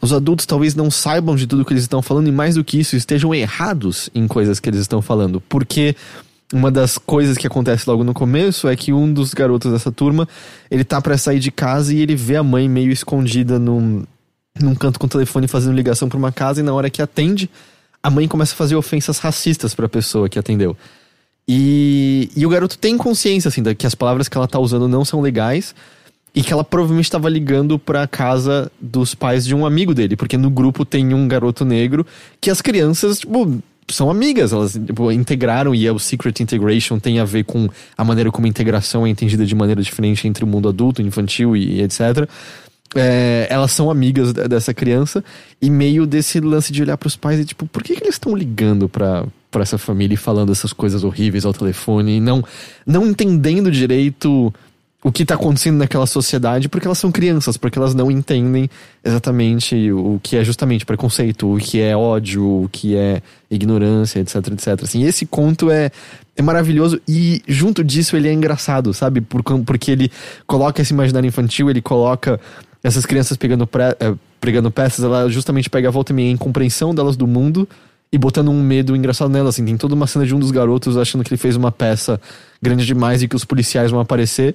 os 0.00 0.12
adultos 0.12 0.46
talvez 0.46 0.74
não 0.74 0.90
saibam 0.90 1.34
de 1.34 1.46
tudo 1.46 1.64
que 1.64 1.72
eles 1.72 1.82
estão 1.82 2.00
falando 2.00 2.28
e 2.28 2.32
mais 2.32 2.54
do 2.54 2.64
que 2.64 2.78
isso, 2.78 2.96
estejam 2.96 3.34
errados 3.34 4.08
em 4.14 4.26
coisas 4.26 4.60
que 4.60 4.70
eles 4.70 4.80
estão 4.80 5.02
falando. 5.02 5.40
Porque 5.40 5.96
uma 6.52 6.70
das 6.70 6.96
coisas 6.96 7.36
que 7.36 7.46
acontece 7.46 7.88
logo 7.88 8.04
no 8.04 8.14
começo 8.14 8.68
é 8.68 8.76
que 8.76 8.92
um 8.92 9.12
dos 9.12 9.34
garotos 9.34 9.72
dessa 9.72 9.92
turma, 9.92 10.28
ele 10.70 10.84
tá 10.84 11.00
para 11.00 11.18
sair 11.18 11.38
de 11.38 11.50
casa 11.50 11.92
e 11.92 12.00
ele 12.00 12.14
vê 12.14 12.36
a 12.36 12.42
mãe 12.42 12.68
meio 12.68 12.90
escondida 12.90 13.58
num, 13.58 14.04
num 14.58 14.74
canto 14.74 14.98
com 14.98 15.06
o 15.06 15.08
telefone 15.08 15.46
fazendo 15.46 15.74
ligação 15.74 16.08
para 16.08 16.18
uma 16.18 16.32
casa 16.32 16.60
e 16.60 16.62
na 16.62 16.72
hora 16.72 16.90
que 16.90 17.02
atende, 17.02 17.48
a 18.02 18.10
mãe 18.10 18.26
começa 18.26 18.54
a 18.54 18.56
fazer 18.56 18.76
ofensas 18.76 19.18
racistas 19.18 19.74
para 19.74 19.86
a 19.86 19.88
pessoa 19.88 20.28
que 20.28 20.38
atendeu. 20.38 20.76
E, 21.46 22.30
e 22.36 22.46
o 22.46 22.48
garoto 22.48 22.78
tem 22.78 22.96
consciência 22.96 23.48
assim 23.48 23.62
que 23.74 23.86
as 23.86 23.94
palavras 23.94 24.28
que 24.28 24.36
ela 24.36 24.46
tá 24.46 24.58
usando 24.58 24.86
não 24.86 25.04
são 25.04 25.20
legais 25.20 25.74
e 26.34 26.42
que 26.42 26.52
ela 26.52 26.62
provavelmente 26.62 27.06
estava 27.06 27.28
ligando 27.28 27.78
para 27.78 28.06
casa 28.06 28.70
dos 28.80 29.14
pais 29.14 29.44
de 29.44 29.54
um 29.54 29.66
amigo 29.66 29.92
dele, 29.92 30.16
porque 30.16 30.36
no 30.36 30.48
grupo 30.48 30.84
tem 30.84 31.12
um 31.12 31.26
garoto 31.26 31.64
negro 31.64 32.06
que 32.40 32.50
as 32.50 32.60
crianças, 32.60 33.18
tipo, 33.18 33.60
são 33.88 34.08
amigas, 34.08 34.52
elas 34.52 34.74
tipo, 34.74 35.10
integraram 35.10 35.74
e 35.74 35.86
é 35.86 35.92
o 35.92 35.98
Secret 35.98 36.34
Integration 36.40 37.00
tem 37.00 37.18
a 37.18 37.24
ver 37.24 37.44
com 37.44 37.68
a 37.98 38.04
maneira 38.04 38.30
como 38.30 38.46
a 38.46 38.48
integração 38.48 39.04
é 39.04 39.10
entendida 39.10 39.44
de 39.44 39.54
maneira 39.54 39.82
diferente 39.82 40.28
entre 40.28 40.44
o 40.44 40.46
mundo 40.46 40.68
adulto, 40.68 41.02
infantil 41.02 41.56
e, 41.56 41.78
e 41.78 41.82
etc 41.82 42.28
é, 42.94 43.46
elas 43.48 43.72
são 43.72 43.90
amigas 43.90 44.32
dessa 44.32 44.74
criança 44.74 45.22
e 45.62 45.70
meio 45.70 46.06
desse 46.06 46.40
lance 46.40 46.72
de 46.72 46.82
olhar 46.82 46.96
para 46.96 47.06
os 47.06 47.16
pais 47.16 47.38
e 47.38 47.44
tipo, 47.44 47.66
por 47.66 47.82
que, 47.82 47.94
que 47.94 48.02
eles 48.02 48.14
estão 48.14 48.34
ligando 48.34 48.88
para 48.88 49.24
para 49.50 49.62
essa 49.62 49.76
família 49.76 50.14
e 50.14 50.16
falando 50.16 50.52
essas 50.52 50.72
coisas 50.72 51.02
horríveis 51.02 51.44
ao 51.44 51.52
telefone 51.52 52.18
e 52.18 52.20
não 52.20 52.44
não 52.86 53.06
entendendo 53.06 53.70
direito 53.70 54.52
o 55.02 55.10
que 55.10 55.22
está 55.22 55.34
acontecendo 55.34 55.78
naquela 55.78 56.06
sociedade 56.06 56.68
porque 56.68 56.86
elas 56.86 56.98
são 56.98 57.10
crianças, 57.10 57.56
porque 57.56 57.78
elas 57.78 57.94
não 57.94 58.10
entendem 58.10 58.68
exatamente 59.02 59.90
o 59.90 60.20
que 60.22 60.36
é 60.36 60.44
justamente 60.44 60.84
preconceito, 60.84 61.54
o 61.54 61.58
que 61.58 61.80
é 61.80 61.96
ódio, 61.96 62.44
o 62.44 62.68
que 62.70 62.96
é 62.96 63.22
ignorância, 63.50 64.20
etc, 64.20 64.36
etc. 64.52 64.82
Assim, 64.82 65.04
esse 65.04 65.26
conto 65.26 65.70
é, 65.70 65.90
é 66.36 66.42
maravilhoso 66.42 67.00
e 67.08 67.42
junto 67.48 67.82
disso 67.82 68.14
ele 68.14 68.28
é 68.28 68.32
engraçado, 68.32 68.92
sabe? 68.92 69.20
Porque 69.20 69.90
ele 69.90 70.12
coloca 70.46 70.82
esse 70.82 70.92
imaginário 70.92 71.26
infantil, 71.26 71.70
ele 71.70 71.80
coloca 71.80 72.38
essas 72.82 73.04
crianças 73.04 73.36
pegando, 73.36 73.66
pré, 73.66 73.96
é, 74.00 74.14
pregando 74.40 74.70
peças, 74.70 75.04
ela 75.04 75.28
justamente 75.28 75.68
pega 75.68 75.88
a 75.88 75.90
volta 75.90 76.12
e 76.12 76.14
meia 76.14 76.28
a 76.28 76.32
incompreensão 76.32 76.94
delas 76.94 77.16
do 77.16 77.26
mundo 77.26 77.68
e 78.12 78.18
botando 78.18 78.50
um 78.50 78.62
medo 78.62 78.96
engraçado 78.96 79.30
nelas. 79.30 79.54
Assim, 79.54 79.64
tem 79.64 79.76
toda 79.76 79.94
uma 79.94 80.06
cena 80.06 80.26
de 80.26 80.34
um 80.34 80.38
dos 80.38 80.50
garotos 80.50 80.96
achando 80.96 81.22
que 81.22 81.30
ele 81.32 81.38
fez 81.38 81.56
uma 81.56 81.70
peça 81.70 82.20
grande 82.60 82.84
demais 82.84 83.22
e 83.22 83.28
que 83.28 83.36
os 83.36 83.44
policiais 83.44 83.90
vão 83.90 84.00
aparecer 84.00 84.54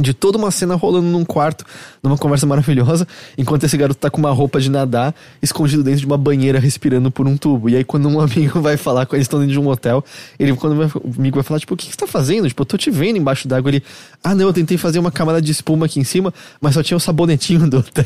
de 0.00 0.12
toda 0.12 0.36
uma 0.36 0.50
cena 0.50 0.74
rolando 0.74 1.06
num 1.06 1.24
quarto, 1.24 1.64
numa 2.02 2.18
conversa 2.18 2.46
maravilhosa, 2.46 3.06
enquanto 3.38 3.64
esse 3.64 3.76
garoto 3.76 4.00
tá 4.00 4.10
com 4.10 4.18
uma 4.18 4.30
roupa 4.30 4.60
de 4.60 4.70
nadar, 4.70 5.14
escondido 5.40 5.82
dentro 5.82 6.00
de 6.00 6.06
uma 6.06 6.18
banheira, 6.18 6.58
respirando 6.58 7.10
por 7.10 7.26
um 7.26 7.36
tubo. 7.36 7.68
E 7.70 7.76
aí, 7.76 7.84
quando 7.84 8.08
um 8.08 8.18
amigo 8.20 8.60
vai 8.60 8.76
falar 8.76 9.06
com 9.06 9.14
eles, 9.14 9.26
estão 9.26 9.38
dentro 9.38 9.52
de 9.52 9.60
um 9.60 9.68
hotel, 9.68 10.04
ele, 10.38 10.54
quando 10.54 10.78
o 10.78 11.12
amigo 11.18 11.36
vai 11.36 11.44
falar, 11.44 11.60
tipo, 11.60 11.74
o 11.74 11.76
que, 11.76 11.86
que 11.86 11.92
você 11.92 11.98
tá 11.98 12.06
fazendo? 12.06 12.48
Tipo, 12.48 12.62
eu 12.62 12.66
tô 12.66 12.76
te 12.76 12.90
vendo 12.90 13.16
embaixo 13.16 13.46
d'água. 13.46 13.70
Ele, 13.70 13.82
ah, 14.22 14.34
não, 14.34 14.46
eu 14.46 14.52
tentei 14.52 14.76
fazer 14.76 14.98
uma 14.98 15.12
camada 15.12 15.40
de 15.40 15.52
espuma 15.52 15.86
aqui 15.86 16.00
em 16.00 16.04
cima, 16.04 16.34
mas 16.60 16.74
só 16.74 16.82
tinha 16.82 16.96
o 16.96 16.98
um 16.98 17.00
sabonetinho 17.00 17.68
do 17.68 17.78
hotel. 17.78 18.04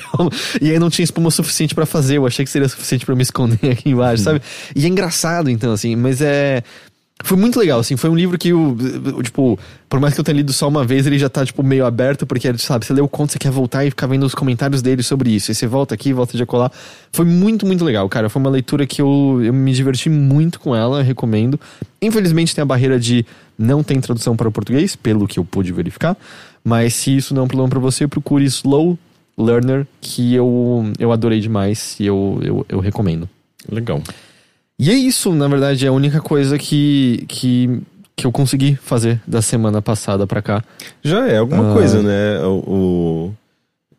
E 0.60 0.70
aí 0.70 0.78
não 0.78 0.90
tinha 0.90 1.04
espuma 1.04 1.30
suficiente 1.30 1.74
para 1.74 1.86
fazer. 1.86 2.18
Eu 2.18 2.26
achei 2.26 2.44
que 2.44 2.50
seria 2.50 2.68
suficiente 2.68 3.06
para 3.06 3.14
me 3.14 3.22
esconder 3.22 3.58
aqui 3.72 3.90
embaixo, 3.90 4.22
sabe? 4.22 4.42
E 4.74 4.84
é 4.84 4.88
engraçado, 4.88 5.48
então, 5.48 5.72
assim, 5.72 5.96
mas 5.96 6.20
é. 6.20 6.62
Foi 7.24 7.36
muito 7.36 7.58
legal, 7.58 7.80
assim, 7.80 7.96
foi 7.96 8.08
um 8.08 8.14
livro 8.14 8.38
que, 8.38 8.52
o, 8.52 8.76
tipo, 9.24 9.58
por 9.88 9.98
mais 9.98 10.14
que 10.14 10.20
eu 10.20 10.24
tenha 10.24 10.36
lido 10.36 10.52
só 10.52 10.68
uma 10.68 10.84
vez, 10.84 11.04
ele 11.04 11.18
já 11.18 11.28
tá, 11.28 11.44
tipo, 11.44 11.64
meio 11.64 11.84
aberto, 11.84 12.24
porque, 12.24 12.56
sabe, 12.58 12.86
você 12.86 12.92
lê 12.92 13.00
o 13.00 13.08
conto, 13.08 13.32
você 13.32 13.38
quer 13.40 13.50
voltar 13.50 13.84
e 13.84 13.90
ficar 13.90 14.06
vendo 14.06 14.24
os 14.24 14.36
comentários 14.36 14.80
dele 14.80 15.02
sobre 15.02 15.30
isso, 15.30 15.50
aí 15.50 15.54
você 15.54 15.66
volta 15.66 15.94
aqui, 15.94 16.12
volta 16.12 16.36
de 16.36 16.46
colar. 16.46 16.70
Foi 17.12 17.24
muito, 17.24 17.66
muito 17.66 17.84
legal, 17.84 18.08
cara, 18.08 18.28
foi 18.28 18.40
uma 18.40 18.50
leitura 18.50 18.86
que 18.86 19.02
eu, 19.02 19.40
eu 19.42 19.52
me 19.52 19.72
diverti 19.72 20.08
muito 20.08 20.60
com 20.60 20.76
ela, 20.76 21.02
recomendo. 21.02 21.58
Infelizmente 22.00 22.54
tem 22.54 22.62
a 22.62 22.66
barreira 22.66 23.00
de 23.00 23.26
não 23.58 23.82
tem 23.82 24.00
tradução 24.00 24.36
para 24.36 24.48
o 24.48 24.52
português, 24.52 24.94
pelo 24.94 25.26
que 25.26 25.40
eu 25.40 25.44
pude 25.44 25.72
verificar, 25.72 26.16
mas 26.62 26.94
se 26.94 27.16
isso 27.16 27.34
não 27.34 27.42
é 27.42 27.44
um 27.46 27.48
problema 27.48 27.68
para 27.68 27.80
você, 27.80 28.06
procure 28.06 28.44
Slow 28.44 28.96
Learner, 29.36 29.86
que 30.00 30.34
eu, 30.34 30.92
eu 30.98 31.10
adorei 31.10 31.40
demais 31.40 31.96
e 31.98 32.06
eu, 32.06 32.40
eu, 32.42 32.66
eu 32.68 32.78
recomendo. 32.78 33.28
Legal. 33.68 34.02
E 34.78 34.90
é 34.90 34.94
isso, 34.94 35.34
na 35.34 35.48
verdade, 35.48 35.84
é 35.84 35.88
a 35.88 35.92
única 35.92 36.20
coisa 36.20 36.56
que, 36.56 37.24
que, 37.26 37.80
que 38.14 38.24
eu 38.24 38.30
consegui 38.30 38.76
fazer 38.76 39.20
da 39.26 39.42
semana 39.42 39.82
passada 39.82 40.24
pra 40.24 40.40
cá. 40.40 40.62
Já 41.02 41.26
é 41.26 41.38
alguma 41.38 41.72
ah. 41.72 41.74
coisa, 41.74 42.00
né? 42.00 42.38
O, 42.44 42.52
o, 42.58 43.34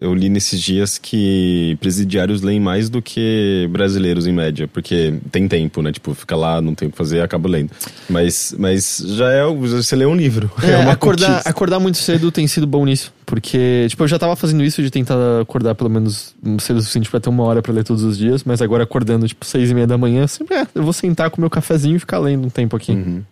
eu 0.01 0.13
li 0.13 0.29
nesses 0.29 0.61
dias 0.61 0.97
que 0.97 1.77
presidiários 1.81 2.41
leem 2.41 2.59
mais 2.59 2.89
do 2.89 3.01
que 3.01 3.67
brasileiros 3.69 4.25
em 4.27 4.31
média, 4.31 4.67
porque 4.67 5.15
tem 5.29 5.45
tempo, 5.45 5.81
né? 5.81 5.91
Tipo, 5.91 6.13
fica 6.13 6.37
lá, 6.37 6.61
não 6.61 6.73
tem 6.73 6.87
o 6.87 6.91
que 6.91 6.97
fazer, 6.97 7.21
acaba 7.21 7.49
lendo. 7.49 7.71
Mas, 8.09 8.55
mas 8.57 9.03
já 9.05 9.29
é. 9.29 9.45
Você 9.45 9.95
lê 9.95 10.05
um 10.05 10.15
livro. 10.15 10.49
É, 10.69 10.73
é 10.73 10.77
uma 10.77 10.91
acordar, 10.91 11.41
acordar 11.45 11.79
muito 11.79 11.97
cedo 11.97 12.31
tem 12.31 12.45
sido 12.45 12.67
bom 12.67 12.85
nisso. 12.85 13.11
Porque, 13.25 13.87
tipo, 13.89 14.03
eu 14.03 14.07
já 14.07 14.19
tava 14.19 14.35
fazendo 14.35 14.63
isso 14.63 14.83
de 14.83 14.91
tentar 14.91 15.15
acordar 15.41 15.73
pelo 15.73 15.89
menos 15.89 16.35
cedo 16.59 16.77
o 16.77 16.81
suficiente 16.81 17.09
pra 17.09 17.19
ter 17.19 17.29
uma 17.29 17.43
hora 17.43 17.61
pra 17.61 17.73
ler 17.73 17.83
todos 17.83 18.03
os 18.03 18.17
dias, 18.17 18.43
mas 18.43 18.61
agora 18.61 18.83
acordando, 18.83 19.27
tipo, 19.27 19.43
seis 19.45 19.71
e 19.71 19.73
meia 19.73 19.87
da 19.87 19.97
manhã, 19.97 20.27
sempre 20.27 20.55
é, 20.55 20.67
eu 20.75 20.83
vou 20.83 20.93
sentar 20.93 21.31
com 21.31 21.41
meu 21.41 21.49
cafezinho 21.49 21.95
e 21.95 21.99
ficar 21.99 22.19
lendo 22.19 22.45
um 22.45 22.49
tempo 22.49 22.75
aqui. 22.75 22.91
Uhum. 22.91 23.23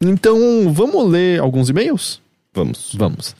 Então, 0.00 0.72
vamos 0.72 1.10
ler 1.10 1.40
alguns 1.40 1.68
e-mails? 1.68 2.20
Vamos. 2.54 2.94
Vamos. 2.94 3.34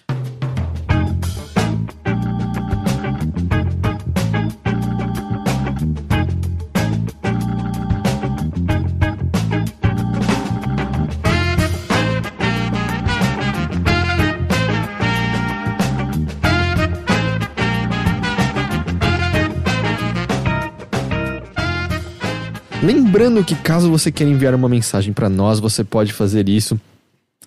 Lembrando 22.81 23.45
que 23.45 23.57
caso 23.57 23.91
você 23.91 24.13
queira 24.13 24.33
enviar 24.33 24.55
uma 24.55 24.69
mensagem 24.69 25.13
para 25.13 25.29
nós, 25.29 25.59
você 25.59 25.83
pode 25.83 26.13
fazer 26.13 26.49
isso 26.49 26.81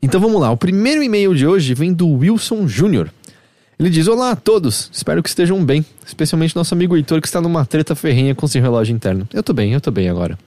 Então 0.02 0.20
vamos 0.20 0.40
lá, 0.42 0.52
o 0.52 0.58
primeiro 0.58 1.02
e-mail 1.02 1.34
de 1.34 1.48
hoje 1.48 1.74
vem 1.74 1.94
do 1.94 2.08
Wilson 2.08 2.68
Júnior. 2.68 3.10
Ele 3.80 3.90
diz: 3.90 4.08
Olá 4.08 4.32
a 4.32 4.36
todos, 4.36 4.90
espero 4.94 5.24
que 5.24 5.30
estejam 5.30 5.64
bem, 5.64 5.86
especialmente 6.06 6.56
nosso 6.56 6.74
amigo 6.74 6.96
Heitor 6.96 7.22
que 7.22 7.28
está 7.28 7.42
numa 7.42 7.66
treta 7.66 7.96
ferrenha 7.96 8.36
com 8.36 8.48
seu 8.48 8.62
relógio 8.62 8.94
interno. 8.94 9.28
Eu 9.34 9.42
tô 9.42 9.54
bem, 9.54 9.74
eu 9.74 9.82
tô 9.82 9.92
bem 9.92 10.10
agora. 10.10 10.38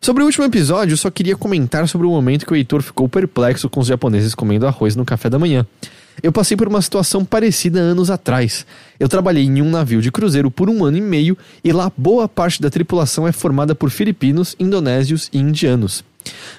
Sobre 0.00 0.22
o 0.22 0.26
último 0.26 0.46
episódio, 0.46 0.94
eu 0.94 0.96
só 0.96 1.10
queria 1.10 1.36
comentar 1.36 1.86
sobre 1.86 2.06
o 2.06 2.10
momento 2.10 2.46
que 2.46 2.52
o 2.52 2.56
Heitor 2.56 2.82
ficou 2.82 3.06
perplexo 3.06 3.68
com 3.68 3.80
os 3.80 3.86
japoneses 3.86 4.34
comendo 4.34 4.66
arroz 4.66 4.96
no 4.96 5.04
café 5.04 5.28
da 5.28 5.38
manhã. 5.38 5.66
Eu 6.22 6.32
passei 6.32 6.56
por 6.56 6.68
uma 6.68 6.82
situação 6.82 7.24
parecida 7.24 7.80
anos 7.80 8.10
atrás. 8.10 8.66
Eu 8.98 9.08
trabalhei 9.08 9.44
em 9.44 9.62
um 9.62 9.70
navio 9.70 10.02
de 10.02 10.12
cruzeiro 10.12 10.50
por 10.50 10.68
um 10.68 10.84
ano 10.84 10.98
e 10.98 11.00
meio 11.00 11.36
e 11.64 11.72
lá 11.72 11.90
boa 11.96 12.28
parte 12.28 12.60
da 12.60 12.68
tripulação 12.68 13.26
é 13.26 13.32
formada 13.32 13.74
por 13.74 13.90
filipinos, 13.90 14.54
indonésios 14.58 15.30
e 15.32 15.38
indianos. 15.38 16.04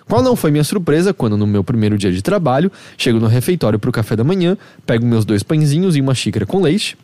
Qual 0.08 0.24
não 0.24 0.36
foi 0.36 0.52
minha 0.52 0.64
surpresa 0.64 1.14
quando, 1.14 1.38
no 1.38 1.46
meu 1.46 1.64
primeiro 1.64 1.98
dia 1.98 2.12
de 2.12 2.22
trabalho, 2.22 2.72
chego 2.98 3.20
no 3.20 3.28
refeitório 3.28 3.78
para 3.78 3.90
o 3.90 3.94
café 3.94 4.16
da 4.16 4.24
manhã, 4.24 4.58
pego 4.86 5.06
meus 5.06 5.26
dois 5.26 5.44
pãezinhos 5.44 5.96
e 5.96 6.02
uma 6.02 6.16
xícara 6.16 6.46
com 6.46 6.62
leite. 6.62 6.98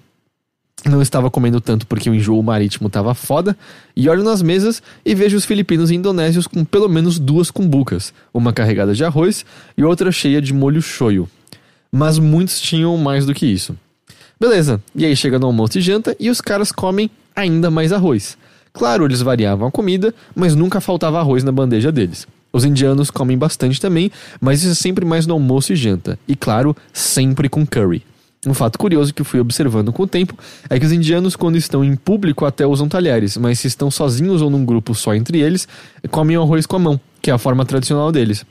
Não 0.85 1.01
estava 1.01 1.29
comendo 1.29 1.59
tanto 1.59 1.87
porque 1.87 2.09
o 2.09 2.15
enjoo 2.15 2.41
marítimo 2.41 2.87
estava 2.87 3.13
foda, 3.13 3.57
e 3.95 4.07
olho 4.09 4.23
nas 4.23 4.41
mesas 4.41 4.81
e 5.03 5.15
vejo 5.15 5.35
os 5.35 5.45
filipinos 5.45 5.89
e 5.89 5.95
indonésios 5.95 6.47
com 6.47 6.63
pelo 6.63 6.87
menos 6.87 7.17
duas 7.17 7.49
cumbucas, 7.49 8.13
uma 8.33 8.53
carregada 8.53 8.93
de 8.93 9.03
arroz 9.03 9.45
e 9.77 9.83
outra 9.83 10.11
cheia 10.11 10.41
de 10.41 10.53
molho 10.53 10.81
shoyu. 10.81 11.27
Mas 11.97 12.19
muitos 12.19 12.61
tinham 12.61 12.95
mais 12.95 13.25
do 13.25 13.33
que 13.33 13.47
isso. 13.47 13.75
Beleza, 14.39 14.79
e 14.93 15.03
aí 15.03 15.15
chega 15.15 15.39
no 15.39 15.47
almoço 15.47 15.79
e 15.79 15.81
janta 15.81 16.15
e 16.19 16.29
os 16.29 16.39
caras 16.39 16.71
comem 16.71 17.09
ainda 17.35 17.71
mais 17.71 17.91
arroz. 17.91 18.37
Claro, 18.71 19.03
eles 19.03 19.23
variavam 19.23 19.67
a 19.67 19.71
comida, 19.71 20.13
mas 20.35 20.53
nunca 20.53 20.79
faltava 20.79 21.17
arroz 21.17 21.43
na 21.43 21.51
bandeja 21.51 21.91
deles. 21.91 22.27
Os 22.53 22.63
indianos 22.63 23.09
comem 23.09 23.35
bastante 23.35 23.81
também, 23.81 24.11
mas 24.39 24.61
isso 24.61 24.73
é 24.73 24.75
sempre 24.75 25.05
mais 25.05 25.25
no 25.25 25.33
almoço 25.33 25.73
e 25.73 25.75
janta. 25.75 26.19
E 26.27 26.35
claro, 26.35 26.77
sempre 26.93 27.49
com 27.49 27.65
curry. 27.65 28.03
Um 28.45 28.53
fato 28.53 28.77
curioso 28.77 29.11
que 29.11 29.23
fui 29.23 29.39
observando 29.39 29.91
com 29.91 30.03
o 30.03 30.07
tempo 30.07 30.37
é 30.69 30.79
que 30.79 30.85
os 30.85 30.91
indianos, 30.91 31.35
quando 31.35 31.57
estão 31.57 31.83
em 31.83 31.95
público, 31.95 32.45
até 32.45 32.63
usam 32.67 32.87
talheres, 32.87 33.37
mas 33.37 33.59
se 33.59 33.65
estão 33.65 33.89
sozinhos 33.89 34.43
ou 34.43 34.51
num 34.51 34.63
grupo 34.63 34.93
só 34.93 35.15
entre 35.15 35.39
eles, 35.39 35.67
comem 36.11 36.37
o 36.37 36.43
arroz 36.43 36.67
com 36.67 36.75
a 36.75 36.79
mão, 36.79 37.01
que 37.23 37.31
é 37.31 37.33
a 37.33 37.39
forma 37.39 37.65
tradicional 37.65 38.11
deles. 38.11 38.45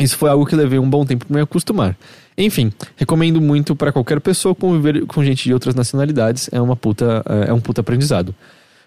Isso 0.00 0.16
foi 0.16 0.30
algo 0.30 0.46
que 0.46 0.56
levei 0.56 0.78
um 0.78 0.88
bom 0.88 1.04
tempo 1.04 1.26
para 1.26 1.36
me 1.36 1.42
acostumar. 1.42 1.96
Enfim, 2.36 2.72
recomendo 2.96 3.40
muito 3.40 3.76
para 3.76 3.92
qualquer 3.92 4.20
pessoa 4.20 4.54
conviver 4.54 5.06
com 5.06 5.22
gente 5.22 5.44
de 5.44 5.52
outras 5.52 5.74
nacionalidades, 5.74 6.48
é 6.52 6.60
uma 6.60 6.76
puta, 6.76 7.22
é 7.46 7.52
um 7.52 7.60
puta 7.60 7.80
aprendizado. 7.80 8.34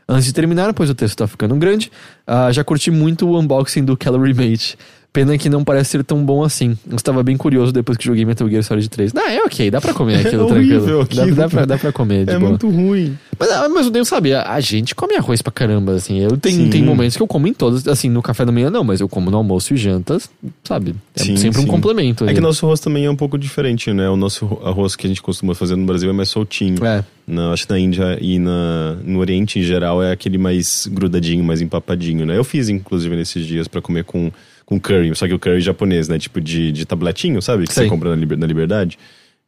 Antes 0.07 0.25
de 0.25 0.33
terminar, 0.33 0.71
pois 0.73 0.89
o 0.89 0.95
texto 0.95 1.17
tá 1.17 1.27
ficando 1.27 1.55
grande, 1.55 1.91
uh, 2.27 2.51
já 2.53 2.63
curti 2.63 2.91
muito 2.91 3.27
o 3.27 3.39
unboxing 3.39 3.83
do 3.83 3.97
Calorie 3.97 4.35
Mate. 4.35 4.77
Pena 5.15 5.37
que 5.37 5.47
não 5.47 5.63
parece 5.63 5.91
ser 5.91 6.03
tão 6.03 6.25
bom 6.25 6.43
assim. 6.43 6.77
Eu 6.89 6.97
estava 6.97 7.23
bem 7.23 7.37
curioso 7.37 7.71
depois 7.71 7.97
que 7.97 8.03
joguei 8.03 8.25
Metal 8.25 8.49
Gear 8.49 8.61
Solid 8.61 8.89
3. 8.89 9.13
Ah, 9.15 9.31
é 9.31 9.41
ok, 9.43 9.71
dá 9.71 9.79
pra 9.79 9.93
comer 9.93 10.25
aquilo 10.25 10.43
é 10.43 10.47
tranquilo. 10.47 11.01
Aquilo. 11.01 11.25
Dá, 11.27 11.43
dá, 11.43 11.49
pra, 11.49 11.65
dá 11.65 11.77
pra 11.77 11.91
comer, 11.93 12.27
É 12.27 12.37
boa. 12.37 12.49
muito 12.49 12.69
ruim. 12.69 13.17
Mas, 13.39 13.49
ah, 13.49 13.69
mas 13.69 13.85
eu 13.85 13.93
nem 13.93 14.03
sabia, 14.03 14.41
a 14.41 14.59
gente 14.59 14.93
come 14.93 15.15
arroz 15.15 15.41
pra 15.41 15.53
caramba, 15.53 15.93
assim. 15.93 16.19
Eu 16.19 16.35
tenho, 16.35 16.69
tem 16.69 16.83
momentos 16.83 17.15
que 17.15 17.23
eu 17.23 17.27
como 17.27 17.47
em 17.47 17.53
todos, 17.53 17.87
assim, 17.87 18.09
no 18.09 18.21
café 18.21 18.43
da 18.43 18.51
manhã 18.51 18.69
não, 18.69 18.83
mas 18.83 18.99
eu 18.99 19.07
como 19.07 19.31
no 19.31 19.37
almoço 19.37 19.73
e 19.73 19.77
jantas, 19.77 20.29
sabe? 20.65 20.93
É 21.15 21.23
Sim, 21.23 21.37
sempre 21.37 21.59
um 21.59 21.63
sim. 21.63 21.67
complemento. 21.69 22.25
É 22.25 22.27
ali. 22.27 22.35
que 22.35 22.41
nosso 22.41 22.65
arroz 22.65 22.81
também 22.81 23.05
é 23.05 23.09
um 23.09 23.15
pouco 23.15 23.37
diferente, 23.37 23.93
né? 23.93 24.09
O 24.09 24.17
nosso 24.17 24.59
arroz 24.65 24.97
que 24.97 25.07
a 25.07 25.09
gente 25.09 25.21
costuma 25.21 25.55
fazer 25.55 25.77
no 25.77 25.85
Brasil 25.85 26.09
é 26.09 26.13
mais 26.13 26.27
soltinho. 26.27 26.83
É. 26.85 27.05
Na, 27.25 27.53
acho 27.53 27.65
que 27.65 27.71
na 27.73 27.79
Índia 27.79 28.17
e 28.21 28.37
na, 28.37 28.97
no 29.03 29.19
Oriente 29.19 29.59
em 29.59 29.63
geral 29.63 30.03
é 30.03 30.11
aquele 30.11 30.37
mais 30.37 30.87
grudadinho, 30.91 31.41
mais 31.43 31.61
empapadinho, 31.61 32.25
né? 32.25 32.37
Eu 32.37 32.43
fiz, 32.43 32.67
inclusive, 32.67 33.15
nesses 33.15 33.45
dias 33.45 33.67
pra 33.67 33.81
comer 33.81 34.03
com, 34.03 34.29
com 34.65 34.79
curry, 34.79 35.15
só 35.15 35.27
que 35.27 35.33
o 35.33 35.39
curry 35.39 35.61
japonês, 35.61 36.07
né? 36.07 36.17
Tipo 36.17 36.41
de, 36.41 36.71
de 36.71 36.85
tabletinho, 36.85 37.41
sabe? 37.41 37.65
Que 37.67 37.73
Sei. 37.73 37.83
você 37.83 37.89
compra 37.89 38.09
na, 38.09 38.15
Liber- 38.15 38.37
na 38.37 38.47
Liberdade. 38.47 38.97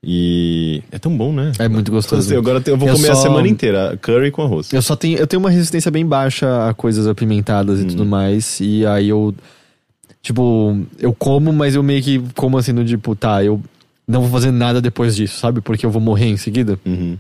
E 0.04 0.84
é 0.92 1.00
tão 1.00 1.16
bom, 1.18 1.34
né? 1.34 1.52
É 1.58 1.68
muito 1.68 1.92
gostoso. 1.92 2.36
Agora 2.38 2.62
eu 2.68 2.78
vou 2.78 2.88
Eu 2.88 2.94
comer 2.96 3.10
a 3.12 3.16
só- 3.16 3.24
semana 3.24 3.48
inteira 3.48 3.98
curry 4.00 4.30
com 4.30 4.44
arroz. 4.44 4.72
Eu 4.72 4.82
só 4.82 4.96
tenho, 4.96 5.18
eu 5.18 5.26
tenho 5.26 5.40
uma 5.40 5.50
resistência 5.50 5.90
bem 5.90 6.06
baixa 6.06 6.70
a 6.70 6.74
coisas 6.74 7.08
apimentadas 7.08 7.80
e 7.80 7.84
Hum. 7.84 7.88
tudo 7.88 8.06
mais. 8.06 8.60
E 8.62 8.86
aí 8.86 9.10
eu. 9.10 9.34
Tipo, 10.22 10.78
eu 11.00 11.14
como, 11.14 11.52
mas 11.54 11.74
eu 11.76 11.82
meio 11.84 12.02
que 12.04 12.22
como 12.36 12.58
assim 12.58 12.74
no 12.74 12.84
tipo, 12.84 13.16
tá, 13.16 13.44
eu 13.44 13.62
não 14.08 14.22
vou 14.22 14.30
fazer 14.30 14.52
nada 14.52 14.82
depois 14.82 15.16
disso, 15.16 15.40
sabe? 15.40 15.62
Porque 15.62 15.86
eu 15.86 15.90
vou 15.90 16.02
morrer 16.02 16.26
em 16.28 16.38
seguida. 16.38 16.78
Uhum. 16.86 17.18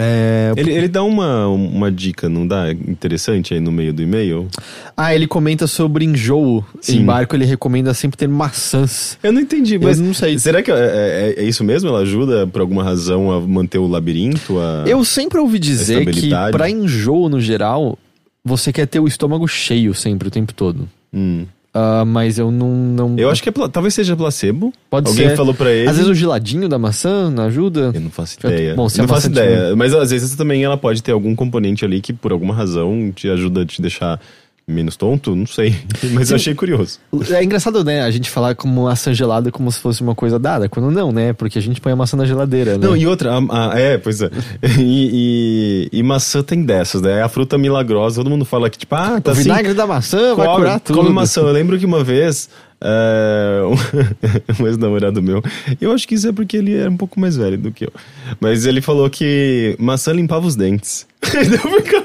É. 0.00 0.52
Ele, 0.56 0.72
ele 0.72 0.88
dá 0.88 1.02
uma, 1.02 1.46
uma 1.48 1.90
dica, 1.92 2.28
não 2.28 2.46
dá? 2.46 2.70
Interessante 2.72 3.52
aí 3.54 3.60
no 3.60 3.70
meio 3.70 3.92
do 3.92 4.02
e-mail? 4.02 4.48
Ah, 4.96 5.14
ele 5.14 5.26
comenta 5.26 5.66
sobre 5.66 6.04
enjoo. 6.04 6.64
Sim. 6.80 7.00
Em 7.00 7.04
barco, 7.04 7.36
ele 7.36 7.44
recomenda 7.44 7.92
sempre 7.92 8.16
ter 8.16 8.28
maçãs. 8.28 9.18
Eu 9.22 9.32
não 9.32 9.40
entendi, 9.40 9.74
Eu 9.74 9.82
mas 9.82 10.00
não 10.00 10.14
sei. 10.14 10.38
será 10.38 10.62
que 10.62 10.70
é, 10.70 11.34
é- 11.36 11.42
é 11.42 11.44
isso 11.44 11.62
mesmo? 11.62 11.88
Ela 11.90 12.00
ajuda 12.00 12.46
por 12.46 12.60
alguma 12.60 12.82
razão 12.82 13.30
a 13.30 13.40
manter 13.40 13.78
o 13.78 13.86
labirinto? 13.86 14.58
A... 14.58 14.84
Eu 14.86 15.04
sempre 15.04 15.38
ouvi 15.38 15.58
dizer 15.58 16.06
que 16.06 16.30
pra 16.50 16.70
enjoo 16.70 17.28
no 17.28 17.40
geral, 17.40 17.98
você 18.44 18.72
quer 18.72 18.86
ter 18.86 19.00
o 19.00 19.06
estômago 19.06 19.46
cheio 19.46 19.94
sempre, 19.94 20.28
o 20.28 20.30
tempo 20.30 20.54
todo. 20.54 20.88
Hum. 21.12 21.44
Ah, 21.72 22.04
mas 22.04 22.36
eu 22.38 22.50
não, 22.50 22.68
não. 22.74 23.16
Eu 23.16 23.30
acho 23.30 23.42
que 23.42 23.48
é 23.48 23.52
talvez 23.72 23.94
seja 23.94 24.16
placebo. 24.16 24.72
Pode 24.90 25.08
Alguém 25.08 25.28
ser. 25.28 25.36
falou 25.36 25.54
pra 25.54 25.70
ele. 25.70 25.88
Às 25.88 25.96
vezes 25.96 26.10
o 26.10 26.14
geladinho 26.14 26.68
da 26.68 26.78
maçã 26.78 27.30
não 27.30 27.44
ajuda. 27.44 27.92
Eu 27.94 28.00
não 28.00 28.10
faço 28.10 28.36
Eu- 28.42 28.50
ideia. 28.50 28.74
bom, 28.74 28.88
se 28.88 28.98
não 28.98 29.04
a 29.04 29.08
faço 29.08 29.28
ideia. 29.28 29.76
Mas 29.76 29.94
às 29.94 30.10
vezes 30.10 30.34
também 30.34 30.64
ela 30.64 30.76
pode 30.76 31.00
ter 31.02 31.12
algum 31.12 31.34
componente 31.36 31.84
ali 31.84 32.00
que 32.00 32.12
por 32.12 32.32
alguma 32.32 32.52
razão 32.54 33.12
te 33.14 33.28
ajuda 33.30 33.62
a 33.62 33.66
te 33.66 33.80
deixar 33.80 34.20
menos 34.66 34.96
tonto, 34.96 35.34
não 35.34 35.46
sei. 35.46 35.74
Mas 36.12 36.30
eu 36.30 36.36
achei 36.36 36.54
curioso. 36.54 36.98
É 37.30 37.42
engraçado, 37.42 37.82
né? 37.84 38.02
A 38.02 38.10
gente 38.10 38.30
falar 38.30 38.54
como 38.54 38.84
maçã 38.84 39.12
gelada 39.12 39.50
como 39.50 39.70
se 39.72 39.80
fosse 39.80 40.00
uma 40.00 40.14
coisa 40.14 40.38
dada, 40.38 40.68
quando 40.68 40.90
não, 40.90 41.10
né? 41.10 41.32
Porque 41.32 41.58
a 41.58 41.62
gente 41.62 41.80
põe 41.80 41.92
a 41.92 41.96
maçã 41.96 42.16
na 42.16 42.24
geladeira, 42.24 42.78
né? 42.78 42.86
Não, 42.86 42.96
e 42.96 43.06
outra, 43.06 43.32
a- 43.38 43.72
a- 43.74 43.78
é, 43.78 43.98
pois 43.98 44.20
é. 44.22 44.30
E, 44.78 45.88
e- 45.92 45.98
e 45.98 46.02
maçã 46.02 46.42
tem 46.42 46.62
dessas, 46.62 47.02
né? 47.02 47.18
É 47.18 47.22
a 47.22 47.28
fruta 47.28 47.58
milagrosa, 47.58 48.16
todo 48.22 48.30
mundo 48.30 48.44
fala 48.44 48.70
que, 48.70 48.78
tipo, 48.78 48.94
ah, 48.94 49.20
tá 49.20 49.30
o 49.30 49.32
assim. 49.32 49.42
vinagre 49.44 49.74
da 49.74 49.86
maçã 49.86 50.34
vai 50.34 50.46
come, 50.46 50.58
curar 50.58 50.80
tudo. 50.80 50.96
Come 50.98 51.10
maçã. 51.10 51.40
Eu 51.40 51.52
lembro 51.52 51.78
que 51.78 51.84
uma 51.86 52.04
vez, 52.04 52.48
é, 52.80 53.60
um 54.60 54.66
ex-namorado 54.66 55.20
meu, 55.22 55.42
eu 55.80 55.92
acho 55.92 56.06
que 56.06 56.14
isso 56.14 56.28
é 56.28 56.32
porque 56.32 56.56
ele 56.56 56.74
era 56.76 56.90
um 56.90 56.96
pouco 56.96 57.18
mais 57.18 57.36
velho 57.36 57.58
do 57.58 57.72
que 57.72 57.84
eu. 57.84 57.92
Mas 58.40 58.64
ele 58.66 58.80
falou 58.80 59.08
que 59.10 59.74
maçã 59.78 60.12
limpava 60.12 60.46
os 60.46 60.54
dentes. 60.56 61.06
Daí 61.32 61.46
eu 61.52 61.82
fico, 61.82 62.02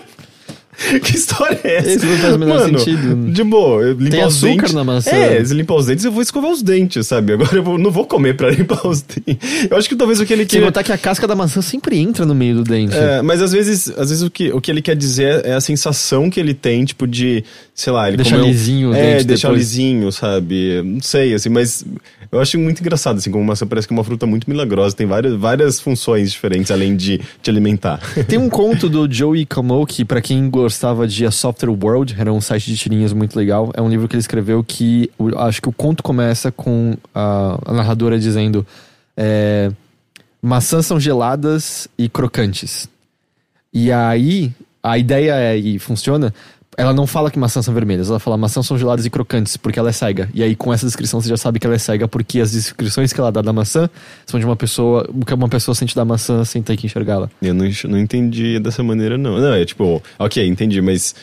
que 1.04 1.16
história 1.16 1.60
é 1.64 1.76
essa? 1.78 1.90
Esse 1.92 2.06
não 2.06 2.18
faz 2.18 2.36
o 2.36 2.40
menor 2.40 2.60
Mano, 2.60 2.80
sentido. 2.80 3.32
De 3.32 3.44
boa, 3.44 3.84
limpar 3.92 4.10
Tem 4.12 4.26
os 4.26 4.36
açúcar 4.36 4.56
dentes. 4.56 4.74
na 4.74 4.84
maçã. 4.84 5.10
É, 5.12 5.44
se 5.46 5.54
limpar 5.54 5.76
os 5.76 5.86
dentes, 5.86 6.06
eu 6.06 6.12
vou 6.12 6.22
escovar 6.22 6.52
os 6.52 6.62
dentes, 6.62 7.08
sabe? 7.08 7.34
Agora 7.34 7.56
eu 7.56 7.64
vou- 7.64 7.78
não 7.78 7.92
vou 7.92 8.06
comer 8.06 8.36
pra 8.36 8.50
limpar 8.52 8.86
os 8.88 9.02
dentes. 9.02 9.68
Eu 9.70 9.78
acho 9.78 9.88
que 9.90 9.96
talvez 9.96 10.20
o 10.20 10.26
que 10.26 10.34
ele 10.34 10.44
Sem 10.44 10.48
queria. 10.48 10.66
contar 10.68 10.84
que 10.84 10.92
a 10.92 10.98
casca 10.98 11.28
da 11.28 11.36
maçã 11.36 11.62
sempre 11.62 11.98
entra 11.98 12.26
no 12.26 12.36
meio 12.36 12.56
do 12.56 12.64
dente. 12.64 12.96
É, 12.96 13.22
mas 13.22 13.42
às 13.42 13.52
vezes, 13.52 13.90
às 13.98 14.10
vezes 14.10 14.22
o, 14.24 14.30
que, 14.30 14.52
o 14.52 14.62
que 14.62 14.72
ele 14.72 14.82
quer 14.82 14.96
dizer 14.96 15.46
é 15.46 15.54
a 15.54 15.62
sensação 15.62 16.30
que 16.30 16.40
ele 16.40 16.54
tem, 16.54 16.86
tipo, 16.86 17.06
de, 17.08 17.44
sei 17.74 17.92
lá, 17.94 18.08
ele 18.08 18.18
Deixar 18.18 18.36
comeu- 18.38 18.48
lisinho 18.52 18.92
o 18.92 18.96
É, 18.96 19.14
dente 19.14 19.26
deixar 19.26 19.48
depois. 19.50 19.62
lisinho, 19.70 20.12
sabe? 20.12 20.82
Não 20.84 21.02
sei, 21.02 21.34
assim, 21.34 21.50
mas 21.50 21.84
eu 22.32 22.40
acho 22.40 22.58
muito 22.58 22.80
engraçado, 22.82 23.18
assim, 23.18 23.32
como 23.32 23.44
maçã 23.44 23.66
parece 23.66 23.88
que 23.88 23.94
é 23.94 23.98
uma 23.98 24.04
fruta 24.04 24.26
muito 24.26 24.50
milagrosa, 24.50 24.96
tem 24.96 25.06
várias, 25.06 25.36
várias 25.36 25.80
funções 25.80 26.32
diferentes 26.32 26.72
além 26.72 26.96
de 26.96 27.20
te 27.42 27.50
alimentar. 27.50 28.00
Tem 28.28 28.38
um 28.38 28.50
conto 28.50 28.90
do 28.90 29.12
Joey 29.12 29.46
Camo 29.46 29.86
que, 29.86 30.04
pra 30.04 30.22
quem 30.22 30.50
gostava 30.50 31.08
de 31.08 31.26
A 31.26 31.32
Softer 31.32 31.70
World, 31.70 32.16
era 32.18 32.32
um 32.32 32.42
site 32.42 32.72
de 32.72 32.78
tirinhas 32.78 33.14
muito 33.14 33.36
legal. 33.36 33.72
É 33.76 33.82
um 33.82 33.90
livro 33.90 34.08
que 34.08 34.16
ele 34.16 34.22
escreveu 34.22 34.64
que 34.64 35.10
acho 35.38 35.62
que 35.62 35.70
o 35.70 35.72
conto 35.72 36.02
começa 36.04 36.52
com 36.52 36.96
a, 37.14 37.60
a 37.66 37.74
narradora 37.74 38.18
dizendo: 38.20 38.66
é, 39.16 39.72
maçãs 40.42 40.86
são 40.86 41.00
geladas 41.00 41.88
e 41.98 42.10
crocantes. 42.10 42.90
E 43.74 43.92
aí, 43.92 44.54
a 44.82 44.98
ideia 44.98 45.36
é, 45.36 45.58
e 45.58 45.80
funciona, 45.80 46.34
ela 46.78 46.94
não 46.94 47.08
fala 47.08 47.32
que 47.32 47.40
maçãs 47.40 47.66
são 47.66 47.74
vermelhas, 47.74 48.10
ela 48.10 48.20
fala 48.20 48.38
maçãs 48.38 48.66
são 48.66 48.78
geladas 48.78 49.06
e 49.06 49.10
crocantes, 49.10 49.56
porque 49.58 49.80
ela 49.80 49.90
é 49.90 49.94
cega. 49.94 50.30
E 50.34 50.44
aí, 50.44 50.56
com 50.56 50.74
essa 50.74 50.86
descrição, 50.86 51.22
você 51.22 51.30
já 51.30 51.38
sabe 51.38 51.60
que 51.60 51.66
ela 51.66 51.76
é 51.76 51.80
cega, 51.80 52.08
porque 52.08 52.40
as 52.40 52.52
descrições 52.52 53.14
que 53.14 53.20
ela 53.20 53.32
dá 53.32 53.42
da 53.42 53.54
maçã 53.54 53.90
são 54.26 54.40
de 54.40 54.46
uma 54.46 54.56
pessoa, 54.56 55.10
o 55.14 55.26
que 55.26 55.34
uma 55.34 55.50
pessoa 55.50 55.74
sente 55.74 55.96
da 55.96 56.04
maçã 56.04 56.44
sem 56.44 56.62
ter 56.62 56.76
que 56.76 56.86
enxergá-la. 56.86 57.30
Eu 57.42 57.54
não, 57.54 57.66
não 57.86 57.98
entendi 57.98 58.60
dessa 58.60 58.84
maneira, 58.84 59.18
não. 59.18 59.40
Não, 59.40 59.54
é 59.54 59.64
tipo, 59.64 60.02
ok, 60.20 60.46
entendi, 60.46 60.82
mas 60.82 61.16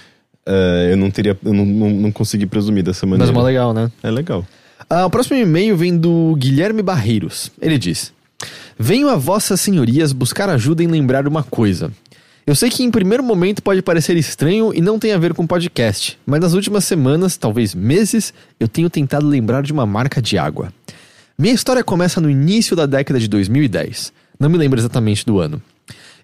é, 0.46 0.88
eu 0.92 0.96
não 0.96 1.10
teria, 1.10 1.38
eu 1.44 1.52
não, 1.52 1.64
não, 1.64 1.90
não 1.90 2.12
consegui 2.12 2.46
presumir 2.46 2.82
dessa 2.82 3.06
Mas 3.06 3.18
maneira. 3.18 3.32
é 3.32 3.34
mó 3.34 3.42
legal, 3.42 3.74
né? 3.74 3.90
É 4.02 4.10
legal. 4.10 4.46
Ah, 4.88 5.06
o 5.06 5.10
próximo 5.10 5.36
e-mail 5.36 5.76
vem 5.76 5.96
do 5.96 6.34
Guilherme 6.36 6.82
Barreiros. 6.82 7.50
Ele 7.60 7.78
diz: 7.78 8.12
Venho 8.78 9.08
a 9.08 9.16
vossas 9.16 9.60
senhorias 9.60 10.12
buscar 10.12 10.48
ajuda 10.48 10.82
em 10.82 10.86
lembrar 10.86 11.28
uma 11.28 11.42
coisa. 11.42 11.92
Eu 12.44 12.56
sei 12.56 12.70
que 12.70 12.82
em 12.82 12.90
primeiro 12.90 13.22
momento 13.22 13.62
pode 13.62 13.80
parecer 13.82 14.16
estranho 14.16 14.74
e 14.74 14.80
não 14.80 14.98
tem 14.98 15.12
a 15.12 15.18
ver 15.18 15.32
com 15.32 15.46
podcast, 15.46 16.18
mas 16.26 16.40
nas 16.40 16.54
últimas 16.54 16.84
semanas, 16.84 17.36
talvez 17.36 17.72
meses, 17.72 18.34
eu 18.58 18.66
tenho 18.66 18.90
tentado 18.90 19.28
lembrar 19.28 19.62
de 19.62 19.72
uma 19.72 19.86
marca 19.86 20.20
de 20.20 20.36
água. 20.36 20.72
Minha 21.38 21.54
história 21.54 21.84
começa 21.84 22.20
no 22.20 22.28
início 22.28 22.74
da 22.74 22.84
década 22.84 23.20
de 23.20 23.28
2010. 23.28 24.12
Não 24.40 24.50
me 24.50 24.58
lembro 24.58 24.80
exatamente 24.80 25.24
do 25.24 25.38
ano. 25.38 25.62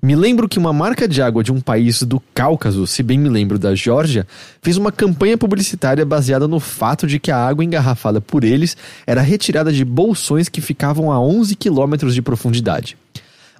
Me 0.03 0.17
lembro 0.17 0.49
que 0.49 0.59
uma 0.59 0.73
marca 0.73 1.07
de 1.07 1.23
água 1.23 1.45
de 1.45 1.53
um 1.53 1.61
país 1.61 2.03
do 2.03 2.21
Cáucaso, 2.35 2.85
se 2.85 3.01
bem 3.01 3.17
me 3.17 3.29
lembro 3.29 3.57
da 3.57 3.73
Geórgia, 3.77 4.27
fez 4.61 4.77
uma 4.77 4.91
campanha 4.91 5.39
publicitária 5.39 6.05
baseada 6.05 6.49
no 6.49 6.59
fato 6.59 7.07
de 7.07 7.21
que 7.21 7.31
a 7.31 7.37
água 7.37 7.65
engarrafada 7.65 8.21
por 8.21 8.43
eles 8.43 8.77
era 9.07 9.21
retirada 9.21 9.73
de 9.73 9.85
bolsões 9.85 10.49
que 10.49 10.61
ficavam 10.61 11.13
a 11.13 11.21
11 11.21 11.55
quilômetros 11.55 12.13
de 12.13 12.23
profundidade. 12.23 12.97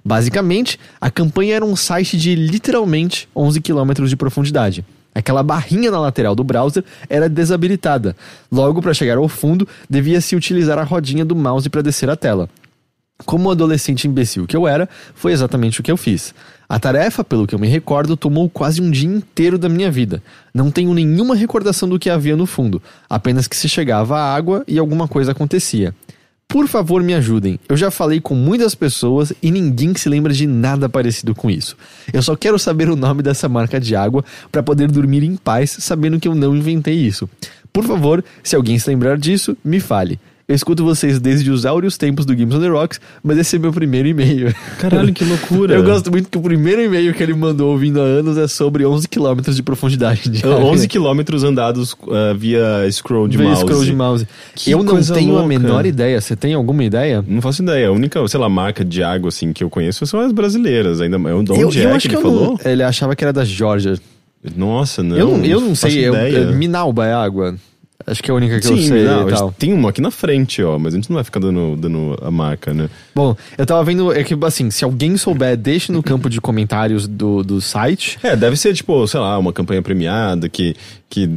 Basicamente, 0.03 0.79
a 0.99 1.11
campanha 1.11 1.55
era 1.55 1.65
um 1.65 1.75
site 1.75 2.17
de 2.17 2.35
literalmente 2.35 3.27
11 3.35 3.61
quilômetros 3.61 4.09
de 4.09 4.15
profundidade. 4.15 4.85
Aquela 5.13 5.43
barrinha 5.43 5.91
na 5.91 5.99
lateral 5.99 6.35
do 6.35 6.43
browser 6.43 6.83
era 7.09 7.27
desabilitada. 7.27 8.15
Logo, 8.51 8.81
para 8.81 8.93
chegar 8.93 9.17
ao 9.17 9.27
fundo, 9.27 9.67
devia-se 9.89 10.35
utilizar 10.35 10.77
a 10.77 10.83
rodinha 10.83 11.25
do 11.25 11.35
mouse 11.35 11.69
para 11.69 11.81
descer 11.81 12.09
a 12.09 12.15
tela. 12.15 12.49
Como 13.25 13.51
adolescente 13.51 14.07
imbecil 14.07 14.47
que 14.47 14.55
eu 14.55 14.65
era, 14.65 14.87
foi 15.13 15.33
exatamente 15.33 15.81
o 15.81 15.83
que 15.83 15.91
eu 15.91 15.97
fiz. 15.97 16.33
A 16.69 16.79
tarefa, 16.79 17.23
pelo 17.23 17.45
que 17.45 17.53
eu 17.53 17.59
me 17.59 17.67
recordo, 17.67 18.15
tomou 18.15 18.49
quase 18.49 18.81
um 18.81 18.89
dia 18.89 19.09
inteiro 19.09 19.57
da 19.57 19.67
minha 19.67 19.91
vida. 19.91 20.23
Não 20.53 20.71
tenho 20.71 20.93
nenhuma 20.93 21.35
recordação 21.35 21.89
do 21.89 21.99
que 21.99 22.09
havia 22.09 22.37
no 22.37 22.45
fundo, 22.45 22.81
apenas 23.09 23.47
que 23.47 23.57
se 23.57 23.67
chegava 23.67 24.17
a 24.17 24.33
água 24.33 24.63
e 24.67 24.79
alguma 24.79 25.07
coisa 25.07 25.31
acontecia. 25.31 25.93
Por 26.49 26.67
favor, 26.67 27.03
me 27.03 27.13
ajudem. 27.13 27.59
Eu 27.69 27.77
já 27.77 27.91
falei 27.91 28.19
com 28.19 28.33
muitas 28.33 28.73
pessoas 28.73 29.31
e 29.39 29.51
ninguém 29.51 29.93
se 29.93 30.09
lembra 30.09 30.33
de 30.33 30.47
nada 30.47 30.89
parecido 30.89 31.35
com 31.35 31.47
isso. 31.47 31.77
Eu 32.11 32.23
só 32.23 32.35
quero 32.35 32.57
saber 32.57 32.89
o 32.89 32.95
nome 32.95 33.21
dessa 33.21 33.47
marca 33.47 33.79
de 33.79 33.95
água 33.95 34.25
para 34.51 34.63
poder 34.63 34.89
dormir 34.89 35.23
em 35.23 35.35
paz, 35.35 35.77
sabendo 35.79 36.19
que 36.19 36.27
eu 36.27 36.33
não 36.33 36.55
inventei 36.55 36.95
isso. 36.95 37.29
Por 37.71 37.83
favor, 37.83 38.25
se 38.41 38.55
alguém 38.55 38.79
se 38.79 38.89
lembrar 38.89 39.15
disso, 39.19 39.55
me 39.63 39.79
fale. 39.79 40.19
Eu 40.49 40.55
escuto 40.55 40.83
vocês 40.83 41.19
desde 41.19 41.51
os 41.51 41.63
áureos 41.63 41.95
tempos 41.95 42.25
do 42.25 42.35
Games 42.35 42.55
on 42.55 42.59
the 42.59 42.69
Rocks, 42.69 42.99
mas 43.21 43.37
esse 43.37 43.57
é 43.57 43.59
meu 43.59 43.71
primeiro 43.71 44.07
e-mail. 44.07 44.51
Caralho, 44.79 45.13
que 45.13 45.23
loucura. 45.23 45.75
Eu 45.75 45.83
gosto 45.83 46.09
muito 46.09 46.27
que 46.27 46.39
o 46.39 46.41
primeiro 46.41 46.81
e-mail 46.81 47.13
que 47.13 47.21
ele 47.21 47.35
mandou 47.35 47.71
ouvindo 47.71 48.01
há 48.01 48.03
anos 48.03 48.35
é 48.35 48.47
sobre 48.47 48.83
11 48.83 49.07
km 49.07 49.41
de 49.53 49.61
profundidade. 49.61 50.27
De 50.27 50.43
11 50.47 50.87
quilômetros 50.87 51.43
andados 51.43 51.93
uh, 51.93 52.35
via 52.35 52.91
scroll 52.91 53.27
de 53.27 53.37
Via 53.37 53.45
mouse. 53.45 53.61
scroll 53.61 53.85
de 53.85 53.93
mouse. 53.93 54.27
Que 54.55 54.71
eu 54.71 54.81
não 54.81 54.99
tenho 54.99 55.33
a 55.33 55.41
louca. 55.41 55.47
menor 55.47 55.85
ideia. 55.85 56.19
Você 56.19 56.35
tem 56.35 56.55
alguma 56.55 56.83
ideia? 56.83 57.23
Não 57.27 57.43
faço 57.43 57.61
ideia. 57.61 57.89
A 57.89 57.91
única, 57.91 58.27
sei 58.27 58.39
lá, 58.39 58.49
marca 58.49 58.83
de 58.83 59.03
água 59.03 59.29
assim 59.29 59.53
que 59.53 59.63
eu 59.63 59.69
conheço 59.69 60.03
são 60.07 60.19
as 60.19 60.31
brasileiras. 60.31 60.99
Ainda 60.99 61.19
de 61.19 61.25
onde 61.31 61.51
eu, 61.51 61.57
é 61.57 61.61
eu 61.61 61.69
que 61.69 61.85
acho 61.85 62.07
ele 62.07 62.09
que 62.09 62.15
eu 62.15 62.21
falou? 62.23 62.57
não. 62.63 62.71
Ele 62.71 62.81
achava 62.81 63.15
que 63.15 63.23
era 63.23 63.31
da 63.31 63.45
Georgia. 63.45 63.99
Nossa, 64.55 65.03
não. 65.03 65.15
eu 65.15 65.37
não, 65.37 65.45
eu 65.45 65.61
não 65.61 65.75
sei. 65.75 65.99
Eu, 65.99 66.15
eu, 66.15 66.53
Minalba 66.55 67.05
é 67.05 67.13
água. 67.13 67.55
Acho 68.07 68.23
que 68.23 68.31
é 68.31 68.33
a 68.33 68.35
única 68.35 68.59
que 68.59 68.67
eu 68.67 68.77
Sim, 68.77 68.87
sei 68.87 69.03
não, 69.03 69.27
e 69.27 69.31
tal. 69.33 69.51
tem 69.51 69.73
uma 69.73 69.89
aqui 69.89 70.01
na 70.01 70.09
frente, 70.09 70.63
ó, 70.63 70.79
mas 70.79 70.93
a 70.93 70.97
gente 70.97 71.09
não 71.09 71.15
vai 71.15 71.23
ficar 71.23 71.39
dando, 71.39 71.75
dando 71.75 72.17
a 72.21 72.31
marca, 72.31 72.73
né? 72.73 72.89
Bom, 73.13 73.35
eu 73.57 73.65
tava 73.65 73.83
vendo. 73.83 74.11
É 74.13 74.23
que, 74.23 74.35
assim, 74.45 74.71
se 74.71 74.83
alguém 74.83 75.17
souber, 75.17 75.57
deixe 75.57 75.91
no 75.91 76.01
campo 76.01 76.29
de 76.29 76.39
comentários 76.39 77.07
do, 77.07 77.43
do 77.43 77.59
site. 77.59 78.17
É, 78.23 78.35
deve 78.35 78.55
ser, 78.55 78.73
tipo, 78.73 79.05
sei 79.05 79.19
lá, 79.19 79.37
uma 79.37 79.51
campanha 79.51 79.81
premiada 79.81 80.47
que, 80.47 80.75
que 81.09 81.29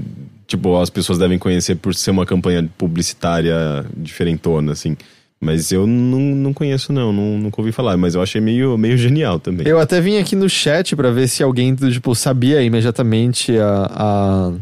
tipo, 0.46 0.78
as 0.80 0.88
pessoas 0.88 1.18
devem 1.18 1.38
conhecer 1.38 1.74
por 1.76 1.94
ser 1.94 2.10
uma 2.10 2.24
campanha 2.24 2.68
publicitária 2.78 3.84
diferentona, 3.96 4.72
assim. 4.72 4.96
Mas 5.40 5.72
eu 5.72 5.86
não, 5.88 6.20
não 6.20 6.52
conheço, 6.52 6.92
não, 6.92 7.12
não, 7.12 7.36
nunca 7.36 7.60
ouvi 7.60 7.72
falar, 7.72 7.96
mas 7.96 8.14
eu 8.14 8.22
achei 8.22 8.40
meio, 8.40 8.78
meio 8.78 8.96
genial 8.96 9.40
também. 9.40 9.66
Eu 9.66 9.80
até 9.80 10.00
vim 10.00 10.16
aqui 10.18 10.36
no 10.36 10.48
chat 10.48 10.94
pra 10.94 11.10
ver 11.10 11.26
se 11.26 11.42
alguém, 11.42 11.74
tipo, 11.74 12.14
sabia 12.14 12.62
imediatamente 12.62 13.58
a, 13.58 14.52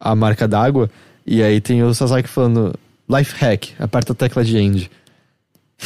a, 0.00 0.10
a 0.12 0.14
marca 0.14 0.48
d'água. 0.48 0.88
E 1.26 1.42
aí 1.42 1.60
tem 1.60 1.82
o 1.82 1.92
Sasaki 1.92 2.28
falando, 2.28 2.74
life 3.08 3.34
hack, 3.38 3.68
aperta 3.78 4.12
a 4.12 4.16
tecla 4.16 4.44
de 4.44 4.56
end. 4.56 4.90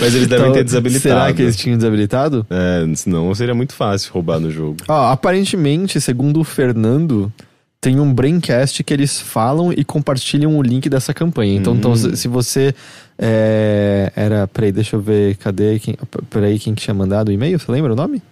mas 0.00 0.14
eles 0.14 0.28
devem 0.28 0.44
Então, 0.46 0.52
ter 0.52 0.64
desabilitado. 0.64 1.02
Será 1.02 1.32
que 1.32 1.42
eles 1.42 1.56
tinham 1.56 1.76
desabilitado? 1.76 2.46
É, 2.48 2.94
senão 2.94 3.34
seria 3.34 3.54
muito 3.54 3.74
fácil 3.74 4.12
roubar 4.12 4.38
no 4.38 4.50
jogo. 4.50 4.76
Ó, 4.86 5.10
aparentemente, 5.10 6.00
segundo 6.00 6.40
o 6.40 6.44
Fernando, 6.44 7.32
tem 7.80 7.98
um 7.98 8.12
Braincast 8.12 8.84
que 8.84 8.94
eles 8.94 9.20
falam 9.20 9.72
e 9.72 9.84
compartilham 9.84 10.56
o 10.56 10.62
link 10.62 10.88
dessa 10.88 11.12
campanha. 11.12 11.56
Então, 11.56 11.74
então 11.74 11.96
se 11.96 12.16
se 12.16 12.28
você 12.28 12.74
é, 13.18 14.12
era... 14.14 14.46
Peraí, 14.46 14.70
deixa 14.70 14.96
eu 14.96 15.00
ver, 15.00 15.36
cadê? 15.38 15.78
Quem, 15.78 15.96
peraí, 16.30 16.58
quem 16.58 16.74
que 16.74 16.82
tinha 16.82 16.94
mandado 16.94 17.28
o 17.28 17.32
e-mail? 17.32 17.58
Você 17.58 17.70
lembra 17.72 17.92
o 17.92 17.96
nome? 17.96 18.22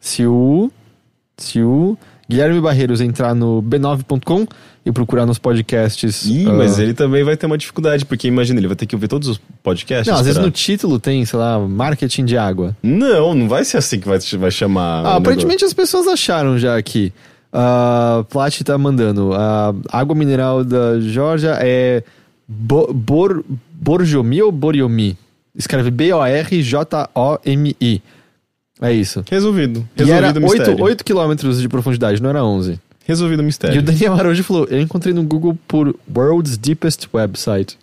Se 0.00 0.24
o... 0.26 0.70
Se 1.36 1.60
o 1.62 1.98
Guilherme 2.28 2.60
Barreiros 2.60 3.00
entrar 3.00 3.34
no 3.34 3.62
b9.com 3.62 4.46
e 4.84 4.92
procurar 4.92 5.26
nos 5.26 5.38
podcasts... 5.38 6.26
Ih, 6.26 6.46
ah, 6.48 6.52
mas 6.52 6.78
ele 6.78 6.94
também 6.94 7.24
vai 7.24 7.36
ter 7.36 7.46
uma 7.46 7.56
dificuldade, 7.58 8.04
porque 8.04 8.28
imagina, 8.28 8.60
ele 8.60 8.66
vai 8.66 8.76
ter 8.76 8.86
que 8.86 8.94
ouvir 8.94 9.08
todos 9.08 9.28
os 9.28 9.40
podcasts. 9.62 10.06
Não, 10.12 10.18
às 10.18 10.26
vezes 10.26 10.40
no 10.40 10.50
título 10.50 10.98
tem, 10.98 11.24
sei 11.24 11.38
lá, 11.38 11.58
marketing 11.58 12.24
de 12.24 12.36
água. 12.36 12.76
Não, 12.82 13.34
não 13.34 13.48
vai 13.48 13.64
ser 13.64 13.78
assim 13.78 13.98
que 14.00 14.08
vai, 14.08 14.18
vai 14.18 14.50
chamar. 14.50 15.06
Ah, 15.06 15.16
aparentemente 15.16 15.64
as 15.64 15.72
pessoas 15.72 16.06
acharam 16.06 16.58
já 16.58 16.76
aqui. 16.76 17.12
A 17.52 18.24
Plat 18.28 18.60
tá 18.62 18.76
mandando. 18.76 19.32
A 19.32 19.72
água 19.92 20.16
mineral 20.16 20.64
da 20.64 20.98
Georgia 21.00 21.56
é 21.60 22.02
bo, 22.48 22.92
bor, 22.92 23.44
Borjomi 23.72 24.42
ou 24.42 24.50
Boriomi? 24.50 25.16
Escreve 25.54 25.90
B-O-R-J-O-M-I. 25.92 26.42
É 28.84 28.92
isso. 28.92 29.24
Resolvido. 29.30 29.88
E 29.96 30.02
era 30.02 30.28
Resolvido 30.28 30.36
o 30.38 30.42
mistério. 30.42 30.72
8, 30.74 30.82
8 30.84 31.04
quilômetros 31.04 31.60
de 31.60 31.68
profundidade, 31.68 32.22
não 32.22 32.30
era 32.30 32.44
11. 32.44 32.78
Resolvido 33.06 33.40
o 33.40 33.42
E 33.42 33.44
o 33.44 33.46
mistério. 33.46 33.82
Daniel 33.82 34.14
Araújo 34.14 34.42
falou: 34.44 34.66
Eu 34.70 34.80
encontrei 34.80 35.12
no 35.14 35.22
Google 35.22 35.58
por 35.68 35.94
World's 36.14 36.56
Deepest 36.56 37.06
Website. 37.12 37.78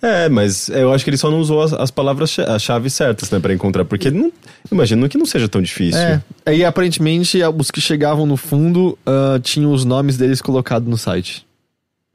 É, 0.00 0.28
mas 0.28 0.68
eu 0.68 0.92
acho 0.92 1.04
que 1.04 1.10
ele 1.10 1.16
só 1.16 1.30
não 1.30 1.40
usou 1.40 1.60
as, 1.60 1.72
as 1.72 1.90
palavras-chave 1.90 2.88
certas, 2.88 3.30
né, 3.30 3.38
pra 3.38 3.52
encontrar. 3.52 3.84
Porque 3.84 4.10
não, 4.10 4.32
imagino 4.70 5.08
que 5.08 5.18
não 5.18 5.26
seja 5.26 5.48
tão 5.48 5.60
difícil. 5.60 6.00
É. 6.00 6.22
Aí 6.46 6.64
aparentemente 6.64 7.38
os 7.56 7.70
que 7.70 7.80
chegavam 7.80 8.24
no 8.24 8.36
fundo 8.36 8.96
ah, 9.04 9.38
tinham 9.42 9.72
os 9.72 9.84
nomes 9.84 10.16
deles 10.16 10.40
colocados 10.40 10.88
no 10.88 10.96
site. 10.96 11.46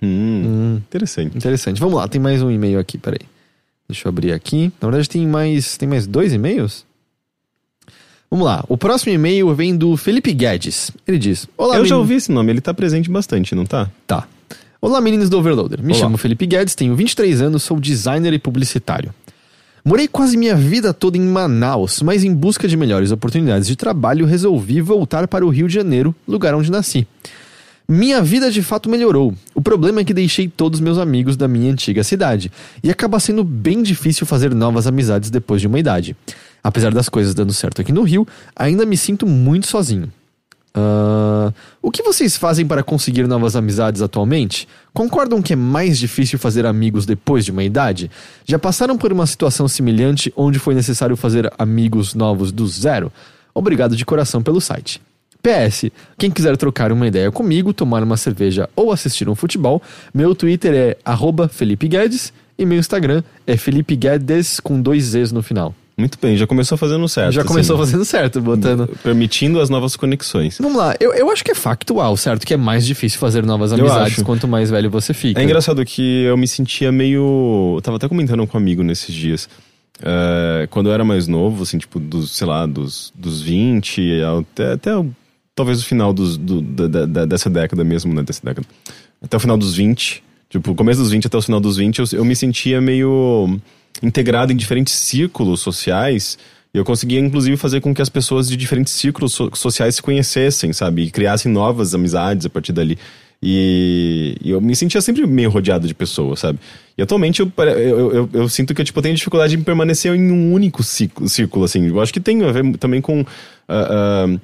Hum, 0.01 0.43
Hum. 0.45 0.75
Interessante. 0.77 1.37
Interessante. 1.37 1.79
Vamos 1.79 1.95
lá, 1.95 2.07
tem 2.07 2.19
mais 2.19 2.41
um 2.41 2.49
e-mail 2.49 2.79
aqui, 2.79 2.97
peraí. 2.97 3.19
Deixa 3.87 4.07
eu 4.07 4.09
abrir 4.09 4.31
aqui. 4.31 4.71
Na 4.81 4.87
verdade, 4.87 5.09
tem 5.09 5.27
mais. 5.27 5.77
Tem 5.77 5.87
mais 5.89 6.07
dois 6.07 6.31
e-mails? 6.31 6.85
Vamos 8.29 8.45
lá. 8.45 8.63
O 8.67 8.77
próximo 8.77 9.11
e-mail 9.11 9.53
vem 9.55 9.75
do 9.75 9.97
Felipe 9.97 10.31
Guedes. 10.33 10.91
Ele 11.07 11.17
diz: 11.17 11.47
Olá, 11.57 11.77
eu 11.77 11.85
já 11.85 11.97
ouvi 11.97 12.15
esse 12.15 12.31
nome, 12.31 12.51
ele 12.51 12.61
tá 12.61 12.73
presente 12.73 13.09
bastante, 13.09 13.55
não 13.55 13.65
tá? 13.65 13.89
Tá. 14.05 14.27
Olá, 14.81 15.01
meninos 15.01 15.29
do 15.29 15.37
Overloader. 15.37 15.81
Me 15.81 15.93
Olá. 15.93 16.01
chamo 16.01 16.17
Felipe 16.17 16.45
Guedes, 16.45 16.75
tenho 16.75 16.95
23 16.95 17.41
anos, 17.41 17.63
sou 17.63 17.79
designer 17.79 18.31
e 18.33 18.39
publicitário. 18.39 19.13
Morei 19.83 20.07
quase 20.07 20.37
minha 20.37 20.55
vida 20.55 20.93
toda 20.93 21.17
em 21.17 21.21
Manaus, 21.21 22.01
mas 22.01 22.23
em 22.23 22.33
busca 22.33 22.67
de 22.67 22.77
melhores 22.77 23.11
oportunidades 23.11 23.67
de 23.67 23.75
trabalho, 23.75 24.25
resolvi 24.25 24.79
voltar 24.79 25.27
para 25.27 25.45
o 25.45 25.49
Rio 25.49 25.67
de 25.67 25.73
Janeiro, 25.73 26.13
lugar 26.27 26.53
onde 26.53 26.69
nasci. 26.69 27.07
Minha 27.87 28.21
vida 28.21 28.51
de 28.51 28.61
fato 28.61 28.87
melhorou. 28.87 29.33
O 29.55 29.61
problema 29.61 30.01
é 30.01 30.03
que 30.03 30.13
deixei 30.13 30.47
todos 30.47 30.79
meus 30.79 30.99
amigos 30.99 31.35
da 31.35 31.47
minha 31.47 31.71
antiga 31.71 32.03
cidade, 32.03 32.51
e 32.83 32.91
acaba 32.91 33.19
sendo 33.19 33.43
bem 33.43 33.81
difícil 33.81 34.27
fazer 34.27 34.53
novas 34.53 34.85
amizades 34.85 35.31
depois 35.31 35.59
de 35.59 35.65
uma 35.65 35.79
idade. 35.79 36.15
Apesar 36.63 36.93
das 36.93 37.09
coisas 37.09 37.33
dando 37.33 37.53
certo 37.53 37.81
aqui 37.81 37.91
no 37.91 38.03
Rio, 38.03 38.27
ainda 38.55 38.85
me 38.85 38.97
sinto 38.97 39.25
muito 39.25 39.67
sozinho. 39.67 40.11
Ah, 40.73 41.51
o 41.81 41.91
que 41.91 42.03
vocês 42.03 42.37
fazem 42.37 42.65
para 42.65 42.83
conseguir 42.83 43.27
novas 43.27 43.55
amizades 43.55 44.01
atualmente? 44.01 44.67
Concordam 44.93 45.41
que 45.41 45.53
é 45.53 45.55
mais 45.55 45.97
difícil 45.97 46.37
fazer 46.37 46.65
amigos 46.65 47.05
depois 47.05 47.43
de 47.43 47.51
uma 47.51 47.63
idade? 47.63 48.09
Já 48.45 48.59
passaram 48.59 48.97
por 48.97 49.11
uma 49.11 49.25
situação 49.25 49.67
semelhante 49.67 50.33
onde 50.35 50.59
foi 50.59 50.73
necessário 50.73 51.15
fazer 51.15 51.51
amigos 51.57 52.13
novos 52.13 52.51
do 52.51 52.67
zero? 52.67 53.11
Obrigado 53.53 53.95
de 53.95 54.05
coração 54.05 54.41
pelo 54.41 54.61
site. 54.61 55.01
PS, 55.41 55.89
quem 56.17 56.29
quiser 56.29 56.57
trocar 56.57 56.91
uma 56.91 57.07
ideia 57.07 57.31
comigo, 57.31 57.73
tomar 57.73 58.03
uma 58.03 58.17
cerveja 58.17 58.69
ou 58.75 58.91
assistir 58.91 59.29
um 59.29 59.35
futebol, 59.35 59.81
meu 60.13 60.35
Twitter 60.35 60.73
é 60.73 60.97
Felipe 61.49 61.87
Guedes 61.87 62.33
e 62.57 62.65
meu 62.65 62.77
Instagram 62.77 63.23
é 63.47 63.55
Felipe 63.55 63.95
Guedes 63.95 64.59
com 64.59 64.81
dois 64.81 65.05
Zs 65.05 65.31
no 65.31 65.41
final. 65.41 65.73
Muito 65.99 66.17
bem, 66.21 66.37
já 66.37 66.47
começou 66.47 66.77
fazendo 66.77 67.07
certo. 67.07 67.33
Já 67.33 67.43
começou 67.43 67.75
assim, 67.75 67.85
fazendo 67.91 68.05
certo, 68.05 68.41
botando. 68.41 68.87
Permitindo 69.03 69.59
as 69.59 69.69
novas 69.69 69.95
conexões. 69.95 70.57
Vamos 70.61 70.77
lá, 70.77 70.95
eu, 70.99 71.13
eu 71.13 71.29
acho 71.29 71.43
que 71.43 71.51
é 71.51 71.55
factual, 71.55 72.15
certo? 72.15 72.45
Que 72.47 72.53
é 72.53 72.57
mais 72.57 72.85
difícil 72.85 73.19
fazer 73.19 73.45
novas 73.45 73.73
amizades 73.73 74.23
quanto 74.23 74.47
mais 74.47 74.69
velho 74.71 74.89
você 74.89 75.13
fica. 75.13 75.39
É 75.39 75.43
engraçado 75.43 75.83
que 75.85 76.23
eu 76.23 76.37
me 76.37 76.47
sentia 76.47 76.91
meio. 76.91 77.73
Eu 77.77 77.81
tava 77.81 77.97
até 77.97 78.07
comentando 78.07 78.47
com 78.47 78.57
um 78.57 78.61
amigo 78.61 78.81
nesses 78.83 79.13
dias. 79.13 79.49
É, 80.01 80.67
quando 80.71 80.87
eu 80.89 80.93
era 80.93 81.03
mais 81.03 81.27
novo, 81.27 81.63
assim, 81.63 81.77
tipo, 81.77 81.99
dos, 81.99 82.31
sei 82.31 82.47
lá, 82.47 82.65
dos, 82.65 83.11
dos 83.13 83.41
20 83.41 84.21
até, 84.39 84.71
até 84.73 84.91
talvez 85.53 85.81
o 85.81 85.85
final 85.85 86.13
dos, 86.13 86.37
do- 86.37 86.61
da- 86.61 87.05
da- 87.05 87.25
dessa 87.25 87.49
década 87.49 87.83
mesmo, 87.83 88.13
né? 88.13 88.23
Dessa 88.23 88.41
década. 88.43 88.65
Até 89.21 89.35
o 89.35 89.39
final 89.39 89.57
dos 89.57 89.75
20. 89.75 90.23
Tipo, 90.49 90.73
começo 90.73 91.01
dos 91.01 91.11
20 91.11 91.27
até 91.27 91.37
o 91.37 91.41
final 91.41 91.59
dos 91.59 91.77
20, 91.77 91.99
eu, 91.99 92.05
eu 92.13 92.25
me 92.25 92.35
sentia 92.35 92.79
meio. 92.81 93.59
Integrado 94.01 94.51
em 94.51 94.55
diferentes 94.55 94.93
círculos 94.93 95.61
sociais. 95.61 96.37
E 96.73 96.77
eu 96.77 96.85
conseguia, 96.85 97.19
inclusive, 97.19 97.57
fazer 97.57 97.81
com 97.81 97.93
que 97.93 98.01
as 98.01 98.09
pessoas 98.09 98.47
de 98.47 98.55
diferentes 98.55 98.93
círculos 98.93 99.33
so 99.33 99.49
sociais 99.55 99.95
se 99.95 100.01
conhecessem, 100.01 100.71
sabe? 100.71 101.03
E 101.03 101.11
criassem 101.11 101.51
novas 101.51 101.95
amizades 101.95 102.45
a 102.45 102.49
partir 102.49 102.71
dali. 102.71 102.97
E, 103.41 104.35
e, 104.43 104.51
eu 104.51 104.59
me 104.59 104.75
sentia 104.75 104.99
sempre 104.99 105.25
meio 105.25 105.49
rodeado 105.49 105.87
de 105.87 105.93
pessoas, 105.93 106.39
sabe? 106.39 106.59
E 106.97 107.01
atualmente 107.01 107.39
eu, 107.39 107.51
eu, 107.57 108.13
eu, 108.13 108.29
eu, 108.33 108.49
sinto 108.49 108.75
que 108.75 108.83
tipo, 108.83 108.99
eu 108.99 109.03
tenho 109.03 109.15
dificuldade 109.15 109.55
em 109.55 109.63
permanecer 109.63 110.13
em 110.13 110.31
um 110.31 110.53
único 110.53 110.83
ciclo, 110.83 111.27
círculo, 111.29 111.63
assim. 111.63 111.87
Eu 111.87 112.01
acho 112.01 112.11
que 112.11 112.19
tem 112.19 112.43
a 112.43 112.51
ver 112.51 112.77
também 112.77 113.01
com. 113.01 113.21
Uh, 113.21 114.35
uh, 114.35 114.41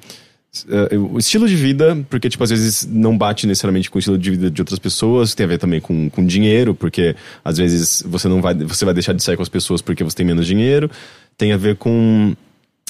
Uh, 0.64 1.14
o 1.14 1.18
estilo 1.18 1.48
de 1.48 1.56
vida, 1.56 1.96
porque, 2.08 2.28
tipo, 2.28 2.42
às 2.42 2.50
vezes 2.50 2.86
não 2.86 3.16
bate 3.16 3.46
necessariamente 3.46 3.90
com 3.90 3.98
o 3.98 4.00
estilo 4.00 4.16
de 4.16 4.30
vida 4.30 4.50
de 4.50 4.60
outras 4.60 4.78
pessoas, 4.78 5.34
tem 5.34 5.44
a 5.44 5.48
ver 5.48 5.58
também 5.58 5.80
com, 5.80 6.08
com 6.08 6.24
dinheiro, 6.24 6.74
porque 6.74 7.14
às 7.44 7.58
vezes 7.58 8.02
você 8.06 8.28
não 8.28 8.40
vai, 8.40 8.54
você 8.54 8.84
vai 8.84 8.94
deixar 8.94 9.12
de 9.12 9.22
sair 9.22 9.36
com 9.36 9.42
as 9.42 9.48
pessoas 9.48 9.82
porque 9.82 10.04
você 10.04 10.16
tem 10.16 10.26
menos 10.26 10.46
dinheiro, 10.46 10.90
tem 11.36 11.52
a 11.52 11.56
ver 11.56 11.76
com 11.76 12.34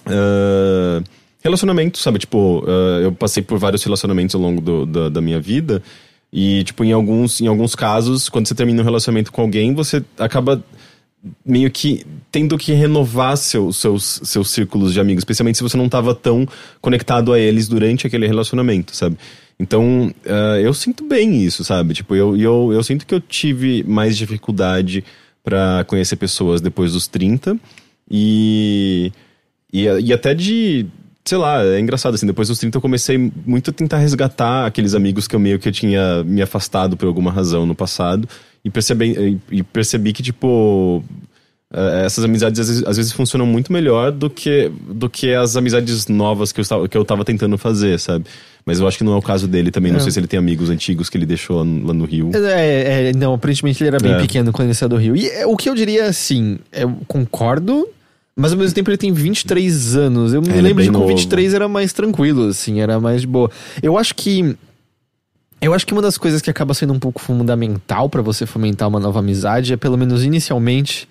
uh, 0.07 1.05
relacionamento, 1.43 1.99
sabe? 1.99 2.19
Tipo, 2.19 2.65
uh, 2.65 3.01
eu 3.03 3.13
passei 3.13 3.43
por 3.43 3.59
vários 3.59 3.83
relacionamentos 3.83 4.35
ao 4.35 4.41
longo 4.41 4.61
do, 4.61 4.87
da, 4.87 5.09
da 5.09 5.21
minha 5.21 5.41
vida, 5.41 5.83
e, 6.33 6.65
tipo, 6.65 6.85
em 6.85 6.93
alguns, 6.93 7.41
em 7.41 7.47
alguns 7.47 7.75
casos, 7.75 8.29
quando 8.29 8.47
você 8.47 8.55
termina 8.55 8.83
um 8.83 8.85
relacionamento 8.85 9.33
com 9.33 9.43
alguém, 9.43 9.73
você 9.73 10.05
acaba 10.19 10.63
meio 11.45 11.71
que 11.71 12.07
tendo 12.31 12.57
que 12.59 12.73
renovar 12.73 13.37
seu, 13.37 13.73
seus, 13.73 14.21
seus 14.25 14.51
círculos 14.51 14.93
de 14.93 15.01
amigos, 15.01 15.21
especialmente 15.21 15.59
se 15.59 15.63
você 15.63 15.77
não 15.77 15.87
estava 15.87 16.15
tão 16.15 16.47
conectado 16.81 17.33
a 17.33 17.39
eles 17.39 17.69
durante 17.69 18.07
aquele 18.07 18.27
relacionamento, 18.27 18.95
sabe? 18.95 19.17
Então, 19.59 20.13
uh, 20.27 20.61
eu 20.61 20.75
sinto 20.75 21.05
bem 21.05 21.43
isso, 21.43 21.65
sabe? 21.65 21.95
Tipo, 21.95 22.15
eu, 22.15 22.37
eu, 22.37 22.73
eu 22.73 22.83
sinto 22.83 23.07
que 23.07 23.15
eu 23.15 23.21
tive 23.21 23.83
mais 23.85 24.17
dificuldade 24.17 25.03
para 25.43 25.85
conhecer 25.85 26.17
pessoas 26.17 26.61
depois 26.61 26.93
dos 26.93 27.07
30 27.07 27.57
e, 28.11 29.13
e, 29.73 29.85
e 29.85 30.13
até 30.13 30.35
de 30.35 30.87
sei 31.27 31.39
lá, 31.39 31.63
é 31.63 31.81
engraçado, 31.81 32.15
assim, 32.15 32.27
depois 32.27 32.49
dos 32.49 32.59
30 32.59 32.79
eu 32.79 32.83
comecei 32.83 33.33
muito 33.45 33.71
a 33.71 33.73
tentar 33.73 33.99
resgatar 33.99 34.65
aqueles 34.65 34.95
amigos 34.95 35.27
que 35.27 35.35
eu 35.35 35.41
meio 35.41 35.59
que 35.59 35.71
tinha 35.73 36.23
me 36.25 36.41
afastado 36.41 36.97
por 36.97 37.07
alguma 37.07 37.33
razão 37.33 37.67
no 37.67 37.75
passado 37.75 38.29
e 38.65 38.71
percebi, 38.71 39.41
e 39.51 39.63
percebi 39.63 40.13
que, 40.13 40.23
tipo, 40.23 41.03
é, 41.73 42.07
essas 42.07 42.25
amizades 42.25 42.61
às 42.61 42.69
vezes, 42.69 42.85
às 42.87 42.97
vezes, 42.97 43.13
funcionam 43.13 43.45
muito 43.45 43.73
melhor 43.73 44.13
do 44.13 44.31
que, 44.31 44.71
do 44.89 45.11
que 45.11 45.35
as 45.35 45.57
amizades 45.57 46.07
novas 46.07 46.53
que 46.53 46.61
eu, 46.61 46.63
estava, 46.63 46.89
que 46.89 46.97
eu 46.97 47.05
tava 47.05 47.25
tentando 47.25 47.59
fazer, 47.59 47.99
sabe? 47.99 48.25
Mas 48.65 48.81
eu 48.81 48.87
acho 48.87 48.99
que 48.99 49.05
não 49.05 49.13
é 49.13 49.17
o 49.17 49.23
caso 49.23 49.49
dele 49.49 49.71
também. 49.71 49.93
Não 49.93 49.99
é. 49.99 50.03
sei 50.03 50.13
se 50.13 50.19
ele 50.19 50.27
tem 50.27 50.39
amigos 50.39 50.71
antigos 50.71 51.09
que 51.09 51.17
ele 51.17 51.27
deixou 51.27 51.59
lá 51.59 51.65
no 51.65 52.05
Rio. 52.05 52.31
É, 52.35 53.11
é 53.11 53.13
não, 53.13 53.35
aparentemente 53.35 53.83
ele 53.83 53.89
era 53.89 53.99
bem 53.99 54.13
é. 54.13 54.19
pequeno 54.19 54.53
quando 54.53 54.67
ele 54.67 54.75
saiu 54.75 54.89
do 54.89 54.97
Rio. 54.97 55.17
E 55.17 55.29
é, 55.29 55.47
o 55.47 55.57
que 55.57 55.69
eu 55.69 55.75
diria 55.75 56.07
assim, 56.07 56.59
eu 56.73 56.97
concordo, 57.07 57.89
mas 58.37 58.53
ao 58.53 58.59
mesmo 58.59 58.75
tempo 58.75 58.91
ele 58.91 58.99
tem 58.99 59.13
23 59.13 59.97
anos. 59.97 60.35
Eu 60.35 60.43
me 60.43 60.51
é, 60.51 60.61
lembro 60.61 60.83
de 60.83 60.91
que 60.91 60.95
com 60.95 61.07
23 61.07 61.55
era 61.55 61.67
mais 61.67 61.93
tranquilo, 61.93 62.49
assim, 62.49 62.81
era 62.81 63.01
mais 63.01 63.23
de 63.23 63.27
boa. 63.27 63.51
Eu 63.83 63.97
acho 63.97 64.15
que 64.15 64.57
eu 65.61 65.73
acho 65.73 65.87
que 65.87 65.93
uma 65.95 66.03
das 66.03 66.19
coisas 66.19 66.43
que 66.43 66.51
acaba 66.51 66.75
sendo 66.75 66.93
um 66.93 66.99
pouco 66.99 67.21
fundamental 67.21 68.11
para 68.11 68.21
você 68.21 68.45
fomentar 68.45 68.89
uma 68.89 69.01
nova 69.01 69.21
amizade 69.21 69.73
é, 69.73 69.77
pelo 69.77 69.97
menos 69.97 70.23
inicialmente, 70.23 71.09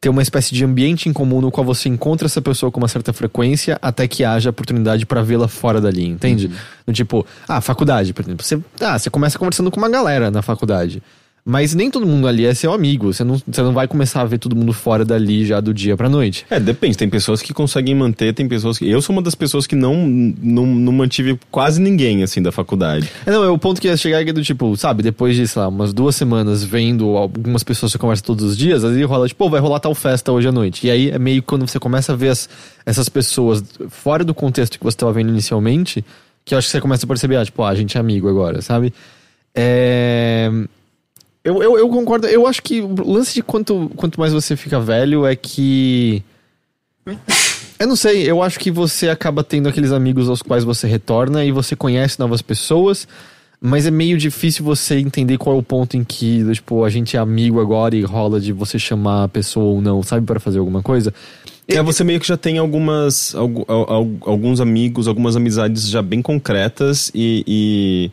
ter 0.00 0.08
uma 0.08 0.20
espécie 0.20 0.52
de 0.52 0.64
ambiente 0.64 1.08
em 1.08 1.12
comum 1.12 1.40
no 1.40 1.50
qual 1.50 1.64
você 1.64 1.88
encontra 1.88 2.26
essa 2.26 2.42
pessoa 2.42 2.72
com 2.72 2.78
uma 2.78 2.88
certa 2.88 3.12
frequência 3.12 3.78
até 3.80 4.08
que 4.08 4.24
haja 4.24 4.50
oportunidade 4.50 5.06
para 5.06 5.22
vê-la 5.22 5.46
fora 5.46 5.80
dali, 5.80 6.06
entende? 6.06 6.50
Uhum. 6.86 6.92
tipo, 6.92 7.26
ah, 7.48 7.60
faculdade, 7.60 8.12
por 8.12 8.22
exemplo. 8.22 8.44
Você, 8.44 8.60
ah, 8.80 8.98
você 8.98 9.08
começa 9.08 9.38
conversando 9.38 9.70
com 9.70 9.78
uma 9.78 9.88
galera 9.88 10.30
na 10.30 10.42
faculdade. 10.42 11.02
Mas 11.46 11.74
nem 11.74 11.90
todo 11.90 12.06
mundo 12.06 12.26
ali 12.26 12.46
é 12.46 12.54
seu 12.54 12.72
amigo. 12.72 13.12
Você 13.12 13.22
não, 13.22 13.36
você 13.46 13.60
não 13.60 13.74
vai 13.74 13.86
começar 13.86 14.22
a 14.22 14.24
ver 14.24 14.38
todo 14.38 14.56
mundo 14.56 14.72
fora 14.72 15.04
dali 15.04 15.44
já 15.44 15.60
do 15.60 15.74
dia 15.74 15.94
pra 15.94 16.08
noite. 16.08 16.46
É, 16.48 16.58
depende. 16.58 16.96
Tem 16.96 17.08
pessoas 17.10 17.42
que 17.42 17.52
conseguem 17.52 17.94
manter, 17.94 18.32
tem 18.32 18.48
pessoas 18.48 18.78
que. 18.78 18.88
Eu 18.88 19.02
sou 19.02 19.14
uma 19.14 19.20
das 19.20 19.34
pessoas 19.34 19.66
que 19.66 19.76
não, 19.76 19.94
não, 19.94 20.64
não 20.64 20.90
mantive 20.90 21.38
quase 21.50 21.82
ninguém, 21.82 22.22
assim, 22.22 22.40
da 22.40 22.50
faculdade. 22.50 23.10
É, 23.26 23.30
não, 23.30 23.44
é 23.44 23.50
o 23.50 23.58
ponto 23.58 23.78
que 23.78 23.88
ia 23.88 23.96
chegar 23.96 24.22
é 24.22 24.32
do 24.32 24.42
tipo, 24.42 24.74
sabe, 24.78 25.02
depois 25.02 25.36
de, 25.36 25.46
sei 25.46 25.60
lá, 25.60 25.68
umas 25.68 25.92
duas 25.92 26.16
semanas 26.16 26.64
vendo 26.64 27.14
algumas 27.14 27.62
pessoas 27.62 27.92
que 27.92 27.98
você 27.98 28.00
conversa 28.00 28.22
todos 28.22 28.42
os 28.42 28.56
dias, 28.56 28.82
aí 28.82 29.02
rola, 29.04 29.28
tipo, 29.28 29.50
vai 29.50 29.60
rolar 29.60 29.80
tal 29.80 29.94
festa 29.94 30.32
hoje 30.32 30.48
à 30.48 30.52
noite. 30.52 30.86
E 30.86 30.90
aí 30.90 31.10
é 31.10 31.18
meio 31.18 31.42
quando 31.42 31.68
você 31.68 31.78
começa 31.78 32.14
a 32.14 32.16
ver 32.16 32.30
as, 32.30 32.48
essas 32.86 33.10
pessoas 33.10 33.62
fora 33.90 34.24
do 34.24 34.32
contexto 34.32 34.78
que 34.78 34.84
você 34.84 34.94
estava 34.94 35.12
vendo 35.12 35.28
inicialmente, 35.28 36.02
que 36.42 36.54
eu 36.54 36.58
acho 36.58 36.68
que 36.68 36.72
você 36.72 36.80
começa 36.80 37.04
a 37.04 37.08
perceber, 37.08 37.36
ah, 37.36 37.44
tipo, 37.44 37.62
ah, 37.62 37.68
a 37.68 37.74
gente 37.74 37.98
é 37.98 38.00
amigo 38.00 38.30
agora, 38.30 38.62
sabe? 38.62 38.94
É. 39.54 40.50
Eu, 41.44 41.62
eu, 41.62 41.78
eu, 41.78 41.88
concordo. 41.90 42.26
Eu 42.26 42.46
acho 42.46 42.62
que 42.62 42.80
o 42.80 42.94
lance 43.06 43.34
de 43.34 43.42
quanto, 43.42 43.90
quanto 43.94 44.18
mais 44.18 44.32
você 44.32 44.56
fica 44.56 44.80
velho 44.80 45.26
é 45.26 45.36
que. 45.36 46.22
Eu 47.76 47.88
não 47.88 47.96
sei, 47.96 48.30
eu 48.30 48.40
acho 48.40 48.58
que 48.60 48.70
você 48.70 49.08
acaba 49.08 49.42
tendo 49.42 49.68
aqueles 49.68 49.90
amigos 49.90 50.28
aos 50.28 50.40
quais 50.40 50.62
você 50.62 50.86
retorna 50.86 51.44
e 51.44 51.50
você 51.50 51.74
conhece 51.74 52.20
novas 52.20 52.40
pessoas, 52.40 53.06
mas 53.60 53.84
é 53.84 53.90
meio 53.90 54.16
difícil 54.16 54.64
você 54.64 55.00
entender 55.00 55.36
qual 55.38 55.56
é 55.56 55.58
o 55.58 55.62
ponto 55.62 55.96
em 55.96 56.04
que, 56.04 56.44
tipo, 56.52 56.84
a 56.84 56.88
gente 56.88 57.16
é 57.16 57.20
amigo 57.20 57.60
agora 57.60 57.96
e 57.96 58.02
rola 58.02 58.40
de 58.40 58.52
você 58.52 58.78
chamar 58.78 59.24
a 59.24 59.28
pessoa 59.28 59.66
ou 59.66 59.82
não, 59.82 60.04
sabe, 60.04 60.24
para 60.24 60.38
fazer 60.38 60.60
alguma 60.60 60.84
coisa. 60.84 61.12
É, 61.66 61.82
você 61.82 62.04
meio 62.04 62.20
que 62.20 62.28
já 62.28 62.36
tem 62.36 62.58
algumas. 62.58 63.34
alguns 63.34 64.60
amigos, 64.60 65.08
algumas 65.08 65.34
amizades 65.34 65.88
já 65.88 66.00
bem 66.00 66.22
concretas 66.22 67.10
e, 67.12 67.44
e 67.46 68.10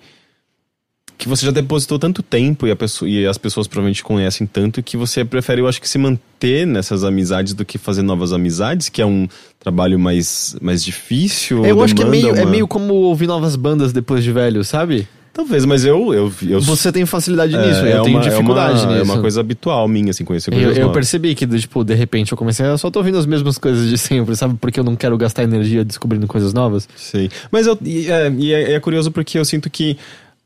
que 1.21 1.29
você 1.29 1.45
já 1.45 1.51
depositou 1.51 1.99
tanto 1.99 2.23
tempo 2.23 2.65
e, 2.65 2.75
pessoa, 2.75 3.07
e, 3.07 3.27
as 3.27 3.37
pessoas 3.37 3.67
provavelmente 3.67 4.03
conhecem 4.03 4.47
tanto 4.47 4.81
que 4.81 4.97
você 4.97 5.23
prefere, 5.23 5.61
eu 5.61 5.67
acho 5.67 5.79
que, 5.79 5.87
se 5.87 5.99
manter 5.99 6.65
nessas 6.65 7.03
amizades 7.03 7.53
do 7.53 7.63
que 7.63 7.77
fazer 7.77 8.01
novas 8.01 8.33
amizades, 8.33 8.89
que 8.89 9.03
é 9.03 9.05
um 9.05 9.27
trabalho 9.59 9.99
mais, 9.99 10.57
mais 10.59 10.83
difícil. 10.83 11.63
Eu 11.63 11.83
acho 11.83 11.93
que 11.93 12.01
é 12.01 12.05
meio, 12.05 12.29
é 12.29 12.31
uma... 12.31 12.41
é 12.41 12.45
meio 12.47 12.67
como 12.67 12.95
ouvir 12.95 13.27
novas 13.27 13.55
bandas 13.55 13.93
depois 13.93 14.23
de 14.23 14.31
velho, 14.31 14.63
sabe? 14.63 15.07
Talvez, 15.31 15.63
mas 15.63 15.85
eu. 15.85 16.11
eu, 16.11 16.33
eu 16.41 16.59
Você 16.59 16.91
tem 16.91 17.05
facilidade 17.05 17.55
é, 17.55 17.67
nisso, 17.67 17.81
eu 17.81 18.01
é 18.01 18.03
tenho 18.03 18.17
uma, 18.17 18.23
dificuldade 18.23 18.79
é 18.79 18.83
uma, 18.83 18.93
nisso. 18.93 19.11
É 19.11 19.13
uma 19.13 19.21
coisa 19.21 19.41
habitual 19.41 19.87
minha, 19.87 20.09
assim, 20.09 20.25
conhecer 20.25 20.49
coisas 20.49 20.75
Eu, 20.75 20.87
eu 20.87 20.91
percebi 20.91 21.35
que, 21.35 21.45
tipo, 21.45 21.83
de 21.83 21.93
repente 21.93 22.31
eu 22.31 22.37
comecei, 22.37 22.65
eu 22.65 22.77
só 22.79 22.89
tô 22.89 22.97
ouvindo 22.97 23.19
as 23.19 23.27
mesmas 23.27 23.59
coisas 23.59 23.87
de 23.87 23.97
sempre, 23.97 24.35
sabe? 24.35 24.55
Porque 24.59 24.79
eu 24.79 24.83
não 24.83 24.95
quero 24.95 25.15
gastar 25.17 25.43
energia 25.43 25.85
descobrindo 25.85 26.25
coisas 26.25 26.51
novas. 26.51 26.89
Sim. 26.95 27.29
Mas 27.51 27.67
eu, 27.67 27.77
e, 27.85 28.09
é, 28.09 28.33
e 28.35 28.53
é, 28.53 28.73
é 28.73 28.79
curioso 28.79 29.11
porque 29.11 29.37
eu 29.37 29.45
sinto 29.45 29.69
que 29.69 29.97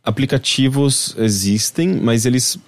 aplicativos 0.06 1.16
existem, 1.18 2.00
mas 2.02 2.26
eles 2.26 2.60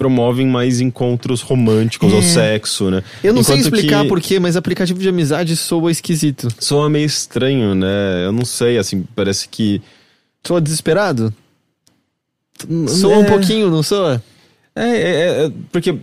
promovem 0.00 0.46
mais 0.46 0.80
encontros 0.80 1.42
românticos 1.42 2.10
é. 2.10 2.16
ou 2.16 2.22
sexo, 2.22 2.90
né? 2.90 3.02
Eu 3.22 3.34
não 3.34 3.42
Enquanto 3.42 3.58
sei 3.58 3.64
explicar 3.64 4.02
que... 4.02 4.08
porquê, 4.08 4.40
mas 4.40 4.56
aplicativo 4.56 4.98
de 4.98 5.08
amizade 5.08 5.54
soa 5.54 5.90
esquisito. 5.90 6.48
Soa 6.58 6.88
meio 6.88 7.04
estranho, 7.04 7.74
né? 7.74 8.24
Eu 8.24 8.32
não 8.32 8.46
sei, 8.46 8.78
assim, 8.78 9.04
parece 9.14 9.46
que. 9.46 9.82
Soa 10.42 10.58
desesperado? 10.58 11.34
Soa 12.88 13.14
é... 13.14 13.18
um 13.18 13.24
pouquinho, 13.26 13.70
não 13.70 13.82
soa? 13.82 14.22
É, 14.74 14.88
é, 14.88 15.44
é, 15.44 15.52
porque 15.70 15.94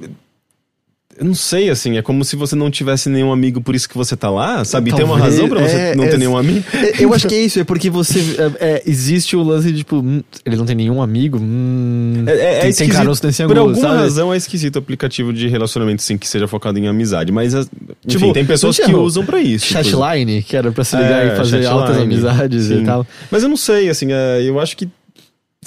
eu 1.20 1.26
não 1.26 1.34
sei, 1.34 1.70
assim, 1.70 1.98
é 1.98 2.02
como 2.02 2.24
se 2.24 2.36
você 2.36 2.56
não 2.56 2.70
tivesse 2.70 3.10
nenhum 3.10 3.32
amigo, 3.32 3.60
por 3.60 3.74
isso 3.74 3.90
que 3.90 3.98
você 3.98 4.16
tá 4.16 4.30
lá, 4.30 4.64
sabe? 4.64 4.92
Talvez, 4.92 4.96
tem 4.96 5.06
uma 5.06 5.18
razão 5.18 5.50
pra 5.50 5.62
você 5.62 5.76
é, 5.76 5.96
não 5.96 6.06
ter 6.06 6.14
é, 6.14 6.18
nenhum 6.18 6.38
amigo? 6.38 6.64
É, 6.72 7.04
eu 7.04 7.14
acho 7.14 7.28
que 7.28 7.34
é 7.34 7.42
isso, 7.42 7.60
é 7.60 7.64
porque 7.64 7.90
você. 7.90 8.20
É, 8.60 8.68
é, 8.68 8.84
existe 8.86 9.36
o 9.36 9.42
lance 9.42 9.72
de, 9.72 9.80
tipo, 9.80 9.98
hum, 9.98 10.22
ele 10.46 10.56
não 10.56 10.66
tem 10.66 10.76
nenhum 10.76 11.02
amigo. 11.02 11.40
Hum, 11.42 12.24
é, 12.28 12.60
tem, 12.60 12.74
tem 12.74 12.90
caroço, 12.90 13.22
tem 13.22 13.32
Por 13.48 13.58
alguma 13.58 13.76
sabe? 13.76 13.96
razão 13.98 14.32
é 14.32 14.38
esquisito 14.38 14.76
o 14.76 14.80
aplicativo 14.80 15.34
de 15.34 15.48
relacionamento, 15.48 16.04
sim, 16.04 16.18
que 16.18 16.28
seja 16.28 16.48
focado 16.48 16.78
em 16.78 16.88
amizade. 16.88 17.32
Mas, 17.32 17.56
enfim, 17.56 17.68
tipo, 18.06 18.34
tem 18.34 18.46
pessoas 18.46 18.78
que 18.78 18.94
usam 18.94 19.26
pra 19.26 19.40
isso. 19.40 19.66
Chatline, 19.66 20.44
que 20.44 20.56
era 20.56 20.72
pra 20.72 20.84
se 20.84 20.96
ligar 20.96 21.26
e 21.26 21.36
fazer 21.36 21.66
altas 21.66 21.98
amizades 21.98 22.66
sim. 22.66 22.82
e 22.82 22.86
tal. 22.86 23.08
Mas 23.32 23.42
eu 23.42 23.50
não 23.50 23.58
sei, 23.58 23.90
assim, 23.90 24.10
eu 24.46 24.60
acho 24.60 24.78
que 24.78 24.88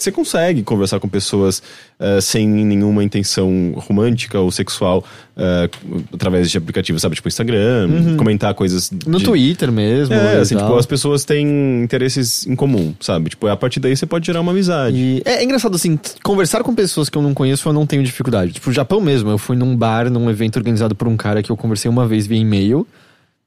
você 0.02 0.12
consegue 0.12 0.62
conversar 0.62 1.00
com 1.00 1.08
pessoas 1.08 1.62
uh, 1.98 2.20
sem 2.20 2.46
nenhuma 2.46 3.04
intenção 3.04 3.72
romântica 3.76 4.38
ou 4.38 4.50
sexual 4.50 5.04
uh, 5.36 6.02
através 6.12 6.50
de 6.50 6.58
aplicativos, 6.58 7.02
sabe? 7.02 7.14
Tipo 7.14 7.28
Instagram, 7.28 7.88
uhum. 7.88 8.16
comentar 8.16 8.54
coisas. 8.54 8.90
No 9.06 9.18
de... 9.18 9.24
Twitter 9.24 9.70
mesmo. 9.70 10.14
É, 10.14 10.38
assim, 10.38 10.56
tipo, 10.56 10.74
as 10.76 10.86
pessoas 10.86 11.24
têm 11.24 11.82
interesses 11.82 12.46
em 12.46 12.56
comum, 12.56 12.94
sabe? 13.00 13.30
Tipo, 13.30 13.46
a 13.46 13.56
partir 13.56 13.80
daí 13.80 13.96
você 13.96 14.06
pode 14.06 14.26
gerar 14.26 14.40
uma 14.40 14.52
amizade. 14.52 14.96
E 14.96 15.22
é, 15.24 15.34
é 15.34 15.44
engraçado, 15.44 15.74
assim, 15.74 15.98
conversar 16.22 16.62
com 16.62 16.74
pessoas 16.74 17.08
que 17.08 17.16
eu 17.16 17.22
não 17.22 17.34
conheço, 17.34 17.68
eu 17.68 17.72
não 17.72 17.86
tenho 17.86 18.02
dificuldade. 18.02 18.52
Tipo, 18.52 18.70
o 18.70 18.72
Japão 18.72 19.00
mesmo, 19.00 19.30
eu 19.30 19.38
fui 19.38 19.56
num 19.56 19.76
bar, 19.76 20.10
num 20.10 20.30
evento 20.30 20.56
organizado 20.56 20.94
por 20.94 21.08
um 21.08 21.16
cara 21.16 21.42
que 21.42 21.50
eu 21.50 21.56
conversei 21.56 21.90
uma 21.90 22.06
vez 22.06 22.26
via 22.26 22.38
e-mail. 22.38 22.86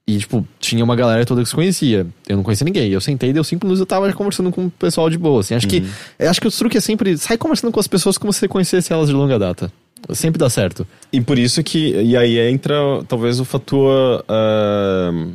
E, 0.06 0.18
tipo, 0.18 0.46
tinha 0.60 0.84
uma 0.84 0.94
galera 0.94 1.24
toda 1.24 1.42
que 1.42 1.48
se 1.48 1.54
conhecia. 1.54 2.06
Eu 2.28 2.36
não 2.36 2.42
conhecia 2.42 2.64
ninguém. 2.64 2.90
Eu 2.90 3.00
sentei, 3.00 3.32
deu 3.32 3.42
cinco 3.42 3.64
minutos 3.64 3.80
eu 3.80 3.86
tava 3.86 4.12
conversando 4.12 4.50
com 4.50 4.66
o 4.66 4.70
pessoal 4.70 5.08
de 5.08 5.16
boa. 5.16 5.40
Assim, 5.40 5.54
acho 5.54 5.66
uhum. 5.66 5.82
que 6.18 6.24
acho 6.24 6.40
que 6.40 6.48
o 6.48 6.50
truque 6.50 6.76
é 6.76 6.80
sempre 6.80 7.16
sai 7.16 7.38
conversando 7.38 7.72
com 7.72 7.80
as 7.80 7.86
pessoas 7.86 8.18
como 8.18 8.32
se 8.32 8.40
você 8.40 8.48
conhecesse 8.48 8.92
elas 8.92 9.08
de 9.08 9.14
longa 9.14 9.38
data. 9.38 9.72
Sempre 10.10 10.38
dá 10.38 10.50
certo. 10.50 10.86
E 11.10 11.20
por 11.22 11.38
isso 11.38 11.62
que. 11.62 11.94
E 12.02 12.16
aí 12.16 12.38
entra 12.38 12.74
talvez 13.08 13.40
o 13.40 13.44
fator. 13.46 14.22
Uh, 14.28 15.32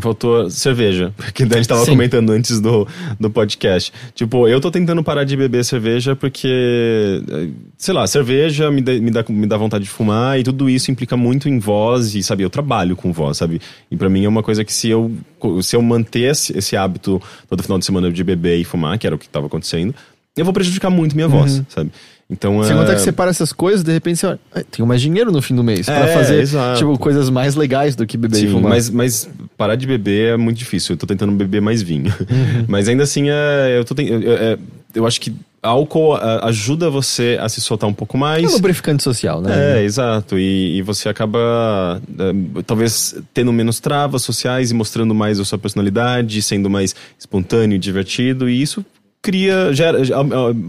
Faltou 0.00 0.48
cerveja, 0.48 1.12
porque 1.16 1.42
a 1.42 1.46
gente 1.46 1.68
tava 1.68 1.84
Sim. 1.84 1.90
comentando 1.90 2.30
antes 2.30 2.60
do, 2.60 2.88
do 3.20 3.28
podcast. 3.28 3.92
Tipo, 4.14 4.48
eu 4.48 4.60
tô 4.60 4.70
tentando 4.70 5.02
parar 5.04 5.24
de 5.24 5.36
beber 5.36 5.64
cerveja 5.64 6.16
porque, 6.16 7.22
eh, 7.28 7.48
sei 7.76 7.92
lá, 7.92 8.06
cerveja 8.06 8.70
me 8.70 8.80
dá, 8.80 8.92
me, 8.92 9.10
dá, 9.10 9.24
me 9.28 9.46
dá 9.46 9.56
vontade 9.56 9.84
de 9.84 9.90
fumar 9.90 10.40
e 10.40 10.42
tudo 10.42 10.70
isso 10.70 10.90
implica 10.90 11.14
muito 11.14 11.48
em 11.48 11.58
voz 11.58 12.14
e, 12.14 12.22
sabe, 12.22 12.42
eu 12.42 12.48
trabalho 12.48 12.96
com 12.96 13.12
voz, 13.12 13.36
sabe? 13.36 13.60
E 13.90 13.96
pra 13.96 14.08
mim 14.08 14.24
é 14.24 14.28
uma 14.28 14.42
coisa 14.42 14.64
que 14.64 14.72
se 14.72 14.88
eu, 14.88 15.12
se 15.60 15.76
eu 15.76 15.82
manter 15.82 16.30
esse, 16.30 16.56
esse 16.56 16.74
hábito 16.74 17.20
todo 17.48 17.62
final 17.62 17.78
de 17.78 17.84
semana 17.84 18.10
de 18.10 18.24
beber 18.24 18.58
e 18.58 18.64
fumar, 18.64 18.98
que 18.98 19.06
era 19.06 19.14
o 19.14 19.18
que 19.18 19.28
tava 19.28 19.46
acontecendo, 19.46 19.94
eu 20.34 20.44
vou 20.44 20.54
prejudicar 20.54 20.88
muito 20.88 21.14
minha 21.14 21.28
voz, 21.28 21.62
sabe? 21.68 21.90
Então, 22.32 22.62
Sem 22.64 22.72
é... 22.74 22.78
contar 22.78 22.94
que 22.94 23.00
você 23.02 23.12
para 23.12 23.30
essas 23.30 23.52
coisas, 23.52 23.84
de 23.84 23.92
repente 23.92 24.18
você 24.18 24.26
olha, 24.26 24.40
"Ah, 24.54 24.62
tenho 24.70 24.88
mais 24.88 25.02
dinheiro 25.02 25.30
no 25.30 25.42
fim 25.42 25.54
do 25.54 25.62
mês 25.62 25.86
É, 25.86 26.06
fazer 26.08 26.40
exato. 26.40 26.78
tipo, 26.78 26.98
coisas 26.98 27.28
mais 27.28 27.54
legais 27.54 27.94
do 27.94 28.06
que 28.06 28.16
beber 28.16 28.38
e 28.38 28.40
Sim, 28.40 28.48
fumar. 28.52 28.70
mas, 28.70 28.88
mas 28.88 29.28
parar 29.56 29.76
de 29.76 29.86
beber 29.86 30.32
é 30.32 30.36
muito 30.38 30.56
difícil. 30.56 30.94
Eu 30.94 30.96
tô 30.96 31.06
tentando 31.06 31.30
beber 31.32 31.60
mais 31.60 31.82
vinho. 31.82 32.12
Mas 32.66 32.88
ainda 32.88 33.02
assim, 33.02 33.28
é, 33.28 33.76
eu, 33.78 33.84
tô 33.84 33.94
ten- 33.94 34.06
eu, 34.08 34.32
é, 34.32 34.58
eu 34.94 35.06
acho 35.06 35.20
que 35.20 35.32
álcool 35.62 36.16
é, 36.16 36.40
ajuda 36.44 36.88
você 36.90 37.36
a 37.40 37.48
se 37.48 37.60
soltar 37.60 37.88
um 37.88 37.92
pouco 37.92 38.16
É 38.16 38.18
um 38.18 38.20
mais. 38.20 38.52
lubrificante 38.52 39.02
social, 39.02 39.40
né? 39.42 39.78
É, 39.78 39.82
exato. 39.84 40.38
E, 40.38 40.78
e 40.78 40.82
você 40.82 41.08
acaba, 41.08 42.00
é, 42.18 42.62
talvez, 42.62 43.14
tendo 43.34 43.52
menos 43.52 43.78
travas 43.78 44.22
sociais 44.22 44.70
e 44.70 44.74
mostrando 44.74 45.14
mais 45.14 45.38
a 45.38 45.44
sua 45.44 45.58
personalidade, 45.58 46.40
sendo 46.40 46.70
mais 46.70 46.94
espontâneo 47.18 47.76
e 47.76 47.78
divertido. 47.78 48.48
E 48.48 48.60
isso 48.62 48.84
cria, 49.22 49.72
gera, 49.72 49.98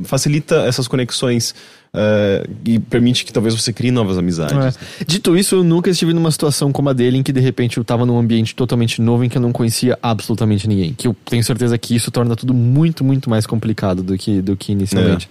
facilita 0.06 0.58
essas 0.68 0.88
conexões 0.88 1.56
é, 1.92 2.48
e 2.64 2.80
permite 2.80 3.26
que 3.26 3.34
talvez 3.34 3.54
você 3.54 3.74
crie 3.74 3.92
novas 3.92 4.18
amizades. 4.18 4.78
É. 5.02 5.06
Dito 5.06 5.36
isso, 5.36 5.56
eu 5.56 5.64
nunca 5.64 5.90
estive 5.90 6.14
numa 6.14 6.32
situação 6.32 6.72
como 6.72 6.90
a 6.90 6.94
dele 6.94 7.18
em 7.18 7.24
que 7.24 7.34
de 7.34 7.40
repente 7.40 7.78
eu 7.78 7.84
tava 7.84 8.06
num 8.06 8.18
ambiente 8.18 8.56
totalmente 8.56 9.02
novo 9.02 9.24
em 9.24 9.30
que 9.30 9.38
eu 9.38 9.42
não 9.42 9.52
conhecia 9.52 9.98
absolutamente 10.02 10.68
ninguém. 10.68 10.94
Que 10.94 11.08
eu 11.08 11.16
tenho 11.26 11.44
certeza 11.44 11.78
que 11.78 11.96
isso 11.96 12.12
torna 12.12 12.36
tudo 12.36 12.54
muito, 12.54 13.04
muito 13.04 13.30
mais 13.30 13.48
complicado 13.48 14.04
do 14.04 14.18
que, 14.18 14.42
do 14.42 14.56
que 14.56 14.72
inicialmente. 14.72 15.28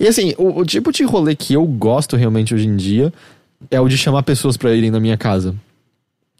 E 0.00 0.06
assim, 0.06 0.34
o, 0.38 0.60
o 0.60 0.64
tipo 0.64 0.90
de 0.92 1.02
rolê 1.04 1.34
que 1.34 1.52
eu 1.52 1.64
gosto 1.66 2.16
realmente 2.16 2.54
hoje 2.54 2.66
em 2.66 2.76
dia 2.76 3.12
é 3.70 3.80
o 3.80 3.88
de 3.88 3.98
chamar 3.98 4.22
pessoas 4.22 4.56
pra 4.56 4.72
irem 4.72 4.90
na 4.90 5.00
minha 5.00 5.16
casa. 5.16 5.54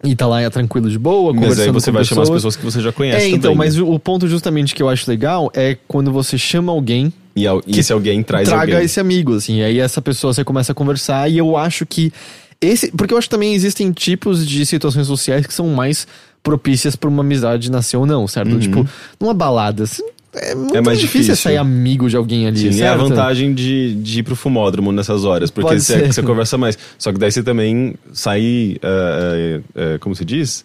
E 0.04 0.16
tá 0.16 0.26
lá 0.26 0.40
é 0.40 0.50
tranquilo 0.50 0.90
de 0.90 0.98
boa, 0.98 1.32
Mas 1.32 1.40
conversando 1.42 1.64
aí 1.66 1.70
você 1.72 1.90
com 1.90 1.94
vai 1.96 2.04
chamar 2.04 2.22
as 2.22 2.28
pessoas. 2.28 2.56
pessoas 2.56 2.56
que 2.56 2.64
você 2.64 2.80
já 2.80 2.92
conhece 2.92 3.24
É, 3.24 3.28
então, 3.28 3.52
também, 3.52 3.56
mas 3.58 3.76
né? 3.76 3.82
o, 3.82 3.92
o 3.92 3.98
ponto 4.00 4.26
justamente 4.26 4.74
que 4.74 4.82
eu 4.82 4.88
acho 4.88 5.08
legal 5.08 5.50
é 5.54 5.76
quando 5.86 6.10
você 6.10 6.36
chama 6.36 6.72
alguém 6.72 7.12
E, 7.36 7.46
al- 7.46 7.62
e 7.66 7.78
esse 7.78 7.92
alguém 7.92 8.22
traz 8.22 8.48
traga 8.48 8.72
alguém. 8.72 8.84
esse 8.84 8.98
amigo, 8.98 9.34
assim. 9.36 9.58
E 9.58 9.62
aí 9.64 9.78
essa 9.78 10.02
pessoa 10.02 10.32
você 10.34 10.42
começa 10.44 10.72
a 10.72 10.74
conversar 10.74 11.30
e 11.30 11.38
eu 11.38 11.56
acho 11.56 11.86
que 11.86 12.12
esse, 12.60 12.90
porque 12.92 13.14
eu 13.14 13.18
acho 13.18 13.28
que 13.28 13.30
também 13.34 13.54
existem 13.54 13.92
tipos 13.92 14.46
de 14.46 14.66
situações 14.66 15.06
sociais 15.06 15.46
que 15.46 15.54
são 15.54 15.68
mais 15.68 16.06
propícias 16.42 16.96
pra 16.96 17.08
uma 17.08 17.22
amizade 17.22 17.70
nascer 17.70 17.96
ou 17.96 18.04
não, 18.06 18.26
certo? 18.26 18.58
Tipo, 18.58 18.84
numa 19.20 19.32
balada, 19.34 19.84
assim, 19.84 20.02
é 20.34 20.54
muito 20.54 20.74
Uhum. 20.74 20.82
mais 20.82 20.98
difícil, 20.98 21.20
difícil. 21.32 21.36
sair 21.36 21.56
amigo 21.56 22.08
de 22.08 22.16
alguém 22.16 22.46
ali, 22.46 22.58
Sim, 22.58 22.66
é 22.80 22.88
a 22.88 22.96
certo? 22.96 23.08
vantagem 23.08 23.52
de, 23.54 23.94
de 23.96 24.20
ir 24.20 24.22
pro 24.22 24.34
fumódromo 24.36 24.90
nessas 24.92 25.24
horas, 25.24 25.50
porque 25.50 25.78
você, 25.78 25.98
ser. 26.00 26.12
você 26.12 26.22
conversa 26.22 26.56
mais. 26.56 26.78
Só 26.98 27.12
que 27.12 27.18
daí 27.18 27.30
você 27.30 27.42
também 27.42 27.94
sai, 28.12 28.76
é, 28.82 29.60
é, 29.76 29.94
é, 29.94 29.98
como 29.98 30.14
se 30.14 30.24
diz? 30.24 30.64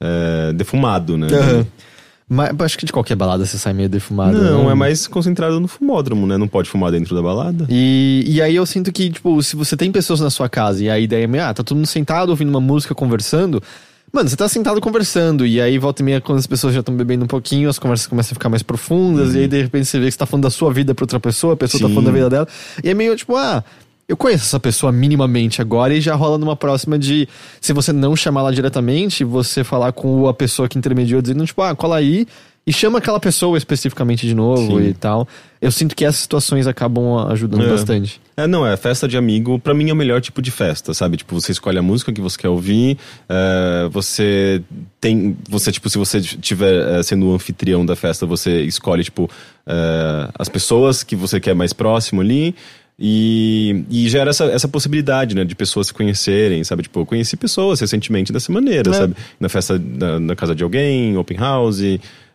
É, 0.00 0.52
defumado, 0.52 1.18
né? 1.18 1.26
Aham. 1.30 1.66
Mas 2.32 2.52
acho 2.60 2.78
que 2.78 2.86
de 2.86 2.92
qualquer 2.92 3.16
balada 3.16 3.44
você 3.44 3.58
sai 3.58 3.72
meio 3.72 3.88
defumado. 3.88 4.40
Não, 4.40 4.66
né? 4.66 4.70
é 4.70 4.74
mais 4.76 5.08
concentrado 5.08 5.58
no 5.58 5.66
fumódromo, 5.66 6.28
né? 6.28 6.38
Não 6.38 6.46
pode 6.46 6.70
fumar 6.70 6.92
dentro 6.92 7.12
da 7.12 7.20
balada. 7.20 7.66
E, 7.68 8.22
e 8.24 8.40
aí 8.40 8.54
eu 8.54 8.64
sinto 8.64 8.92
que, 8.92 9.10
tipo, 9.10 9.42
se 9.42 9.56
você 9.56 9.76
tem 9.76 9.90
pessoas 9.90 10.20
na 10.20 10.30
sua 10.30 10.48
casa 10.48 10.84
e 10.84 10.88
a 10.88 10.96
ideia 10.96 11.24
é, 11.24 11.26
meio, 11.26 11.42
ah, 11.42 11.52
tá 11.52 11.64
todo 11.64 11.76
mundo 11.76 11.88
sentado 11.88 12.28
ouvindo 12.28 12.48
uma 12.48 12.60
música, 12.60 12.94
conversando. 12.94 13.60
Mano, 14.12 14.28
você 14.28 14.36
tá 14.36 14.48
sentado 14.48 14.80
conversando, 14.80 15.46
e 15.46 15.60
aí 15.60 15.78
volta 15.78 16.02
e 16.02 16.04
meia, 16.04 16.20
quando 16.20 16.38
as 16.38 16.46
pessoas 16.46 16.74
já 16.74 16.80
estão 16.80 16.96
bebendo 16.96 17.24
um 17.24 17.28
pouquinho, 17.28 17.68
as 17.68 17.78
conversas 17.78 18.08
começam 18.08 18.32
a 18.32 18.34
ficar 18.34 18.48
mais 18.48 18.62
profundas, 18.62 19.36
e 19.36 19.38
aí 19.38 19.48
de 19.48 19.62
repente 19.62 19.84
você 19.86 20.00
vê 20.00 20.06
que 20.06 20.12
você 20.12 20.18
tá 20.18 20.26
falando 20.26 20.42
da 20.42 20.50
sua 20.50 20.72
vida 20.72 20.92
pra 20.96 21.04
outra 21.04 21.20
pessoa, 21.20 21.54
a 21.54 21.56
pessoa 21.56 21.80
tá 21.80 21.86
Sim. 21.86 21.94
falando 21.94 22.06
da 22.06 22.12
vida 22.12 22.28
dela. 22.28 22.48
E 22.82 22.90
é 22.90 22.94
meio 22.94 23.14
tipo, 23.14 23.36
ah, 23.36 23.62
eu 24.08 24.16
conheço 24.16 24.44
essa 24.44 24.58
pessoa 24.58 24.90
minimamente 24.90 25.62
agora, 25.62 25.94
e 25.94 26.00
já 26.00 26.16
rola 26.16 26.38
numa 26.38 26.56
próxima 26.56 26.98
de, 26.98 27.28
se 27.60 27.72
você 27.72 27.92
não 27.92 28.16
chamar 28.16 28.40
ela 28.40 28.52
diretamente, 28.52 29.22
você 29.22 29.62
falar 29.62 29.92
com 29.92 30.26
a 30.26 30.34
pessoa 30.34 30.68
que 30.68 30.76
intermediou, 30.76 31.22
dizendo, 31.22 31.46
tipo, 31.46 31.62
ah, 31.62 31.76
cola 31.76 31.96
aí. 31.96 32.26
E 32.66 32.72
chama 32.72 32.98
aquela 32.98 33.18
pessoa 33.18 33.56
especificamente 33.56 34.26
de 34.26 34.34
novo 34.34 34.78
Sim. 34.78 34.88
e 34.88 34.94
tal. 34.94 35.26
Eu 35.60 35.72
sinto 35.72 35.96
que 35.96 36.04
essas 36.04 36.20
situações 36.20 36.66
acabam 36.66 37.26
ajudando 37.30 37.64
É. 37.64 37.68
bastante. 37.68 38.20
É, 38.36 38.46
não, 38.46 38.66
é 38.66 38.76
festa 38.76 39.08
de 39.08 39.16
amigo, 39.16 39.58
pra 39.58 39.74
mim 39.74 39.88
é 39.88 39.92
o 39.92 39.96
melhor 39.96 40.20
tipo 40.20 40.40
de 40.40 40.50
festa, 40.50 40.94
sabe? 40.94 41.16
Tipo, 41.16 41.34
você 41.40 41.52
escolhe 41.52 41.78
a 41.78 41.82
música 41.82 42.12
que 42.12 42.20
você 42.20 42.38
quer 42.38 42.48
ouvir, 42.48 42.96
é, 43.28 43.88
você 43.90 44.62
tem, 45.00 45.36
você, 45.48 45.72
tipo, 45.72 45.88
se 45.90 45.98
você 45.98 46.18
estiver 46.18 46.98
é, 46.98 47.02
sendo 47.02 47.26
o 47.28 47.34
anfitrião 47.34 47.84
da 47.84 47.96
festa, 47.96 48.24
você 48.26 48.62
escolhe, 48.62 49.02
tipo, 49.04 49.28
é, 49.66 50.28
as 50.38 50.48
pessoas 50.48 51.02
que 51.02 51.16
você 51.16 51.40
quer 51.40 51.54
mais 51.54 51.72
próximo 51.72 52.20
ali, 52.20 52.54
e, 53.02 53.84
e 53.88 54.08
gera 54.10 54.28
essa, 54.28 54.44
essa 54.44 54.68
possibilidade, 54.68 55.34
né, 55.34 55.42
de 55.42 55.54
pessoas 55.54 55.86
se 55.86 55.94
conhecerem, 55.94 56.62
sabe? 56.64 56.82
Tipo, 56.82 57.00
eu 57.00 57.06
conheci 57.06 57.34
pessoas 57.36 57.80
recentemente 57.80 58.30
dessa 58.30 58.52
maneira, 58.52 58.90
É. 58.90 58.94
sabe? 58.94 59.14
Na 59.40 59.48
festa, 59.48 59.78
na, 59.82 60.20
na 60.20 60.36
casa 60.36 60.54
de 60.54 60.62
alguém, 60.62 61.16
open 61.16 61.38
house... 61.38 61.80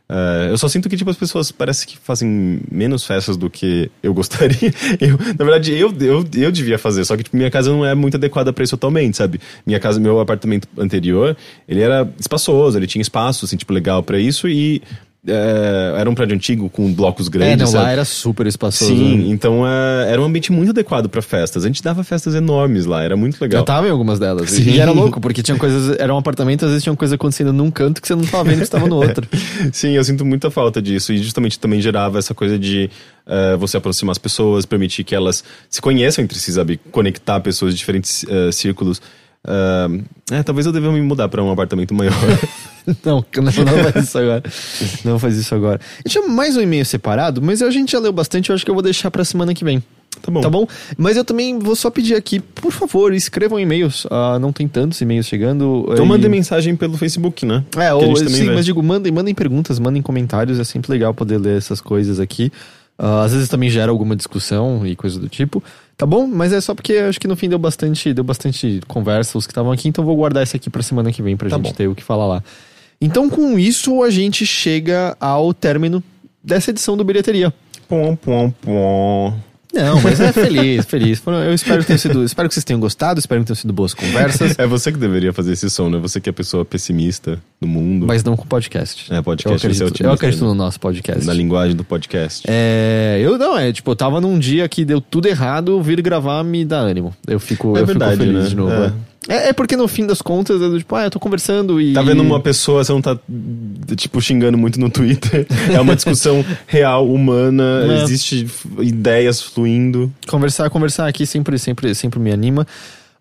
É, 0.07 0.51
eu 0.51 0.57
só 0.57 0.67
sinto 0.67 0.87
que, 0.87 0.95
tipo, 0.95 1.09
as 1.09 1.17
pessoas 1.17 1.51
parece 1.51 1.85
que 1.87 1.97
fazem 1.97 2.59
menos 2.71 3.03
festas 3.05 3.35
do 3.35 3.49
que 3.49 3.89
eu 4.03 4.13
gostaria. 4.13 4.55
Eu, 5.01 5.17
na 5.17 5.45
verdade, 5.45 5.73
eu, 5.73 5.93
eu, 5.99 6.25
eu 6.35 6.51
devia 6.51 6.77
fazer, 6.77 7.03
só 7.05 7.17
que, 7.17 7.23
tipo, 7.23 7.35
minha 7.35 7.51
casa 7.51 7.71
não 7.71 7.85
é 7.85 7.93
muito 7.93 8.15
adequada 8.15 8.53
pra 8.53 8.63
isso 8.63 8.75
atualmente, 8.75 9.17
sabe? 9.17 9.39
Minha 9.65 9.79
casa, 9.79 9.99
meu 9.99 10.19
apartamento 10.19 10.67
anterior, 10.77 11.35
ele 11.67 11.81
era 11.81 12.07
espaçoso, 12.19 12.77
ele 12.77 12.87
tinha 12.87 13.01
espaço, 13.01 13.45
assim, 13.45 13.57
tipo, 13.57 13.73
legal 13.73 14.01
pra 14.03 14.17
isso 14.19 14.47
e 14.47 14.81
é, 15.27 15.95
era 15.97 16.09
um 16.09 16.13
prédio 16.15 16.35
antigo 16.35 16.69
com 16.69 16.91
blocos 16.93 17.27
É, 17.27 17.29
grandes, 17.29 17.57
não, 17.59 17.67
sabe? 17.67 17.83
lá 17.85 17.91
era 17.91 18.05
super 18.05 18.45
espaçoso. 18.47 18.93
né? 18.93 18.99
Sim, 18.99 19.31
então 19.31 19.67
é, 19.67 20.11
era 20.11 20.21
um 20.21 20.25
ambiente 20.25 20.51
muito 20.51 20.69
adequado 20.69 21.09
pra 21.09 21.21
festas. 21.21 21.63
A 21.63 21.67
gente 21.67 21.81
dava 21.81 22.03
festas 22.03 22.35
enormes 22.35 22.85
lá, 22.85 23.03
era 23.03 23.17
muito 23.17 23.41
legal. 23.41 23.61
Eu 23.61 23.65
tava 23.65 23.87
em 23.87 23.91
algumas 23.91 24.19
delas. 24.19 24.51
Sim. 24.51 24.69
E 24.69 24.79
era 24.79 24.91
louco, 24.91 25.19
porque 25.19 25.41
tinha 25.41 25.57
coisas. 25.57 25.97
Era 25.99 26.13
um 26.13 26.17
apartamento, 26.17 26.63
às 26.65 26.69
vezes 26.71 26.83
tinha 26.83 26.95
coisa 26.95 27.15
acontecendo 27.15 27.51
num 27.51 27.71
canto 27.71 28.01
que 28.01 28.07
você 28.07 28.15
não 28.15 28.23
tava 28.23 28.43
vendo 28.45 28.57
que 28.57 28.63
estava 28.63 28.87
no 28.87 28.95
outro. 28.97 29.27
Sim, 29.73 29.91
eu 29.91 30.03
sinto 30.03 30.23
muita 30.25 30.49
falta 30.51 30.81
disso. 30.81 31.11
E 31.11 31.17
justamente 31.17 31.59
também 31.59 31.81
gerava 31.81 32.19
essa 32.19 32.33
coisa 32.33 32.59
de 32.59 32.89
eh, 33.25 33.55
você 33.57 33.77
aproximar 33.77 34.11
as 34.11 34.17
pessoas, 34.17 34.65
permitir 34.65 35.03
que 35.03 35.15
elas 35.15 35.43
se 35.69 35.81
conheçam 35.81 36.23
entre 36.23 36.37
si, 36.37 36.51
sabe? 36.53 36.79
Conectar 36.91 37.39
pessoas 37.39 37.73
de 37.73 37.79
diferentes 37.79 38.25
eh, 38.29 38.51
círculos. 38.51 39.01
Ah, 39.47 39.87
é, 40.31 40.41
talvez 40.43 40.65
eu 40.65 40.71
deva 40.71 40.91
me 40.91 41.01
mudar 41.01 41.27
pra 41.29 41.43
um 41.43 41.51
apartamento 41.51 41.93
maior. 41.93 42.13
Não, 43.03 43.25
não, 43.35 43.91
faz 43.91 43.95
isso 44.05 44.17
agora. 44.17 44.43
Não 45.03 45.19
faz 45.19 45.37
isso 45.37 45.55
agora. 45.55 45.79
E 46.05 46.09
tinha 46.09 46.27
mais 46.27 46.55
um 46.55 46.61
e-mail 46.61 46.85
separado, 46.85 47.41
mas 47.41 47.61
a 47.61 47.69
gente 47.71 47.91
já 47.93 47.99
leu 47.99 48.11
bastante, 48.13 48.49
eu 48.49 48.55
acho 48.55 48.63
que 48.63 48.69
eu 48.71 48.75
vou 48.75 48.83
deixar 48.83 49.09
pra 49.11 49.23
semana 49.25 49.53
que 49.53 49.63
vem. 49.65 49.83
tá 50.21 50.31
bom. 50.31 50.41
Tá 50.41 50.49
bom? 50.49 50.67
Mas 50.97 51.17
eu 51.17 51.25
também 51.25 51.57
vou 51.59 51.75
só 51.75 51.89
pedir 51.89 52.15
aqui, 52.15 52.39
por 52.39 52.71
favor, 52.71 53.13
escrevam 53.13 53.59
e-mails. 53.59 54.05
Ah, 54.11 54.37
não 54.39 54.51
tem 54.53 54.67
tantos 54.67 55.01
e-mails 55.01 55.25
chegando. 55.25 55.87
Então 55.91 56.05
e- 56.05 56.07
mandem 56.07 56.29
mensagem 56.29 56.75
pelo 56.75 56.97
Facebook, 56.97 57.45
né? 57.45 57.63
É, 57.77 57.93
ou, 57.93 58.15
sim, 58.15 58.25
vê. 58.25 58.51
mas 58.51 58.65
digo, 58.65 58.81
mandem, 58.83 59.11
mandem 59.11 59.33
perguntas, 59.33 59.79
mandem 59.79 60.01
comentários, 60.01 60.59
é 60.59 60.63
sempre 60.63 60.91
legal 60.91 61.13
poder 61.13 61.37
ler 61.37 61.57
essas 61.57 61.81
coisas 61.81 62.19
aqui. 62.19 62.51
Ah, 62.97 63.23
às 63.23 63.33
vezes 63.33 63.49
também 63.49 63.69
gera 63.69 63.91
alguma 63.91 64.15
discussão 64.15 64.85
e 64.87 64.95
coisa 64.95 65.19
do 65.19 65.27
tipo. 65.27 65.61
Tá 65.97 66.05
bom? 66.05 66.27
Mas 66.27 66.51
é 66.53 66.59
só 66.61 66.73
porque 66.75 66.93
acho 66.93 67.19
que 67.19 67.27
no 67.27 67.35
fim 67.37 67.47
deu 67.49 67.57
bastante, 67.59 68.13
deu 68.13 68.23
bastante 68.23 68.81
conversa 68.87 69.37
os 69.37 69.45
que 69.45 69.51
estavam 69.51 69.71
aqui, 69.71 69.87
então 69.89 70.03
vou 70.05 70.15
guardar 70.15 70.43
esse 70.43 70.55
aqui 70.55 70.69
pra 70.69 70.81
semana 70.83 71.11
que 71.11 71.21
vem 71.21 71.35
pra 71.37 71.49
Tá 71.49 71.55
gente 71.57 71.65
bom. 71.67 71.71
ter 71.73 71.87
o 71.87 71.95
que 71.95 72.03
falar 72.03 72.25
lá. 72.27 72.43
Então, 72.99 73.29
com 73.29 73.57
isso, 73.59 74.01
a 74.03 74.09
gente 74.09 74.45
chega 74.45 75.15
ao 75.19 75.53
término 75.53 76.03
dessa 76.43 76.71
edição 76.71 76.95
do 76.95 77.03
Bilheteria. 77.03 77.53
Pom, 77.87 78.15
pom, 78.15 78.51
pom. 78.61 79.33
Não, 79.73 80.01
mas 80.01 80.21
é 80.21 80.31
feliz, 80.33 80.85
feliz. 80.85 81.21
Eu 81.27 81.53
espero 81.53 81.83
que, 81.83 81.97
sido, 81.97 82.23
espero 82.25 82.47
que 82.47 82.53
vocês 82.53 82.63
tenham 82.63 82.79
gostado, 82.79 83.19
espero 83.19 83.41
que 83.41 83.47
tenham 83.47 83.55
sido 83.57 83.73
boas 83.73 83.93
conversas, 83.93 84.57
É 84.57 84.65
você 84.65 84.89
que 84.89 84.97
deveria 84.97 85.33
fazer 85.33 85.51
esse 85.51 85.69
som, 85.69 85.89
né? 85.89 85.97
Você 85.99 86.21
que 86.21 86.29
é 86.29 86.31
a 86.31 86.33
pessoa 86.33 86.63
pessimista 86.63 87.37
do 87.59 87.67
mundo. 87.67 88.05
mas 88.07 88.23
não 88.23 88.37
com 88.37 88.45
podcast. 88.47 89.13
É, 89.13 89.21
podcast, 89.21 89.51
Eu 89.53 89.59
você 89.59 89.65
é 89.65 89.69
acredito, 89.69 89.81
otimista, 89.87 90.03
eu 90.07 90.11
acredito 90.13 90.41
né? 90.41 90.47
no 90.47 90.55
nosso 90.55 90.79
podcast. 90.79 91.25
Na 91.25 91.33
linguagem 91.33 91.75
do 91.75 91.83
podcast. 91.83 92.43
É, 92.47 93.19
eu 93.21 93.37
não, 93.37 93.57
é, 93.57 93.73
tipo, 93.73 93.91
eu 93.91 93.95
tava 93.97 94.21
num 94.21 94.39
dia 94.39 94.67
que 94.69 94.85
deu 94.85 95.01
tudo 95.01 95.27
errado, 95.27 95.81
vir 95.81 96.01
gravar 96.01 96.41
me 96.43 96.63
dá 96.63 96.77
ânimo. 96.79 97.13
Eu 97.27 97.39
fico, 97.39 97.77
É 97.77 97.81
eu 97.81 97.85
verdade, 97.85 98.13
fico 98.13 98.23
feliz 98.23 98.43
né? 98.43 98.49
de 98.49 98.55
novo. 98.55 98.71
É. 98.71 98.93
É. 99.27 99.35
É, 99.35 99.49
é 99.49 99.53
porque 99.53 99.75
no 99.75 99.87
fim 99.87 100.05
das 100.05 100.21
contas, 100.21 100.61
eu, 100.61 100.77
tipo, 100.77 100.95
ah, 100.95 101.05
eu 101.05 101.11
tô 101.11 101.19
conversando 101.19 101.79
e. 101.81 101.93
Tá 101.93 102.01
vendo 102.01 102.21
uma 102.21 102.39
pessoa, 102.39 102.83
você 102.83 102.91
não 102.91 103.01
tá, 103.01 103.17
tipo, 103.95 104.21
xingando 104.21 104.57
muito 104.57 104.79
no 104.79 104.89
Twitter. 104.89 105.45
É 105.73 105.79
uma 105.79 105.95
discussão 105.95 106.43
real, 106.67 107.07
humana, 107.07 107.63
É. 107.89 108.03
existe 108.03 108.47
ideias 108.79 109.41
fluindo. 109.41 110.11
Conversar, 110.27 110.69
conversar 110.69 111.07
aqui 111.07 111.25
sempre, 111.25 111.57
sempre, 111.59 111.93
sempre 111.95 112.19
me 112.19 112.31
anima. 112.31 112.65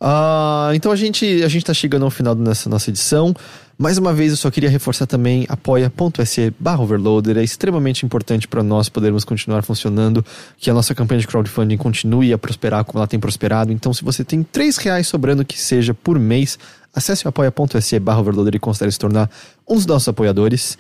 Ah, 0.01 0.71
então 0.75 0.93
a 0.93 0.97
gente, 0.97 1.43
a 1.43 1.49
gente 1.49 1.65
tá 1.65 1.73
chegando 1.73 2.05
ao 2.05 2.11
final 2.11 2.35
dessa 2.35 2.69
nossa 2.69 2.91
edição. 2.91 3.35
Mais 3.77 3.99
uma 3.99 4.13
vez, 4.13 4.31
eu 4.31 4.37
só 4.37 4.51
queria 4.51 4.71
reforçar 4.71 5.07
também 5.07 5.47
apoia.se 5.49 6.53
barra 6.59 6.81
overloader. 6.81 7.39
É 7.39 7.43
extremamente 7.43 8.07
importante 8.07 8.47
para 8.47 8.63
nós 8.63 8.89
podermos 8.89 9.25
continuar 9.25 9.63
funcionando, 9.63 10.25
que 10.57 10.71
a 10.71 10.75
nossa 10.75 10.95
campanha 10.95 11.21
de 11.21 11.27
crowdfunding 11.27 11.77
continue 11.77 12.33
a 12.33 12.39
prosperar 12.39 12.85
como 12.85 13.01
ela 13.01 13.07
tem 13.07 13.19
prosperado. 13.19 13.73
Então, 13.73 13.93
se 13.93 14.05
você 14.05 14.23
tem 14.25 14.43
três 14.43 14.77
reais 14.77 15.09
sobrando 15.09 15.45
que 15.45 15.61
seja 15.61 15.93
por 15.93 16.19
mês, 16.19 16.59
acesse 16.95 17.27
o 17.27 17.29
apoia.se 17.29 17.99
barra 17.99 18.21
overloader 18.21 18.55
e 18.55 18.59
considere 18.61 18.93
se 18.93 18.99
tornar 18.99 19.29
um 19.69 19.75
dos 19.75 19.87
nossos 19.87 20.09
apoiadores. 20.09 20.79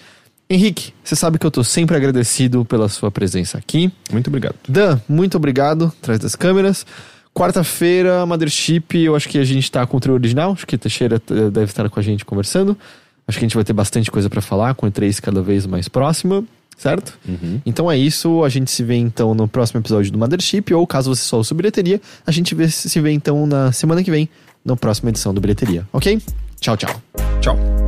Henrique, 0.48 0.92
você 1.02 1.16
sabe 1.16 1.38
que 1.38 1.46
eu 1.46 1.50
tô 1.50 1.64
sempre 1.64 1.96
agradecido 1.96 2.64
pela 2.64 2.88
sua 2.88 3.10
presença 3.10 3.58
aqui. 3.58 3.90
Muito 4.12 4.28
obrigado. 4.28 4.54
Dan, 4.68 5.00
muito 5.08 5.36
obrigado, 5.36 5.92
atrás 6.00 6.20
das 6.20 6.36
câmeras. 6.36 6.86
Quarta-feira, 7.35 8.24
Mothership, 8.24 8.97
eu 8.97 9.16
acho 9.16 9.28
que 9.28 9.39
a 9.39 9.44
gente 9.44 9.70
tá 9.70 9.85
com 9.86 9.97
o 9.97 10.01
trio 10.01 10.15
original, 10.15 10.52
acho 10.52 10.65
que 10.66 10.78
Teixeira 10.78 11.16
eh, 11.31 11.51
deve 11.51 11.65
estar 11.66 11.90
com 11.90 11.98
a 11.98 12.02
gente 12.02 12.24
conversando. 12.24 12.78
Acho 13.27 13.39
que 13.39 13.44
a 13.44 13.48
gente 13.48 13.56
vai 13.56 13.65
ter 13.65 13.73
bastante 13.73 14.09
coisa 14.11 14.31
para 14.31 14.40
falar, 14.40 14.74
com 14.74 14.86
o 14.86 14.90
E3 14.90 15.20
cada 15.20 15.43
vez 15.43 15.66
mais 15.66 15.89
próxima, 15.89 16.44
certo? 16.77 17.19
Uhum. 17.28 17.61
Então 17.66 17.90
é 17.90 17.98
isso, 17.98 18.44
a 18.44 18.48
gente 18.48 18.70
se 18.70 18.85
vê 18.85 18.94
então 18.97 19.35
no 19.35 19.48
próximo 19.48 19.81
episódio 19.81 20.12
do 20.12 20.19
Mothership, 20.19 20.73
ou 20.73 20.86
caso 20.86 21.12
você 21.12 21.23
só 21.23 21.39
ouça 21.39 21.52
o 21.55 21.56
Bilheteria, 21.56 22.01
a 22.24 22.31
gente 22.31 22.55
vê- 22.55 22.69
se 22.69 23.01
vê 23.01 23.11
então 23.11 23.47
na 23.47 23.73
semana 23.73 24.05
que 24.05 24.11
vem, 24.12 24.28
na 24.65 24.77
próxima 24.77 25.11
edição 25.11 25.35
do 25.35 25.40
Bilheteria, 25.40 25.89
ok? 25.93 26.20
Tchau, 26.61 26.77
tchau. 26.77 27.02
Tchau. 27.40 27.84